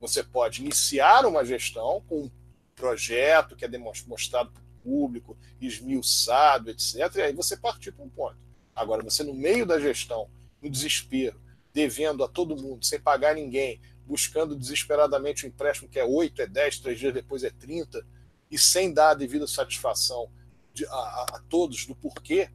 Você 0.00 0.24
pode 0.24 0.62
iniciar 0.62 1.24
uma 1.26 1.44
gestão 1.44 2.02
com 2.08 2.22
um 2.22 2.30
projeto 2.78 3.56
que 3.56 3.64
é 3.64 3.78
mostrado 4.06 4.52
para 4.52 4.62
o 4.62 4.82
público, 4.82 5.36
esmiuçado, 5.60 6.70
etc. 6.70 6.94
E 7.16 7.22
aí 7.22 7.32
você 7.32 7.56
partir 7.56 7.92
para 7.92 8.04
um 8.04 8.08
ponto. 8.08 8.38
Agora, 8.74 9.02
você 9.02 9.24
no 9.24 9.34
meio 9.34 9.66
da 9.66 9.80
gestão, 9.80 10.30
no 10.62 10.70
desespero, 10.70 11.40
devendo 11.74 12.22
a 12.22 12.28
todo 12.28 12.56
mundo, 12.56 12.84
sem 12.84 13.00
pagar 13.00 13.34
ninguém, 13.34 13.80
buscando 14.06 14.54
desesperadamente 14.56 15.44
um 15.44 15.48
empréstimo 15.48 15.88
que 15.88 15.98
é 15.98 16.04
8, 16.04 16.42
é 16.42 16.46
10, 16.46 16.78
três 16.78 16.98
dias 16.98 17.12
depois 17.12 17.42
é 17.42 17.50
30, 17.50 18.06
e 18.50 18.56
sem 18.56 18.92
dar 18.92 19.10
a 19.10 19.14
devida 19.14 19.46
satisfação 19.46 20.30
de, 20.72 20.86
a, 20.86 21.26
a, 21.34 21.42
todos 21.48 21.84
do 21.84 21.94
porquê 21.94 22.48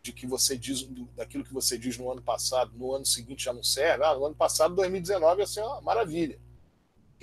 de 0.00 0.12
que 0.12 0.26
você 0.26 0.56
diz, 0.56 0.82
do, 0.82 1.06
daquilo 1.16 1.44
que 1.44 1.52
você 1.52 1.76
diz 1.76 1.98
no 1.98 2.10
ano 2.10 2.22
passado, 2.22 2.72
no 2.76 2.94
ano 2.94 3.04
seguinte 3.04 3.44
já 3.44 3.52
não 3.52 3.62
serve. 3.62 4.04
Ah, 4.04 4.14
no 4.14 4.24
ano 4.24 4.34
passado, 4.34 4.74
2019, 4.76 5.40
ia 5.40 5.46
ser 5.46 5.62
uma 5.62 5.80
maravilha 5.80 6.38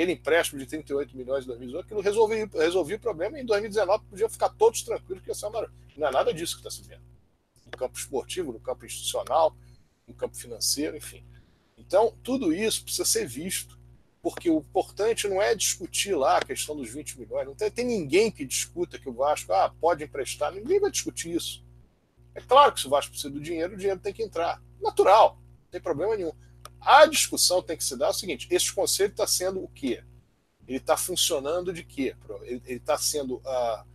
aquele 0.01 0.13
empréstimo 0.13 0.59
de 0.59 0.65
38 0.65 1.15
milhões 1.15 1.43
em 1.43 1.47
2018, 1.47 1.85
aquilo 1.85 2.01
resolvia, 2.01 2.49
resolvia 2.53 2.95
o 2.95 2.99
problema 2.99 3.37
e 3.37 3.43
em 3.43 3.45
2019 3.45 4.03
podiam 4.09 4.29
ficar 4.29 4.49
todos 4.49 4.81
tranquilos 4.81 5.23
que 5.23 5.31
Não 5.99 6.07
é 6.07 6.11
nada 6.11 6.33
disso 6.33 6.55
que 6.55 6.67
está 6.67 6.71
se 6.71 6.81
vendo. 6.87 7.03
No 7.65 7.77
campo 7.77 7.97
esportivo, 7.97 8.51
no 8.51 8.59
campo 8.59 8.83
institucional, 8.83 9.55
no 10.07 10.13
campo 10.15 10.35
financeiro, 10.35 10.97
enfim. 10.97 11.23
Então, 11.77 12.17
tudo 12.23 12.51
isso 12.51 12.83
precisa 12.83 13.05
ser 13.05 13.27
visto, 13.27 13.79
porque 14.23 14.49
o 14.49 14.57
importante 14.57 15.27
não 15.27 15.39
é 15.39 15.53
discutir 15.53 16.15
lá 16.15 16.37
a 16.37 16.45
questão 16.45 16.75
dos 16.75 16.89
20 16.89 17.19
milhões. 17.19 17.45
Não 17.45 17.55
tem, 17.55 17.69
tem 17.69 17.85
ninguém 17.85 18.31
que 18.31 18.43
discuta 18.43 18.97
que 18.97 19.07
o 19.07 19.13
Vasco 19.13 19.53
ah, 19.53 19.71
pode 19.79 20.03
emprestar, 20.03 20.51
ninguém 20.51 20.79
vai 20.79 20.89
discutir 20.89 21.35
isso. 21.35 21.63
É 22.33 22.41
claro 22.41 22.73
que 22.73 22.79
se 22.79 22.87
o 22.87 22.89
Vasco 22.89 23.11
precisa 23.11 23.31
do 23.31 23.39
dinheiro, 23.39 23.73
o 23.73 23.77
dinheiro 23.77 23.99
tem 23.99 24.13
que 24.13 24.23
entrar. 24.23 24.61
Natural, 24.81 25.35
não 25.35 25.69
tem 25.69 25.81
problema 25.81 26.15
nenhum. 26.15 26.33
A 26.81 27.05
discussão 27.05 27.61
tem 27.61 27.77
que 27.77 27.83
se 27.83 27.95
dar 27.95 28.09
o 28.09 28.13
seguinte: 28.13 28.47
esse 28.49 28.73
conselho 28.73 29.11
está 29.11 29.27
sendo 29.27 29.63
o 29.63 29.67
quê? 29.67 30.03
Ele 30.67 30.77
está 30.77 30.97
funcionando 30.97 31.71
de 31.71 31.83
quê? 31.83 32.15
Ele 32.43 32.61
está 32.67 32.97
sendo, 32.97 33.35
uh, 33.35 33.85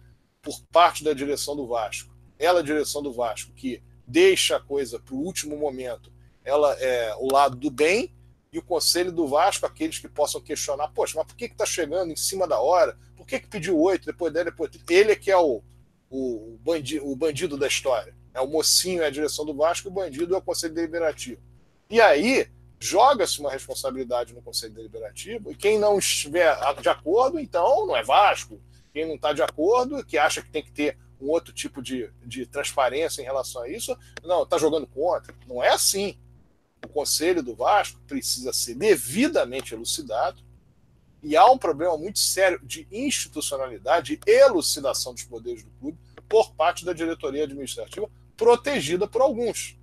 por 0.41 0.61
parte 0.71 1.03
da 1.03 1.13
direção 1.13 1.57
do 1.57 1.67
Vasco, 1.67 2.15
ela, 2.39 2.61
a 2.61 2.63
direção 2.63 3.03
do 3.03 3.13
Vasco, 3.13 3.53
que 3.53 3.83
deixa 4.07 4.57
a 4.57 4.61
coisa 4.61 5.01
para 5.01 5.15
o 5.15 5.19
último 5.19 5.57
momento, 5.57 6.13
ela 6.45 6.73
é 6.75 7.15
o 7.17 7.33
lado 7.33 7.57
do 7.57 7.71
bem, 7.71 8.15
e 8.53 8.59
o 8.59 8.63
conselho 8.63 9.13
do 9.13 9.27
Vasco, 9.27 9.67
aqueles 9.67 9.99
que 9.99 10.09
possam 10.09 10.41
questionar, 10.41 10.89
poxa, 10.89 11.15
mas 11.17 11.27
por 11.27 11.37
que 11.37 11.45
está 11.45 11.67
chegando 11.67 12.11
em 12.11 12.17
cima 12.17 12.47
da 12.47 12.59
hora? 12.59 12.97
Por 13.17 13.27
que, 13.27 13.41
que 13.41 13.49
pediu 13.49 13.79
oito, 13.79 14.07
depois 14.07 14.33
dele, 14.33 14.51
depois 14.51 14.71
Ele 14.89 15.13
é 15.13 15.17
que 15.17 15.31
é 15.31 15.37
o, 15.37 15.63
o, 16.09 16.59
bandido, 16.63 17.07
o 17.07 17.15
bandido 17.15 17.59
da 17.59 17.67
história. 17.67 18.15
É 18.33 18.41
o 18.41 18.47
mocinho 18.47 19.03
é 19.03 19.07
a 19.07 19.11
direção 19.11 19.45
do 19.45 19.55
Vasco, 19.55 19.89
o 19.89 19.93
bandido 19.93 20.35
é 20.35 20.39
o 20.39 20.43
conselho 20.43 20.73
deliberativo. 20.73 21.41
E 21.91 22.01
aí, 22.01 22.49
joga-se 22.79 23.41
uma 23.41 23.51
responsabilidade 23.51 24.35
no 24.35 24.43
Conselho 24.43 24.75
Deliberativo, 24.75 25.51
e 25.51 25.57
quem 25.57 25.79
não 25.79 25.99
estiver 25.99 26.57
de 26.81 26.89
acordo, 26.89 27.39
então 27.39 27.87
não 27.87 27.97
é 27.97 28.03
Vasco. 28.03 28.61
Quem 28.93 29.07
não 29.07 29.17
está 29.17 29.33
de 29.33 29.43
acordo, 29.43 30.05
que 30.05 30.17
acha 30.17 30.41
que 30.41 30.51
tem 30.51 30.63
que 30.63 30.73
ter 30.73 30.97
um 31.21 31.29
outro 31.29 31.53
tipo 31.53 31.83
de, 31.83 32.11
de 32.25 32.47
transparência 32.47 33.21
em 33.21 33.25
relação 33.25 33.63
a 33.63 33.69
isso, 33.69 33.97
não, 34.23 34.43
está 34.43 34.59
jogando 34.59 34.87
contra. 34.87 35.35
Não 35.47 35.63
é 35.63 35.71
assim. 35.71 36.19
O 36.85 36.89
Conselho 36.89 37.43
do 37.43 37.55
Vasco 37.55 38.01
precisa 38.07 38.53
ser 38.53 38.75
devidamente 38.75 39.75
elucidado, 39.75 40.43
e 41.23 41.37
há 41.37 41.45
um 41.51 41.59
problema 41.59 41.97
muito 41.97 42.19
sério 42.19 42.61
de 42.63 42.87
institucionalidade 42.93 44.21
e 44.25 44.31
elucidação 44.31 45.13
dos 45.13 45.25
poderes 45.25 45.65
do 45.65 45.71
clube 45.81 45.99
por 46.29 46.53
parte 46.55 46.85
da 46.85 46.93
diretoria 46.93 47.45
administrativa, 47.45 48.09
protegida 48.37 49.09
por 49.09 49.23
alguns 49.23 49.77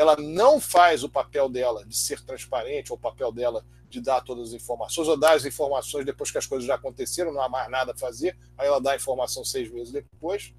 ela 0.00 0.16
não 0.16 0.58
faz 0.58 1.04
o 1.04 1.10
papel 1.10 1.46
dela 1.46 1.84
de 1.84 1.94
ser 1.94 2.24
transparente, 2.24 2.90
ou 2.90 2.96
o 2.96 3.00
papel 3.00 3.30
dela 3.30 3.62
de 3.86 4.00
dar 4.00 4.22
todas 4.22 4.48
as 4.48 4.54
informações, 4.54 5.06
ou 5.06 5.14
dar 5.14 5.34
as 5.34 5.44
informações 5.44 6.06
depois 6.06 6.30
que 6.30 6.38
as 6.38 6.46
coisas 6.46 6.66
já 6.66 6.76
aconteceram, 6.76 7.34
não 7.34 7.42
há 7.42 7.50
mais 7.50 7.70
nada 7.70 7.92
a 7.92 7.98
fazer, 7.98 8.34
aí 8.56 8.66
ela 8.66 8.80
dá 8.80 8.92
a 8.92 8.96
informação 8.96 9.44
seis 9.44 9.70
meses 9.70 9.92
depois, 9.92 10.54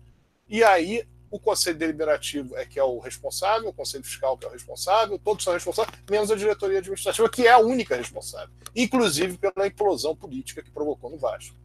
e 0.47 0.63
aí 0.63 1.07
o 1.31 1.39
Conselho 1.39 1.75
Deliberativo 1.75 2.55
é 2.55 2.67
que 2.67 2.77
é 2.77 2.83
o 2.83 2.99
responsável, 2.99 3.69
o 3.69 3.73
Conselho 3.73 4.03
Fiscal 4.03 4.37
que 4.37 4.45
é 4.45 4.47
o 4.49 4.51
responsável, 4.51 5.17
todos 5.17 5.43
são 5.43 5.53
responsáveis, 5.53 5.97
menos 6.07 6.29
a 6.29 6.35
diretoria 6.35 6.77
administrativa, 6.77 7.27
que 7.27 7.47
é 7.47 7.51
a 7.51 7.57
única 7.57 7.95
responsável, 7.95 8.53
inclusive 8.75 9.39
pela 9.39 9.65
implosão 9.65 10.15
política 10.15 10.61
que 10.61 10.69
provocou 10.69 11.09
no 11.09 11.17
Vasco. 11.17 11.57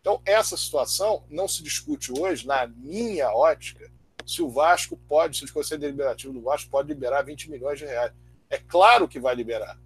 Então, 0.00 0.22
essa 0.24 0.56
situação 0.56 1.24
não 1.28 1.48
se 1.48 1.60
discute 1.60 2.12
hoje, 2.16 2.46
na 2.46 2.68
minha 2.68 3.32
ótica, 3.32 3.90
se 4.30 4.42
o 4.42 4.48
Vasco 4.48 4.96
pode, 5.08 5.38
se 5.38 5.44
o 5.44 5.52
Conselho 5.52 5.80
Deliberativo 5.80 6.32
do 6.32 6.40
Vasco 6.40 6.70
pode 6.70 6.88
liberar 6.88 7.22
20 7.22 7.50
milhões 7.50 7.78
de 7.78 7.84
reais. 7.84 8.12
É 8.48 8.58
claro 8.58 9.08
que 9.08 9.18
vai 9.18 9.34
liberar. 9.34 9.76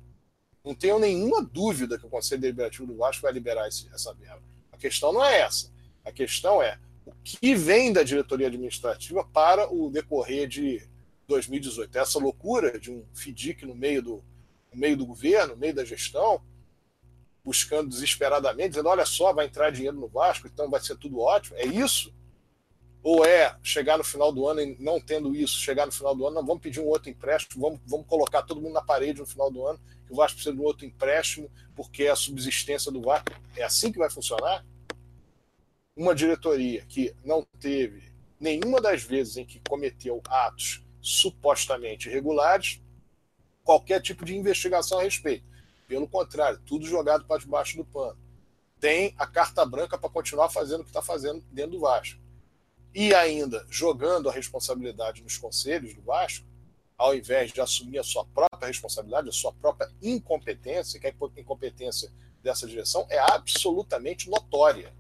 Não 0.63 0.75
tenho 0.75 0.99
nenhuma 0.99 1.43
dúvida 1.43 1.99
que 1.99 2.05
o 2.05 2.11
Conselho 2.11 2.43
Deliberativo 2.43 2.87
do 2.87 2.97
Vasco 2.97 3.23
vai 3.23 3.33
liberar 3.33 3.67
esse, 3.69 3.89
essa 3.93 4.13
verba. 4.13 4.43
A 4.71 4.77
questão 4.77 5.13
não 5.13 5.25
é 5.25 5.41
essa. 5.41 5.73
A 6.05 6.13
questão 6.13 6.63
é 6.63 6.79
o 7.07 7.13
que 7.23 7.55
vem 7.55 7.93
da 7.93 8.03
diretoria 8.03 8.49
administrativa 8.49 9.25
para 9.25 9.73
o 9.73 9.91
decorrer 9.91 10.47
de 10.47 10.87
2018. 11.27 11.97
Essa 11.97 12.19
loucura 12.19 12.79
de 12.79 12.91
um 12.91 13.05
FDIC 13.15 13.65
no 13.65 13.75
meio 13.75 14.03
do, 14.03 14.25
no 14.73 14.79
meio 14.79 14.97
do 14.97 15.07
governo, 15.07 15.55
no 15.55 15.61
meio 15.61 15.75
da 15.75 15.85
gestão, 15.85 16.43
buscando 17.43 17.89
desesperadamente, 17.89 18.71
dizendo: 18.71 18.89
olha 18.89 19.07
só, 19.07 19.33
vai 19.33 19.47
entrar 19.47 19.71
dinheiro 19.71 19.99
no 19.99 20.09
Vasco, 20.09 20.47
então 20.47 20.71
vai 20.71 20.81
ser 20.81 20.97
tudo 20.97 21.21
ótimo. 21.21 21.57
É 21.57 21.67
isso? 21.67 22.13
Ou 23.05 23.23
é 23.23 23.55
chegar 23.63 23.99
no 23.99 24.03
final 24.03 24.33
do 24.33 24.49
ano 24.49 24.63
e 24.63 24.77
não 24.81 24.99
tendo 24.99 25.37
isso, 25.37 25.61
chegar 25.61 25.85
no 25.85 25.93
final 25.93 26.17
do 26.17 26.27
ano, 26.27 26.37
não 26.37 26.47
vamos 26.47 26.63
pedir 26.63 26.81
um 26.81 26.87
outro 26.87 27.11
empréstimo, 27.11 27.61
vamos, 27.61 27.81
vamos 27.87 28.07
colocar 28.07 28.41
todo 28.41 28.63
mundo 28.63 28.73
na 28.73 28.81
parede 28.81 29.21
no 29.21 29.27
final 29.27 29.51
do 29.51 29.67
ano, 29.67 29.79
que 30.07 30.13
o 30.15 30.17
Vasco 30.17 30.37
precisa 30.37 30.57
de 30.57 30.63
um 30.63 30.65
outro 30.65 30.87
empréstimo, 30.87 31.51
porque 31.77 32.05
é 32.05 32.11
a 32.11 32.17
subsistência 32.17 32.91
do 32.91 33.03
Vasco. 33.03 33.31
É 33.59 33.63
assim 33.63 33.93
que 33.93 33.99
vai 33.99 34.09
funcionar? 34.09 34.65
Uma 35.95 36.15
diretoria 36.15 36.83
que 36.87 37.15
não 37.23 37.47
teve 37.61 38.11
nenhuma 38.41 38.81
das 38.81 39.03
vezes 39.03 39.37
em 39.37 39.45
que 39.45 39.61
cometeu 39.69 40.23
atos 40.27 40.83
supostamente 40.99 42.09
irregulares, 42.09 42.81
qualquer 43.63 44.01
tipo 44.01 44.25
de 44.25 44.35
investigação 44.35 44.99
a 44.99 45.03
respeito. 45.03 45.45
Pelo 45.87 46.09
contrário, 46.09 46.59
tudo 46.65 46.87
jogado 46.87 47.27
para 47.27 47.39
debaixo 47.39 47.77
do 47.77 47.85
pano. 47.85 48.19
Tem 48.81 49.15
a 49.19 49.27
carta 49.27 49.63
branca 49.67 49.99
para 49.99 50.09
continuar 50.09 50.49
fazendo 50.49 50.81
o 50.81 50.85
que 50.85 50.91
está 50.91 51.03
fazendo 51.03 51.45
dentro 51.53 51.73
do 51.73 51.81
Vasco 51.81 52.24
e 52.95 53.13
ainda 53.13 53.67
jogando 53.69 54.29
a 54.29 54.33
responsabilidade 54.33 55.23
nos 55.23 55.37
conselhos 55.37 55.93
do 55.95 56.03
Vasco, 56.03 56.47
ao 56.97 57.15
invés 57.15 57.53
de 57.53 57.61
assumir 57.61 57.99
a 57.99 58.05
sua 58.05 58.25
própria 58.25 58.69
responsabilidade, 58.69 59.29
a 59.29 59.33
sua 59.33 59.53
própria 59.53 59.91
incompetência, 60.01 61.01
que 61.01 61.09
a 61.09 61.15
incompetência 61.37 62.11
dessa 62.41 62.69
direção 62.69 63.05
é 63.11 63.19
absolutamente 63.19 64.31
notória. 64.31 64.95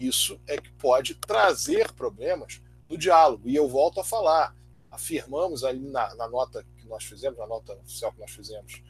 Isso 0.00 0.40
é 0.46 0.58
que 0.58 0.72
pode 0.72 1.14
trazer 1.14 1.92
problemas 1.92 2.60
no 2.88 2.98
diálogo. 2.98 3.48
E 3.48 3.54
eu 3.54 3.68
volto 3.68 4.00
a 4.00 4.04
falar. 4.04 4.54
Afirmamos 4.90 5.62
ali 5.62 5.88
na, 5.88 6.14
na 6.16 6.28
nota 6.28 6.66
que 6.78 6.86
nós 6.86 7.04
fizemos, 7.04 7.38
na 7.38 7.46
nota 7.46 7.74
oficial 7.74 8.12
que 8.12 8.20
nós 8.20 8.30
fizemos, 8.30 8.82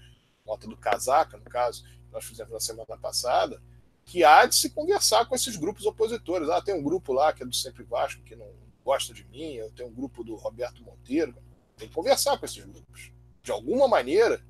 nota 0.44 0.66
do 0.66 0.76
Casaca, 0.76 1.36
no 1.36 1.44
caso, 1.44 1.82
que 1.82 2.12
nós 2.12 2.24
fizemos 2.24 2.52
na 2.52 2.60
semana 2.60 2.96
passada, 2.96 3.60
que 4.06 4.22
há 4.22 4.46
de 4.46 4.54
se 4.54 4.70
conversar 4.70 5.26
com 5.26 5.34
esses 5.34 5.56
grupos 5.56 5.84
opositores. 5.84 6.48
Ah, 6.48 6.62
tem 6.62 6.74
um 6.74 6.82
grupo 6.82 7.12
lá 7.12 7.32
que 7.32 7.42
é 7.42 7.46
do 7.46 7.54
Sempre 7.54 7.82
Vasco 7.82 8.22
que 8.22 8.36
não 8.36 8.48
gosta 8.84 9.12
de 9.12 9.24
mim, 9.24 9.54
eu 9.54 9.70
tenho 9.72 9.88
um 9.88 9.92
grupo 9.92 10.22
do 10.22 10.36
Roberto 10.36 10.82
Monteiro. 10.82 11.34
Tem 11.76 11.88
que 11.88 11.94
conversar 11.94 12.38
com 12.38 12.46
esses 12.46 12.64
grupos. 12.64 13.10
De 13.42 13.50
alguma 13.50 13.88
maneira, 13.88 14.40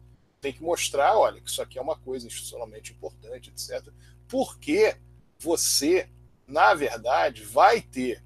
tem 0.43 0.53
que 0.53 0.63
mostrar, 0.63 1.17
olha, 1.17 1.41
que 1.41 1.49
isso 1.49 1.63
aqui 1.63 1.79
é 1.79 1.83
uma 1.83 1.99
coisa 1.99 2.27
institucionalmente 2.27 2.93
importante, 2.93 3.51
etc. 3.51 3.91
Porque 4.29 4.95
você, 5.39 6.09
na 6.47 6.75
verdade, 6.75 7.43
vai 7.43 7.81
ter, 7.81 8.23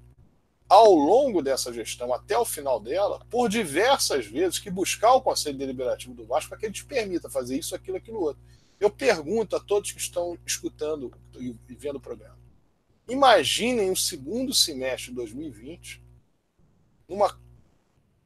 ao 0.67 0.93
longo 0.93 1.41
dessa 1.41 1.71
gestão, 1.71 2.13
até 2.13 2.37
o 2.37 2.45
final 2.45 2.79
dela, 2.79 3.25
por 3.29 3.47
diversas 3.47 4.25
vezes, 4.25 4.59
que 4.59 4.69
buscar 4.69 5.13
o 5.13 5.21
Conselho 5.21 5.57
Deliberativo 5.57 6.13
do 6.13 6.25
Vasco 6.25 6.49
para 6.49 6.57
que 6.57 6.65
ele 6.65 6.73
te 6.73 6.85
permita 6.85 7.29
fazer 7.29 7.57
isso, 7.57 7.73
aquilo, 7.73 7.97
aquilo 7.97 8.19
outro. 8.19 8.43
Eu 8.81 8.89
pergunto 8.89 9.55
a 9.55 9.59
todos 9.59 9.91
que 9.91 9.99
estão 9.99 10.35
escutando 10.43 11.13
e 11.35 11.55
vendo 11.75 11.97
o 11.97 12.01
programa. 12.01 12.39
Imaginem 13.07 13.91
o 13.91 13.95
segundo 13.95 14.55
semestre 14.55 15.11
de 15.11 15.17
2020, 15.17 16.03
numa, 17.07 17.39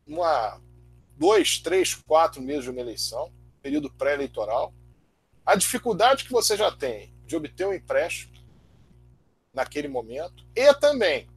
numa 0.07 0.61
dois, 1.17 1.59
três, 1.59 1.93
quatro 1.93 2.41
meses 2.41 2.63
de 2.63 2.69
uma 2.69 2.79
eleição, 2.79 3.33
período 3.61 3.91
pré-eleitoral, 3.91 4.73
a 5.45 5.55
dificuldade 5.55 6.23
que 6.23 6.31
você 6.31 6.55
já 6.55 6.71
tem 6.71 7.13
de 7.25 7.35
obter 7.35 7.67
um 7.67 7.73
empréstimo 7.73 8.33
naquele 9.53 9.89
momento 9.89 10.47
e 10.55 10.73
também 10.75 11.27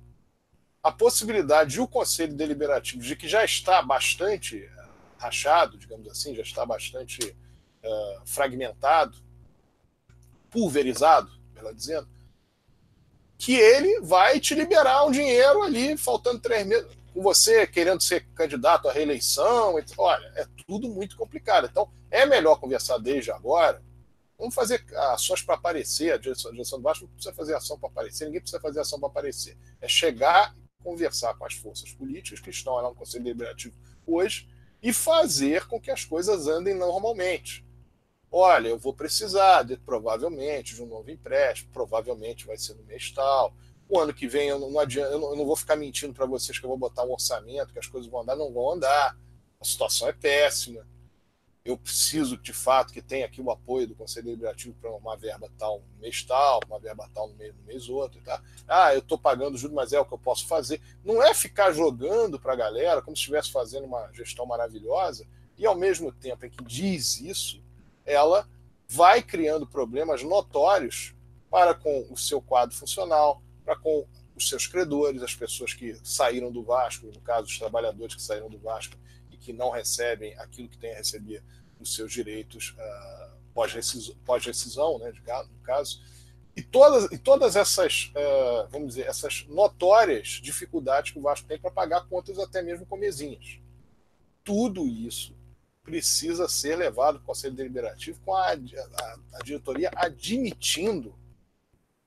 a 0.81 0.93
possibilidade 0.93 1.73
de 1.73 1.81
o 1.81 1.89
Conselho 1.89 2.37
Deliberativo, 2.37 3.03
de 3.03 3.17
que 3.17 3.29
já 3.29 3.45
está 3.45 3.83
bastante 3.83 4.71
rachado, 5.19 5.77
digamos 5.77 6.07
assim, 6.09 6.37
já 6.37 6.43
está 6.43 6.65
bastante 6.65 7.37
uh, 7.85 8.27
fragmentado, 8.27 9.17
pulverizado, 10.51 11.31
melhor 11.55 11.75
dizendo, 11.75 12.09
que 13.37 13.55
ele 13.55 14.01
vai 14.01 14.41
te 14.41 14.55
liberar 14.55 15.05
um 15.05 15.11
dinheiro 15.11 15.63
ali, 15.63 15.97
faltando 15.97 16.41
três 16.41 16.67
meses, 16.67 16.87
com 17.15 17.23
você 17.23 17.67
querendo 17.67 18.03
ser 18.03 18.27
candidato 18.35 18.89
à 18.89 18.93
reeleição. 18.93 19.75
Olha, 19.97 20.33
é 20.35 20.47
tudo 20.67 20.89
muito 20.89 21.17
complicado. 21.17 21.69
Então, 21.71 21.89
é 22.11 22.27
melhor 22.27 22.57
conversar 22.57 22.99
desde 22.99 23.31
agora. 23.31 23.83
Vamos 24.37 24.55
fazer 24.55 24.85
ações 25.13 25.43
para 25.43 25.55
aparecer. 25.55 26.13
A 26.13 26.17
direção, 26.17 26.51
a 26.51 26.53
direção 26.53 26.79
do 26.79 26.85
Vasco 26.85 27.05
não 27.05 27.13
precisa 27.13 27.35
fazer 27.35 27.55
ação 27.55 27.79
para 27.79 27.89
aparecer, 27.89 28.25
ninguém 28.27 28.41
precisa 28.41 28.61
fazer 28.61 28.81
ação 28.81 28.99
para 28.99 29.09
aparecer. 29.09 29.57
É 29.81 29.89
chegar 29.89 30.55
e 30.57 30.83
conversar 30.83 31.35
com 31.35 31.45
as 31.45 31.55
forças 31.55 31.93
políticas 31.93 32.41
que 32.41 32.51
estão 32.51 32.75
lá 32.75 32.83
no 32.83 32.95
Conselho 32.95 33.25
Deliberativo 33.25 33.75
hoje 34.07 34.49
e 34.83 34.93
fazer 34.93 35.67
com 35.67 35.81
que 35.81 35.91
as 35.91 36.05
coisas 36.05 36.47
andem 36.47 36.75
normalmente. 36.75 37.65
Olha, 38.31 38.69
eu 38.69 38.79
vou 38.79 38.93
precisar, 38.93 39.63
de, 39.63 39.77
provavelmente, 39.79 40.75
de 40.75 40.83
um 40.83 40.87
novo 40.87 41.11
empréstimo, 41.11 41.71
provavelmente 41.73 42.47
vai 42.47 42.59
ser 42.59 42.75
no 42.75 42.85
mês 42.85 43.11
tal. 43.11 43.55
O 43.89 43.99
ano 43.99 44.13
que 44.13 44.29
vem 44.29 44.49
eu 44.49 44.59
não, 44.59 44.71
não 44.71 44.81
adianta, 44.81 45.13
eu 45.13 45.19
não, 45.19 45.31
eu 45.31 45.37
não 45.37 45.47
vou 45.47 45.57
ficar 45.57 45.77
mentindo 45.77 46.13
para 46.13 46.27
vocês 46.27 46.59
que 46.59 46.65
eu 46.65 46.69
vou 46.69 46.77
botar 46.77 47.05
um 47.05 47.13
orçamento, 47.13 47.73
que 47.73 47.79
as 47.79 47.87
coisas 47.87 48.11
vão 48.11 48.21
andar, 48.21 48.37
não 48.37 48.53
vão 48.53 48.73
andar. 48.73 49.17
A 49.59 49.65
situação 49.65 50.09
é 50.09 50.13
péssima. 50.13 50.87
Eu 51.65 51.77
preciso, 51.77 52.37
de 52.37 52.53
fato, 52.53 52.93
que 52.93 53.03
tenha 53.03 53.27
aqui 53.27 53.41
o 53.41 53.51
apoio 53.51 53.87
do 53.87 53.95
Conselho 53.95 54.27
Deliberativo 54.27 54.75
para 54.81 54.91
uma 54.91 55.17
verba 55.17 55.51
tal 55.59 55.81
no 55.81 56.01
mês 56.01 56.23
tal, 56.23 56.61
uma 56.67 56.79
verba 56.79 57.09
tal 57.13 57.29
no 57.29 57.35
mês, 57.35 57.55
no 57.55 57.63
mês 57.63 57.89
outro. 57.89 58.21
Tá? 58.23 58.43
Ah, 58.67 58.95
eu 58.95 59.01
estou 59.01 59.19
pagando 59.19 59.57
juros, 59.57 59.75
mas 59.75 59.93
é 59.93 60.01
o 60.01 60.05
que 60.05 60.15
eu 60.15 60.19
posso 60.19 60.47
fazer. 60.47 60.81
Não 61.05 61.23
é 61.23 61.35
ficar 61.35 61.73
jogando 61.73 62.39
para 62.39 62.53
a 62.53 62.57
galera 62.57 63.03
como 63.03 63.17
se 63.17 63.21
estivesse 63.21 63.51
fazendo 63.51 63.85
uma 63.85 64.11
gestão 64.13 64.47
maravilhosa 64.47 65.27
e, 65.57 65.67
ao 65.67 65.75
mesmo 65.75 66.13
tempo 66.13 66.47
em 66.47 66.51
que 66.51 66.63
diz 66.65 67.21
isso, 67.21 67.63
ela 68.09 68.49
vai 68.89 69.23
criando 69.23 69.67
problemas 69.67 70.23
notórios 70.23 71.15
para 71.51 71.75
com 71.75 72.07
o 72.11 72.17
seu 72.17 72.41
quadro 72.41 72.75
funcional, 72.75 73.43
para 73.65 73.77
com 73.77 74.07
os 74.35 74.49
seus 74.49 74.67
credores, 74.67 75.23
as 75.23 75.35
pessoas 75.35 75.75
que 75.75 75.95
saíram 76.03 76.51
do 76.51 76.63
Vasco, 76.63 77.07
no 77.07 77.21
caso, 77.21 77.47
os 77.47 77.59
trabalhadores 77.59 78.15
que 78.15 78.23
saíram 78.23 78.49
do 78.49 78.59
Vasco 78.59 78.97
e 79.31 79.37
que 79.37 79.53
não 79.53 79.71
recebem 79.71 80.35
aquilo 80.39 80.69
que 80.69 80.79
tem 80.79 80.93
a 80.93 80.97
receber 80.97 81.43
os 81.79 81.95
seus 81.95 82.13
direitos 82.13 82.75
uh, 82.79 83.39
pós-rescisão, 84.25 84.99
né, 84.99 85.13
no 85.51 85.61
caso. 85.63 86.01
E 86.57 86.63
todas, 86.63 87.13
e 87.13 87.19
todas 87.19 87.57
essas, 87.57 88.11
uh, 88.17 88.69
vamos 88.71 88.89
dizer, 88.89 89.07
essas 89.07 89.47
notórias 89.49 90.41
dificuldades 90.43 91.13
que 91.13 91.19
o 91.19 91.23
Vasco 91.23 91.47
tem 91.47 91.59
para 91.59 91.71
pagar 91.71 92.09
contas 92.09 92.39
até 92.39 92.63
mesmo 92.63 92.87
com 92.87 92.97
mesinhas. 92.97 93.61
Tudo 94.43 94.87
isso 94.87 95.38
precisa 95.89 96.47
ser 96.47 96.77
levado 96.77 97.15
para 97.15 97.23
o 97.23 97.27
Conselho 97.27 97.55
Deliberativo 97.55 98.21
com 98.21 98.35
a, 98.35 98.51
a, 98.51 98.55
a 98.55 99.39
diretoria 99.43 99.91
admitindo. 99.97 101.19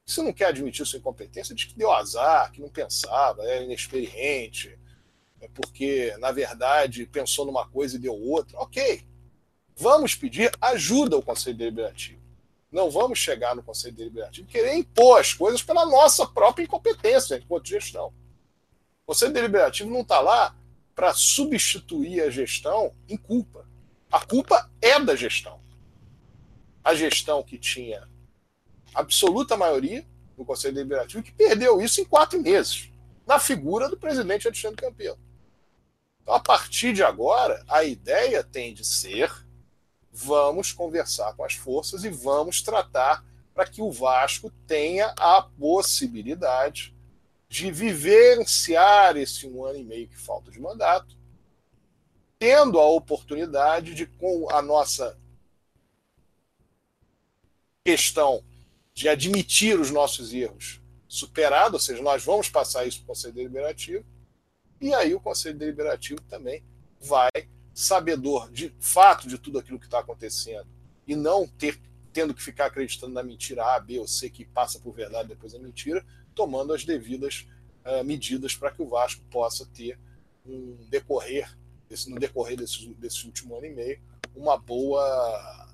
Se 0.05 0.21
não 0.21 0.31
quer 0.31 0.45
admitir 0.45 0.85
sua 0.85 0.99
incompetência, 0.99 1.55
diz 1.55 1.65
que 1.65 1.77
deu 1.77 1.91
azar, 1.91 2.51
que 2.51 2.61
não 2.61 2.69
pensava, 2.69 3.43
é 3.43 3.63
inexperiente, 3.63 4.77
é 5.39 5.47
porque, 5.47 6.15
na 6.19 6.31
verdade, 6.31 7.07
pensou 7.07 7.45
numa 7.45 7.67
coisa 7.67 7.95
e 7.95 7.99
deu 7.99 8.13
outra. 8.13 8.59
Ok. 8.59 9.03
vamos 9.75 10.13
pedir 10.13 10.51
ajuda 10.61 11.15
ao 11.15 11.23
Conselho 11.23 11.57
Deliberativo. 11.57 12.21
Não 12.71 12.91
vamos 12.91 13.17
chegar 13.17 13.55
no 13.55 13.63
Conselho 13.63 13.95
Deliberativo 13.95 14.47
e 14.47 14.51
querer 14.51 14.75
impor 14.75 15.19
as 15.19 15.33
coisas 15.33 15.63
pela 15.63 15.85
nossa 15.85 16.27
própria 16.27 16.63
incompetência 16.63 17.35
enquanto 17.35 17.67
gestão. 17.67 18.13
O 19.03 19.07
Conselho 19.07 19.33
Deliberativo 19.33 19.89
não 19.89 20.01
está 20.01 20.19
lá 20.19 20.55
para 20.93 21.13
substituir 21.15 22.21
a 22.21 22.29
gestão 22.29 22.93
em 23.09 23.17
culpa. 23.17 23.70
A 24.11 24.25
culpa 24.25 24.69
é 24.81 24.99
da 24.99 25.15
gestão. 25.15 25.61
A 26.83 26.93
gestão 26.93 27.41
que 27.41 27.57
tinha 27.57 28.07
absoluta 28.93 29.55
maioria 29.55 30.05
no 30.37 30.43
Conselho 30.43 30.75
Deliberativo, 30.75 31.23
que 31.23 31.31
perdeu 31.31 31.81
isso 31.81 32.01
em 32.01 32.05
quatro 32.05 32.41
meses, 32.41 32.91
na 33.25 33.39
figura 33.39 33.87
do 33.87 33.95
presidente 33.95 34.47
Alexandre 34.47 34.81
Campelo. 34.81 35.19
Então, 36.21 36.33
a 36.33 36.39
partir 36.39 36.93
de 36.93 37.03
agora, 37.03 37.63
a 37.69 37.83
ideia 37.83 38.43
tem 38.43 38.73
de 38.73 38.85
ser: 38.85 39.31
vamos 40.11 40.73
conversar 40.73 41.33
com 41.33 41.43
as 41.43 41.53
forças 41.53 42.03
e 42.03 42.09
vamos 42.09 42.61
tratar 42.61 43.23
para 43.53 43.65
que 43.65 43.81
o 43.81 43.91
Vasco 43.91 44.51
tenha 44.67 45.13
a 45.17 45.41
possibilidade 45.41 46.93
de 47.47 47.71
vivenciar 47.71 49.17
esse 49.17 49.47
um 49.47 49.65
ano 49.65 49.79
e 49.79 49.83
meio 49.83 50.07
que 50.07 50.17
falta 50.17 50.49
de 50.49 50.59
mandato, 50.59 51.17
tendo 52.41 52.79
a 52.79 52.87
oportunidade 52.87 53.93
de, 53.93 54.07
com 54.07 54.49
a 54.49 54.63
nossa 54.63 55.15
questão 57.85 58.43
de 58.95 59.07
admitir 59.07 59.79
os 59.79 59.91
nossos 59.91 60.33
erros 60.33 60.81
superado, 61.07 61.75
ou 61.75 61.79
seja, 61.79 62.01
nós 62.01 62.25
vamos 62.25 62.49
passar 62.49 62.83
isso 62.87 62.97
para 62.97 63.03
o 63.03 63.07
Conselho 63.09 63.35
Deliberativo, 63.35 64.03
e 64.81 64.91
aí 64.91 65.13
o 65.13 65.19
Conselho 65.19 65.55
Deliberativo 65.55 66.19
também 66.21 66.63
vai, 66.99 67.29
sabedor 67.75 68.51
de 68.51 68.73
fato 68.79 69.27
de 69.27 69.37
tudo 69.37 69.59
aquilo 69.59 69.77
que 69.77 69.85
está 69.85 69.99
acontecendo, 69.99 70.67
e 71.05 71.15
não 71.15 71.47
ter 71.47 71.79
tendo 72.11 72.33
que 72.33 72.41
ficar 72.41 72.65
acreditando 72.65 73.13
na 73.13 73.21
mentira 73.21 73.63
A, 73.75 73.79
B 73.79 73.99
ou 73.99 74.07
C, 74.07 74.31
que 74.31 74.45
passa 74.45 74.79
por 74.79 74.95
verdade 74.95 75.29
depois 75.29 75.53
é 75.53 75.59
mentira, 75.59 76.03
tomando 76.33 76.73
as 76.73 76.83
devidas 76.83 77.47
uh, 77.85 78.03
medidas 78.03 78.55
para 78.55 78.71
que 78.71 78.81
o 78.81 78.87
Vasco 78.87 79.21
possa 79.29 79.63
ter 79.67 79.99
um 80.43 80.75
decorrer, 80.89 81.55
esse, 81.91 82.09
no 82.09 82.19
decorrer 82.19 82.57
desse, 82.57 82.87
desse 82.95 83.25
último 83.25 83.55
ano 83.55 83.65
e 83.65 83.73
meio, 83.73 84.01
uma 84.35 84.57
boa, 84.57 85.69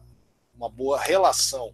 uma 0.55 0.69
boa 0.69 0.99
relação 0.99 1.73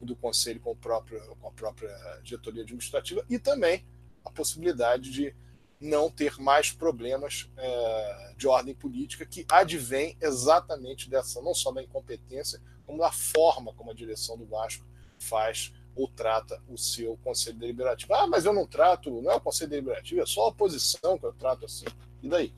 do 0.00 0.14
Conselho 0.14 0.60
com, 0.60 0.72
o 0.72 0.76
próprio, 0.76 1.20
com 1.36 1.48
a 1.48 1.52
própria 1.52 1.90
diretoria 2.22 2.62
administrativa 2.62 3.24
e 3.28 3.38
também 3.38 3.84
a 4.24 4.30
possibilidade 4.30 5.10
de 5.10 5.34
não 5.80 6.10
ter 6.10 6.38
mais 6.38 6.70
problemas 6.70 7.50
é, 7.56 8.34
de 8.36 8.46
ordem 8.46 8.74
política 8.74 9.26
que 9.26 9.44
advém 9.48 10.16
exatamente 10.20 11.10
dessa, 11.10 11.42
não 11.42 11.54
só 11.54 11.72
da 11.72 11.82
incompetência, 11.82 12.60
como 12.86 12.98
da 12.98 13.12
forma 13.12 13.72
como 13.74 13.90
a 13.90 13.94
direção 13.94 14.36
do 14.36 14.46
Vasco 14.46 14.84
faz 15.18 15.72
ou 15.94 16.08
trata 16.08 16.60
o 16.68 16.76
seu 16.76 17.16
conselho 17.18 17.58
deliberativo. 17.58 18.14
Ah, 18.14 18.26
mas 18.26 18.44
eu 18.44 18.52
não 18.52 18.66
trato, 18.66 19.10
não 19.10 19.30
é 19.30 19.36
o 19.36 19.40
conselho 19.40 19.70
deliberativo, 19.70 20.20
é 20.20 20.26
só 20.26 20.42
a 20.42 20.48
oposição 20.48 21.18
que 21.18 21.26
eu 21.26 21.32
trato 21.32 21.64
assim. 21.64 21.86
E 22.22 22.28
daí? 22.28 22.52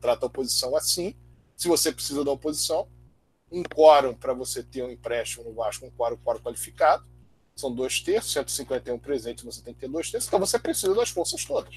Trata 0.00 0.26
a 0.26 0.28
oposição 0.28 0.76
assim. 0.76 1.14
Se 1.56 1.68
você 1.68 1.92
precisa 1.92 2.24
da 2.24 2.30
oposição, 2.30 2.88
um 3.50 3.62
quórum 3.62 4.14
para 4.14 4.32
você 4.32 4.62
ter 4.62 4.82
um 4.82 4.90
empréstimo 4.90 5.44
no 5.44 5.54
Vasco, 5.54 5.86
um 5.86 5.90
quórum, 5.90 6.16
quórum 6.16 6.40
qualificado, 6.40 7.06
são 7.54 7.72
dois 7.72 8.00
terços, 8.00 8.32
151 8.32 8.98
presentes, 8.98 9.44
você 9.44 9.62
tem 9.62 9.72
que 9.72 9.80
ter 9.80 9.88
dois 9.88 10.10
terços, 10.10 10.26
então 10.26 10.40
você 10.40 10.58
precisa 10.58 10.94
das 10.94 11.10
forças 11.10 11.44
todas. 11.44 11.74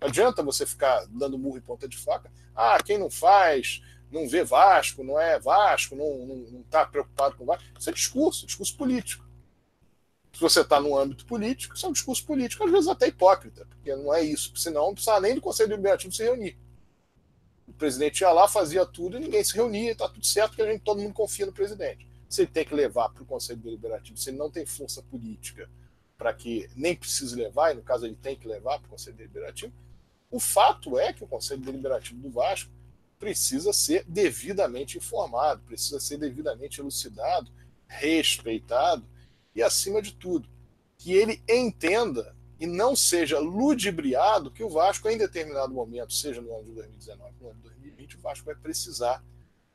Não 0.00 0.08
adianta 0.08 0.42
você 0.42 0.66
ficar 0.66 1.06
dando 1.08 1.38
murro 1.38 1.56
e 1.56 1.62
ponta 1.62 1.88
de 1.88 1.96
faca. 1.96 2.30
Ah, 2.54 2.78
quem 2.82 2.98
não 2.98 3.10
faz, 3.10 3.82
não 4.10 4.28
vê 4.28 4.44
Vasco, 4.44 5.02
não 5.02 5.18
é 5.18 5.38
Vasco, 5.38 5.96
não 5.96 6.60
está 6.60 6.84
preocupado 6.84 7.36
com 7.36 7.46
Vasco. 7.46 7.64
Isso 7.78 7.88
é 7.88 7.92
discurso, 7.92 8.46
discurso 8.46 8.76
político. 8.76 9.26
Se 10.32 10.40
você 10.40 10.60
está 10.60 10.78
no 10.80 10.96
âmbito 10.96 11.24
político, 11.26 11.74
isso 11.74 11.86
é 11.86 11.88
um 11.88 11.92
discurso 11.92 12.24
político, 12.24 12.64
às 12.64 12.70
vezes 12.70 12.86
até 12.86 13.08
hipócrita, 13.08 13.66
porque 13.66 13.96
não 13.96 14.14
é 14.14 14.22
isso, 14.22 14.54
senão 14.56 14.86
não 14.86 14.94
precisava 14.94 15.20
nem 15.20 15.34
do 15.34 15.40
Conselho 15.40 15.70
Deliberativo 15.70 16.14
se 16.14 16.22
reunir. 16.22 16.56
Presidente 17.78 18.20
ia 18.20 18.30
lá, 18.30 18.48
fazia 18.48 18.84
tudo 18.84 19.16
e 19.16 19.20
ninguém 19.20 19.42
se 19.42 19.54
reunia, 19.54 19.92
está 19.92 20.08
tudo 20.08 20.26
certo, 20.26 20.50
porque 20.50 20.62
a 20.62 20.72
gente, 20.72 20.82
todo 20.82 21.00
mundo 21.00 21.14
confia 21.14 21.46
no 21.46 21.52
presidente. 21.52 22.06
Se 22.28 22.42
ele 22.42 22.50
tem 22.50 22.64
que 22.64 22.74
levar 22.74 23.08
para 23.08 23.22
o 23.22 23.26
Conselho 23.26 23.60
Deliberativo, 23.60 24.18
se 24.18 24.30
ele 24.30 24.36
não 24.36 24.50
tem 24.50 24.66
força 24.66 25.02
política 25.02 25.70
para 26.18 26.34
que 26.34 26.68
nem 26.74 26.94
precise 26.94 27.36
levar, 27.36 27.72
e 27.72 27.76
no 27.76 27.82
caso 27.82 28.04
ele 28.04 28.16
tem 28.16 28.36
que 28.36 28.48
levar 28.48 28.78
para 28.80 28.88
o 28.88 28.90
Conselho 28.90 29.16
Deliberativo, 29.16 29.72
o 30.30 30.38
fato 30.38 30.98
é 30.98 31.12
que 31.12 31.24
o 31.24 31.28
Conselho 31.28 31.62
Deliberativo 31.62 32.20
do 32.20 32.30
Vasco 32.30 32.70
precisa 33.18 33.72
ser 33.72 34.04
devidamente 34.06 34.98
informado, 34.98 35.62
precisa 35.62 35.98
ser 35.98 36.18
devidamente 36.18 36.80
elucidado, 36.80 37.50
respeitado 37.86 39.08
e, 39.54 39.62
acima 39.62 40.02
de 40.02 40.12
tudo, 40.12 40.48
que 40.98 41.12
ele 41.12 41.42
entenda 41.48 42.36
e 42.58 42.66
não 42.66 42.96
seja 42.96 43.38
ludibriado 43.38 44.50
que 44.50 44.64
o 44.64 44.68
Vasco, 44.68 45.08
em 45.08 45.16
determinado 45.16 45.72
momento, 45.72 46.12
seja 46.12 46.40
no 46.40 46.52
ano 46.54 46.64
de 46.64 46.72
2019 46.72 47.34
no 47.40 47.48
ano 47.48 47.56
de 47.56 47.62
2020, 47.62 48.16
o 48.16 48.20
Vasco 48.20 48.46
vai 48.46 48.54
precisar 48.54 49.24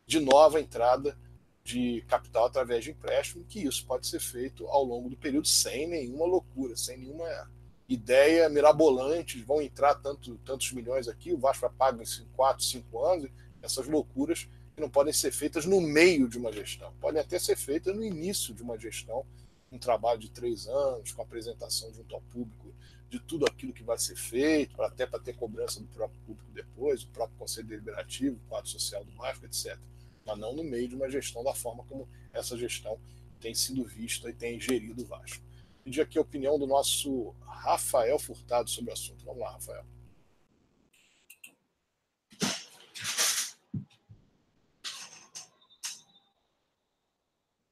de 0.06 0.20
nova 0.20 0.60
entrada 0.60 1.18
de 1.64 2.04
capital 2.08 2.46
através 2.46 2.84
de 2.84 2.92
empréstimo, 2.92 3.46
que 3.46 3.64
isso 3.66 3.86
pode 3.86 4.06
ser 4.06 4.20
feito 4.20 4.68
ao 4.68 4.84
longo 4.84 5.10
do 5.10 5.16
período 5.16 5.48
sem 5.48 5.88
nenhuma 5.88 6.26
loucura, 6.26 6.76
sem 6.76 6.98
nenhuma 6.98 7.50
ideia 7.88 8.50
mirabolante, 8.50 9.42
vão 9.44 9.62
entrar 9.62 9.96
tanto, 9.96 10.38
tantos 10.40 10.72
milhões 10.74 11.08
aqui, 11.08 11.34
o 11.34 11.38
Vasco 11.38 11.62
vai 11.62 11.72
pagar 11.78 12.04
em 12.04 12.28
4, 12.34 12.64
5 12.64 13.06
anos, 13.06 13.32
essas 13.62 13.88
loucuras 13.88 14.50
que 14.76 14.82
não 14.82 14.90
podem 14.90 15.14
ser 15.14 15.32
feitas 15.32 15.66
no 15.66 15.80
meio 15.80 16.28
de 16.28 16.38
uma 16.38 16.52
gestão, 16.52 16.92
podem 17.00 17.22
até 17.22 17.40
ser 17.40 17.56
feitas 17.56 17.96
no 17.96 18.04
início 18.04 18.54
de 18.54 18.62
uma 18.62 18.78
gestão 18.78 19.26
um 19.74 19.80
trabalho 19.80 20.20
de 20.20 20.30
três 20.30 20.68
anos, 20.68 21.12
com 21.12 21.22
apresentação 21.24 21.92
junto 21.92 22.14
ao 22.14 22.22
público 22.22 22.72
de 23.10 23.20
tudo 23.20 23.46
aquilo 23.46 23.74
que 23.74 23.84
vai 23.84 23.98
ser 23.98 24.16
feito, 24.16 24.80
até 24.82 25.06
para 25.06 25.20
ter 25.20 25.34
cobrança 25.34 25.80
do 25.80 25.88
próprio 25.88 26.20
público 26.22 26.52
depois, 26.52 27.04
o 27.04 27.08
próprio 27.08 27.38
Conselho 27.38 27.68
Deliberativo, 27.68 28.38
o 28.38 28.50
quadro 28.50 28.70
social 28.70 29.04
do 29.04 29.12
Vasco, 29.14 29.46
etc. 29.46 29.78
Mas 30.26 30.38
não 30.38 30.54
no 30.54 30.64
meio 30.64 30.88
de 30.88 30.96
uma 30.96 31.10
gestão 31.10 31.44
da 31.44 31.54
forma 31.56 31.84
como 31.86 32.08
essa 32.32 32.56
gestão 32.56 33.00
tem 33.40 33.54
sido 33.54 33.84
vista 33.84 34.30
e 34.30 34.34
tem 34.34 34.60
gerido 34.60 35.04
o 35.04 35.06
Vasco. 35.06 35.44
Pedir 35.84 36.02
aqui 36.02 36.18
a 36.18 36.22
opinião 36.22 36.58
do 36.58 36.68
nosso 36.68 37.36
Rafael 37.42 38.18
Furtado 38.18 38.70
sobre 38.70 38.92
o 38.92 38.94
assunto. 38.94 39.26
Vamos 39.26 39.42
lá, 39.42 39.52
Rafael. 39.52 39.84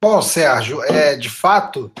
Bom, 0.02 0.20
Sérgio, 0.20 0.82
é, 0.82 1.14
de 1.14 1.30
fato, 1.30 1.92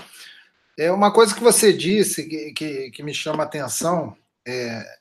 é 0.76 0.90
uma 0.90 1.12
coisa 1.12 1.32
que 1.32 1.40
você 1.40 1.72
disse 1.72 2.24
que, 2.24 2.52
que, 2.52 2.90
que 2.90 3.00
me 3.00 3.14
chama 3.14 3.44
a 3.44 3.46
atenção 3.46 4.16
é, 4.44 4.98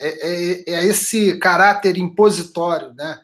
é, 0.00 0.08
é, 0.08 0.70
é 0.74 0.84
esse 0.86 1.36
caráter 1.40 1.98
impositório, 1.98 2.94
né? 2.94 3.20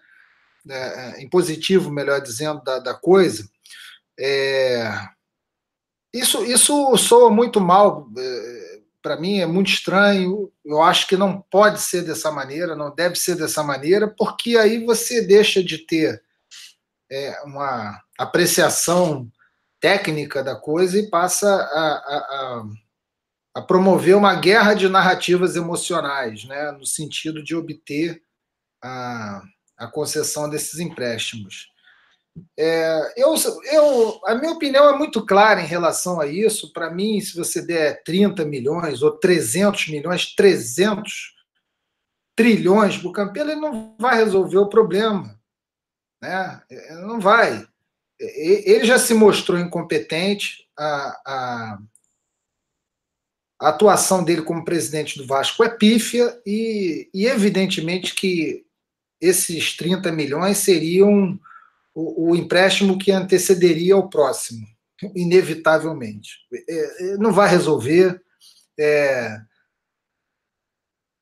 É, 0.69 1.23
impositivo, 1.23 1.89
melhor 1.89 2.21
dizendo, 2.21 2.61
da, 2.65 2.81
da 2.81 2.95
coisa. 2.95 3.49
É, 4.19 4.91
isso, 6.13 6.45
isso 6.45 6.97
soa 6.97 7.31
muito 7.31 7.61
mal, 7.61 8.09
é, 8.19 8.81
para 9.01 9.17
mim 9.17 9.39
é 9.39 9.47
muito 9.47 9.71
estranho. 9.71 10.51
Eu 10.65 10.83
acho 10.83 11.07
que 11.07 11.17
não 11.17 11.41
pode 11.43 11.81
ser 11.81 12.03
dessa 12.03 12.33
maneira, 12.33 12.75
não 12.75 12.93
deve 12.93 13.15
ser 13.15 13.37
dessa 13.37 13.63
maneira, 13.63 14.09
porque 14.09 14.57
aí 14.57 14.85
você 14.85 15.23
deixa 15.23 15.63
de 15.63 15.79
ter 15.79 16.26
é, 17.11 17.41
uma 17.43 18.01
apreciação 18.19 19.31
técnica 19.81 20.43
da 20.43 20.57
coisa 20.57 20.99
e 20.99 21.09
passa 21.09 21.49
a, 21.49 21.93
a, 22.17 22.65
a, 23.57 23.63
promover 23.63 24.17
uma 24.17 24.35
guerra 24.35 24.75
de 24.75 24.89
narrativas 24.89 25.57
emocionais, 25.57 26.45
né, 26.45 26.73
no 26.73 26.87
sentido 26.87 27.43
de 27.43 27.55
obter 27.55 28.23
a, 28.83 29.43
a 29.77 29.87
concessão 29.87 30.49
desses 30.49 30.81
empréstimos. 30.81 31.69
É, 32.59 33.15
eu, 33.17 33.35
eu, 33.73 34.21
a 34.27 34.35
minha 34.35 34.53
opinião 34.53 34.89
é 34.89 34.99
muito 34.99 35.25
clara 35.25 35.61
em 35.61 35.67
relação 35.67 36.21
a 36.21 36.27
isso. 36.27 36.73
Para 36.73 36.91
mim, 36.91 37.21
se 37.21 37.35
você 37.35 37.63
der 37.63 38.03
30 38.03 38.45
milhões 38.45 39.03
ou 39.03 39.13
300 39.13 39.89
milhões, 39.89 40.35
300 40.35 41.35
trilhões 42.37 42.99
para 42.99 43.09
o 43.09 43.13
Campelo, 43.13 43.51
ele 43.51 43.61
não 43.61 43.97
vai 43.99 44.17
resolver 44.17 44.59
o 44.59 44.69
problema. 44.69 45.36
Né? 46.21 46.63
É, 46.71 46.95
não 46.97 47.21
vai. 47.21 47.67
Ele 48.19 48.85
já 48.85 48.99
se 48.99 49.13
mostrou 49.13 49.59
incompetente, 49.59 50.67
a, 50.79 51.23
a, 51.27 51.79
a 53.61 53.69
atuação 53.69 54.25
dele 54.25 54.43
como 54.43 54.65
presidente 54.65 55.19
do 55.19 55.27
Vasco 55.27 55.63
é 55.65 55.69
pífia 55.69 56.41
e, 56.47 57.11
e 57.13 57.27
evidentemente 57.27 58.15
que 58.15 58.65
esses 59.21 59.77
30 59.77 60.13
milhões 60.13 60.59
seriam 60.59 61.39
o, 61.95 62.31
o 62.31 62.37
empréstimo 62.37 62.99
que 62.99 63.11
antecederia 63.11 63.97
o 63.97 64.09
próximo, 64.09 64.67
inevitavelmente. 65.15 66.31
É, 66.53 67.05
é, 67.05 67.17
não 67.17 67.33
vai 67.33 67.49
resolver. 67.49 68.23
É, 68.79 69.41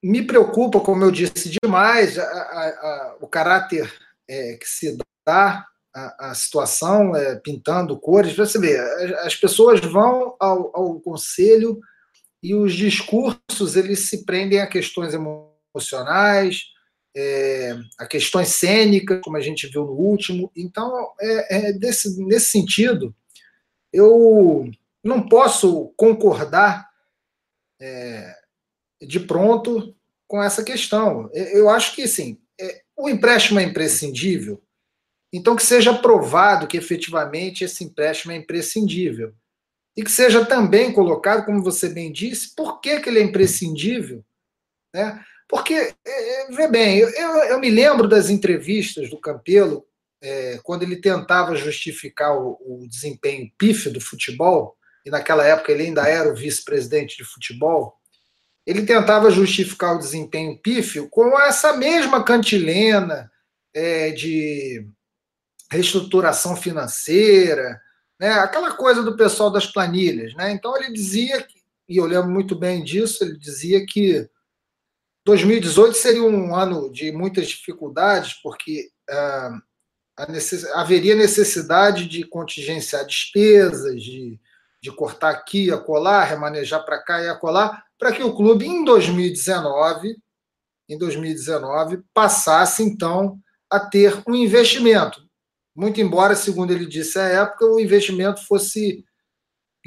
me 0.03 0.23
preocupa, 0.27 0.81
como 0.81 1.05
eu 1.05 1.11
disse, 1.11 1.57
demais 1.63 2.19
a, 2.19 2.25
a, 2.25 2.69
a, 2.69 3.17
o 3.21 3.29
caráter 3.29 3.91
é, 4.29 4.57
que 4.57 4.69
se 4.69 4.97
dá 5.27 5.67
a, 5.95 6.31
a 6.31 6.35
situação, 6.35 7.15
é, 7.15 7.37
pintando 7.37 7.99
cores. 7.99 8.37
Você 8.37 8.59
vê, 8.59 8.79
as 9.21 9.37
pessoas 9.37 9.81
vão 9.81 10.37
ao, 10.41 10.77
ao 10.77 11.01
conselho 11.01 11.79
e 12.43 12.55
os 12.55 12.75
discursos 12.75 13.77
eles 13.77 14.01
se 14.09 14.25
prendem 14.25 14.61
a 14.61 14.67
questões 14.67 15.15
emocionais, 15.15 16.65
é, 17.17 17.77
a 17.99 18.07
questões 18.07 18.49
cênicas, 18.49 19.21
como 19.23 19.37
a 19.37 19.41
gente 19.41 19.69
viu 19.69 19.85
no 19.85 19.93
último. 19.93 20.51
Então, 20.57 21.13
é, 21.21 21.69
é 21.69 21.73
desse, 21.73 22.21
nesse 22.25 22.51
sentido, 22.51 23.15
eu 23.93 24.69
não 25.03 25.29
posso 25.29 25.93
concordar 25.97 26.89
é, 27.81 28.35
de 29.01 29.21
pronto 29.21 29.95
com 30.27 30.43
essa 30.43 30.65
questão. 30.65 31.31
Eu 31.33 31.69
acho 31.69 31.95
que, 31.95 32.09
sim, 32.09 32.39
é, 32.39 32.44
o 32.97 33.09
empréstimo 33.09 33.61
é 33.61 33.65
imprescindível, 33.65 34.63
então 35.33 35.57
que 35.57 35.65
seja 35.65 35.93
provado 35.93 36.67
que 36.67 36.77
efetivamente 36.77 37.65
esse 37.65 37.83
empréstimo 37.83 38.33
é 38.33 38.37
imprescindível. 38.37 39.35
E 39.97 40.03
que 40.03 40.11
seja 40.11 40.45
também 40.45 40.93
colocado, 40.93 41.45
como 41.45 41.63
você 41.63 41.89
bem 41.89 42.13
disse, 42.13 42.55
por 42.55 42.81
que, 42.81 43.01
que 43.01 43.09
ele 43.09 43.21
é 43.21 43.23
imprescindível. 43.23 44.25
Né? 44.93 45.25
Porque, 45.49 45.75
é, 45.75 45.95
é, 46.05 46.51
vê 46.51 46.69
bem, 46.69 46.99
eu, 46.99 47.09
eu, 47.11 47.61
me 47.61 47.71
lembro 47.71 48.09
das 48.09 48.31
entrevistas 48.31 49.11
do 49.11 49.21
Campelo, 49.21 49.85
é, 50.23 50.59
quando 50.63 50.83
ele 50.83 50.97
tentava 50.97 51.55
justificar 51.55 52.37
o, 52.37 52.59
o 52.61 52.89
desempenho 52.89 53.51
pífio 53.59 53.93
do 53.93 54.01
futebol, 54.01 54.77
e 55.05 55.11
naquela 55.11 55.45
época 55.45 55.71
ele 55.71 55.85
ainda 55.85 56.09
era 56.09 56.33
o 56.33 56.35
vice-presidente 56.35 57.17
de 57.17 57.25
futebol, 57.25 58.01
ele 58.67 58.87
tentava 58.87 59.31
justificar 59.31 59.95
o 59.95 59.99
desempenho 59.99 60.59
pífio 60.59 61.09
com 61.09 61.39
essa 61.41 61.75
mesma 61.75 62.25
cantilena 62.25 63.31
é, 63.75 64.11
de 64.11 64.87
reestruturação 65.71 66.57
financeira, 66.57 67.81
né, 68.19 68.33
aquela 68.35 68.73
coisa 68.75 69.03
do 69.03 69.17
pessoal 69.17 69.51
das 69.51 69.67
planilhas. 69.67 70.35
Né? 70.35 70.53
Então 70.53 70.77
ele 70.77 70.93
dizia, 70.93 71.47
e 71.89 71.97
eu 71.97 72.07
lembro 72.07 72.31
muito 72.31 72.55
bem 72.55 72.83
disso, 72.83 73.25
ele 73.25 73.37
dizia 73.37 73.85
que 73.85 74.29
2018 75.27 75.95
seria 75.95 76.23
um 76.23 76.55
ano 76.55 76.91
de 76.91 77.11
muitas 77.11 77.49
dificuldades, 77.49 78.35
porque 78.43 78.91
ah, 79.09 79.61
necess... 80.29 80.65
haveria 80.73 81.15
necessidade 81.15 82.07
de 82.07 82.25
contingenciar 82.25 83.07
despesas, 83.07 84.03
de, 84.03 84.39
de 84.85 84.95
cortar 84.95 85.31
aqui, 85.31 85.73
acolá, 85.73 86.23
remanejar 86.23 86.85
para 86.85 87.03
cá 87.03 87.23
e 87.23 87.27
acolá, 87.27 87.83
para 87.99 88.13
que 88.13 88.23
o 88.23 88.37
clube, 88.37 88.67
em 88.67 88.85
2019, 88.85 90.15
em 90.91 90.99
2019, 90.99 92.03
passasse, 92.13 92.83
então, 92.83 93.39
a 93.71 93.81
ter 93.81 94.23
um 94.29 94.35
investimento. 94.35 95.27
Muito 95.75 96.03
embora, 96.03 96.37
segundo 96.37 96.71
ele 96.71 96.85
disse 96.85 97.19
à 97.19 97.23
época, 97.23 97.65
o 97.65 97.81
investimento 97.81 98.47
fosse 98.47 99.03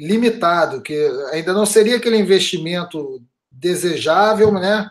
limitado, 0.00 0.82
que 0.82 0.92
ainda 1.30 1.52
não 1.52 1.64
seria 1.64 1.96
aquele 1.96 2.16
investimento 2.16 3.22
desejável, 3.52 4.52
né? 4.52 4.90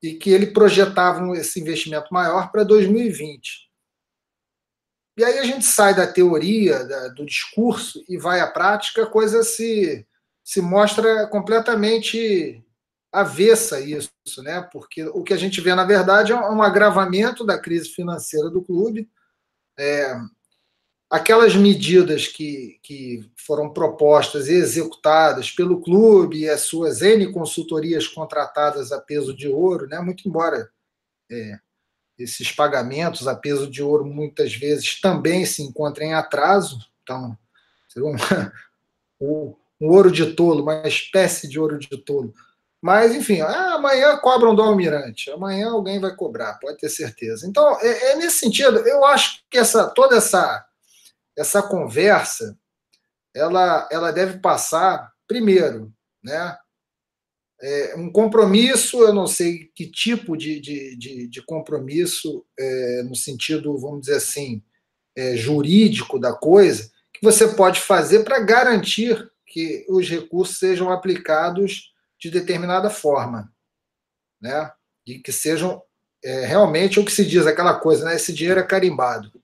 e 0.00 0.14
que 0.14 0.30
ele 0.30 0.46
projetava 0.46 1.20
esse 1.36 1.60
investimento 1.60 2.14
maior 2.14 2.52
para 2.52 2.62
2020. 2.62 3.61
E 5.16 5.24
aí 5.24 5.38
a 5.38 5.44
gente 5.44 5.64
sai 5.64 5.94
da 5.94 6.06
teoria, 6.06 6.84
da, 6.84 7.08
do 7.08 7.26
discurso 7.26 8.02
e 8.08 8.16
vai 8.16 8.40
à 8.40 8.46
prática, 8.46 9.02
a 9.02 9.10
coisa 9.10 9.42
se, 9.42 10.06
se 10.42 10.60
mostra 10.60 11.26
completamente 11.26 12.64
avessa 13.12 13.78
isso, 13.78 14.10
né? 14.38 14.62
Porque 14.72 15.04
o 15.04 15.22
que 15.22 15.34
a 15.34 15.36
gente 15.36 15.60
vê, 15.60 15.74
na 15.74 15.84
verdade, 15.84 16.32
é 16.32 16.36
um 16.36 16.62
agravamento 16.62 17.44
da 17.44 17.58
crise 17.58 17.90
financeira 17.90 18.48
do 18.48 18.62
clube. 18.62 19.08
É, 19.78 20.16
aquelas 21.10 21.54
medidas 21.54 22.26
que, 22.26 22.80
que 22.82 23.30
foram 23.36 23.70
propostas 23.70 24.48
e 24.48 24.54
executadas 24.54 25.50
pelo 25.50 25.82
clube 25.82 26.38
e 26.38 26.48
as 26.48 26.62
suas 26.62 27.02
N 27.02 27.30
consultorias 27.30 28.08
contratadas 28.08 28.92
a 28.92 28.98
peso 28.98 29.36
de 29.36 29.46
ouro, 29.46 29.86
né? 29.86 30.00
muito 30.00 30.26
embora 30.26 30.70
é, 31.30 31.58
esses 32.22 32.50
pagamentos 32.52 33.26
a 33.26 33.34
peso 33.34 33.70
de 33.70 33.82
ouro 33.82 34.04
muitas 34.04 34.54
vezes 34.54 35.00
também 35.00 35.44
se 35.44 35.62
encontrem 35.62 36.10
em 36.10 36.14
atraso, 36.14 36.78
então, 37.02 37.36
um, 39.20 39.54
um 39.80 39.88
ouro 39.88 40.10
de 40.10 40.32
tolo, 40.34 40.62
uma 40.62 40.86
espécie 40.86 41.48
de 41.48 41.58
ouro 41.58 41.78
de 41.78 41.96
tolo. 41.96 42.32
Mas, 42.80 43.14
enfim, 43.14 43.40
ah, 43.40 43.74
amanhã 43.74 44.16
cobram 44.16 44.54
do 44.54 44.62
Almirante, 44.62 45.30
amanhã 45.30 45.70
alguém 45.70 46.00
vai 46.00 46.14
cobrar, 46.16 46.54
pode 46.54 46.78
ter 46.78 46.88
certeza. 46.88 47.46
Então, 47.46 47.78
é, 47.80 48.12
é 48.12 48.16
nesse 48.16 48.38
sentido, 48.38 48.78
eu 48.78 49.04
acho 49.04 49.44
que 49.48 49.58
essa, 49.58 49.88
toda 49.88 50.16
essa 50.16 50.66
essa 51.36 51.62
conversa 51.62 52.56
ela, 53.34 53.88
ela 53.90 54.12
deve 54.12 54.38
passar 54.38 55.10
primeiro, 55.26 55.92
né? 56.22 56.58
É, 57.62 57.94
um 57.96 58.10
compromisso, 58.10 59.02
eu 59.02 59.14
não 59.14 59.26
sei 59.26 59.70
que 59.74 59.86
tipo 59.86 60.36
de, 60.36 60.58
de, 60.58 60.96
de, 60.96 61.28
de 61.28 61.42
compromisso, 61.42 62.44
é, 62.58 63.02
no 63.04 63.14
sentido, 63.14 63.78
vamos 63.78 64.00
dizer 64.00 64.16
assim, 64.16 64.60
é, 65.16 65.36
jurídico 65.36 66.18
da 66.18 66.32
coisa, 66.32 66.90
que 67.12 67.22
você 67.22 67.46
pode 67.54 67.80
fazer 67.80 68.24
para 68.24 68.40
garantir 68.40 69.30
que 69.46 69.86
os 69.88 70.08
recursos 70.08 70.58
sejam 70.58 70.90
aplicados 70.90 71.92
de 72.18 72.30
determinada 72.30 72.88
forma, 72.88 73.52
né? 74.40 74.70
E 75.06 75.18
que 75.18 75.30
sejam 75.30 75.82
é, 76.24 76.44
realmente 76.46 76.98
o 76.98 77.04
que 77.04 77.12
se 77.12 77.24
diz, 77.24 77.46
aquela 77.46 77.78
coisa, 77.78 78.04
né? 78.04 78.16
Esse 78.16 78.32
dinheiro 78.32 78.60
é 78.60 78.62
carimbado. 78.62 79.41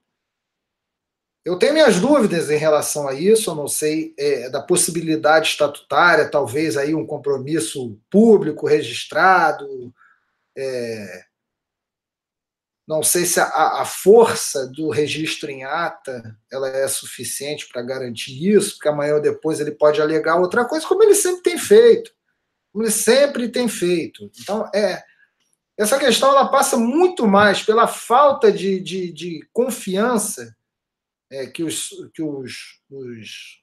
Eu 1.48 1.58
tenho 1.58 1.72
minhas 1.72 1.98
dúvidas 1.98 2.50
em 2.50 2.58
relação 2.58 3.08
a 3.08 3.14
isso, 3.14 3.48
eu 3.48 3.54
não 3.54 3.66
sei 3.66 4.12
é, 4.18 4.50
da 4.50 4.60
possibilidade 4.60 5.48
estatutária, 5.48 6.30
talvez 6.30 6.76
aí 6.76 6.94
um 6.94 7.06
compromisso 7.06 7.98
público 8.10 8.66
registrado. 8.66 9.66
É, 10.54 11.24
não 12.86 13.02
sei 13.02 13.24
se 13.24 13.40
a, 13.40 13.46
a, 13.80 13.84
força 13.86 14.66
do 14.66 14.90
registro 14.90 15.50
em 15.50 15.64
ata 15.64 16.36
ela 16.52 16.68
é 16.68 16.86
suficiente 16.86 17.66
para 17.72 17.80
garantir 17.80 18.46
isso, 18.46 18.74
porque 18.74 18.88
amanhã 18.88 19.14
ou 19.14 19.22
depois 19.22 19.58
ele 19.58 19.72
pode 19.72 20.02
alegar 20.02 20.36
outra 20.36 20.66
coisa, 20.66 20.86
como 20.86 21.02
ele 21.02 21.14
sempre 21.14 21.44
tem 21.44 21.56
feito. 21.56 22.10
Como 22.70 22.84
ele 22.84 22.92
sempre 22.92 23.48
tem 23.48 23.66
feito. 23.68 24.30
Então, 24.38 24.70
é, 24.74 25.02
essa 25.78 25.98
questão 25.98 26.28
ela 26.28 26.50
passa 26.50 26.76
muito 26.76 27.26
mais 27.26 27.62
pela 27.62 27.86
falta 27.86 28.52
de, 28.52 28.78
de, 28.80 29.10
de 29.10 29.48
confiança 29.50 30.57
é, 31.30 31.46
que, 31.46 31.62
os, 31.62 31.90
que 32.14 32.22
os, 32.22 32.80
os 32.90 33.62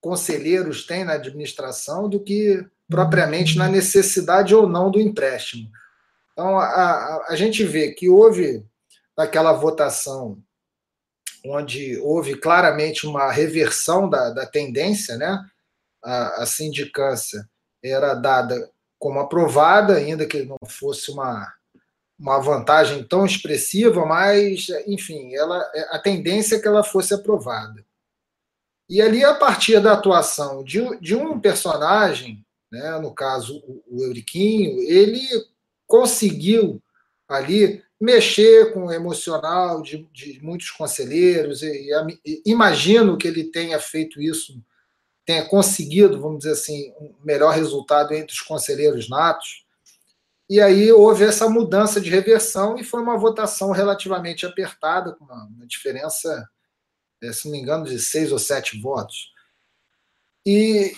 conselheiros 0.00 0.86
têm 0.86 1.04
na 1.04 1.14
administração 1.14 2.08
do 2.08 2.20
que 2.20 2.64
propriamente 2.88 3.56
na 3.56 3.68
necessidade 3.68 4.54
ou 4.54 4.68
não 4.68 4.90
do 4.90 5.00
empréstimo. 5.00 5.70
Então, 6.32 6.58
a, 6.58 6.64
a, 6.64 7.26
a 7.30 7.36
gente 7.36 7.64
vê 7.64 7.92
que 7.92 8.08
houve 8.08 8.64
naquela 9.16 9.52
votação 9.52 10.42
onde 11.44 11.98
houve 11.98 12.34
claramente 12.36 13.06
uma 13.06 13.30
reversão 13.30 14.08
da, 14.08 14.30
da 14.30 14.46
tendência, 14.46 15.16
né? 15.16 15.42
A, 16.02 16.42
a 16.42 16.46
sindicância 16.46 17.48
era 17.82 18.14
dada 18.14 18.70
como 18.98 19.18
aprovada, 19.18 19.96
ainda 19.96 20.26
que 20.26 20.44
não 20.44 20.58
fosse 20.66 21.10
uma, 21.10 21.50
uma 22.20 22.38
vantagem 22.38 23.02
tão 23.02 23.24
expressiva, 23.24 24.04
mas, 24.04 24.66
enfim, 24.86 25.34
ela, 25.34 25.58
a 25.90 25.98
tendência 25.98 26.56
é 26.56 26.58
que 26.58 26.68
ela 26.68 26.84
fosse 26.84 27.14
aprovada. 27.14 27.82
E 28.86 29.00
ali, 29.00 29.24
a 29.24 29.34
partir 29.34 29.80
da 29.80 29.94
atuação 29.94 30.62
de, 30.62 30.80
de 31.00 31.16
um 31.16 31.40
personagem, 31.40 32.44
né, 32.70 32.98
no 32.98 33.14
caso 33.14 33.62
o, 33.88 34.02
Euriquinho, 34.04 34.82
ele 34.82 35.22
conseguiu 35.86 36.82
ali 37.26 37.82
mexer 37.98 38.74
com 38.74 38.86
o 38.86 38.92
emocional 38.92 39.80
de, 39.80 40.06
de 40.12 40.40
muitos 40.42 40.70
conselheiros, 40.70 41.62
e, 41.62 41.90
e, 42.26 42.42
imagino 42.44 43.16
que 43.16 43.28
ele 43.28 43.44
tenha 43.44 43.78
feito 43.78 44.20
isso, 44.20 44.62
tenha 45.24 45.46
conseguido, 45.46 46.20
vamos 46.20 46.40
dizer 46.40 46.52
assim, 46.52 46.92
um 47.00 47.14
melhor 47.24 47.54
resultado 47.54 48.12
entre 48.12 48.34
os 48.34 48.40
conselheiros 48.42 49.08
natos, 49.08 49.64
e 50.50 50.60
aí 50.60 50.90
houve 50.90 51.22
essa 51.22 51.48
mudança 51.48 52.00
de 52.00 52.10
reversão 52.10 52.76
e 52.76 52.82
foi 52.82 53.00
uma 53.00 53.16
votação 53.16 53.70
relativamente 53.70 54.44
apertada, 54.44 55.14
com 55.14 55.24
uma, 55.24 55.48
diferença, 55.64 56.50
eh, 57.22 57.32
se 57.32 57.44
não 57.44 57.52
me 57.52 57.60
engano, 57.60 57.84
de 57.84 58.00
seis 58.00 58.32
ou 58.32 58.38
sete 58.38 58.76
votos. 58.80 59.32
E, 60.44 60.92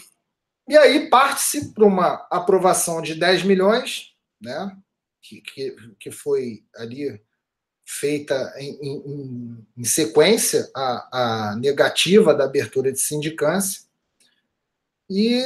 e 0.66 0.74
aí 0.74 1.10
parte-se 1.10 1.74
para 1.74 1.84
uma 1.84 2.26
aprovação 2.30 3.02
de 3.02 3.14
10 3.14 3.42
milhões, 3.42 4.14
né, 4.40 4.74
que, 5.20 5.42
que, 5.42 5.76
que 6.00 6.10
foi 6.10 6.64
ali 6.74 7.22
feita 7.84 8.54
em, 8.56 8.78
em, 8.80 9.66
em 9.76 9.84
sequência 9.84 10.70
a, 10.74 11.50
a 11.50 11.56
negativa 11.56 12.34
da 12.34 12.44
abertura 12.44 12.90
de 12.90 12.98
sindicância. 12.98 13.82
E 15.10 15.44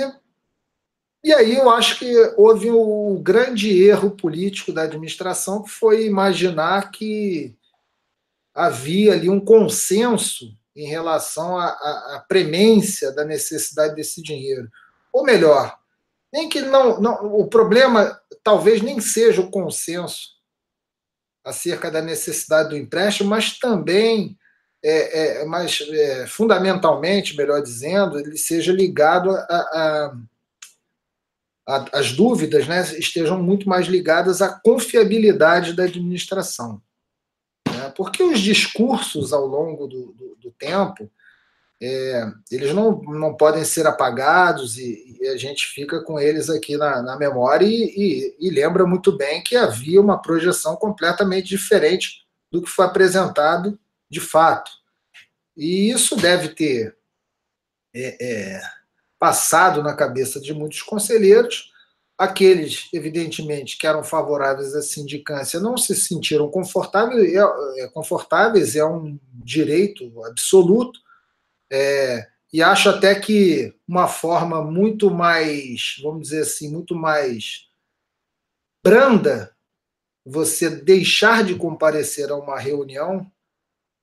e 1.27 1.35
aí 1.35 1.57
eu 1.57 1.69
acho 1.69 1.99
que 1.99 2.09
houve 2.37 2.71
um 2.71 3.21
grande 3.21 3.83
erro 3.83 4.13
político 4.13 4.73
da 4.73 4.83
administração, 4.83 5.65
que 5.65 5.71
foi 5.71 6.07
imaginar 6.07 6.93
que 6.93 7.53
havia 8.55 9.13
ali 9.13 9.29
um 9.29 9.41
consenso 9.41 10.57
em 10.77 10.87
relação 10.87 11.59
à, 11.59 11.65
à, 11.65 12.15
à 12.15 12.25
premência 12.29 13.11
da 13.11 13.25
necessidade 13.25 13.97
desse 13.97 14.23
dinheiro. 14.23 14.71
Ou 15.13 15.25
melhor, 15.25 15.77
nem 16.33 16.49
que 16.49 16.61
não, 16.61 17.01
não, 17.01 17.15
o 17.35 17.49
problema 17.49 18.21
talvez 18.45 18.81
nem 18.81 19.01
seja 19.01 19.41
o 19.41 19.51
consenso 19.51 20.37
acerca 21.45 21.91
da 21.91 22.01
necessidade 22.01 22.69
do 22.69 22.77
empréstimo, 22.77 23.31
mas 23.31 23.59
também, 23.59 24.39
é, 24.81 25.41
é, 25.41 25.45
mas 25.45 25.85
é, 25.91 26.25
fundamentalmente, 26.29 27.37
melhor 27.37 27.61
dizendo, 27.61 28.17
ele 28.17 28.39
seja 28.39 28.73
ligado 28.73 29.33
a, 29.33 29.43
a, 29.43 30.17
a, 31.67 31.99
as 31.99 32.13
dúvidas, 32.13 32.67
né, 32.67 32.83
estejam 32.99 33.43
muito 33.43 33.69
mais 33.69 33.87
ligadas 33.87 34.41
à 34.41 34.49
confiabilidade 34.61 35.73
da 35.73 35.85
administração, 35.85 36.81
né? 37.69 37.93
porque 37.97 38.23
os 38.23 38.41
discursos 38.41 39.33
ao 39.33 39.47
longo 39.47 39.87
do, 39.87 40.13
do, 40.13 40.37
do 40.37 40.51
tempo 40.53 41.11
é, 41.81 42.33
eles 42.51 42.73
não, 42.73 43.03
não 43.03 43.35
podem 43.37 43.63
ser 43.63 43.87
apagados 43.87 44.79
e, 44.79 45.19
e, 45.21 45.29
a 45.29 45.37
gente 45.37 45.67
fica 45.67 46.03
com 46.03 46.19
eles 46.19 46.49
aqui 46.49 46.75
na, 46.77 47.03
na 47.03 47.19
memória 47.19 47.67
e, 47.67 47.93
e, 47.95 48.37
e, 48.41 48.51
lembra 48.51 48.87
muito 48.87 49.15
bem 49.15 49.43
que 49.43 49.55
havia 49.57 50.01
uma 50.01 50.21
projeção 50.21 50.75
completamente 50.77 51.49
diferente 51.49 52.25
do 52.51 52.63
que 52.63 52.71
foi 52.71 52.87
apresentado 52.87 53.79
de 54.09 54.21
fato. 54.21 54.71
E 55.55 55.91
isso 55.91 56.17
deve 56.17 56.49
ter 56.49 56.97
é, 57.95 58.17
é, 58.21 58.61
passado 59.27 59.83
na 59.83 59.93
cabeça 59.93 60.41
de 60.41 60.55
muitos 60.55 60.83
conselheiros. 60.83 61.73
Aqueles, 62.17 62.89
evidentemente, 62.93 63.77
que 63.77 63.85
eram 63.85 64.05
favoráveis 64.05 64.73
à 64.73 64.81
sindicância 64.81 65.59
não 65.59 65.77
se 65.77 65.97
sentiram 65.97 66.49
confortáveis, 66.49 67.35
é, 67.35 67.85
é 67.85 67.89
confortáveis, 67.89 68.77
é 68.77 68.85
um 68.85 69.19
direito 69.35 70.25
absoluto 70.25 71.01
é, 71.71 72.25
e 72.53 72.63
acho 72.63 72.89
até 72.89 73.17
que 73.17 73.75
uma 73.87 74.07
forma 74.07 74.63
muito 74.63 75.11
mais, 75.11 75.97
vamos 76.01 76.29
dizer 76.29 76.43
assim, 76.43 76.71
muito 76.71 76.95
mais 76.95 77.67
branda 78.85 79.53
você 80.25 80.71
deixar 80.71 81.43
de 81.43 81.57
comparecer 81.57 82.31
a 82.31 82.37
uma 82.37 82.59
reunião 82.61 83.29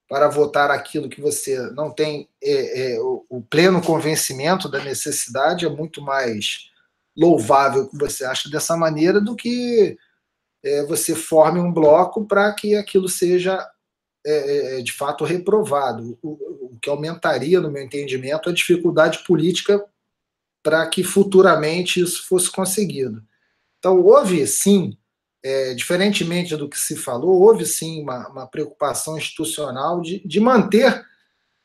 para 0.08 0.28
votar 0.28 0.70
aquilo 0.70 1.10
que 1.10 1.22
você 1.22 1.60
não 1.72 1.92
tem 1.92 2.30
é, 2.42 2.94
é, 2.94 3.00
o, 3.00 3.26
o, 3.30 3.42
pleno 3.42 3.82
convencimento 3.82 4.70
da 4.70 4.84
necessidade 4.84 5.66
é 5.66 5.70
muito 5.70 6.02
mais 6.02 6.70
louvável 7.16 7.88
que 7.88 7.98
você 7.98 8.26
acha 8.26 8.50
dessa 8.50 8.76
maneira 8.76 9.22
do 9.22 9.36
que 9.36 9.98
é, 10.64 10.84
você 10.86 11.16
forme 11.16 11.60
um 11.60 11.72
bloco 11.72 12.26
para 12.26 12.52
que 12.54 12.76
aquilo 12.76 13.08
seja 13.08 13.66
é, 14.26 14.80
é, 14.80 14.82
de 14.82 14.92
fato 14.92 15.26
reprovado, 15.26 16.18
o, 16.22 16.32
o, 16.74 16.80
que 16.82 16.90
aumentaria, 16.90 17.60
no 17.60 17.70
meu 17.70 17.84
entendimento, 17.84 18.50
a 18.50 18.54
dificuldade 18.54 19.24
política 19.26 19.84
para 20.64 20.88
que 20.88 21.04
futuramente 21.04 22.00
isso 22.00 22.26
fosse 22.26 22.50
conseguido. 22.50 23.22
Então, 23.78 24.02
houve 24.02 24.48
sim, 24.48 24.98
é, 25.44 25.74
diferentemente 25.74 26.56
do 26.56 26.70
que 26.70 26.80
se 26.80 26.96
falou, 26.96 27.42
houve 27.42 27.66
sim 27.66 28.02
uma, 28.02 28.30
uma 28.30 28.48
preocupação 28.48 29.18
institucional 29.18 30.02
de, 30.02 30.26
de 30.26 30.40
manter, 30.40 31.06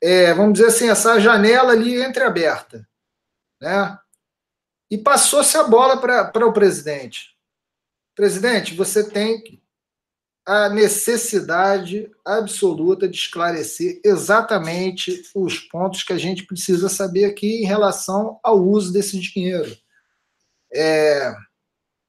é, 0.03 0.35
vamos 0.35 0.55
dizer 0.55 0.67
assim, 0.67 0.89
essa 0.91 1.21
janela 1.21 1.73
ali 1.73 2.03
entreaberta. 2.03 2.87
Né? 3.61 3.99
E 4.91 4.99
passou-se 4.99 5.57
a 5.57 5.63
bola 5.63 6.01
para 6.01 6.47
o 6.47 6.53
presidente. 6.53 7.37
Presidente, 8.17 8.75
você 8.75 9.09
tem 9.09 9.63
a 10.45 10.69
necessidade 10.71 12.11
absoluta 12.25 13.07
de 13.07 13.17
esclarecer 13.17 14.01
exatamente 14.03 15.23
os 15.35 15.59
pontos 15.59 16.03
que 16.03 16.13
a 16.13 16.19
gente 16.19 16.47
precisa 16.47 16.89
saber 16.89 17.27
aqui 17.27 17.63
em 17.63 17.67
relação 17.67 18.41
ao 18.43 18.59
uso 18.59 18.93
desse 18.93 19.21
dinheiro. 19.21 19.77
É, 20.75 21.35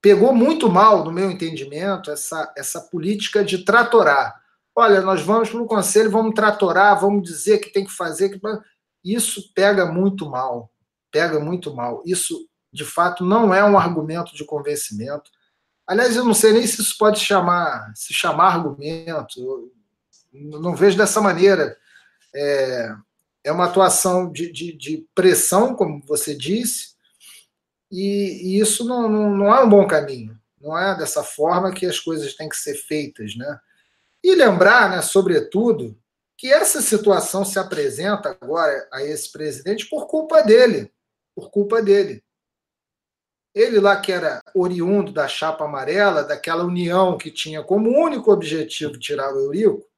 pegou 0.01 0.33
muito 0.33 0.69
mal, 0.69 1.03
no 1.03 1.11
meu 1.11 1.29
entendimento, 1.29 2.11
essa, 2.11 2.51
essa 2.57 2.81
política 2.81 3.43
de 3.43 3.65
tratorar. 3.65 4.41
Olha, 4.75 5.01
nós 5.01 5.21
vamos 5.21 5.49
para 5.49 5.61
o 5.61 5.65
conselho, 5.65 6.11
vamos 6.11 6.33
tratorar, 6.33 6.99
vamos 6.99 7.23
dizer 7.23 7.59
que 7.59 7.71
tem 7.71 7.85
que 7.85 7.91
fazer. 7.91 8.29
Que... 8.29 8.39
Isso 9.03 9.51
pega 9.53 9.85
muito 9.85 10.29
mal, 10.29 10.71
pega 11.11 11.39
muito 11.39 11.75
mal. 11.75 12.01
Isso, 12.05 12.47
de 12.71 12.85
fato, 12.85 13.25
não 13.25 13.53
é 13.53 13.63
um 13.63 13.77
argumento 13.77 14.35
de 14.35 14.45
convencimento 14.45 15.29
Aliás, 15.89 16.15
eu 16.15 16.23
não 16.23 16.35
sei 16.35 16.53
nem 16.53 16.67
se 16.67 16.79
isso 16.79 16.95
pode 16.99 17.19
chamar, 17.19 17.91
se 17.95 18.13
chamar 18.13 18.53
argumento. 18.53 19.39
Eu 19.39 19.71
não 20.61 20.75
vejo 20.75 20.95
dessa 20.95 21.19
maneira. 21.19 21.75
É, 22.35 22.95
é 23.45 23.51
uma 23.51 23.65
atuação 23.65 24.31
de, 24.31 24.51
de, 24.51 24.71
de, 24.77 25.07
pressão, 25.15 25.73
como 25.73 25.99
você 26.05 26.35
disse, 26.37 26.89
e, 27.91 28.59
isso 28.59 28.85
não, 28.85 29.09
não, 29.09 29.35
não, 29.35 29.55
é 29.55 29.63
um 29.63 29.69
bom 29.69 29.87
caminho. 29.87 30.39
Não 30.61 30.77
é 30.77 30.95
dessa 30.97 31.23
forma 31.23 31.73
que 31.73 31.85
as 31.85 31.99
coisas 31.99 32.35
têm 32.35 32.49
que 32.49 32.57
ser 32.57 32.75
feitas, 32.75 33.35
né? 33.35 33.59
E 34.23 34.35
lembrar, 34.35 34.89
né, 34.89 35.01
sobretudo, 35.01 35.97
que 36.37 36.51
essa 36.51 36.81
situação 36.81 37.43
se 37.43 37.57
apresenta 37.57 38.37
agora 38.41 38.87
a 38.91 39.03
esse 39.03 39.31
presidente 39.31 39.89
por 39.89 40.07
culpa 40.07 40.41
dele, 40.41 40.91
por 41.35 41.49
culpa 41.49 41.81
dele. 41.81 42.23
Ele 43.55 43.79
lá 43.79 43.99
que 43.99 44.11
era 44.11 44.41
oriundo 44.53 45.11
da 45.11 45.27
chapa 45.27 45.65
amarela, 45.65 46.23
daquela 46.23 46.63
união 46.63 47.17
que 47.17 47.31
tinha 47.31 47.63
como 47.63 47.89
único 47.89 48.31
objetivo 48.31 48.99
tirar 48.99 49.33
o 49.33 49.39
Eurico, 49.39 49.88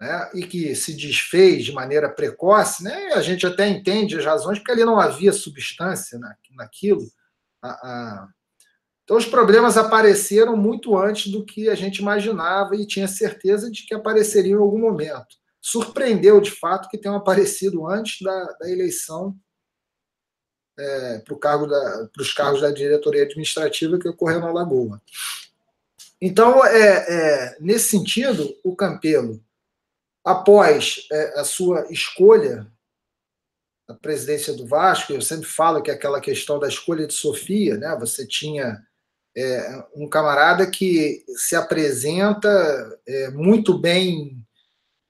né, 0.00 0.30
e 0.34 0.46
que 0.46 0.74
se 0.74 0.96
desfez 0.96 1.64
de 1.64 1.72
maneira 1.72 2.08
precoce, 2.08 2.82
né, 2.82 3.12
a 3.12 3.20
gente 3.20 3.46
até 3.46 3.68
entende 3.68 4.16
as 4.18 4.24
razões, 4.24 4.58
porque 4.58 4.72
ali 4.72 4.84
não 4.84 4.98
havia 4.98 5.32
substância 5.32 6.18
na, 6.18 6.34
naquilo. 6.52 7.06
A, 7.62 7.68
a... 7.68 8.28
Então, 9.04 9.16
os 9.16 9.26
problemas 9.26 9.76
apareceram 9.76 10.56
muito 10.56 10.96
antes 10.96 11.30
do 11.30 11.44
que 11.44 11.68
a 11.68 11.74
gente 11.74 11.98
imaginava 11.98 12.74
e 12.74 12.86
tinha 12.86 13.06
certeza 13.06 13.70
de 13.70 13.84
que 13.84 13.94
apareceriam 13.94 14.60
em 14.60 14.62
algum 14.62 14.78
momento. 14.78 15.36
Surpreendeu, 15.60 16.40
de 16.40 16.50
fato, 16.50 16.88
que 16.88 16.96
tenham 16.96 17.16
aparecido 17.16 17.86
antes 17.86 18.22
da, 18.22 18.44
da 18.52 18.70
eleição 18.70 19.36
é, 20.78 21.18
para 21.18 21.36
cargo 21.36 21.66
os 22.18 22.32
cargos 22.32 22.62
da 22.62 22.70
diretoria 22.70 23.24
administrativa 23.24 23.98
que 23.98 24.08
ocorreu 24.08 24.40
na 24.40 24.50
Lagoa. 24.50 25.02
Então, 26.20 26.64
é, 26.64 27.06
é, 27.08 27.56
nesse 27.60 27.90
sentido, 27.90 28.54
o 28.64 28.74
Campelo, 28.74 29.42
após 30.30 31.06
é, 31.10 31.40
a 31.40 31.44
sua 31.44 31.86
escolha 31.90 32.70
da 33.88 33.94
presidência 33.94 34.54
do 34.54 34.66
Vasco, 34.66 35.12
eu 35.12 35.20
sempre 35.20 35.46
falo 35.46 35.82
que 35.82 35.90
é 35.90 35.94
aquela 35.94 36.20
questão 36.20 36.58
da 36.58 36.68
escolha 36.68 37.06
de 37.06 37.14
Sofia, 37.14 37.76
né? 37.76 37.96
Você 37.98 38.26
tinha 38.26 38.80
é, 39.36 39.84
um 39.94 40.08
camarada 40.08 40.68
que 40.68 41.24
se 41.36 41.56
apresenta 41.56 42.48
é, 43.06 43.30
muito 43.30 43.78
bem 43.78 44.44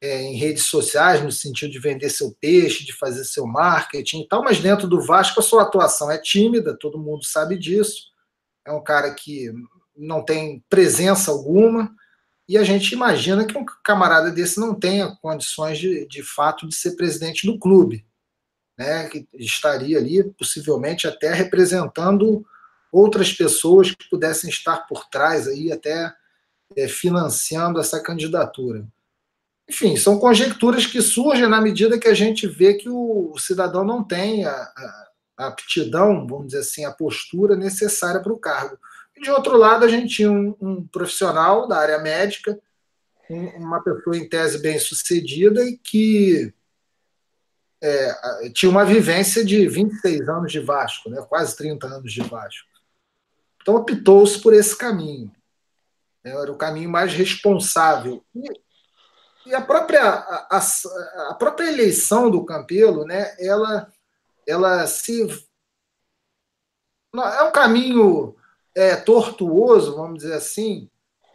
é, 0.02 0.22
em 0.22 0.34
redes 0.34 0.64
sociais, 0.64 1.22
no 1.22 1.30
sentido 1.30 1.70
de 1.70 1.78
vender 1.78 2.08
seu 2.08 2.34
peixe, 2.40 2.84
de 2.84 2.92
fazer 2.94 3.24
seu 3.24 3.46
marketing 3.46 4.22
e 4.22 4.28
tal, 4.28 4.42
mas 4.42 4.58
dentro 4.58 4.88
do 4.88 5.02
Vasco 5.02 5.40
a 5.40 5.42
sua 5.42 5.62
atuação 5.62 6.10
é 6.10 6.16
tímida, 6.16 6.76
todo 6.76 6.98
mundo 6.98 7.24
sabe 7.24 7.58
disso. 7.58 8.10
É 8.66 8.72
um 8.72 8.82
cara 8.82 9.12
que 9.14 9.52
não 9.94 10.24
tem 10.24 10.64
presença 10.70 11.30
alguma, 11.30 11.94
e 12.50 12.58
a 12.58 12.64
gente 12.64 12.90
imagina 12.90 13.44
que 13.44 13.56
um 13.56 13.64
camarada 13.84 14.28
desse 14.28 14.58
não 14.58 14.74
tenha 14.74 15.16
condições 15.22 15.78
de, 15.78 16.04
de 16.08 16.20
fato 16.20 16.66
de 16.66 16.74
ser 16.74 16.96
presidente 16.96 17.46
do 17.46 17.56
clube, 17.56 18.04
né? 18.76 19.08
que 19.08 19.24
estaria 19.34 19.96
ali 19.96 20.24
possivelmente 20.32 21.06
até 21.06 21.32
representando 21.32 22.44
outras 22.90 23.32
pessoas 23.32 23.92
que 23.92 24.10
pudessem 24.10 24.50
estar 24.50 24.78
por 24.88 25.08
trás 25.08 25.46
aí, 25.46 25.70
até 25.70 26.12
é, 26.76 26.88
financiando 26.88 27.78
essa 27.78 28.02
candidatura. 28.02 28.84
Enfim, 29.68 29.96
são 29.96 30.18
conjecturas 30.18 30.86
que 30.86 31.00
surgem 31.00 31.46
na 31.46 31.60
medida 31.60 32.00
que 32.00 32.08
a 32.08 32.14
gente 32.14 32.48
vê 32.48 32.74
que 32.74 32.88
o 32.88 33.32
cidadão 33.38 33.84
não 33.84 34.02
tem 34.02 34.44
a, 34.44 34.50
a 35.38 35.46
aptidão, 35.46 36.26
vamos 36.26 36.48
dizer 36.48 36.58
assim, 36.58 36.84
a 36.84 36.90
postura 36.90 37.54
necessária 37.54 38.20
para 38.20 38.32
o 38.32 38.40
cargo. 38.40 38.76
De 39.20 39.30
outro 39.30 39.56
lado, 39.56 39.84
a 39.84 39.88
gente 39.88 40.14
tinha 40.16 40.30
um, 40.30 40.56
um 40.60 40.86
profissional 40.86 41.68
da 41.68 41.78
área 41.78 41.98
médica, 41.98 42.58
um, 43.28 43.46
uma 43.58 43.82
pessoa 43.82 44.16
em 44.16 44.28
tese 44.28 44.60
bem 44.60 44.78
sucedida 44.78 45.62
e 45.64 45.76
que 45.76 46.52
é, 47.82 48.50
tinha 48.54 48.70
uma 48.70 48.84
vivência 48.84 49.44
de 49.44 49.68
26 49.68 50.28
anos 50.28 50.52
de 50.52 50.60
Vasco, 50.60 51.10
né, 51.10 51.22
quase 51.28 51.56
30 51.56 51.86
anos 51.86 52.12
de 52.12 52.22
Vasco. 52.22 52.68
Então 53.60 53.76
optou-se 53.76 54.40
por 54.40 54.54
esse 54.54 54.76
caminho. 54.76 55.30
Era 56.24 56.50
o 56.50 56.58
caminho 56.58 56.90
mais 56.90 57.12
responsável. 57.12 58.24
E 58.34 58.48
e 59.46 59.54
a 59.54 59.60
própria, 59.60 60.02
a, 60.02 60.60
a, 61.30 61.34
própria 61.34 61.68
eleição 61.68 62.30
do 62.30 62.44
Campelo, 62.44 63.04
né, 63.04 63.34
ela, 63.38 63.90
ela 64.46 64.86
se. 64.86 65.26
É 67.14 67.42
um 67.42 67.50
caminho 67.50 68.36
é, 68.74 68.96
tortuoso, 68.96 69.96
vamos 69.96 70.22
dizer 70.22 70.34
assim, 70.34 70.88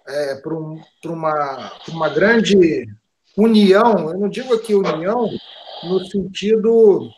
é, 0.07 0.36
para 0.36 0.53
um, 0.53 0.82
uma, 1.06 1.72
uma 1.90 2.10
grande 2.10 2.88
união, 3.38 4.12
eu 4.12 4.18
não 4.18 4.30
digo 4.30 4.53
aqui 4.53 4.74
união 4.74 5.30
no 5.84 6.06
sentido. 6.06 7.10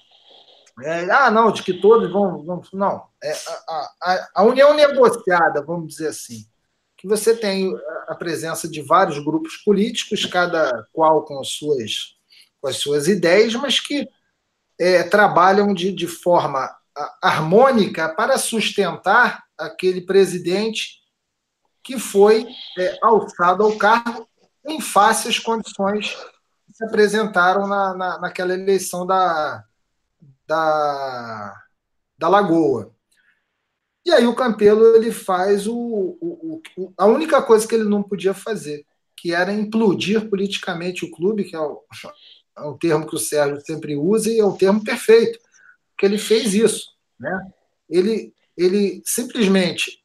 É, 0.84 1.10
ah, 1.12 1.32
não, 1.32 1.52
de 1.52 1.64
que 1.64 1.74
todos 1.74 2.12
vão. 2.12 2.44
vão 2.44 2.62
não, 2.74 3.04
é 3.24 3.32
a, 3.68 3.92
a, 4.02 4.30
a 4.36 4.44
união 4.44 4.74
negociada, 4.74 5.62
vamos 5.62 5.90
dizer 5.90 6.10
assim. 6.10 6.46
Que 6.96 7.08
você 7.08 7.36
tem 7.36 7.76
a 8.08 8.16
presença 8.16 8.68
de 8.68 8.82
vários 8.82 9.20
grupos 9.24 9.58
políticos, 9.58 10.26
cada 10.26 10.88
qual 10.92 11.24
com 11.26 11.40
as 11.40 11.50
suas, 11.50 12.16
com 12.60 12.68
as 12.68 12.78
suas 12.78 13.08
ideias, 13.08 13.54
mas 13.54 13.80
que 13.80 14.08
é, 14.80 15.04
trabalham 15.04 15.74
de, 15.74 15.92
de 15.92 16.08
forma 16.08 16.76
harmônica 17.22 18.10
para 18.10 18.38
sustentar 18.38 19.47
aquele 19.58 20.02
presidente 20.02 21.02
que 21.84 21.98
foi 21.98 22.46
é, 22.78 23.00
alçado 23.02 23.64
ao 23.64 23.78
cargo 23.78 24.28
em 24.66 24.82
fáceis 24.82 25.40
condições 25.40 26.14
que 26.66 26.74
se 26.74 26.84
apresentaram 26.84 27.66
na, 27.66 27.96
na, 27.96 28.20
naquela 28.20 28.54
eleição 28.54 29.06
da, 29.06 29.64
da, 30.46 31.64
da 32.18 32.28
Lagoa. 32.28 32.94
E 34.06 34.12
aí 34.12 34.26
o 34.26 34.36
Campelo 34.36 34.96
ele 34.96 35.12
faz 35.12 35.68
o, 35.68 35.76
o, 35.76 36.62
o, 36.78 36.94
a 36.98 37.06
única 37.06 37.42
coisa 37.42 37.68
que 37.68 37.76
ele 37.76 37.84
não 37.84 38.02
podia 38.02 38.34
fazer, 38.34 38.86
que 39.16 39.34
era 39.34 39.52
implodir 39.52 40.30
politicamente 40.30 41.04
o 41.04 41.12
clube, 41.12 41.44
que 41.44 41.56
é, 41.56 41.60
o, 41.60 41.84
é 42.58 42.62
um 42.62 42.78
termo 42.78 43.06
que 43.06 43.16
o 43.16 43.20
Sérgio 43.20 43.60
sempre 43.66 43.98
usa 43.98 44.32
e 44.32 44.40
é 44.40 44.46
o 44.46 44.56
termo 44.56 44.84
perfeito, 44.84 45.40
que 45.98 46.06
ele 46.06 46.18
fez 46.18 46.54
isso. 46.54 46.86
Né? 47.20 47.52
Ele, 47.90 48.34
ele 48.58 49.02
simplesmente 49.06 50.00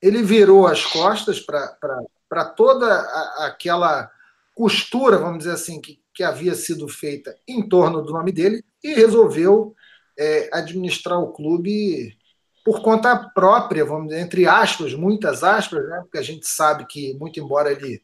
ele 0.00 0.22
virou 0.22 0.66
as 0.66 0.84
costas 0.84 1.40
para 1.40 2.44
toda 2.56 2.86
a, 2.86 3.46
aquela 3.46 4.10
costura, 4.54 5.18
vamos 5.18 5.38
dizer 5.38 5.52
assim, 5.52 5.80
que, 5.80 6.00
que 6.14 6.22
havia 6.22 6.54
sido 6.54 6.88
feita 6.88 7.36
em 7.46 7.68
torno 7.68 8.02
do 8.02 8.12
nome 8.12 8.32
dele 8.32 8.62
e 8.82 8.94
resolveu 8.94 9.74
é, 10.18 10.48
administrar 10.52 11.18
o 11.18 11.32
clube 11.32 12.16
por 12.64 12.82
conta 12.82 13.16
própria, 13.34 13.84
vamos 13.84 14.08
dizer, 14.08 14.20
entre 14.20 14.46
aspas, 14.46 14.94
muitas 14.94 15.44
aspas, 15.44 15.88
né? 15.88 16.00
porque 16.00 16.18
a 16.18 16.22
gente 16.22 16.46
sabe 16.48 16.86
que, 16.86 17.14
muito 17.14 17.38
embora 17.38 17.70
ele 17.70 18.02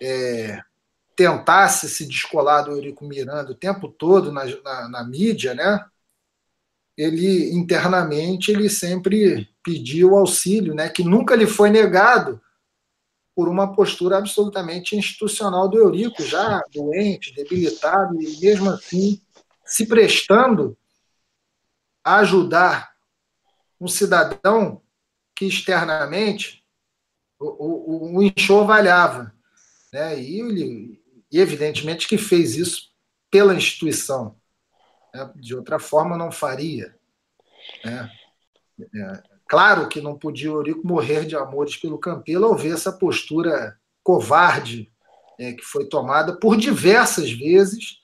é, 0.00 0.60
tentasse 1.16 1.88
se 1.88 2.06
descolar 2.06 2.62
do 2.62 2.72
Eurico 2.72 3.04
Miranda 3.04 3.50
o 3.50 3.54
tempo 3.54 3.88
todo 3.88 4.30
na, 4.32 4.44
na, 4.44 4.88
na 4.88 5.04
mídia, 5.04 5.54
né? 5.54 5.84
Ele 7.00 7.54
internamente 7.54 8.50
ele 8.50 8.68
sempre 8.68 9.48
pediu 9.64 10.16
auxílio, 10.16 10.74
né, 10.74 10.88
que 10.88 11.02
nunca 11.02 11.34
lhe 11.34 11.46
foi 11.46 11.70
negado 11.70 12.40
por 13.34 13.48
uma 13.48 13.74
postura 13.74 14.18
absolutamente 14.18 14.94
institucional 14.94 15.66
do 15.68 15.78
Eurico, 15.78 16.22
já 16.22 16.60
doente, 16.72 17.34
debilitado 17.34 18.20
e 18.20 18.38
mesmo 18.38 18.68
assim 18.68 19.20
se 19.64 19.86
prestando 19.86 20.76
a 22.04 22.16
ajudar 22.16 22.90
um 23.80 23.88
cidadão 23.88 24.82
que 25.34 25.46
externamente 25.46 26.62
o, 27.38 27.46
o, 27.46 28.18
o 28.18 28.22
enxovalhava, 28.22 29.32
né? 29.92 30.20
E 30.20 31.00
evidentemente 31.32 32.06
que 32.06 32.18
fez 32.18 32.56
isso 32.56 32.90
pela 33.30 33.54
instituição. 33.54 34.39
Né? 35.14 35.30
De 35.36 35.54
outra 35.54 35.78
forma, 35.78 36.16
não 36.16 36.30
faria. 36.30 36.94
Né? 37.84 38.10
É, 38.94 39.22
claro 39.48 39.88
que 39.88 40.00
não 40.00 40.18
podia 40.18 40.52
o 40.52 40.56
Eurico 40.56 40.86
morrer 40.86 41.26
de 41.26 41.36
amores 41.36 41.76
pelo 41.76 41.98
Campelo 41.98 42.46
ao 42.46 42.56
ver 42.56 42.74
essa 42.74 42.92
postura 42.92 43.78
covarde 44.02 44.90
é, 45.38 45.52
que 45.52 45.62
foi 45.62 45.86
tomada 45.86 46.36
por 46.36 46.56
diversas 46.56 47.30
vezes 47.30 47.98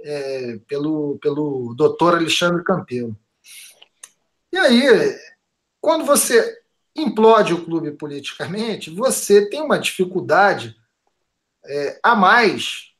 é, 0.00 0.58
pelo, 0.68 1.18
pelo 1.20 1.74
doutor 1.74 2.14
Alexandre 2.14 2.62
Campelo. 2.64 3.16
E 4.52 4.56
aí, 4.56 5.18
quando 5.80 6.04
você 6.04 6.60
implode 6.94 7.52
o 7.52 7.64
clube 7.64 7.92
politicamente, 7.92 8.90
você 8.90 9.48
tem 9.48 9.60
uma 9.60 9.78
dificuldade 9.78 10.76
é, 11.64 12.00
a 12.02 12.14
mais 12.14 12.92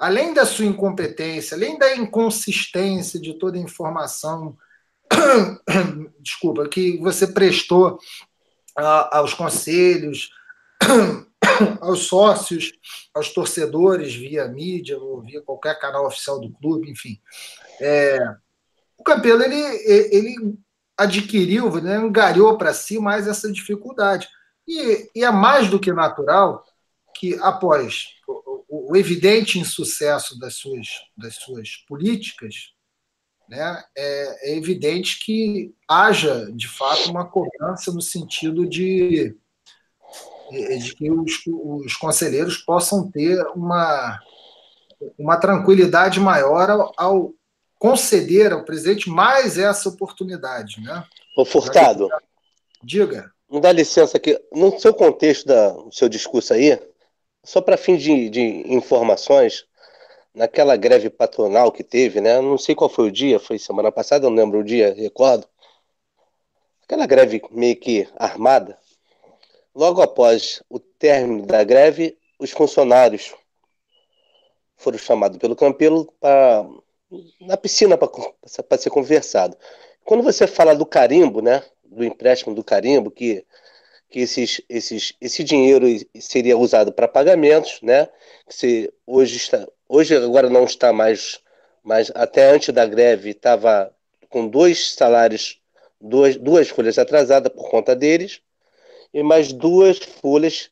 além 0.00 0.32
da 0.32 0.46
sua 0.46 0.64
incompetência, 0.64 1.54
além 1.54 1.78
da 1.78 1.94
inconsistência 1.94 3.20
de 3.20 3.34
toda 3.34 3.58
a 3.58 3.60
informação, 3.60 4.56
desculpa, 6.18 6.66
que 6.66 6.96
você 6.96 7.26
prestou 7.26 7.98
aos 8.74 9.34
conselhos, 9.34 10.30
aos 11.82 12.06
sócios, 12.06 12.72
aos 13.12 13.34
torcedores 13.34 14.14
via 14.14 14.48
mídia 14.48 14.98
ou 14.98 15.20
via 15.20 15.42
qualquer 15.42 15.78
canal 15.78 16.06
oficial 16.06 16.40
do 16.40 16.50
clube, 16.50 16.90
enfim. 16.90 17.20
É, 17.78 18.18
o 18.96 19.04
Campelo 19.04 19.42
ele, 19.42 19.60
ele 19.84 20.58
adquiriu, 20.96 21.70
né, 21.78 21.98
para 22.58 22.72
si 22.72 22.98
mais 22.98 23.28
essa 23.28 23.52
dificuldade. 23.52 24.26
E, 24.66 25.10
e 25.14 25.24
é 25.24 25.30
mais 25.30 25.68
do 25.68 25.78
que 25.78 25.92
natural 25.92 26.64
que, 27.14 27.34
após 27.42 28.06
o, 28.70 28.96
evidente 28.96 29.58
insucesso 29.58 30.38
das 30.38 30.54
suas, 30.54 30.86
das 31.16 31.34
suas 31.34 31.76
políticas, 31.88 32.54
né, 33.48 33.82
é, 33.98 34.52
é, 34.52 34.56
evidente 34.56 35.18
que 35.24 35.74
haja, 35.88 36.48
de 36.52 36.68
fato, 36.68 37.10
uma 37.10 37.28
cobrança 37.28 37.92
no 37.92 38.00
sentido 38.00 38.64
de, 38.64 39.36
de 40.50 40.94
que 40.94 41.10
os, 41.10 41.32
os 41.48 41.96
conselheiros 41.96 42.58
possam 42.58 43.10
ter 43.10 43.44
uma, 43.56 44.20
uma 45.18 45.36
tranquilidade 45.36 46.20
maior 46.20 46.70
ao, 46.70 46.92
ao 46.96 47.34
conceder 47.76 48.52
ao 48.52 48.64
presidente 48.64 49.10
mais 49.10 49.58
essa 49.58 49.88
oportunidade. 49.88 50.80
Né? 50.80 51.04
Ô, 51.36 51.44
Furtado. 51.44 52.08
Diga. 52.84 53.32
Me 53.50 53.60
dá 53.60 53.72
licença 53.72 54.16
aqui. 54.16 54.38
No 54.52 54.78
seu 54.78 54.94
contexto 54.94 55.46
da, 55.46 55.70
do 55.70 55.92
seu 55.92 56.08
discurso 56.08 56.54
aí, 56.54 56.78
só 57.42 57.60
para 57.60 57.76
fim 57.76 57.96
de, 57.96 58.28
de 58.28 58.40
informações, 58.72 59.66
naquela 60.34 60.76
greve 60.76 61.10
patronal 61.10 61.72
que 61.72 61.82
teve, 61.82 62.20
né? 62.20 62.40
Não 62.40 62.58
sei 62.58 62.74
qual 62.74 62.88
foi 62.88 63.08
o 63.08 63.12
dia, 63.12 63.38
foi 63.38 63.58
semana 63.58 63.90
passada, 63.90 64.28
não 64.28 64.36
lembro 64.36 64.60
o 64.60 64.64
dia, 64.64 64.94
recordo. 64.94 65.46
Aquela 66.84 67.06
greve 67.06 67.42
meio 67.50 67.76
que 67.76 68.08
armada. 68.16 68.78
Logo 69.74 70.02
após 70.02 70.62
o 70.68 70.78
término 70.78 71.46
da 71.46 71.62
greve, 71.62 72.18
os 72.38 72.50
funcionários 72.50 73.34
foram 74.76 74.98
chamados 74.98 75.38
pelo 75.38 75.54
Campelo 75.54 76.12
para 76.20 76.66
na 77.40 77.56
piscina 77.56 77.98
para 77.98 78.78
ser 78.78 78.90
conversado. 78.90 79.56
Quando 80.04 80.22
você 80.22 80.46
fala 80.46 80.74
do 80.74 80.86
carimbo, 80.86 81.40
né? 81.42 81.62
Do 81.84 82.04
empréstimo 82.04 82.54
do 82.54 82.62
carimbo, 82.62 83.10
que 83.10 83.44
que 84.10 84.20
esses, 84.20 84.60
esses, 84.68 85.14
esse 85.20 85.44
dinheiro 85.44 85.86
seria 86.18 86.58
usado 86.58 86.92
para 86.92 87.06
pagamentos, 87.06 87.80
né? 87.80 88.08
Que 88.46 88.54
se, 88.54 88.92
hoje, 89.06 89.36
está, 89.36 89.66
hoje 89.88 90.16
agora 90.16 90.50
não 90.50 90.64
está 90.64 90.92
mais, 90.92 91.40
mas 91.82 92.10
até 92.14 92.50
antes 92.50 92.74
da 92.74 92.84
greve 92.84 93.30
estava 93.30 93.94
com 94.28 94.48
dois 94.48 94.94
salários, 94.94 95.60
duas, 96.00 96.36
duas 96.36 96.68
folhas 96.68 96.98
atrasadas 96.98 97.52
por 97.52 97.70
conta 97.70 97.94
deles, 97.94 98.40
e 99.14 99.22
mais 99.22 99.52
duas 99.52 99.98
folhas 99.98 100.70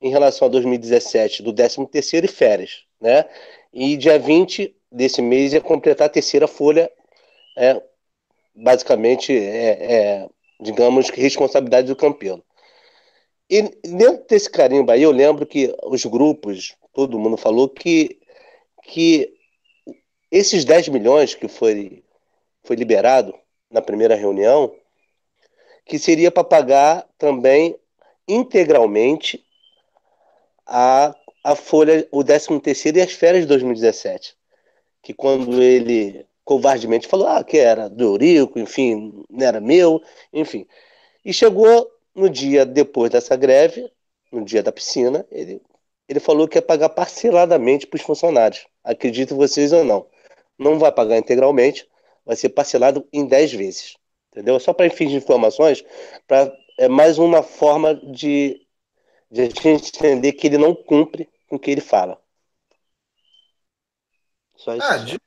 em 0.00 0.10
relação 0.10 0.46
a 0.46 0.50
2017 0.50 1.42
do 1.42 1.52
13 1.52 1.86
terceiro 1.88 2.26
e 2.26 2.28
férias, 2.28 2.84
né? 3.00 3.24
E 3.72 3.96
dia 3.96 4.18
20 4.18 4.74
desse 4.90 5.20
mês 5.20 5.52
ia 5.52 5.60
completar 5.60 6.06
a 6.06 6.10
terceira 6.10 6.46
folha, 6.46 6.90
é, 7.56 7.82
basicamente, 8.54 9.36
é, 9.36 9.94
é 9.94 10.28
digamos 10.60 11.10
que 11.10 11.20
responsabilidade 11.20 11.88
do 11.88 11.96
Campelo. 11.96 12.44
E 13.48 13.62
dentro 13.84 14.26
desse 14.28 14.50
carimbo 14.50 14.90
aí, 14.90 15.02
eu 15.02 15.12
lembro 15.12 15.46
que 15.46 15.74
os 15.84 16.04
grupos, 16.04 16.74
todo 16.92 17.18
mundo 17.18 17.36
falou 17.36 17.68
que, 17.68 18.18
que 18.82 19.32
esses 20.30 20.64
10 20.64 20.88
milhões 20.88 21.34
que 21.34 21.46
foi, 21.46 22.02
foi 22.64 22.74
liberado 22.74 23.32
na 23.70 23.80
primeira 23.80 24.16
reunião, 24.16 24.74
que 25.84 25.98
seria 25.98 26.32
para 26.32 26.42
pagar 26.42 27.08
também 27.16 27.78
integralmente 28.26 29.44
a, 30.66 31.14
a 31.44 31.54
folha, 31.54 32.06
o 32.10 32.24
13 32.24 32.60
terceiro 32.60 32.98
e 32.98 33.02
as 33.02 33.12
férias 33.12 33.42
de 33.42 33.48
2017. 33.48 34.36
Que 35.00 35.14
quando 35.14 35.62
ele 35.62 36.26
covardemente 36.44 37.06
falou 37.06 37.28
ah, 37.28 37.44
que 37.44 37.58
era 37.58 37.88
do 37.88 38.04
Eurico, 38.04 38.58
enfim, 38.58 39.24
não 39.30 39.46
era 39.46 39.60
meu, 39.60 40.02
enfim. 40.32 40.66
E 41.24 41.32
chegou 41.32 41.88
no 42.16 42.30
dia 42.30 42.64
depois 42.64 43.10
dessa 43.10 43.36
greve, 43.36 43.92
no 44.32 44.44
dia 44.44 44.62
da 44.62 44.72
piscina, 44.72 45.26
ele, 45.30 45.62
ele 46.08 46.18
falou 46.18 46.48
que 46.48 46.56
ia 46.58 46.62
pagar 46.62 46.88
parceladamente 46.88 47.86
para 47.86 47.96
os 47.98 48.02
funcionários. 48.02 48.66
Acreditem 48.82 49.36
vocês 49.36 49.72
ou 49.72 49.84
não. 49.84 50.06
Não 50.58 50.78
vai 50.78 50.90
pagar 50.90 51.18
integralmente, 51.18 51.88
vai 52.24 52.34
ser 52.34 52.48
parcelado 52.48 53.06
em 53.12 53.26
10 53.26 53.52
vezes. 53.52 53.96
Entendeu? 54.32 54.58
Só 54.58 54.72
para 54.72 54.90
fins 54.90 55.10
de 55.10 55.16
informações, 55.16 55.84
pra, 56.26 56.50
é 56.78 56.88
mais 56.88 57.18
uma 57.18 57.42
forma 57.42 57.94
de, 57.94 58.66
de 59.30 59.42
a 59.42 59.44
gente 59.44 59.96
entender 59.96 60.32
que 60.32 60.46
ele 60.46 60.58
não 60.58 60.74
cumpre 60.74 61.28
com 61.48 61.56
o 61.56 61.58
que 61.58 61.70
ele 61.70 61.80
fala. 61.80 62.20
Só 64.56 64.74
isso. 64.74 64.86
Ah, 64.86 64.96
de, 64.96 65.20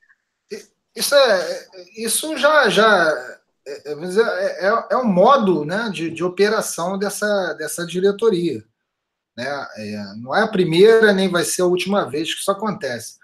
isso, 0.94 1.14
é, 1.14 1.66
isso 1.96 2.36
já, 2.36 2.68
já 2.68 3.39
é, 3.66 3.92
é, 3.92 4.68
é, 4.68 4.86
é 4.90 4.96
um 4.96 5.06
modo 5.06 5.64
né, 5.64 5.90
de, 5.92 6.10
de 6.10 6.24
operação 6.24 6.98
dessa, 6.98 7.54
dessa 7.54 7.86
diretoria. 7.86 8.64
Né? 9.36 9.46
É, 9.76 10.14
não 10.16 10.34
é 10.34 10.42
a 10.42 10.48
primeira 10.48 11.12
nem 11.12 11.28
vai 11.28 11.44
ser 11.44 11.62
a 11.62 11.66
última 11.66 12.08
vez 12.08 12.32
que 12.32 12.40
isso 12.40 12.50
acontece. 12.50 13.18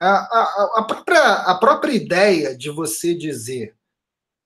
A, 0.00 0.08
a, 0.08 0.72
a, 0.76 0.84
própria, 0.84 1.32
a 1.34 1.54
própria 1.54 1.92
ideia 1.92 2.56
de 2.56 2.70
você 2.70 3.14
dizer 3.14 3.74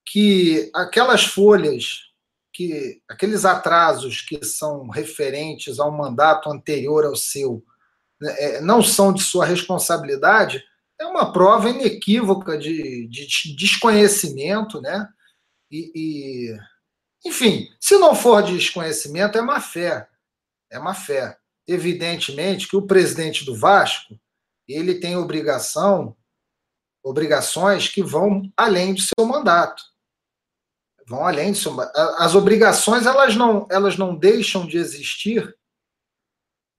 que 0.06 0.70
aquelas 0.74 1.24
folhas, 1.24 2.02
que 2.52 3.02
aqueles 3.08 3.44
atrasos 3.44 4.22
que 4.22 4.44
são 4.44 4.88
referentes 4.88 5.78
ao 5.78 5.90
mandato 5.90 6.50
anterior 6.50 7.04
ao 7.04 7.16
seu, 7.16 7.64
né, 8.20 8.34
é, 8.38 8.60
não 8.60 8.82
são 8.82 9.12
de 9.12 9.22
sua 9.22 9.44
responsabilidade, 9.44 10.64
é 11.00 11.06
uma 11.06 11.32
prova 11.32 11.70
inequívoca 11.70 12.58
de, 12.58 13.08
de 13.08 13.56
desconhecimento, 13.56 14.80
né? 14.82 15.08
E, 15.70 15.90
e, 15.94 16.58
enfim, 17.24 17.68
se 17.80 17.96
não 17.96 18.14
for 18.14 18.42
desconhecimento, 18.42 19.38
é 19.38 19.40
má 19.40 19.60
fé. 19.60 20.06
É 20.70 20.78
má 20.78 20.92
fé. 20.92 21.38
Evidentemente 21.66 22.68
que 22.68 22.76
o 22.76 22.86
presidente 22.86 23.44
do 23.44 23.56
Vasco 23.56 24.20
ele 24.68 25.00
tem 25.00 25.16
obrigação, 25.16 26.16
obrigações 27.02 27.88
que 27.88 28.02
vão 28.02 28.52
além 28.56 28.94
do 28.94 29.00
seu 29.00 29.26
mandato. 29.26 29.82
Vão 31.06 31.26
além 31.26 31.52
do 31.52 31.58
seu 31.58 31.74
As 32.18 32.34
obrigações 32.34 33.06
elas 33.06 33.34
não, 33.34 33.66
elas 33.70 33.96
não 33.96 34.14
deixam 34.14 34.66
de 34.66 34.76
existir 34.76 35.56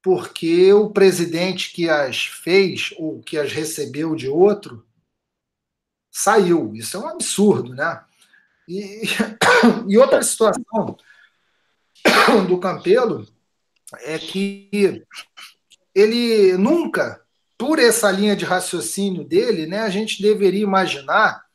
porque 0.02 0.74
o 0.74 0.90
presidente 0.90 1.72
que 1.72 1.90
as 1.90 2.26
fez 2.26 2.94
ou 2.98 3.22
que 3.22 3.38
as 3.38 3.52
recebeu 3.52 4.16
de 4.16 4.28
outro 4.28 4.86
saiu. 6.12 6.74
Isso 6.76 6.98
é 6.98 7.00
um 7.00 7.08
absurdo, 7.08 7.74
né? 7.74 8.04
E, 8.68 9.04
e 9.88 9.98
outra 9.98 10.22
situação 10.24 10.98
do 12.48 12.60
Campelo 12.60 13.28
é 14.00 14.18
que 14.18 15.04
ele 15.94 16.58
nunca, 16.58 17.22
por 17.58 17.80
essa 17.80 18.10
linha 18.12 18.36
de 18.36 18.46
raciocínio 18.46 19.24
dele, 19.24 19.68
né, 19.68 19.80
a 19.80 19.90
gente 19.90 20.22
deveria 20.22 20.64
imaginar, 20.64 21.46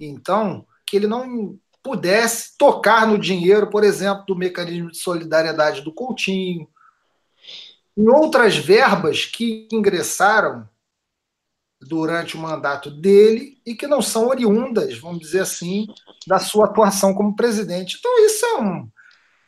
então, 0.00 0.66
que 0.86 0.96
ele 0.96 1.06
não 1.06 1.58
pudesse 1.82 2.56
tocar 2.56 3.06
no 3.06 3.18
dinheiro, 3.18 3.68
por 3.68 3.84
exemplo, 3.84 4.24
do 4.26 4.34
mecanismo 4.34 4.90
de 4.90 4.96
solidariedade 4.96 5.82
do 5.82 5.92
Coutinho, 5.92 6.66
em 7.96 8.08
outras 8.08 8.56
verbas 8.56 9.24
que 9.24 9.68
ingressaram 9.72 10.68
durante 11.80 12.36
o 12.36 12.40
mandato 12.40 12.90
dele 12.90 13.60
e 13.64 13.74
que 13.74 13.86
não 13.86 14.02
são 14.02 14.28
oriundas, 14.28 14.98
vamos 14.98 15.20
dizer 15.20 15.40
assim, 15.40 15.86
da 16.26 16.38
sua 16.38 16.66
atuação 16.66 17.14
como 17.14 17.36
presidente. 17.36 17.96
Então, 17.98 18.26
isso 18.26 18.44
é, 18.44 18.60
um, 18.60 18.90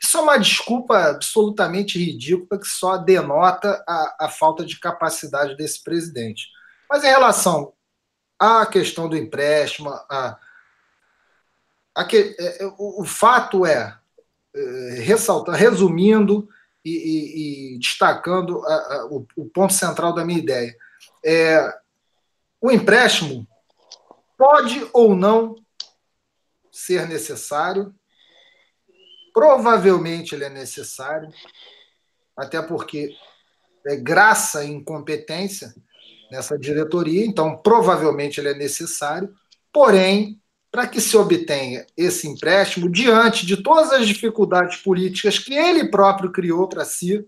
isso 0.02 0.16
é 0.16 0.20
uma 0.20 0.36
desculpa 0.36 0.98
absolutamente 0.98 1.98
ridícula 1.98 2.60
que 2.60 2.68
só 2.68 2.98
denota 2.98 3.82
a, 3.88 4.26
a 4.26 4.28
falta 4.28 4.64
de 4.64 4.78
capacidade 4.78 5.56
desse 5.56 5.82
presidente. 5.82 6.48
Mas 6.88 7.02
em 7.02 7.08
relação 7.08 7.72
à 8.38 8.64
questão 8.66 9.08
do 9.08 9.16
empréstimo, 9.16 9.88
a, 9.88 10.38
a 11.94 12.04
que, 12.04 12.36
é, 12.38 12.62
é 12.62 12.66
o, 12.78 13.02
o, 13.02 13.04
fato 13.04 13.64
é, 13.64 13.98
é 14.54 15.00
ressaltando, 15.00 15.56
resumindo 15.56 16.48
e, 16.86 16.92
e, 16.92 17.74
e 17.74 17.78
destacando 17.78 18.64
a, 18.64 18.74
a, 18.74 19.06
o, 19.06 19.26
o, 19.36 19.46
ponto 19.46 19.72
central 19.72 20.14
da 20.14 20.24
minha 20.24 20.38
ideia, 20.38 20.76
é, 21.24 21.74
o 22.60 22.70
empréstimo 22.70 23.46
pode 24.38 24.88
ou 24.92 25.16
não 25.16 25.56
ser 26.70 27.08
necessário. 27.08 27.92
Provavelmente 29.34 30.34
ele 30.34 30.44
é 30.44 30.48
necessário, 30.48 31.28
até 32.36 32.62
porque 32.62 33.10
é 33.86 33.96
graça 33.96 34.64
e 34.64 34.70
incompetência 34.70 35.74
nessa 36.30 36.56
diretoria, 36.58 37.26
então 37.26 37.56
provavelmente 37.56 38.38
ele 38.38 38.50
é 38.50 38.54
necessário. 38.54 39.34
Porém, 39.72 40.40
para 40.70 40.86
que 40.86 41.00
se 41.00 41.16
obtenha 41.16 41.86
esse 41.96 42.28
empréstimo, 42.28 42.90
diante 42.90 43.46
de 43.46 43.62
todas 43.62 43.92
as 43.92 44.06
dificuldades 44.06 44.76
políticas 44.78 45.38
que 45.38 45.54
ele 45.54 45.90
próprio 45.90 46.30
criou 46.30 46.68
para 46.68 46.84
si, 46.84 47.26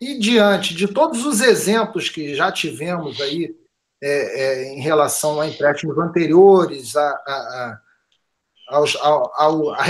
e 0.00 0.18
diante 0.18 0.74
de 0.74 0.88
todos 0.88 1.24
os 1.24 1.40
exemplos 1.40 2.08
que 2.08 2.34
já 2.34 2.52
tivemos 2.52 3.20
aí 3.20 3.54
é, 4.02 4.08
é, 4.08 4.74
em 4.74 4.80
relação 4.80 5.40
a 5.40 5.48
empréstimos 5.48 5.98
anteriores, 5.98 6.94
a, 6.96 7.08
a, 7.08 7.80
a, 8.68 8.84
a, 9.38 9.82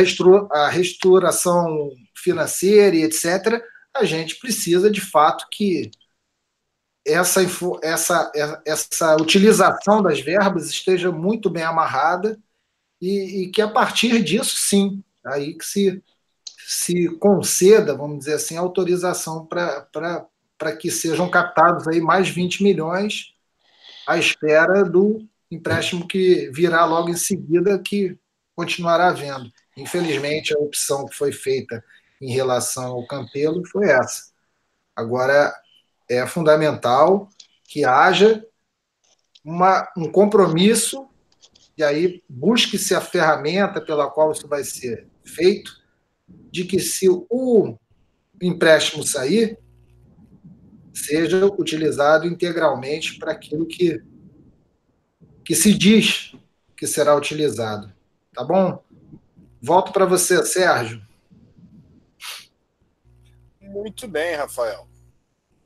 a 0.53 0.69
restauração 0.69 1.91
financeira 2.15 2.95
e 2.95 3.03
etc., 3.03 3.63
a 3.95 4.05
gente 4.05 4.37
precisa 4.37 4.91
de 4.91 5.01
fato 5.01 5.47
que 5.51 5.91
essa, 7.07 7.41
essa, 7.83 8.33
essa 8.65 9.17
utilização 9.17 10.03
das 10.03 10.21
verbas 10.21 10.69
esteja 10.69 11.11
muito 11.13 11.49
bem 11.49 11.63
amarrada 11.63 12.39
e, 13.01 13.43
e 13.43 13.51
que 13.51 13.63
a 13.63 13.69
partir 13.69 14.23
disso, 14.23 14.57
sim, 14.57 15.03
aí 15.25 15.55
que 15.55 15.65
se 15.65 16.03
se 16.67 17.09
conceda, 17.21 17.95
vamos 17.95 18.19
dizer 18.19 18.35
assim, 18.35 18.57
autorização 18.57 19.47
para 19.47 20.77
que 20.77 20.91
sejam 20.91 21.31
captados 21.31 21.87
aí 21.87 22.01
mais 22.01 22.29
20 22.29 22.65
milhões 22.65 23.35
à 24.05 24.19
espera 24.19 24.83
do 24.83 25.25
empréstimo 25.49 26.09
que 26.09 26.51
virá 26.53 26.85
logo 26.85 27.09
em 27.09 27.17
seguida, 27.17 27.79
que 27.79 28.19
continuará 28.57 29.11
havendo. 29.11 29.49
Infelizmente, 29.77 30.53
a 30.53 30.59
opção 30.59 31.07
que 31.07 31.15
foi 31.15 31.31
feita 31.31 31.85
em 32.21 32.33
relação 32.33 32.95
ao 32.95 33.07
Campelo 33.07 33.65
foi 33.65 33.89
essa. 33.89 34.33
Agora, 34.97 35.55
é 36.09 36.27
fundamental 36.27 37.29
que 37.65 37.85
haja 37.85 38.45
uma, 39.45 39.89
um 39.97 40.11
compromisso, 40.11 41.09
e 41.77 41.83
aí 41.83 42.23
busque-se 42.29 42.95
a 42.95 43.01
ferramenta 43.01 43.81
pela 43.81 44.11
qual 44.11 44.33
isso 44.33 44.49
vai 44.49 44.65
ser 44.65 45.07
feito, 45.25 45.73
de 46.51 46.65
que 46.65 46.81
se 46.81 47.09
o 47.09 47.77
empréstimo 48.41 49.03
sair, 49.03 49.59
seja 50.93 51.45
utilizado 51.47 52.27
integralmente 52.27 53.19
para 53.19 53.33
aquilo 53.33 53.67
que, 53.67 54.03
que 55.45 55.55
se 55.55 55.75
diz 55.75 56.33
que 56.77 56.87
será 56.87 57.15
utilizado. 57.15 57.93
Tá 58.33 58.45
bom? 58.45 58.83
Volto 59.61 59.93
para 59.93 60.05
você, 60.05 60.45
Sérgio. 60.45 61.05
Muito 63.61 64.07
bem, 64.07 64.37
Rafael. 64.37 64.86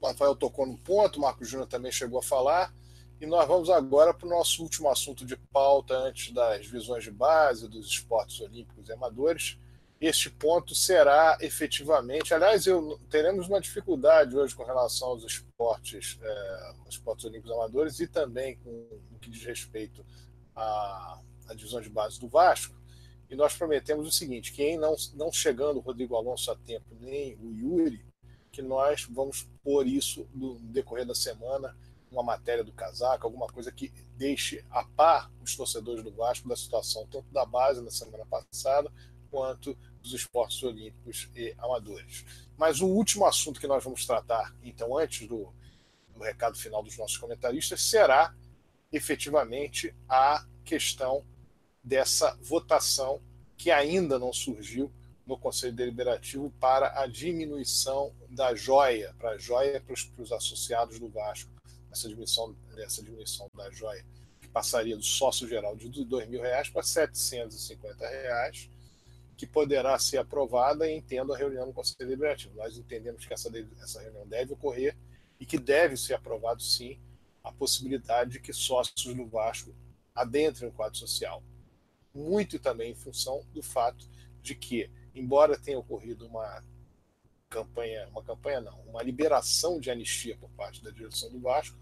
O 0.01 0.07
Rafael 0.07 0.35
tocou 0.35 0.67
no 0.67 0.79
ponto, 0.79 1.19
o 1.19 1.23
Marco 1.23 1.45
Júnior 1.45 1.69
também 1.69 1.93
chegou 1.93 2.19
a 2.19 2.23
falar. 2.23 2.75
E 3.21 3.27
nós 3.27 3.47
vamos 3.47 3.69
agora 3.69 4.15
para 4.15 4.27
o 4.27 4.31
nosso 4.31 4.63
último 4.63 4.89
assunto 4.89 5.27
de 5.27 5.37
pauta 5.53 5.95
antes 5.95 6.33
das 6.33 6.67
visões 6.67 7.05
de 7.05 7.11
base 7.11 7.69
dos 7.69 7.87
esportes 7.87 8.41
olímpicos 8.41 8.89
e 8.89 8.93
amadores, 8.93 9.59
este 10.01 10.31
ponto 10.31 10.75
será 10.75 11.37
efetivamente. 11.43 12.33
Aliás, 12.33 12.67
eu, 12.67 12.99
teremos 13.11 13.47
uma 13.47 13.61
dificuldade 13.61 14.35
hoje 14.35 14.55
com 14.55 14.65
relação 14.65 15.09
aos 15.09 15.23
esportes, 15.23 16.19
é, 16.23 16.73
esportes 16.89 17.27
olímpicos 17.27 17.53
amadores 17.53 18.01
e 18.01 18.07
também 18.07 18.57
com 18.57 18.71
o 19.13 19.19
que 19.21 19.29
diz 19.29 19.45
respeito 19.45 20.03
à, 20.57 21.21
à, 21.47 21.55
divisão 21.55 21.83
de 21.83 21.91
base 21.91 22.19
do 22.19 22.29
Vasco. 22.29 22.75
E 23.29 23.37
nós 23.37 23.55
prometemos 23.55 24.09
o 24.09 24.11
seguinte: 24.11 24.53
que 24.53 24.63
em 24.63 24.79
não, 24.79 24.97
não 25.13 25.31
chegando 25.31 25.77
o 25.77 25.81
Rodrigo 25.81 26.17
Alonso 26.17 26.51
a 26.51 26.57
tempo, 26.57 26.97
nem 26.99 27.37
o 27.37 27.53
Yuri, 27.55 28.03
que 28.51 28.63
nós 28.63 29.07
vamos 29.11 29.47
pôr 29.63 29.87
isso 29.87 30.29
no 30.35 30.59
decorrer 30.59 31.07
da 31.07 31.15
semana, 31.15 31.77
uma 32.11 32.23
matéria 32.23 32.65
do 32.65 32.73
casaco, 32.73 33.27
alguma 33.27 33.47
coisa 33.47 33.71
que 33.71 33.93
deixe 34.17 34.65
a 34.71 34.85
par 34.85 35.31
os 35.43 35.55
torcedores 35.55 36.03
do 36.03 36.13
Vasco 36.13 36.49
da 36.49 36.57
situação 36.57 37.07
tanto 37.07 37.31
da 37.31 37.47
base 37.47 37.81
na 37.81 37.91
semana 37.91 38.27
passada 38.27 38.91
quanto 39.31 39.77
dos 40.03 40.13
esportes 40.13 40.63
olímpicos 40.63 41.31
e 41.37 41.55
amadores. 41.59 42.25
Mas 42.57 42.81
o 42.81 42.87
último 42.87 43.27
assunto 43.27 43.61
que 43.61 43.67
nós 43.67 43.83
vamos 43.85 44.05
tratar, 44.05 44.55
então, 44.63 44.99
antes 44.99 45.29
do, 45.29 45.53
do 46.09 46.21
recado 46.21 46.59
final 46.59 46.83
dos 46.83 46.99
nossos 46.99 47.17
comentaristas, 47.17 47.81
será 47.83 48.35
efetivamente 48.93 49.95
a 50.09 50.45
questão 50.65 51.25
dessa 51.83 52.37
votação 52.43 53.23
que 53.57 53.71
ainda 53.71 54.19
não 54.19 54.33
surgiu 54.33 54.93
no 55.27 55.39
Conselho 55.39 55.73
Deliberativo 55.73 56.53
para 56.59 57.01
a 57.01 57.07
diminuição 57.07 58.13
da 58.31 58.55
joia, 58.55 59.15
para 59.19 59.31
a 59.31 59.39
joia 59.39 59.81
para 59.81 59.95
os, 59.95 60.33
associados 60.33 60.99
do 60.99 61.09
Vasco, 61.09 61.51
essa 61.91 62.09
diminuição, 62.09 62.57
essa 62.79 63.03
diminuição 63.03 63.49
da 63.55 63.71
joia, 63.71 64.05
que 64.41 64.49
passaria 64.49 64.97
do 64.97 65.03
sócio 65.03 65.49
geral 65.49 65.77
de 65.77 65.87
R$ 65.87 66.05
2.000 66.05 66.73
para 66.73 66.83
750 66.83 68.09
reais, 68.09 68.71
que 69.37 69.47
poderá 69.47 69.99
ser 69.99 70.19
aprovada 70.19 70.89
em 70.89 71.03
tendo 71.03 71.33
a 71.33 71.37
reunião 71.37 71.67
do 71.67 71.73
Conselho 71.73 71.97
Deliberativo. 71.99 72.55
Nós 72.55 72.77
entendemos 72.77 73.27
que 73.27 73.35
essa, 73.35 73.51
essa 73.83 74.01
reunião 74.01 74.27
deve 74.27 74.53
ocorrer 74.53 74.97
e 75.41 75.47
que 75.47 75.59
deve 75.59 75.97
ser 75.97 76.15
aprovado, 76.15 76.63
sim, 76.63 77.01
a 77.43 77.51
possibilidade 77.51 78.33
de 78.33 78.41
que 78.41 78.53
sócios 78.53 79.15
do 79.15 79.27
Vasco 79.27 79.75
adentrem 80.15 80.69
o 80.69 80.73
quadro 80.73 80.99
social. 80.99 81.43
Muito 82.15 82.59
também 82.59 82.93
em 82.93 82.95
função 82.95 83.45
do 83.53 83.63
fato 83.63 84.07
de 84.43 84.55
que, 84.55 84.91
embora 85.15 85.59
tenha 85.59 85.79
ocorrido 85.79 86.27
uma 86.27 86.63
campanha, 87.51 88.09
uma 88.13 88.23
campanha 88.23 88.61
não, 88.61 88.81
uma 88.83 89.03
liberação 89.03 89.81
de 89.81 89.91
anistia 89.91 90.37
por 90.37 90.49
parte 90.51 90.83
da 90.83 90.91
direção 90.91 91.31
do 91.31 91.41
Vasco, 91.41 91.77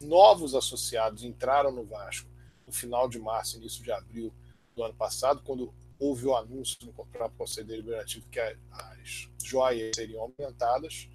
novos 0.00 0.54
associados 0.54 1.24
entraram 1.24 1.72
no 1.72 1.84
Vasco 1.84 2.28
no 2.66 2.72
final 2.72 3.08
de 3.08 3.18
março, 3.18 3.56
início 3.56 3.82
de 3.82 3.90
abril 3.90 4.32
do 4.76 4.84
ano 4.84 4.94
passado, 4.94 5.42
quando 5.42 5.72
houve 5.98 6.26
o 6.26 6.36
anúncio 6.36 6.76
no 6.82 6.92
próprio 6.92 7.38
Conselho 7.38 7.66
Deliberativo 7.66 8.28
que 8.28 8.38
as 8.38 9.28
joias 9.42 9.96
seriam 9.96 10.20
aumentadas. 10.22 11.08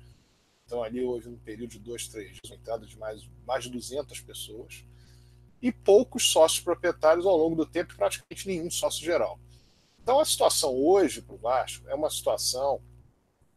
Então, 0.66 0.84
ali 0.84 1.04
houve 1.04 1.30
um 1.30 1.38
período 1.38 1.72
de 1.72 1.80
dois, 1.80 2.08
três 2.08 2.30
dias, 2.30 2.42
uma 2.46 2.56
entrada 2.56 2.86
de 2.86 2.98
mais, 2.98 3.30
mais 3.46 3.64
de 3.64 3.70
200 3.70 4.22
pessoas. 4.22 4.86
E 5.62 5.72
poucos 5.72 6.32
sócios 6.32 6.62
proprietários 6.62 7.26
ao 7.26 7.36
longo 7.36 7.56
do 7.56 7.66
tempo, 7.66 7.96
praticamente 7.96 8.48
nenhum 8.48 8.72
sócio 8.72 9.04
geral. 9.04 9.40
Então, 10.02 10.20
a 10.20 10.26
situação 10.26 10.74
hoje 10.74 11.22
para 11.22 11.36
o 11.36 11.40
Vasco 11.40 11.88
é 11.90 11.94
uma 11.94 12.10
situação 12.10 12.82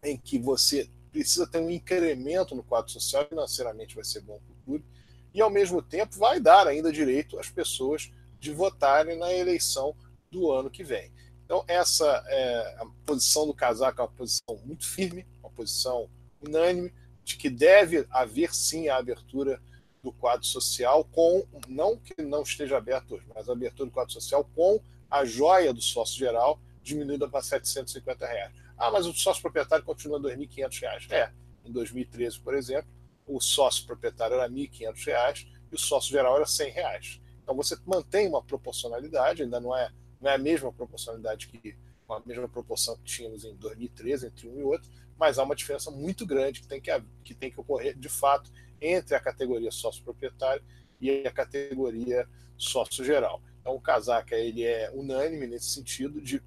em 0.02 0.16
que 0.16 0.38
você 0.38 0.90
precisa 1.10 1.46
ter 1.46 1.58
um 1.58 1.70
incremento 1.70 2.54
no 2.54 2.62
quadro 2.62 2.90
social, 2.90 3.26
financeiramente 3.28 3.94
vai 3.94 4.04
ser 4.04 4.20
bom 4.20 4.40
para 4.40 4.52
o 4.52 4.64
clube, 4.64 4.84
e 5.32 5.40
ao 5.40 5.50
mesmo 5.50 5.80
tempo 5.80 6.16
vai 6.16 6.40
dar 6.40 6.66
ainda 6.66 6.92
direito 6.92 7.38
às 7.38 7.48
pessoas 7.48 8.10
de 8.40 8.52
votarem 8.52 9.16
na 9.16 9.32
eleição 9.32 9.94
do 10.30 10.50
ano 10.50 10.70
que 10.70 10.82
vem. 10.82 11.12
Então, 11.44 11.64
essa 11.68 12.24
é, 12.26 12.76
a 12.78 12.86
posição 13.06 13.46
do 13.46 13.54
casaco 13.54 14.00
é 14.00 14.04
uma 14.04 14.10
posição 14.10 14.58
muito 14.64 14.86
firme, 14.86 15.26
uma 15.40 15.50
posição 15.50 16.08
unânime, 16.40 16.92
de 17.22 17.36
que 17.36 17.48
deve 17.48 18.06
haver 18.10 18.52
sim 18.52 18.88
a 18.88 18.96
abertura 18.96 19.62
do 20.02 20.12
quadro 20.12 20.44
social 20.44 21.04
com, 21.04 21.46
não 21.68 21.96
que 21.96 22.20
não 22.20 22.42
esteja 22.42 22.76
aberto 22.76 23.14
hoje, 23.14 23.24
mas 23.32 23.48
a 23.48 23.52
abertura 23.52 23.88
do 23.88 23.92
quadro 23.92 24.12
social 24.12 24.44
com 24.56 24.80
a 25.08 25.24
joia 25.24 25.72
do 25.72 25.80
sócio 25.80 26.18
geral 26.18 26.58
diminuída 26.82 27.28
para 27.28 27.42
750 27.42 28.26
reais. 28.26 28.61
Ah, 28.76 28.90
mas 28.90 29.06
o 29.06 29.12
sócio 29.12 29.42
proprietário 29.42 29.84
continua 29.84 30.18
R$ 30.18 30.36
2.500. 30.36 31.10
É, 31.10 31.32
em 31.64 31.72
2013, 31.72 32.40
por 32.40 32.54
exemplo, 32.54 32.90
o 33.26 33.40
sócio 33.40 33.86
proprietário 33.86 34.34
era 34.34 34.46
R$ 34.46 34.52
1.500 34.52 35.46
e 35.70 35.74
o 35.74 35.78
sócio 35.78 36.10
geral 36.10 36.36
era 36.36 36.46
100 36.46 36.70
reais. 36.70 37.20
Então 37.42 37.54
você 37.54 37.76
mantém 37.86 38.28
uma 38.28 38.42
proporcionalidade, 38.42 39.42
ainda 39.42 39.60
não 39.60 39.76
é, 39.76 39.90
não 40.20 40.30
é 40.30 40.34
a 40.34 40.38
mesma 40.38 40.72
proporcionalidade 40.72 41.48
que 41.48 41.76
a 42.08 42.22
mesma 42.26 42.48
proporção 42.48 42.96
que 42.96 43.04
tínhamos 43.04 43.44
em 43.44 43.54
2013 43.56 44.26
entre 44.26 44.48
um 44.48 44.58
e 44.58 44.62
outro, 44.62 44.90
mas 45.18 45.38
há 45.38 45.44
uma 45.44 45.56
diferença 45.56 45.90
muito 45.90 46.26
grande 46.26 46.60
que 46.60 46.66
tem 46.66 46.80
que, 46.80 46.90
que, 47.24 47.34
tem 47.34 47.50
que 47.50 47.60
ocorrer 47.60 47.96
de 47.96 48.08
fato 48.08 48.50
entre 48.80 49.14
a 49.14 49.20
categoria 49.20 49.70
sócio-proprietário 49.70 50.62
e 51.00 51.26
a 51.26 51.30
categoria 51.30 52.28
sócio-geral. 52.56 53.42
Então, 53.60 53.74
o 53.74 53.80
Casaca 53.80 54.36
ele 54.36 54.64
é 54.64 54.90
unânime 54.92 55.46
nesse 55.46 55.70
sentido 55.70 56.20
de 56.20 56.42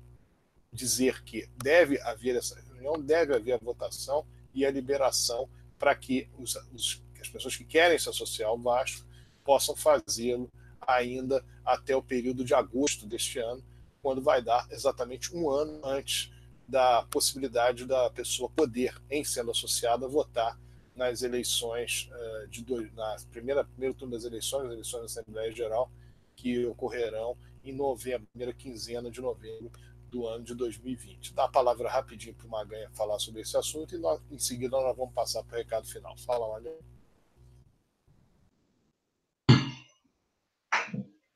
dizer 0.75 1.23
que 1.23 1.49
deve 1.57 1.99
haver 2.01 2.35
essa 2.35 2.59
reunião, 2.59 3.01
deve 3.01 3.33
haver 3.33 3.53
a 3.53 3.57
votação 3.57 4.25
e 4.53 4.65
a 4.65 4.71
liberação 4.71 5.49
para 5.79 5.95
que 5.95 6.29
os, 6.37 6.55
os, 6.73 7.01
as 7.19 7.27
pessoas 7.27 7.55
que 7.55 7.65
querem 7.65 7.97
se 7.97 8.09
associar 8.09 8.49
ao 8.49 8.59
Vasco 8.59 9.05
possam 9.43 9.75
fazê-lo 9.75 10.51
ainda 10.85 11.43
até 11.65 11.95
o 11.95 12.03
período 12.03 12.43
de 12.43 12.53
agosto 12.53 13.07
deste 13.07 13.39
ano, 13.39 13.63
quando 14.01 14.21
vai 14.21 14.41
dar 14.41 14.67
exatamente 14.69 15.35
um 15.35 15.49
ano 15.49 15.79
antes 15.83 16.31
da 16.67 17.03
possibilidade 17.03 17.85
da 17.85 18.09
pessoa 18.09 18.49
poder, 18.49 18.95
em 19.09 19.23
sendo 19.23 19.51
associada, 19.51 20.07
votar 20.07 20.59
nas 20.95 21.21
eleições 21.21 22.09
uh, 22.11 22.47
de 22.47 22.63
dois, 22.63 22.91
na 22.93 23.15
primeira 23.31 23.63
primeiro 23.63 23.93
turno 23.93 24.13
das 24.13 24.23
eleições, 24.23 24.65
as 24.65 24.71
eleições 24.71 24.99
da 24.99 25.05
Assembleia 25.05 25.51
Geral, 25.51 25.91
que 26.35 26.65
ocorrerão 26.65 27.35
em 27.63 27.73
novembro, 27.73 28.27
primeira 28.27 28.53
quinzena 28.53 29.09
de 29.11 29.21
novembro 29.21 29.71
do 30.15 30.25
ano 30.27 30.45
de 30.45 30.55
2020. 30.55 31.33
Dá 31.33 31.43
a 31.43 31.49
palavra 31.49 31.89
rapidinho 31.89 32.33
para 32.33 32.47
o 32.47 32.49
Maganha 32.49 32.89
falar 32.93 33.19
sobre 33.19 33.41
esse 33.41 33.57
assunto 33.57 33.93
e 33.93 33.97
nós, 33.97 34.21
em 34.31 34.39
seguida 34.39 34.77
nós 34.77 34.95
vamos 34.95 35.13
passar 35.13 35.43
para 35.43 35.55
o 35.55 35.57
recado 35.57 35.85
final. 35.85 36.17
Fala, 36.17 36.53
Maganha. 36.53 36.79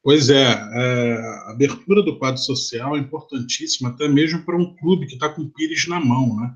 Pois 0.01 0.30
é, 0.30 0.43
é, 0.43 1.14
a 1.18 1.51
abertura 1.51 2.01
do 2.01 2.18
quadro 2.18 2.41
social 2.41 2.95
é 2.95 2.99
importantíssima, 2.99 3.89
até 3.89 4.07
mesmo 4.07 4.45
para 4.45 4.56
um 4.56 4.73
clube 4.77 5.06
que 5.07 5.15
está 5.15 5.27
com 5.27 5.41
o 5.41 5.49
Pires 5.49 5.85
na 5.88 5.99
mão, 5.99 6.38
né? 6.38 6.56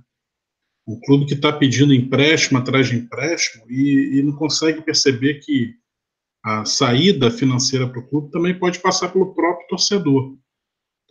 Um 0.87 0.99
clube 1.01 1.25
que 1.25 1.33
está 1.33 1.51
pedindo 1.51 1.93
empréstimo 1.93 2.57
atrás 2.57 2.87
de 2.87 2.95
empréstimo 2.95 3.69
e, 3.69 4.19
e, 4.19 4.23
não 4.23 4.33
consegue 4.33 4.81
perceber 4.81 5.35
que 5.35 5.75
a 6.43 6.65
saída 6.65 7.29
financeira 7.29 7.87
para 7.87 7.99
o 7.99 8.07
clube 8.07 8.31
também 8.31 8.57
pode 8.57 8.79
passar 8.79 9.09
pelo 9.09 9.33
próprio 9.33 9.67
torcedor. 9.67 10.37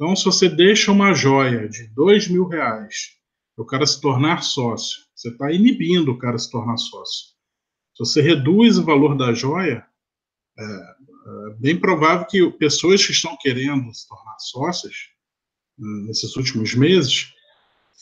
Então, 0.02 0.16
se 0.16 0.24
você 0.24 0.48
deixa 0.48 0.90
uma 0.90 1.14
joia 1.14 1.68
de 1.68 1.86
dois 1.94 2.26
mil 2.26 2.48
reais 2.48 3.12
para 3.54 3.62
o 3.62 3.66
cara 3.66 3.86
se 3.86 4.00
tornar 4.00 4.42
sócio, 4.42 4.98
você 5.14 5.28
está 5.28 5.52
inibindo 5.52 6.10
o 6.10 6.18
cara 6.18 6.36
se 6.38 6.50
tornar 6.50 6.76
sócio. 6.76 7.28
Se 7.94 8.00
você 8.00 8.20
reduz 8.20 8.78
o 8.78 8.84
valor 8.84 9.16
da 9.16 9.32
joia, 9.32 9.86
é, 10.58 10.64
é 10.64 11.54
bem 11.56 11.78
provável 11.78 12.26
que 12.26 12.50
pessoas 12.50 13.06
que 13.06 13.12
estão 13.12 13.36
querendo 13.40 13.94
se 13.94 14.08
tornar 14.08 14.36
sócias 14.40 14.92
hum, 15.78 16.06
nesses 16.08 16.34
últimos 16.34 16.74
meses 16.74 17.32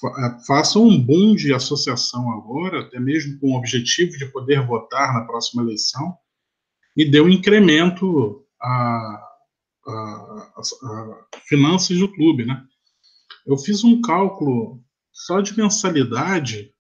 é, 0.03 0.47
façam 0.47 0.85
um 0.85 0.99
boom 0.99 1.35
de 1.35 1.53
associação 1.53 2.33
agora, 2.33 2.81
até 2.81 2.99
mesmo 2.99 3.39
com 3.39 3.49
o 3.49 3.59
objetivo 3.59 4.17
de 4.17 4.25
poder 4.25 4.67
votar 4.67 5.13
na 5.13 5.27
próxima 5.27 5.63
eleição, 5.63 6.17
e 6.97 7.05
dê 7.05 7.21
um 7.21 7.29
incremento 7.29 8.43
a, 8.59 9.30
a, 9.87 9.91
a, 9.91 10.61
a 10.61 11.27
finanças 11.47 11.99
do 11.99 12.13
clube, 12.13 12.45
né? 12.45 12.65
Eu 13.47 13.57
fiz 13.57 13.83
um 13.83 14.01
cálculo 14.01 14.83
só 15.13 15.41
de 15.41 15.57
mensalidade, 15.57 16.75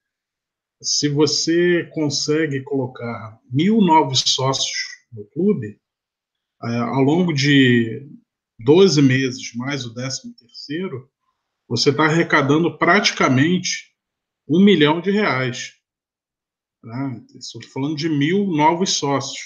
se 0.82 1.09
você 1.09 1.89
consegue 1.93 2.62
colocar 2.62 3.39
mil 3.51 3.81
novos 3.81 4.20
sócios 4.20 4.78
no 5.12 5.24
clube, 5.27 5.78
é, 6.64 6.77
ao 6.77 7.02
longo 7.02 7.32
de 7.32 8.09
12 8.59 9.02
meses, 9.02 9.55
mais 9.55 9.85
o 9.85 9.94
13 9.94 10.35
terceiro, 10.35 11.10
você 11.68 11.90
está 11.90 12.05
arrecadando 12.05 12.77
praticamente 12.78 13.94
um 14.48 14.62
milhão 14.62 15.01
de 15.01 15.10
reais. 15.10 15.74
Né? 16.82 17.24
Estou 17.35 17.62
falando 17.64 17.97
de 17.97 18.09
mil 18.09 18.47
novos 18.47 18.90
sócios. 18.94 19.39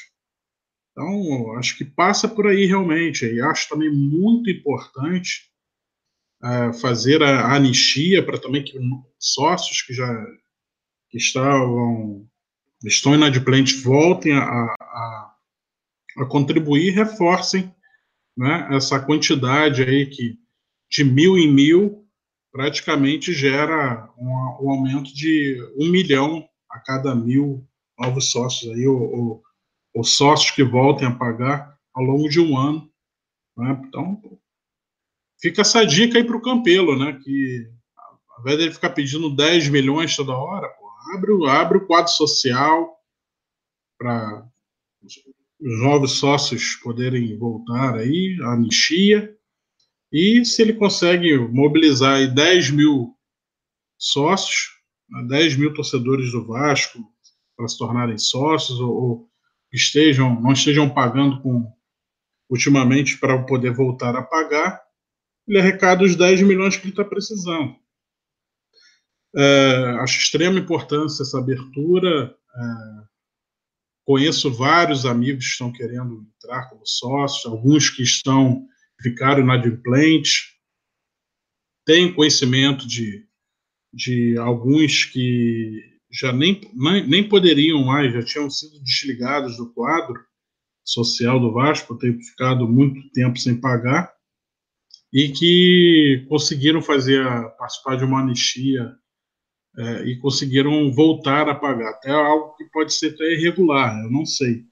Então, 0.95 1.57
acho 1.59 1.77
que 1.77 1.85
passa 1.85 2.29
por 2.29 2.47
aí 2.47 2.67
realmente. 2.67 3.27
E 3.27 3.41
acho 3.41 3.69
também 3.69 3.91
muito 3.91 4.49
importante 4.49 5.51
é, 6.43 6.73
fazer 6.73 7.21
a, 7.23 7.41
a 7.41 7.57
anistia 7.57 8.25
para 8.25 8.39
também 8.39 8.63
que 8.63 8.79
sócios 9.19 9.83
que 9.83 9.93
já 9.93 10.07
que 11.11 11.19
estavam 11.19 12.27
estão 12.85 13.15
inadimplentes 13.15 13.83
voltem 13.83 14.35
a, 14.35 14.43
a, 14.43 15.35
a 16.19 16.27
contribuir 16.27 16.91
reforcem 16.91 17.75
né, 18.37 18.69
essa 18.73 19.01
quantidade 19.01 19.83
aí 19.83 20.07
que 20.07 20.39
de 20.91 21.03
mil 21.03 21.37
em 21.39 21.51
mil 21.51 22.07
praticamente 22.53 23.33
gera 23.33 24.09
um, 24.17 24.29
um 24.61 24.71
aumento 24.71 25.13
de 25.15 25.59
um 25.77 25.91
milhão 25.91 26.47
a 26.71 26.79
cada 26.79 27.15
mil 27.15 27.67
novos 27.99 28.31
sócios 28.31 28.73
aí, 28.73 28.87
ou, 28.87 29.01
ou, 29.01 29.43
sócios 30.03 30.51
que 30.51 30.65
voltem 30.65 31.07
a 31.07 31.15
pagar 31.15 31.79
ao 31.95 32.03
longo 32.03 32.29
de 32.29 32.41
um 32.41 32.59
ano. 32.59 32.91
Né? 33.57 33.81
Então, 33.87 34.21
fica 35.41 35.61
essa 35.61 35.85
dica 35.85 36.19
aí 36.19 36.25
para 36.25 36.37
o 36.37 36.43
Campelo, 36.43 36.99
né? 36.99 37.19
Que 37.23 37.71
ao 38.31 38.41
invés 38.41 38.59
dele 38.59 38.73
ficar 38.73 38.91
pedindo 38.91 39.35
10 39.35 39.69
milhões 39.69 40.17
toda 40.17 40.37
hora, 40.37 40.69
pô, 40.69 40.89
abre, 41.15 41.49
abre 41.49 41.79
o 41.79 41.87
quadro 41.87 42.11
social 42.11 42.99
para 43.97 44.45
os 45.61 45.81
novos 45.81 46.13
sócios 46.13 46.75
poderem 46.77 47.39
voltar 47.39 47.97
aí, 47.97 48.37
a 48.43 48.55
anistia, 48.55 49.35
e 50.13 50.45
se 50.45 50.63
ele 50.63 50.75
consegue 50.75 51.37
mobilizar 51.39 52.17
aí 52.17 52.33
10 52.33 52.71
mil 52.71 53.17
sócios, 53.99 54.71
10 55.29 55.55
né, 55.55 55.61
mil 55.61 55.75
torcedores 55.75 56.33
do 56.33 56.47
Vasco 56.47 56.99
para 57.57 57.69
se 57.69 57.79
tornarem 57.79 58.19
sócios 58.19 58.81
ou, 58.81 58.91
ou 58.91 59.31
estejam, 59.77 60.41
não 60.41 60.53
estejam 60.53 60.89
pagando 60.89 61.41
com 61.43 61.73
ultimamente 62.49 63.19
para 63.19 63.43
poder 63.43 63.73
voltar 63.73 64.15
a 64.17 64.23
pagar, 64.23 64.83
ele 65.47 65.59
arrecada 65.59 66.05
os 66.05 66.15
10 66.15 66.43
milhões 66.43 66.77
que 66.77 66.85
ele 66.85 66.91
está 66.91 67.05
precisando. 67.05 67.75
É, 69.37 69.97
acho 70.01 70.19
extrema 70.19 70.59
importância 70.59 71.23
essa 71.23 71.39
abertura. 71.39 72.35
É, 72.55 73.05
Conheço 74.05 74.53
vários 74.53 75.07
amigos 75.07 75.47
que 75.47 75.51
estão 75.53 75.73
querendo 75.73 76.27
entrar 76.37 76.69
como 76.69 76.87
sócios, 76.87 77.47
alguns 77.47 77.89
que 77.89 78.03
estão 78.03 78.67
ficaram 79.01 79.43
inadimplentes. 79.43 80.53
Tenho 81.87 82.15
conhecimento 82.15 82.87
de, 82.87 83.27
de 83.93 84.37
alguns 84.37 85.07
que 85.07 85.94
já 86.15 86.33
nem, 86.33 86.61
nem, 87.09 87.29
poderiam 87.29 87.85
mais, 87.85 88.13
já 88.13 88.23
tinham 88.23 88.49
sido 88.49 88.81
desligados 88.85 89.57
do 89.57 89.73
quadro 89.73 90.15
social 90.85 91.41
do 91.41 91.53
Vasco, 91.53 91.99
ter 91.99 92.17
ficado 92.19 92.69
muito 92.69 93.11
tempo 93.11 93.37
sem 93.37 93.61
pagar, 93.61 94.13
e 95.13 95.31
que 95.31 96.25
conseguiram 96.29 96.81
fazer 96.81 97.25
participar 97.59 97.97
de 97.97 98.05
uma 98.05 98.21
anistia 98.21 98.95
é, 99.77 100.05
e 100.05 100.19
conseguiram 100.19 100.93
voltar 100.93 101.49
a 101.49 101.55
pagar. 101.55 101.91
Até 101.91 102.11
algo 102.11 102.55
que 102.57 102.65
pode 102.67 102.93
ser 102.93 103.15
até 103.15 103.33
irregular, 103.33 104.01
eu 104.05 104.11
não 104.11 104.25
sei. 104.25 104.65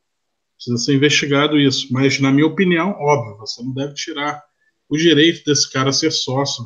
Precisa 0.55 0.77
ser 0.77 0.95
investigado 0.95 1.59
isso. 1.59 1.93
Mas, 1.93 2.21
na 2.21 2.31
minha 2.31 2.47
opinião, 2.47 2.91
óbvio, 2.91 3.39
você 3.39 3.63
não 3.63 3.73
deve 3.73 3.95
tirar 3.95 4.43
o 4.89 4.97
direito 4.97 5.45
desse 5.45 5.73
cara 5.73 5.93
ser 5.93 6.13
sócio, 6.13 6.65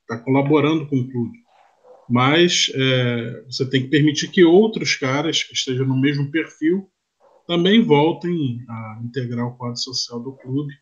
está 0.00 0.18
colaborando 0.18 0.86
com 0.88 0.96
o 0.96 1.08
clube. 1.08 1.45
Mas 2.08 2.70
é, 2.74 3.42
você 3.44 3.68
tem 3.68 3.82
que 3.82 3.88
permitir 3.88 4.28
que 4.28 4.44
outros 4.44 4.94
caras 4.94 5.42
que 5.42 5.54
estejam 5.54 5.86
no 5.86 6.00
mesmo 6.00 6.30
perfil 6.30 6.90
também 7.46 7.82
voltem 7.82 8.64
a 8.68 9.00
integrar 9.04 9.46
o 9.46 9.56
quadro 9.56 9.78
social 9.78 10.20
do 10.20 10.32
clube 10.32 10.72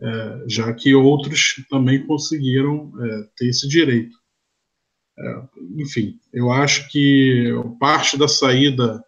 é, 0.00 0.44
já 0.48 0.72
que 0.72 0.94
outros 0.94 1.64
também 1.70 2.06
conseguiram 2.06 2.92
é, 3.02 3.28
ter 3.36 3.46
esse 3.48 3.68
direito. 3.68 4.16
É, 5.18 5.42
enfim, 5.76 6.18
eu 6.32 6.50
acho 6.50 6.88
que 6.90 7.50
parte 7.78 8.18
da 8.18 8.26
saída 8.26 9.02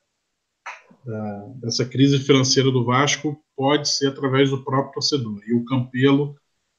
da, 1.04 1.38
dessa 1.56 1.84
crise 1.84 2.18
financeira 2.20 2.70
do 2.70 2.84
Vasco 2.84 3.38
pode 3.56 3.88
ser 3.88 4.08
através 4.08 4.50
do 4.50 4.64
próprio 4.64 4.94
torcedor. 4.94 5.40
E 5.46 5.54
o 5.54 5.64
Campelo 5.64 6.36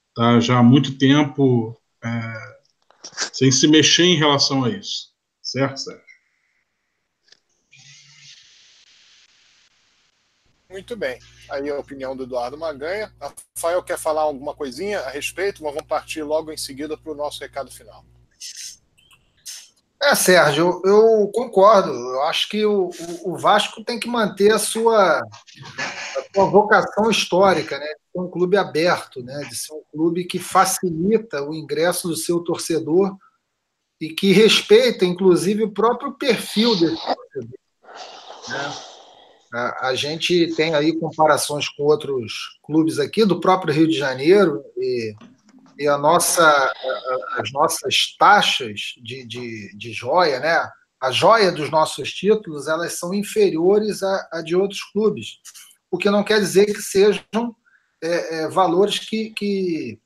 está 0.10 0.40
já 0.40 0.58
há 0.60 0.64
muito 0.64 0.98
tempo 0.98 1.78
é, 2.04 2.57
sem 3.34 3.52
se 3.52 3.68
mexer 3.68 4.04
em 4.04 4.18
relação 4.18 4.64
a 4.64 4.70
isso. 4.70 5.14
Certo, 5.42 5.78
Sérgio? 5.78 6.08
Muito 10.70 10.98
bem. 10.98 11.18
Aí 11.50 11.70
a 11.70 11.80
opinião 11.80 12.16
do 12.16 12.24
Eduardo 12.24 12.58
Maganha. 12.58 13.14
Rafael 13.20 13.82
quer 13.82 13.98
falar 13.98 14.22
alguma 14.22 14.54
coisinha 14.54 15.00
a 15.00 15.10
respeito, 15.10 15.64
mas 15.64 15.74
vamos 15.74 15.88
partir 15.88 16.24
logo 16.24 16.52
em 16.52 16.58
seguida 16.58 16.98
para 16.98 17.12
o 17.12 17.16
nosso 17.16 17.40
recado 17.40 17.72
final. 17.72 18.06
É, 20.02 20.14
Sérgio, 20.14 20.82
eu, 20.86 20.92
eu 20.92 21.32
concordo. 21.34 21.90
Eu 21.90 22.24
acho 22.24 22.48
que 22.50 22.64
o, 22.66 22.90
o, 23.24 23.36
Vasco 23.36 23.84
tem 23.84 24.00
que 24.00 24.08
manter 24.08 24.54
a 24.54 24.60
sua, 24.60 25.20
a 25.20 26.34
sua 26.34 26.46
vocação 26.46 27.10
histórica, 27.10 27.80
né? 27.80 27.86
De 27.86 28.12
ser 28.12 28.20
um 28.20 28.30
clube 28.30 28.58
aberto, 28.58 29.24
né? 29.24 29.40
De 29.50 29.56
ser 29.56 29.74
um 29.74 29.82
clube 29.92 30.26
que 30.26 30.38
facilita 30.38 31.44
o 31.44 31.54
ingresso 31.54 32.08
do 32.08 32.16
seu 32.16 32.40
torcedor 32.42 33.18
e 34.00 34.10
que 34.10 34.32
respeita, 34.32 35.04
inclusive, 35.04 35.64
o 35.64 35.72
próprio 35.72 36.14
perfil 36.14 36.76
desse 36.76 36.96
torcedor. 36.96 37.60
Né? 38.50 38.74
A, 39.82 39.96
gente 39.96 40.54
tem 40.56 40.76
aí 40.76 40.96
comparações 41.00 41.70
com 41.70 41.84
outros 41.84 42.60
clubes 42.64 43.00
aqui 43.00 43.26
do 43.26 43.40
próprio 43.40 43.74
Rio 43.74 43.88
de 43.88 43.98
Janeiro 43.98 44.64
e, 44.78 45.16
e 45.78 45.88
a 45.88 45.98
nossa, 45.98 46.74
as 47.38 47.52
nossas 47.52 48.16
taxas 48.18 48.94
de, 49.02 49.26
de, 49.26 49.78
de 49.78 49.92
joia, 49.94 50.40
né? 50.40 50.70
A 51.00 51.12
joia 51.12 51.52
dos 51.52 51.70
nossos 51.70 52.12
títulos, 52.12 52.68
elas 52.68 52.98
são 52.98 53.14
inferiores 53.14 54.02
a, 54.02 54.30
a 54.34 54.42
de 54.42 54.56
outros 54.56 54.82
clubes, 54.92 55.38
o 55.92 55.98
que 55.98 56.10
não 56.10 56.24
quer 56.24 56.40
dizer 56.40 56.66
que 56.66 56.82
sejam 56.82 57.56
é, 58.02 58.40
é, 58.40 58.48
valores 58.48 59.00
que, 59.00 59.32
que, 59.32 60.00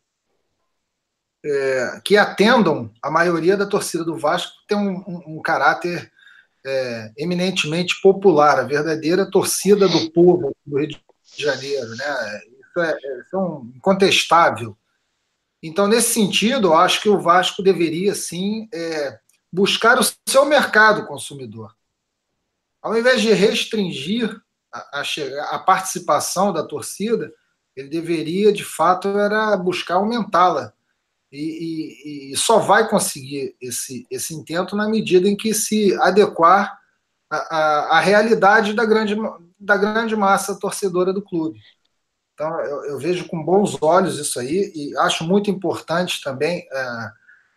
é, 1.46 2.02
que 2.04 2.18
atendam 2.18 2.92
a 3.02 3.10
maioria 3.10 3.56
da 3.56 3.66
torcida 3.66 4.04
do 4.04 4.18
Vasco, 4.18 4.52
que 4.62 4.68
tem 4.68 4.78
um, 4.78 4.98
um, 5.08 5.38
um 5.38 5.42
caráter 5.42 6.12
é, 6.66 7.12
eminentemente 7.18 8.00
popular, 8.02 8.60
a 8.60 8.64
verdadeira 8.64 9.30
torcida 9.30 9.88
do 9.88 10.12
povo 10.12 10.56
do 10.66 10.78
Rio 10.78 10.90
de 10.90 11.02
Janeiro. 11.38 11.90
Né? 11.96 12.42
Isso 12.60 12.80
é, 12.80 12.98
isso 13.22 13.36
é 13.36 13.38
um 13.38 13.72
incontestável. 13.76 14.78
Então, 15.62 15.88
nesse 15.88 16.14
sentido, 16.14 16.70
eu 16.70 16.74
acho 16.74 17.02
que 17.02 17.10
o 17.10 17.20
Vasco 17.20 17.62
deveria, 17.62 18.16
sim, 18.16 18.68
é, 18.74 19.20
buscar 19.52 20.00
o 20.00 20.04
seu 20.28 20.46
mercado 20.46 21.06
consumidor. 21.06 21.76
Ao 22.82 22.98
invés 22.98 23.22
de 23.22 23.32
restringir 23.32 24.42
a, 24.72 25.02
a, 25.02 25.56
a 25.56 25.60
participação 25.60 26.52
da 26.52 26.64
torcida, 26.64 27.32
ele 27.76 27.90
deveria, 27.90 28.52
de 28.52 28.64
fato, 28.64 29.08
era 29.08 29.56
buscar 29.56 29.96
aumentá-la 29.96 30.74
e, 31.32 32.30
e, 32.30 32.34
e, 32.34 32.38
só 32.38 32.60
vai 32.60 32.90
conseguir 32.90 33.56
esse, 33.62 34.06
esse 34.12 34.34
intento 34.34 34.76
na 34.76 34.90
medida 34.90 35.30
em 35.30 35.36
que 35.36 35.54
se 35.54 35.96
adequar 36.02 36.78
à, 37.30 38.02
realidade 38.02 38.74
da 38.74 38.84
grande, 38.84 39.16
da 39.58 39.78
grande 39.78 40.16
massa 40.16 40.60
torcedora 40.60 41.14
do 41.14 41.22
clube. 41.22 41.62
Então, 42.42 42.60
eu, 42.62 42.86
eu, 42.86 42.98
vejo 42.98 43.28
com 43.28 43.44
bons 43.44 43.78
olhos 43.80 44.18
isso 44.18 44.40
aí 44.40 44.72
e 44.74 44.98
acho 44.98 45.24
muito 45.24 45.52
importante 45.52 46.24
também 46.24 46.68
é, 46.72 47.10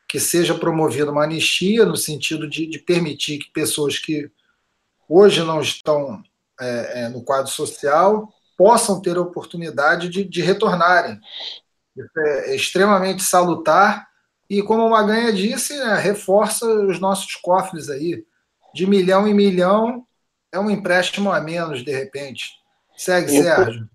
que 0.06 0.20
seja 0.20 0.54
promovida 0.54 1.10
uma 1.10 1.24
anistia 1.24 1.86
no 1.86 1.96
sentido 1.96 2.46
de, 2.46 2.66
de, 2.66 2.78
permitir 2.78 3.38
que 3.38 3.50
pessoas 3.50 3.98
que 3.98 4.30
hoje 5.08 5.42
não 5.42 5.62
estão 5.62 6.22
é, 6.60 7.04
é, 7.04 7.08
no 7.08 7.24
quadro 7.24 7.50
social 7.50 8.28
possam 8.58 9.00
ter 9.00 9.16
a 9.16 9.22
oportunidade 9.22 10.10
de, 10.10 10.22
de 10.22 10.42
retornarem 10.42 11.18
isso 11.96 12.20
é 12.20 12.54
extremamente 12.54 13.22
salutar 13.22 14.06
e, 14.50 14.62
como 14.62 14.84
o 14.84 14.90
Maganha 14.90 15.32
disse, 15.32 15.78
né, 15.78 15.94
reforça 15.94 16.66
os 16.66 17.00
nossos 17.00 17.36
cofres 17.36 17.88
aí. 17.88 18.22
De 18.74 18.86
milhão 18.86 19.26
em 19.26 19.32
milhão 19.32 20.06
é 20.52 20.58
um 20.58 20.70
empréstimo 20.70 21.32
a 21.32 21.40
menos, 21.40 21.82
de 21.82 21.90
repente. 21.90 22.50
Segue, 22.94 23.30
Sérgio. 23.30 23.88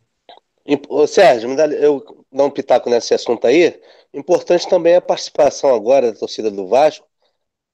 Ô, 0.90 1.08
Sérgio, 1.08 1.50
eu 1.74 2.26
dar 2.32 2.46
um 2.46 2.52
pitaco 2.52 2.90
nesse 2.90 3.14
assunto 3.14 3.48
aí. 3.48 3.80
Importante 4.14 4.68
também 4.70 4.96
a 4.96 5.02
participação 5.02 5.74
agora 5.74 6.12
da 6.12 6.20
torcida 6.20 6.52
do 6.52 6.68
Vasco, 6.68 7.08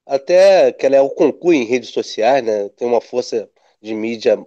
até 0.06 0.72
que 0.74 0.86
ela 0.86 0.98
é 0.98 1.02
o 1.02 1.10
conclui 1.12 1.58
em 1.58 1.66
redes 1.66 1.92
sociais, 1.92 2.44
né? 2.46 2.70
Tem 2.72 2.88
uma 2.88 3.02
força 3.02 3.50
de 3.82 3.94
mídia 3.96 4.38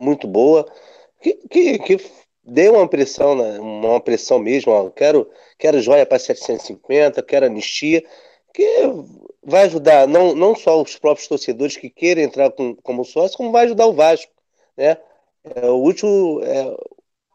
muito 0.00 0.28
boa, 0.28 0.66
que, 1.22 1.34
que, 1.48 1.78
que 1.80 1.98
uma 2.70 2.88
pressão, 2.88 3.36
né, 3.36 3.60
uma 3.60 4.00
pressão 4.00 4.38
mesmo, 4.38 4.72
ó, 4.72 4.90
quero, 4.90 5.30
quero 5.58 5.80
joia 5.82 6.06
para 6.06 6.18
750, 6.18 7.22
quero 7.22 7.46
anistia, 7.46 8.04
que 8.54 8.64
vai 9.42 9.64
ajudar 9.64 10.06
não, 10.08 10.34
não 10.34 10.54
só 10.54 10.80
os 10.82 10.98
próprios 10.98 11.28
torcedores 11.28 11.76
que 11.76 11.90
querem 11.90 12.24
entrar 12.24 12.50
com, 12.52 12.74
como 12.76 13.04
sócio, 13.04 13.36
como 13.36 13.52
vai 13.52 13.64
ajudar 13.66 13.86
o 13.86 13.92
Vasco, 13.94 14.32
né? 14.76 14.98
É, 15.44 15.66
o 15.70 15.82
útil 15.82 16.40
é 16.44 16.76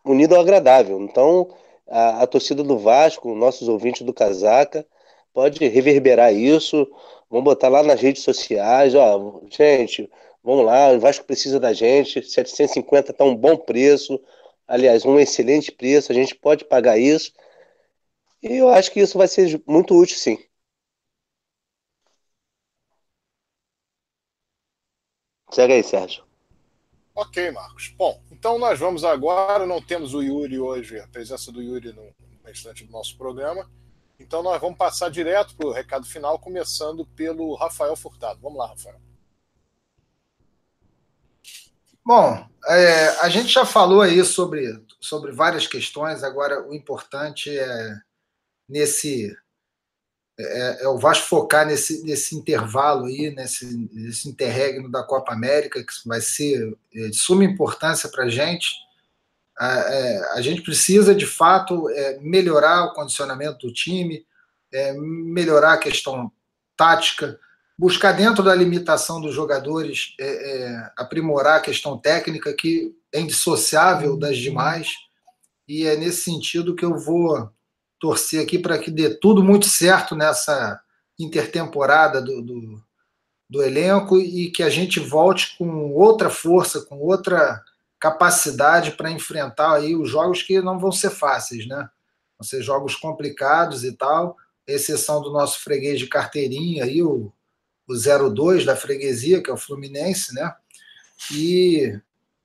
unido 0.05 0.35
ao 0.35 0.41
agradável. 0.41 1.01
Então, 1.01 1.49
a, 1.88 2.23
a 2.23 2.27
torcida 2.27 2.63
do 2.63 2.77
Vasco, 2.77 3.34
nossos 3.35 3.67
ouvintes 3.67 4.01
do 4.03 4.13
Casaca, 4.13 4.85
pode 5.34 5.65
reverberar 5.67 6.34
isso, 6.34 6.88
vamos 7.30 7.45
botar 7.45 7.69
lá 7.69 7.84
nas 7.84 7.99
redes 8.01 8.23
sociais, 8.23 8.93
ó, 8.95 9.41
gente, 9.49 10.09
vamos 10.43 10.65
lá, 10.65 10.91
o 10.91 10.99
Vasco 10.99 11.25
precisa 11.25 11.59
da 11.59 11.73
gente, 11.73 12.21
750 12.23 13.11
está 13.11 13.23
um 13.25 13.35
bom 13.35 13.57
preço, 13.57 14.19
aliás, 14.67 15.05
um 15.05 15.19
excelente 15.19 15.71
preço, 15.71 16.11
a 16.11 16.15
gente 16.15 16.35
pode 16.35 16.65
pagar 16.65 16.97
isso. 16.99 17.31
E 18.43 18.57
eu 18.57 18.69
acho 18.69 18.91
que 18.91 18.99
isso 18.99 19.17
vai 19.17 19.27
ser 19.27 19.59
muito 19.67 19.95
útil, 19.99 20.15
sim. 20.19 20.38
Segue 25.51 25.73
aí, 25.75 25.84
Sérgio. 25.84 26.25
Ok, 27.15 27.52
Marcos. 27.52 27.94
Bom, 27.95 28.22
então 28.31 28.57
nós 28.57 28.80
vamos 28.80 29.03
agora. 29.03 29.65
Não 29.65 29.81
temos 29.81 30.14
o 30.14 30.22
Yuri 30.22 30.60
hoje, 30.60 30.99
a 30.99 31.07
presença 31.07 31.52
do 31.52 31.61
Yuri 31.61 31.94
no 31.94 32.14
restante 32.44 32.84
do 32.84 32.91
nosso 32.91 33.18
programa. 33.18 33.69
Então 34.19 34.41
nós 34.41 34.60
vamos 34.60 34.77
passar 34.77 35.10
direto 35.10 35.56
para 35.56 35.68
o 35.68 35.72
recado 35.72 36.06
final, 36.06 36.40
começando 36.40 37.06
pelo 37.15 37.56
Rafael 37.56 37.95
Furtado. 37.95 38.40
Vamos 38.41 38.57
lá, 38.57 38.68
Rafael. 38.68 38.99
Bom, 42.06 42.49
é, 42.68 43.07
a 43.22 43.30
gente 43.30 43.48
já 43.48 43.65
falou 43.65 44.02
aí 44.02 44.23
sobre, 44.26 44.84
sobre 44.99 45.31
várias 45.31 45.68
questões, 45.68 46.22
agora 46.22 46.68
o 46.68 46.73
importante 46.73 47.49
é 47.57 47.98
nesse 48.68 49.34
é, 50.39 50.84
é, 50.84 50.88
o 50.88 50.97
Vasco 50.97 51.27
focar 51.27 51.65
nesse, 51.65 52.03
nesse 52.03 52.35
intervalo 52.35 53.05
aí, 53.05 53.34
nesse, 53.35 53.89
nesse 53.91 54.27
interregno 54.27 54.89
da 54.89 55.03
Copa 55.03 55.31
América, 55.31 55.84
que 55.84 56.07
vai 56.07 56.22
ser 56.22 56.76
é, 56.93 57.07
de 57.07 57.15
suma 57.15 57.43
importância 57.43 58.10
para 58.10 58.26
a 58.26 58.30
gente. 58.30 58.68
É, 59.60 60.31
a 60.34 60.41
gente 60.41 60.61
precisa, 60.61 61.14
de 61.14 61.27
fato, 61.27 61.88
é, 61.89 62.19
melhorar 62.19 62.85
o 62.85 62.93
condicionamento 62.93 63.68
do 63.68 63.73
time, 63.73 64.26
é, 64.72 64.93
melhorar 64.93 65.73
a 65.73 65.77
questão 65.77 66.31
tática, 66.76 67.39
buscar 67.77 68.11
dentro 68.14 68.43
da 68.43 68.55
limitação 68.55 69.22
dos 69.22 69.35
jogadores 69.35 70.15
é, 70.19 70.91
aprimorar 70.97 71.57
a 71.57 71.61
questão 71.61 71.97
técnica 71.97 72.53
que 72.53 72.95
é 73.11 73.19
indissociável 73.19 74.18
das 74.18 74.38
demais 74.38 74.89
e 75.68 75.85
é 75.85 75.95
nesse 75.95 76.23
sentido 76.23 76.76
que 76.76 76.85
eu 76.85 76.97
vou 76.97 77.51
torcer 78.03 78.43
aqui 78.43 78.59
para 78.59 78.77
que 78.77 78.91
dê 78.91 79.15
tudo 79.15 79.41
muito 79.41 79.65
certo 79.65 80.13
nessa 80.13 80.77
intertemporada 81.17 82.21
do, 82.21 82.41
do, 82.41 82.84
do, 83.49 83.63
elenco 83.63 84.19
e 84.19 84.51
que 84.51 84.61
a 84.61 84.69
gente 84.69 84.99
volte 84.99 85.57
com 85.57 85.93
outra 85.93 86.30
força, 86.30 86.81
com 86.81 86.97
outra 86.97 87.63
capacidade 87.97 88.91
para 88.91 89.09
enfrentar 89.09 89.75
aí 89.75 89.95
os 89.95 90.09
jogos 90.09 90.43
que 90.43 90.59
não 90.59 90.77
vão 90.77 90.91
ser 90.91 91.11
fáceis, 91.11 91.65
né? 91.65 91.88
Vão 92.38 92.45
ser 92.45 92.61
jogos 92.61 92.93
complicados 92.93 93.85
e 93.85 93.93
tal, 93.93 94.35
exceção 94.67 95.21
do 95.21 95.31
nosso 95.31 95.61
freguês 95.61 95.97
de 95.97 96.07
carteirinha 96.07 96.84
aí, 96.84 97.01
o, 97.01 97.31
o 97.88 98.30
02 98.30 98.65
da 98.65 98.75
freguesia, 98.75 99.41
que 99.41 99.49
é 99.49 99.53
o 99.53 99.57
Fluminense, 99.57 100.35
né? 100.35 100.53
E 101.31 101.97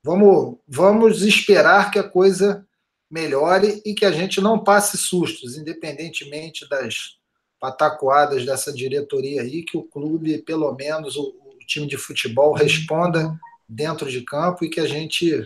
vamos, 0.04 0.56
vamos 0.68 1.22
esperar 1.22 1.90
que 1.90 1.98
a 1.98 2.08
coisa 2.08 2.64
melhore 3.10 3.80
e 3.84 3.94
que 3.94 4.04
a 4.04 4.12
gente 4.12 4.40
não 4.40 4.62
passe 4.62 4.98
sustos, 4.98 5.56
independentemente 5.56 6.68
das 6.68 7.16
patacoadas 7.60 8.44
dessa 8.44 8.72
diretoria 8.72 9.42
aí, 9.42 9.62
que 9.62 9.76
o 9.76 9.82
clube, 9.82 10.38
pelo 10.38 10.72
menos 10.74 11.16
o, 11.16 11.22
o 11.22 11.58
time 11.66 11.86
de 11.86 11.96
futebol, 11.96 12.52
responda 12.54 13.38
dentro 13.68 14.10
de 14.10 14.22
campo 14.22 14.64
e 14.64 14.70
que 14.70 14.80
a 14.80 14.86
gente 14.86 15.44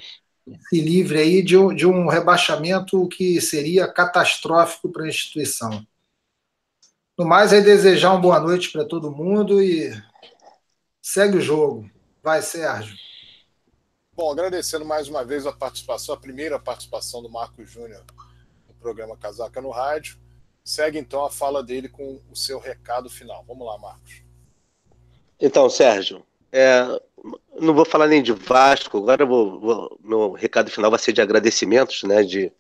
se 0.69 0.81
livre 0.81 1.19
aí 1.19 1.43
de, 1.43 1.57
de 1.75 1.87
um 1.87 2.09
rebaixamento 2.09 3.09
que 3.09 3.41
seria 3.41 3.87
catastrófico 3.87 4.89
para 4.89 5.05
a 5.05 5.09
instituição. 5.09 5.87
No 7.17 7.25
mais, 7.25 7.53
é 7.53 7.61
desejar 7.61 8.11
uma 8.11 8.21
boa 8.21 8.41
noite 8.41 8.71
para 8.71 8.85
todo 8.85 9.11
mundo 9.11 9.63
e 9.63 9.93
segue 11.01 11.37
o 11.37 11.41
jogo. 11.41 11.89
Vai, 12.23 12.43
Sérgio. 12.43 12.97
Bom, 14.23 14.31
agradecendo 14.31 14.85
mais 14.85 15.09
uma 15.09 15.25
vez 15.25 15.49
a 15.49 15.53
participação, 15.53 16.15
a 16.15 16.17
primeira 16.17 16.57
participação 16.57 17.21
do 17.21 17.29
Marcos 17.29 17.69
Júnior 17.69 18.05
no 18.69 18.75
programa 18.75 19.17
Casaca 19.17 19.61
no 19.61 19.71
Rádio. 19.71 20.17
Segue 20.65 20.97
então 20.97 21.25
a 21.25 21.29
fala 21.29 21.61
dele 21.61 21.89
com 21.89 22.21
o 22.31 22.37
seu 22.37 22.61
recado 22.61 23.11
final. 23.11 23.45
Vamos 23.49 23.67
lá, 23.67 23.77
Marcos. 23.79 24.23
Então, 25.41 25.69
Sérgio, 25.69 26.25
é, 26.53 26.85
não 27.59 27.75
vou 27.75 27.85
falar 27.85 28.07
nem 28.07 28.23
de 28.23 28.33
Vasco, 28.33 28.99
agora 28.99 29.27
vou, 29.27 29.59
vou, 29.59 29.99
meu 30.01 30.31
recado 30.31 30.71
final 30.71 30.89
vai 30.89 31.01
ser 31.01 31.13
de 31.13 31.21
agradecimentos, 31.21 32.05
né, 32.05 32.23
de, 32.23 32.53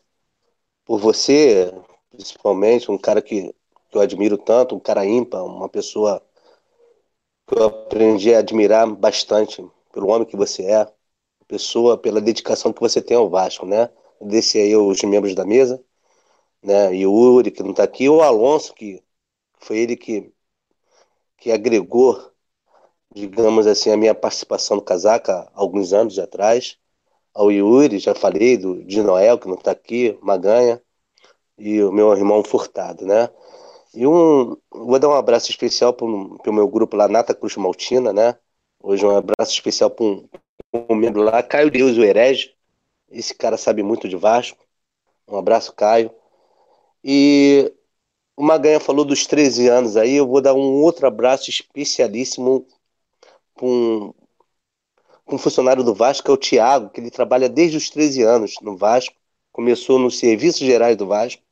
por 0.84 0.98
você, 0.98 1.72
principalmente, 2.10 2.90
um 2.90 2.98
cara 2.98 3.22
que, 3.22 3.54
que 3.88 3.96
eu 3.96 4.00
admiro 4.00 4.36
tanto, 4.36 4.74
um 4.74 4.80
cara 4.80 5.06
ímpar, 5.06 5.44
uma 5.44 5.68
pessoa 5.68 6.20
que 7.46 7.56
eu 7.56 7.66
aprendi 7.66 8.34
a 8.34 8.40
admirar 8.40 8.84
bastante 8.90 9.64
pelo 9.92 10.08
homem 10.08 10.26
que 10.26 10.36
você 10.36 10.64
é, 10.64 10.92
pessoa, 11.52 11.98
pela 11.98 12.18
dedicação 12.18 12.72
que 12.72 12.80
você 12.80 13.02
tem 13.02 13.14
ao 13.14 13.28
Vasco, 13.28 13.66
né? 13.66 13.90
Agradecer 14.18 14.60
aí 14.60 14.74
os 14.74 15.02
membros 15.02 15.34
da 15.34 15.44
mesa, 15.44 15.82
né? 16.62 16.94
E 16.94 17.06
o 17.06 17.12
Uri, 17.12 17.50
que 17.50 17.62
não 17.62 17.72
está 17.72 17.84
aqui, 17.84 18.08
o 18.08 18.22
Alonso, 18.22 18.72
que 18.72 19.02
foi 19.60 19.78
ele 19.80 19.94
que, 19.94 20.32
que 21.36 21.52
agregou, 21.52 22.32
digamos 23.14 23.66
assim, 23.66 23.90
a 23.90 23.98
minha 23.98 24.14
participação 24.14 24.78
no 24.78 24.82
Casaca 24.82 25.50
alguns 25.52 25.92
anos 25.92 26.18
atrás. 26.18 26.78
Ao 27.34 27.50
Yuri, 27.52 27.98
já 27.98 28.14
falei, 28.14 28.56
do 28.56 28.82
de 28.84 29.02
Noel, 29.02 29.38
que 29.38 29.46
não 29.46 29.56
está 29.56 29.72
aqui, 29.72 30.18
Maganha, 30.22 30.82
e 31.58 31.82
o 31.82 31.92
meu 31.92 32.12
irmão 32.14 32.42
Furtado, 32.42 33.04
né? 33.06 33.28
E 33.94 34.06
um, 34.06 34.56
vou 34.70 34.98
dar 34.98 35.08
um 35.10 35.14
abraço 35.14 35.50
especial 35.50 35.92
para 35.92 36.06
o 36.06 36.52
meu 36.52 36.66
grupo 36.68 36.96
lá, 36.96 37.08
Nata 37.08 37.34
Cruz 37.34 37.56
Maltina, 37.56 38.10
né? 38.10 38.38
Hoje 38.80 39.04
um 39.04 39.14
abraço 39.16 39.52
especial 39.52 39.90
para 39.90 40.04
um, 40.06 40.28
membro 40.94 41.22
lá, 41.22 41.42
Caio 41.42 41.70
Deus, 41.70 41.96
o 41.96 42.02
herege. 42.02 42.54
Esse 43.10 43.34
cara 43.34 43.56
sabe 43.56 43.82
muito 43.82 44.08
de 44.08 44.16
Vasco. 44.16 44.64
Um 45.28 45.36
abraço, 45.36 45.74
Caio. 45.74 46.10
E 47.04 47.72
o 48.36 48.42
Maganha 48.42 48.80
falou 48.80 49.04
dos 49.04 49.26
13 49.26 49.68
anos 49.68 49.96
aí, 49.96 50.14
eu 50.14 50.26
vou 50.26 50.40
dar 50.40 50.54
um 50.54 50.82
outro 50.82 51.06
abraço 51.06 51.50
especialíssimo 51.50 52.66
para 53.54 53.66
um, 53.66 54.14
um 55.28 55.38
funcionário 55.38 55.84
do 55.84 55.94
Vasco, 55.94 56.24
que 56.24 56.30
é 56.30 56.34
o 56.34 56.36
Thiago, 56.36 56.90
que 56.90 57.00
ele 57.00 57.10
trabalha 57.10 57.48
desde 57.48 57.76
os 57.76 57.90
13 57.90 58.22
anos 58.22 58.54
no 58.62 58.76
Vasco, 58.76 59.14
começou 59.52 59.98
no 59.98 60.10
Serviços 60.10 60.60
Gerais 60.60 60.96
do 60.96 61.06
Vasco. 61.06 61.42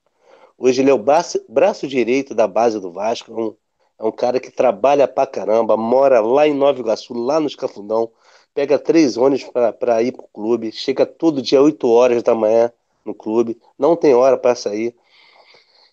Hoje 0.57 0.83
ele 0.83 0.91
é 0.91 0.95
o 0.95 0.99
braço, 0.99 1.43
braço 1.49 1.87
direito 1.87 2.35
da 2.35 2.47
base 2.47 2.81
do 2.81 2.91
Vasco, 2.93 3.33
é 3.33 3.43
um, 3.43 3.57
é 3.99 4.05
um 4.05 4.13
cara 4.13 4.41
que 4.41 4.51
trabalha 4.51 5.09
pra 5.09 5.27
caramba, 5.27 5.77
mora 5.77 6.21
lá 6.21 6.47
em 6.47 6.55
Nova 6.55 6.81
Iguaçu, 6.81 7.15
lá 7.15 7.41
no 7.41 7.47
Escafundão, 7.47 8.11
pega 8.55 8.79
três 8.79 9.17
ônibus 9.17 9.49
para 9.79 10.03
ir 10.03 10.13
pro 10.13 10.29
clube, 10.33 10.73
chega 10.73 11.07
todo 11.07 11.43
dia 11.43 11.63
8 11.63 11.89
horas 11.89 12.23
da 12.23 12.35
manhã 12.35 12.73
no 13.05 13.15
clube, 13.15 13.59
não 13.79 13.97
tem 13.97 14.15
hora 14.15 14.37
para 14.37 14.55
sair. 14.55 14.95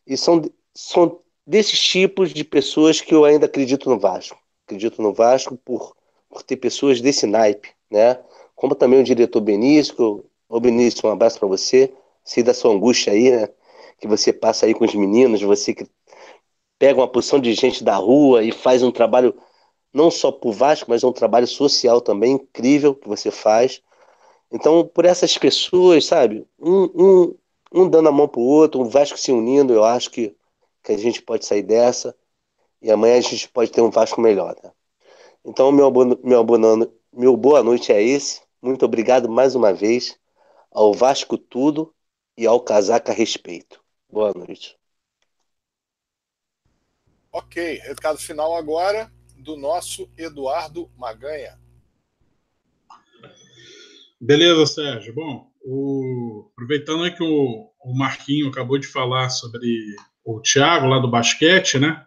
E 0.05 0.17
são, 0.17 0.41
são 0.73 1.19
desses 1.45 1.79
tipos 1.79 2.33
de 2.33 2.43
pessoas 2.43 3.01
que 3.01 3.13
eu 3.13 3.25
ainda 3.25 3.45
acredito 3.45 3.89
no 3.89 3.99
Vasco. 3.99 4.37
Acredito 4.65 5.01
no 5.01 5.13
Vasco 5.13 5.57
por, 5.57 5.95
por 6.29 6.43
ter 6.43 6.57
pessoas 6.57 6.99
desse 6.99 7.25
naipe, 7.25 7.69
né? 7.89 8.19
Como 8.55 8.75
também 8.75 8.99
o 8.99 9.03
diretor 9.03 9.41
Benício, 9.41 10.25
ô 10.49 10.59
Benício, 10.59 11.07
um 11.07 11.11
abraço 11.11 11.39
para 11.39 11.47
você. 11.47 11.93
Sei 12.23 12.43
da 12.43 12.53
sua 12.53 12.73
angústia 12.73 13.13
aí, 13.13 13.31
né? 13.31 13.49
Que 13.99 14.07
você 14.07 14.33
passa 14.33 14.65
aí 14.65 14.73
com 14.73 14.83
os 14.83 14.93
meninos, 14.93 15.41
você 15.41 15.73
que 15.73 15.87
pega 16.77 16.99
uma 16.99 17.07
porção 17.07 17.39
de 17.39 17.53
gente 17.53 17.83
da 17.83 17.95
rua 17.95 18.43
e 18.43 18.51
faz 18.51 18.83
um 18.83 18.91
trabalho 18.91 19.33
não 19.97 20.11
só 20.11 20.31
por 20.31 20.53
Vasco, 20.53 20.89
mas 20.89 21.03
é 21.03 21.07
um 21.07 21.11
trabalho 21.11 21.47
social 21.47 21.99
também 21.99 22.33
incrível 22.33 22.93
que 22.93 23.07
você 23.07 23.31
faz. 23.31 23.81
Então, 24.51 24.87
por 24.87 25.05
essas 25.05 25.35
pessoas, 25.37 26.05
sabe, 26.05 26.47
um, 26.59 26.83
um, 26.95 27.35
um 27.73 27.89
dando 27.89 28.07
a 28.07 28.11
mão 28.11 28.27
pro 28.27 28.39
outro, 28.39 28.79
um 28.79 28.87
Vasco 28.87 29.17
se 29.17 29.31
unindo, 29.31 29.73
eu 29.73 29.83
acho 29.83 30.11
que, 30.11 30.35
que 30.83 30.91
a 30.91 30.97
gente 30.97 31.21
pode 31.21 31.45
sair 31.45 31.63
dessa 31.63 32.15
e 32.79 32.91
amanhã 32.91 33.17
a 33.17 33.21
gente 33.21 33.49
pode 33.49 33.71
ter 33.71 33.81
um 33.81 33.89
Vasco 33.89 34.21
melhor. 34.21 34.55
Né? 34.63 34.71
Então, 35.43 35.71
meu, 35.71 35.91
meu, 35.91 36.45
meu 37.11 37.35
boa 37.35 37.63
noite 37.63 37.91
é 37.91 38.01
esse. 38.01 38.41
Muito 38.61 38.85
obrigado 38.85 39.27
mais 39.27 39.55
uma 39.55 39.73
vez 39.73 40.17
ao 40.71 40.93
Vasco 40.93 41.39
Tudo 41.39 41.91
e 42.37 42.45
ao 42.45 42.59
Casaca 42.59 43.11
Respeito. 43.11 43.83
Boa 44.07 44.31
noite. 44.31 44.77
Ok, 47.31 47.79
recado 47.79 48.19
final 48.19 48.55
agora 48.55 49.11
do 49.47 49.55
nosso 49.55 50.09
Eduardo 50.17 50.91
Maganha. 50.97 51.57
Beleza, 54.19 54.65
Sérgio. 54.65 55.15
Bom, 55.15 55.49
o... 55.63 56.51
aproveitando 56.51 57.09
que 57.15 57.23
o, 57.23 57.71
o 57.79 57.97
Marquinho 57.97 58.49
acabou 58.49 58.77
de 58.77 58.87
falar 58.87 59.29
sobre 59.29 59.95
o 60.25 60.41
Thiago 60.41 60.87
lá 60.87 60.99
do 60.99 61.09
basquete, 61.09 61.79
né? 61.79 62.05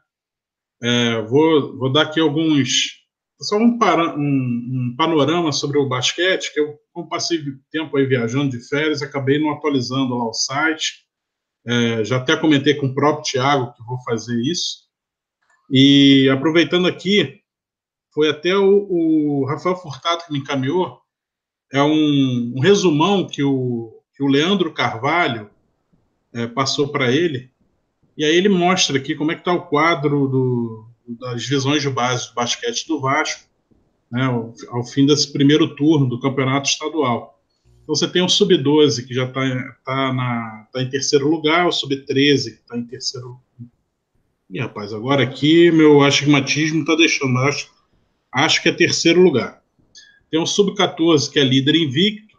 É, 0.83 1.23
vou, 1.23 1.79
vou 1.79 1.91
dar 1.91 2.03
aqui 2.03 2.21
alguns. 2.21 3.01
Só 3.41 3.57
um, 3.57 3.79
para, 3.79 4.15
um, 4.15 4.21
um, 4.21 4.95
panorama 4.95 5.51
sobre 5.51 5.79
o 5.79 5.89
basquete, 5.89 6.53
que 6.53 6.61
eu, 6.61 6.79
como 6.93 7.09
passei 7.09 7.43
tempo 7.71 7.97
aí 7.97 8.05
viajando 8.05 8.51
de 8.51 8.69
férias, 8.69 9.01
acabei 9.01 9.39
não 9.39 9.51
atualizando 9.51 10.15
lá 10.15 10.29
o 10.29 10.35
site. 10.35 11.07
É, 11.67 12.05
já 12.05 12.19
até 12.19 12.37
comentei 12.37 12.75
com 12.75 12.89
o 12.89 12.95
próprio 12.95 13.25
Thiago 13.25 13.73
que 13.73 13.83
vou 13.83 13.99
fazer 14.03 14.39
isso. 14.43 14.90
E 15.71 16.29
aproveitando 16.29 16.89
aqui, 16.89 17.41
foi 18.13 18.29
até 18.29 18.57
o, 18.57 18.87
o 18.91 19.45
Rafael 19.47 19.77
Furtado 19.77 20.25
que 20.25 20.33
me 20.33 20.41
encaminhou, 20.41 21.01
é 21.73 21.81
um, 21.83 22.55
um 22.57 22.61
resumão 22.61 23.27
que 23.27 23.43
o, 23.43 24.03
que 24.17 24.23
o 24.23 24.27
Leandro 24.27 24.73
Carvalho 24.73 25.49
é, 26.33 26.47
passou 26.49 26.89
para 26.89 27.13
ele, 27.13 27.51
e 28.17 28.25
aí 28.25 28.35
ele 28.35 28.49
mostra 28.49 28.99
aqui 28.99 29.15
como 29.15 29.31
é 29.31 29.35
que 29.35 29.43
está 29.43 29.53
o 29.53 29.67
quadro 29.67 30.27
do, 30.27 30.91
das 31.21 31.43
divisões 31.43 31.81
de 31.81 31.89
base 31.89 32.29
do 32.29 32.35
basquete 32.35 32.87
do 32.89 33.01
Vasco, 33.01 33.49
né, 34.11 34.25
ao, 34.25 34.53
ao, 34.71 34.85
fim 34.85 35.07
desse 35.07 35.33
primeiro 35.33 35.77
turno 35.77 36.09
do 36.09 36.21
campeonato 36.21 36.69
estadual. 36.69 37.41
Então 37.83 37.95
você 37.95 38.09
tem 38.09 38.23
o 38.23 38.29
sub-12 38.29 39.07
que 39.07 39.15
já 39.15 39.25
está 39.25 39.41
tá 39.85 40.69
tá 40.73 40.83
em 40.83 40.91
terceiro 40.91 41.29
lugar, 41.29 41.69
o 41.69 41.73
sub-13 41.73 42.45
que 42.45 42.61
está 42.61 42.77
em 42.77 42.85
terceiro 42.85 43.41
Ih, 44.53 44.59
rapaz, 44.59 44.93
agora 44.93 45.23
aqui 45.23 45.71
meu 45.71 46.03
astigmatismo 46.03 46.81
está 46.81 46.97
deixando, 46.97 47.39
acho, 47.39 47.71
acho 48.35 48.61
que 48.61 48.69
é 48.69 48.73
terceiro 48.73 49.23
lugar. 49.23 49.63
Tem 50.29 50.41
o 50.41 50.47
Sub-14, 50.47 51.31
que 51.31 51.39
é 51.39 51.45
líder 51.45 51.77
invicto, 51.77 52.37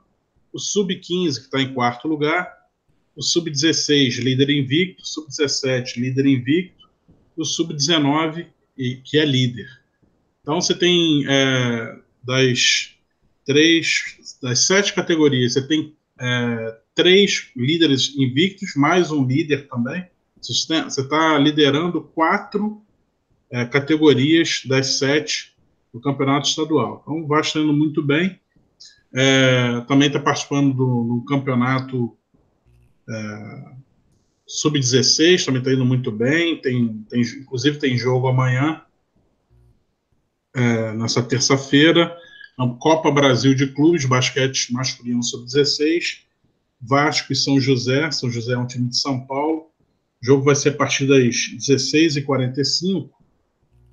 o 0.51 0.59
Sub-15, 0.59 1.35
que 1.35 1.45
está 1.45 1.61
em 1.61 1.73
quarto 1.73 2.09
lugar, 2.09 2.51
o 3.15 3.23
Sub-16, 3.23 4.21
líder 4.21 4.49
invicto, 4.49 5.01
o 5.01 5.05
Sub-17, 5.05 5.95
líder 5.95 6.25
invicto, 6.25 6.89
e 7.37 7.41
o 7.41 7.45
Sub-19, 7.45 8.47
que 9.05 9.17
é 9.17 9.23
líder. 9.23 9.69
Então 10.41 10.59
você 10.59 10.75
tem 10.75 11.23
é, 11.29 11.97
das 12.21 12.93
três, 13.45 14.37
das 14.41 14.67
sete 14.67 14.93
categorias, 14.93 15.53
você 15.53 15.65
tem 15.65 15.95
é, 16.19 16.77
três 16.93 17.51
líderes 17.55 18.13
invictos, 18.17 18.75
mais 18.75 19.11
um 19.11 19.25
líder 19.25 19.69
também. 19.69 20.10
Você 20.41 21.01
está 21.01 21.37
liderando 21.37 22.01
quatro 22.01 22.81
é, 23.51 23.65
categorias 23.65 24.63
das 24.65 24.97
sete 24.97 25.55
do 25.93 25.99
campeonato 25.99 26.47
estadual. 26.47 27.01
Então, 27.01 27.21
o 27.21 27.27
Vasco 27.27 27.47
está 27.47 27.59
indo 27.59 27.73
muito 27.73 28.01
bem. 28.01 28.39
É, 29.13 29.81
também 29.81 30.07
está 30.07 30.19
participando 30.19 30.73
do, 30.73 31.03
do 31.03 31.25
campeonato 31.25 32.17
é, 33.09 33.71
sub-16, 34.47 35.45
também 35.45 35.59
está 35.59 35.73
indo 35.73 35.85
muito 35.85 36.11
bem. 36.11 36.61
Tem, 36.61 37.05
tem, 37.09 37.21
inclusive, 37.21 37.77
tem 37.77 37.97
jogo 37.97 38.27
amanhã, 38.27 38.81
é, 40.55 40.93
nessa 40.93 41.21
terça-feira. 41.21 42.15
a 42.57 42.67
Copa 42.79 43.11
Brasil 43.11 43.53
de 43.53 43.67
Clubes, 43.67 44.05
basquete 44.05 44.71
masculino 44.71 45.23
sub-16, 45.23 46.21
Vasco 46.79 47.31
e 47.31 47.35
São 47.35 47.59
José. 47.59 48.09
São 48.11 48.29
José 48.31 48.53
é 48.53 48.57
um 48.57 48.67
time 48.67 48.89
de 48.89 48.97
São 48.97 49.25
Paulo. 49.25 49.70
O 50.21 50.25
jogo 50.25 50.43
vai 50.43 50.55
ser 50.55 50.69
a 50.69 50.77
partir 50.77 51.07
das 51.07 51.23
16h45 51.23 53.09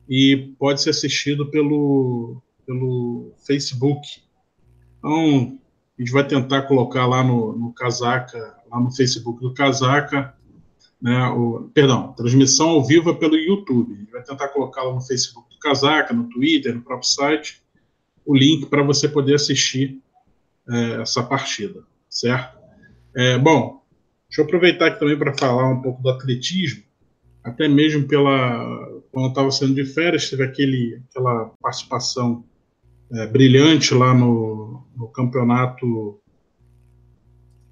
e 0.09 0.53
pode 0.59 0.83
ser 0.83 0.91
assistido 0.91 1.51
pelo, 1.51 2.43
pelo 2.67 3.33
Facebook. 3.47 4.07
Então, 4.99 5.59
a 5.99 6.03
gente 6.03 6.13
vai 6.13 6.27
tentar 6.27 6.63
colocar 6.63 7.07
lá 7.07 7.23
no, 7.23 7.57
no 7.57 7.73
Casaca, 7.73 8.57
lá 8.71 8.81
no 8.81 8.95
Facebook 8.95 9.41
do 9.41 9.55
Casaca, 9.55 10.35
né, 11.01 11.29
o, 11.29 11.71
perdão, 11.73 12.13
transmissão 12.13 12.71
ao 12.71 12.85
vivo 12.85 13.11
é 13.11 13.15
pelo 13.15 13.37
YouTube. 13.37 13.95
A 13.95 13.99
gente 13.99 14.11
vai 14.11 14.23
tentar 14.23 14.49
colocar 14.49 14.83
lá 14.83 14.95
no 14.95 15.01
Facebook 15.01 15.49
do 15.51 15.59
Casaca, 15.59 16.13
no 16.13 16.29
Twitter, 16.29 16.75
no 16.75 16.83
próprio 16.83 17.09
site, 17.09 17.63
o 18.25 18.37
link 18.37 18.67
para 18.67 18.83
você 18.83 19.09
poder 19.09 19.35
assistir 19.35 20.03
é, 20.69 21.03
essa 21.03 21.23
partida, 21.23 21.83
certo? 22.11 22.59
É, 23.17 23.39
bom, 23.39 23.78
deixa 24.29 24.41
eu 24.41 24.45
aproveitar 24.45 24.87
aqui 24.87 25.01
também 25.01 25.19
para 25.19 25.37
falar 25.37 25.69
um 25.69 25.83
pouco 25.83 26.03
do 26.03 26.11
atletismo, 26.11 26.83
até 27.43 27.69
mesmo 27.69 28.07
pela 28.07 28.99
quando 29.11 29.27
eu 29.27 29.29
estava 29.31 29.51
saindo 29.51 29.75
de 29.75 29.85
férias, 29.85 30.29
teve 30.29 30.45
aquele, 30.45 31.03
aquela 31.11 31.47
participação 31.61 32.45
é, 33.11 33.27
brilhante 33.27 33.95
lá 33.95 34.15
no, 34.15 34.87
no 34.97 35.09
campeonato 35.09 36.21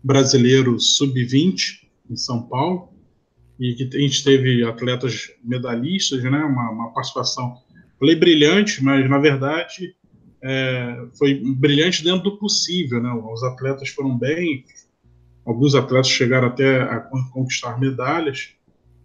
brasileiro 0.02 0.80
sub-20 0.80 1.86
em 2.10 2.16
São 2.16 2.42
Paulo 2.42 2.92
e 3.58 3.74
que 3.74 3.96
a 3.96 4.00
gente 4.00 4.24
teve 4.24 4.64
atletas 4.64 5.30
medalhistas, 5.42 6.22
né? 6.22 6.38
Uma, 6.38 6.70
uma 6.70 6.92
participação, 6.92 7.58
falei 7.98 8.14
brilhante, 8.14 8.82
mas 8.82 9.08
na 9.08 9.18
verdade 9.18 9.94
é, 10.42 11.06
foi 11.18 11.34
brilhante 11.56 12.04
dentro 12.04 12.22
do 12.22 12.38
possível, 12.38 13.02
né? 13.02 13.10
Os 13.12 13.42
atletas 13.42 13.88
foram 13.88 14.16
bem, 14.16 14.64
alguns 15.46 15.76
atletas 15.76 16.08
chegaram 16.08 16.48
até 16.48 16.82
a 16.82 17.00
conquistar 17.32 17.78
medalhas, 17.78 18.50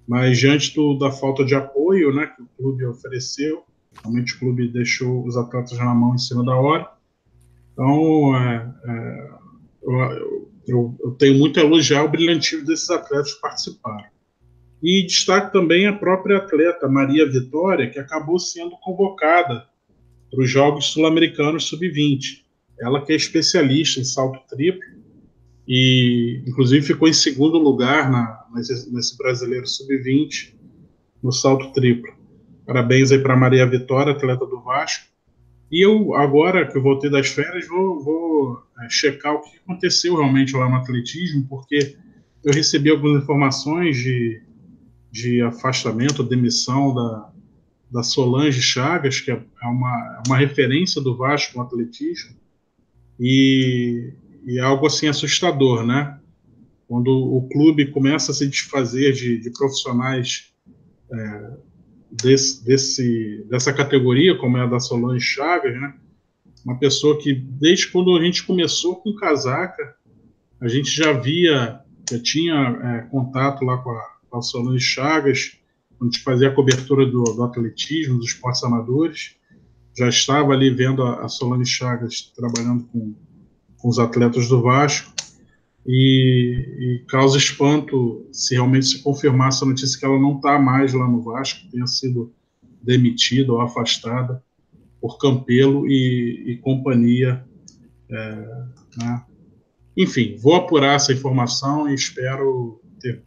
mas 0.07 0.39
diante 0.39 0.73
do, 0.73 0.97
da 0.97 1.11
falta 1.11 1.45
de 1.45 1.53
apoio, 1.53 2.13
né, 2.13 2.25
que 2.25 2.41
o 2.41 2.49
clube 2.57 2.85
ofereceu, 2.85 3.63
realmente 4.01 4.35
o 4.35 4.39
clube 4.39 4.67
deixou 4.67 5.23
os 5.25 5.37
atletas 5.37 5.77
na 5.77 5.93
mão 5.93 6.15
em 6.15 6.17
cima 6.17 6.43
da 6.43 6.55
hora. 6.55 6.89
Então, 7.71 8.35
é, 8.35 8.73
é, 8.85 9.29
eu, 9.83 10.49
eu, 10.67 10.99
eu, 11.03 11.11
tenho 11.11 11.37
muito 11.37 11.59
a 11.59 11.63
elogiar 11.63 12.03
o 12.03 12.09
brilhantismo 12.09 12.65
desses 12.65 12.89
atletas 12.89 13.35
que 13.35 13.41
participaram. 13.41 14.09
E 14.81 15.05
destaco 15.05 15.51
também 15.51 15.85
a 15.85 15.93
própria 15.93 16.37
atleta 16.37 16.87
Maria 16.87 17.29
Vitória, 17.29 17.89
que 17.89 17.99
acabou 17.99 18.39
sendo 18.39 18.71
convocada 18.81 19.67
para 20.31 20.41
os 20.41 20.49
Jogos 20.49 20.87
Sul-Americanos 20.87 21.65
Sub-20. 21.65 22.43
Ela 22.79 23.05
que 23.05 23.13
é 23.13 23.15
especialista 23.15 23.99
em 23.99 24.03
salto 24.03 24.39
triplo 24.49 25.00
e, 25.67 26.43
inclusive, 26.47 26.85
ficou 26.85 27.07
em 27.07 27.13
segundo 27.13 27.57
lugar 27.57 28.09
na, 28.09 28.45
nesse, 28.53 28.93
nesse 28.93 29.17
Brasileiro 29.17 29.67
Sub-20 29.67 30.53
no 31.21 31.31
salto 31.31 31.71
triplo. 31.71 32.11
Parabéns 32.65 33.11
aí 33.11 33.19
para 33.19 33.35
Maria 33.35 33.65
Vitória, 33.65 34.13
atleta 34.13 34.45
do 34.45 34.61
Vasco. 34.61 35.05
E 35.71 35.85
eu, 35.85 36.13
agora 36.15 36.67
que 36.67 36.77
eu 36.77 36.81
voltei 36.81 37.09
das 37.09 37.27
férias, 37.27 37.67
vou, 37.67 38.03
vou 38.03 38.63
é, 38.81 38.89
checar 38.89 39.35
o 39.35 39.41
que 39.41 39.57
aconteceu 39.57 40.15
realmente 40.15 40.55
lá 40.55 40.69
no 40.69 40.75
atletismo, 40.75 41.47
porque 41.47 41.95
eu 42.43 42.53
recebi 42.53 42.89
algumas 42.89 43.23
informações 43.23 43.97
de, 43.97 44.41
de 45.11 45.41
afastamento, 45.41 46.23
demissão 46.23 46.93
da, 46.93 47.31
da 47.89 48.03
Solange 48.03 48.61
Chagas, 48.61 49.21
que 49.21 49.31
é 49.31 49.35
uma, 49.63 50.17
é 50.17 50.27
uma 50.27 50.37
referência 50.37 51.01
do 51.01 51.15
Vasco 51.15 51.57
no 51.57 51.63
atletismo, 51.63 52.35
e, 53.19 54.13
e 54.45 54.57
é 54.59 54.61
algo 54.61 54.85
assim 54.85 55.07
assustador, 55.07 55.85
né? 55.85 56.19
Quando 56.87 57.09
o 57.09 57.47
clube 57.49 57.91
começa 57.91 58.31
a 58.31 58.35
se 58.35 58.47
desfazer 58.47 59.13
de, 59.13 59.39
de 59.39 59.49
profissionais 59.51 60.51
é, 61.11 61.51
desse, 62.11 62.65
desse, 62.65 63.45
dessa 63.49 63.71
categoria, 63.71 64.37
como 64.37 64.57
é 64.57 64.63
a 64.63 64.67
da 64.67 64.79
Solange 64.79 65.23
Chagas, 65.23 65.79
né? 65.79 65.93
Uma 66.65 66.77
pessoa 66.77 67.17
que, 67.19 67.33
desde 67.33 67.87
quando 67.87 68.15
a 68.15 68.23
gente 68.23 68.43
começou 68.43 68.97
com 68.97 69.15
casaca, 69.15 69.95
a 70.59 70.67
gente 70.67 70.91
já 70.91 71.11
via, 71.11 71.79
já 72.09 72.21
tinha 72.21 72.53
é, 72.83 73.01
contato 73.09 73.63
lá 73.63 73.77
com 73.77 73.89
a, 73.89 74.03
com 74.29 74.37
a 74.37 74.41
Solange 74.41 74.83
Chagas, 74.83 75.57
quando 75.97 76.09
a 76.09 76.13
gente 76.13 76.23
fazia 76.23 76.49
a 76.49 76.53
cobertura 76.53 77.05
do, 77.05 77.23
do 77.23 77.43
atletismo, 77.43 78.17
dos 78.17 78.27
esportes 78.27 78.63
amadores, 78.63 79.35
já 79.97 80.09
estava 80.09 80.51
ali 80.53 80.69
vendo 80.69 81.03
a, 81.03 81.25
a 81.25 81.29
Solange 81.29 81.69
Chagas 81.69 82.31
trabalhando 82.35 82.83
com, 82.85 83.15
com 83.81 83.89
os 83.89 83.99
atletas 83.99 84.47
do 84.47 84.61
Vasco, 84.61 85.11
e, 85.85 86.99
e, 87.01 87.05
causa 87.07 87.37
espanto 87.37 88.27
se 88.31 88.53
realmente 88.53 88.85
se 88.85 89.01
confirmar 89.01 89.47
essa 89.47 89.65
notícia 89.65 89.99
que 89.99 90.05
ela 90.05 90.19
não 90.19 90.35
está 90.35 90.59
mais 90.59 90.93
lá 90.93 91.07
no 91.07 91.21
Vasco, 91.21 91.67
tenha 91.71 91.87
sido 91.87 92.31
demitida 92.83 93.51
ou 93.51 93.61
afastada 93.61 94.43
por 94.99 95.17
Campelo 95.17 95.87
e, 95.87 96.51
e 96.51 96.57
companhia. 96.57 97.43
É, 98.09 98.35
né? 98.97 99.23
Enfim, 99.97 100.35
vou 100.37 100.55
apurar 100.55 100.95
essa 100.95 101.11
informação 101.11 101.89
e 101.89 101.95
espero 101.95 102.79
ter 102.99 103.23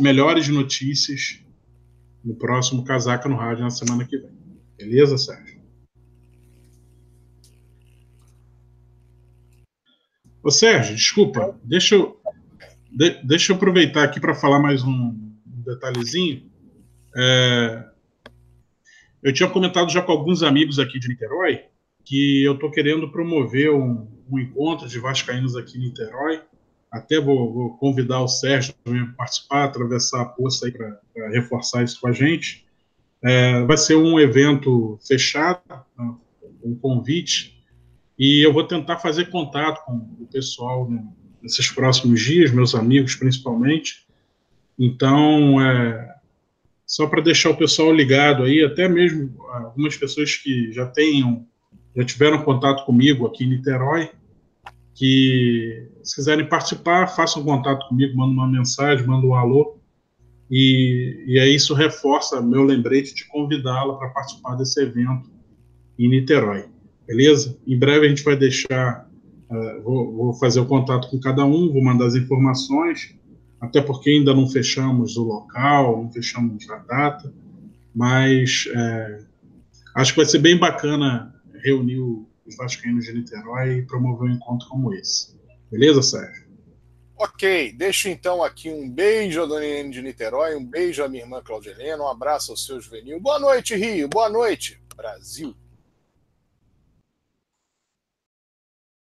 melhores 0.00 0.48
notícias 0.48 1.40
no 2.24 2.34
próximo 2.34 2.84
Casaca 2.84 3.28
no 3.28 3.36
Rádio 3.36 3.64
na 3.64 3.70
semana 3.70 4.04
que 4.04 4.16
vem. 4.16 4.30
Beleza, 4.76 5.18
Sérgio? 5.18 5.49
Ô 10.42 10.50
Sérgio, 10.50 10.96
desculpa, 10.96 11.58
deixa 11.62 11.96
eu, 11.96 12.18
de, 12.90 13.10
deixa 13.22 13.52
eu 13.52 13.56
aproveitar 13.56 14.04
aqui 14.04 14.18
para 14.18 14.34
falar 14.34 14.58
mais 14.58 14.82
um, 14.82 15.14
detalhezinho. 15.44 16.50
É, 17.14 17.84
eu 19.22 19.34
tinha 19.34 19.50
comentado 19.50 19.90
já 19.90 20.00
com 20.00 20.12
alguns 20.12 20.42
amigos 20.42 20.78
aqui 20.78 20.98
de 20.98 21.08
Niterói 21.08 21.64
que 22.04 22.42
eu 22.42 22.54
estou 22.54 22.70
querendo 22.70 23.12
promover 23.12 23.70
um, 23.70 24.08
um, 24.30 24.38
encontro 24.38 24.88
de 24.88 24.98
vascaínos 24.98 25.54
aqui 25.56 25.76
em 25.76 25.82
Niterói. 25.82 26.40
Até 26.90 27.20
vou, 27.20 27.52
vou 27.52 27.76
convidar 27.76 28.22
o 28.22 28.28
Sérgio 28.28 28.74
também 28.82 29.02
a 29.02 29.12
participar, 29.12 29.64
atravessar 29.64 30.22
a 30.22 30.24
poça 30.24 30.66
aí 30.66 30.72
para 30.72 30.98
reforçar 31.28 31.84
isso 31.84 32.00
com 32.00 32.08
a 32.08 32.12
gente. 32.12 32.66
É, 33.22 33.62
vai 33.64 33.76
ser 33.76 33.96
um 33.96 34.18
evento 34.18 34.98
fechado, 35.06 35.60
um 36.64 36.74
convite 36.74 37.59
e 38.20 38.44
eu 38.44 38.52
vou 38.52 38.64
tentar 38.64 38.98
fazer 38.98 39.30
contato 39.30 39.82
com 39.86 39.94
o 40.20 40.28
pessoal 40.30 40.86
nesses 41.40 41.70
próximos 41.70 42.20
dias, 42.20 42.50
meus 42.50 42.74
amigos 42.74 43.14
principalmente. 43.14 44.06
Então, 44.78 45.58
é, 45.58 46.16
só 46.84 47.06
para 47.06 47.22
deixar 47.22 47.48
o 47.48 47.56
pessoal 47.56 47.90
ligado 47.90 48.42
aí, 48.42 48.62
até 48.62 48.86
mesmo 48.86 49.34
algumas 49.48 49.96
pessoas 49.96 50.36
que 50.36 50.70
já 50.70 50.84
tenham, 50.84 51.46
já 51.96 52.04
tiveram 52.04 52.42
contato 52.42 52.84
comigo 52.84 53.26
aqui 53.26 53.44
em 53.44 53.48
Niterói, 53.48 54.10
que 54.94 55.88
se 56.04 56.16
quiserem 56.16 56.46
participar, 56.46 57.06
façam 57.06 57.42
contato 57.42 57.88
comigo, 57.88 58.18
mandem 58.18 58.36
uma 58.36 58.46
mensagem, 58.46 59.06
mandem 59.06 59.30
um 59.30 59.34
alô, 59.34 59.78
e, 60.50 61.24
e 61.26 61.38
aí 61.38 61.54
isso 61.54 61.72
reforça 61.72 62.42
meu 62.42 62.64
lembrete 62.64 63.14
de 63.14 63.26
convidá-la 63.28 63.94
para 63.96 64.10
participar 64.10 64.56
desse 64.56 64.78
evento 64.82 65.30
em 65.98 66.06
Niterói 66.06 66.66
beleza? 67.10 67.58
Em 67.66 67.76
breve 67.76 68.06
a 68.06 68.08
gente 68.08 68.22
vai 68.22 68.36
deixar, 68.36 69.10
uh, 69.50 69.82
vou, 69.82 70.12
vou, 70.12 70.34
fazer 70.34 70.60
o 70.60 70.66
contato 70.66 71.10
com 71.10 71.18
cada 71.18 71.44
um, 71.44 71.72
vou 71.72 71.82
mandar 71.82 72.06
as 72.06 72.14
informações, 72.14 73.16
até 73.60 73.82
porque 73.82 74.10
ainda 74.10 74.32
não 74.32 74.48
fechamos 74.48 75.16
o 75.16 75.24
local, 75.24 76.04
não 76.04 76.12
fechamos 76.12 76.70
a 76.70 76.76
data, 76.76 77.34
mas 77.92 78.68
é, 78.72 79.24
acho 79.96 80.12
que 80.12 80.18
vai 80.18 80.26
ser 80.26 80.38
bem 80.38 80.56
bacana 80.56 81.34
reunir 81.64 81.98
os 81.98 82.56
vascaínos 82.56 83.04
de 83.04 83.12
Niterói 83.12 83.78
e 83.78 83.82
promover 83.82 84.30
um 84.30 84.34
encontro 84.34 84.68
como 84.68 84.94
esse. 84.94 85.36
Beleza, 85.70 86.00
Sérgio? 86.02 86.48
Ok, 87.18 87.72
deixo 87.72 88.08
então 88.08 88.42
aqui 88.42 88.70
um 88.70 88.88
beijo 88.88 89.42
a 89.42 89.46
Dona 89.46 89.66
Helene 89.66 89.90
de 89.90 90.00
Niterói, 90.00 90.54
um 90.54 90.64
beijo 90.64 91.02
à 91.02 91.08
minha 91.08 91.24
irmã 91.24 91.42
Claudia 91.44 91.72
Helena, 91.72 92.04
um 92.04 92.08
abraço 92.08 92.52
ao 92.52 92.56
seu 92.56 92.80
Juvenil. 92.80 93.20
Boa 93.20 93.38
noite, 93.38 93.74
Rio, 93.74 94.08
boa 94.08 94.30
noite, 94.30 94.80
Brasil. 94.96 95.54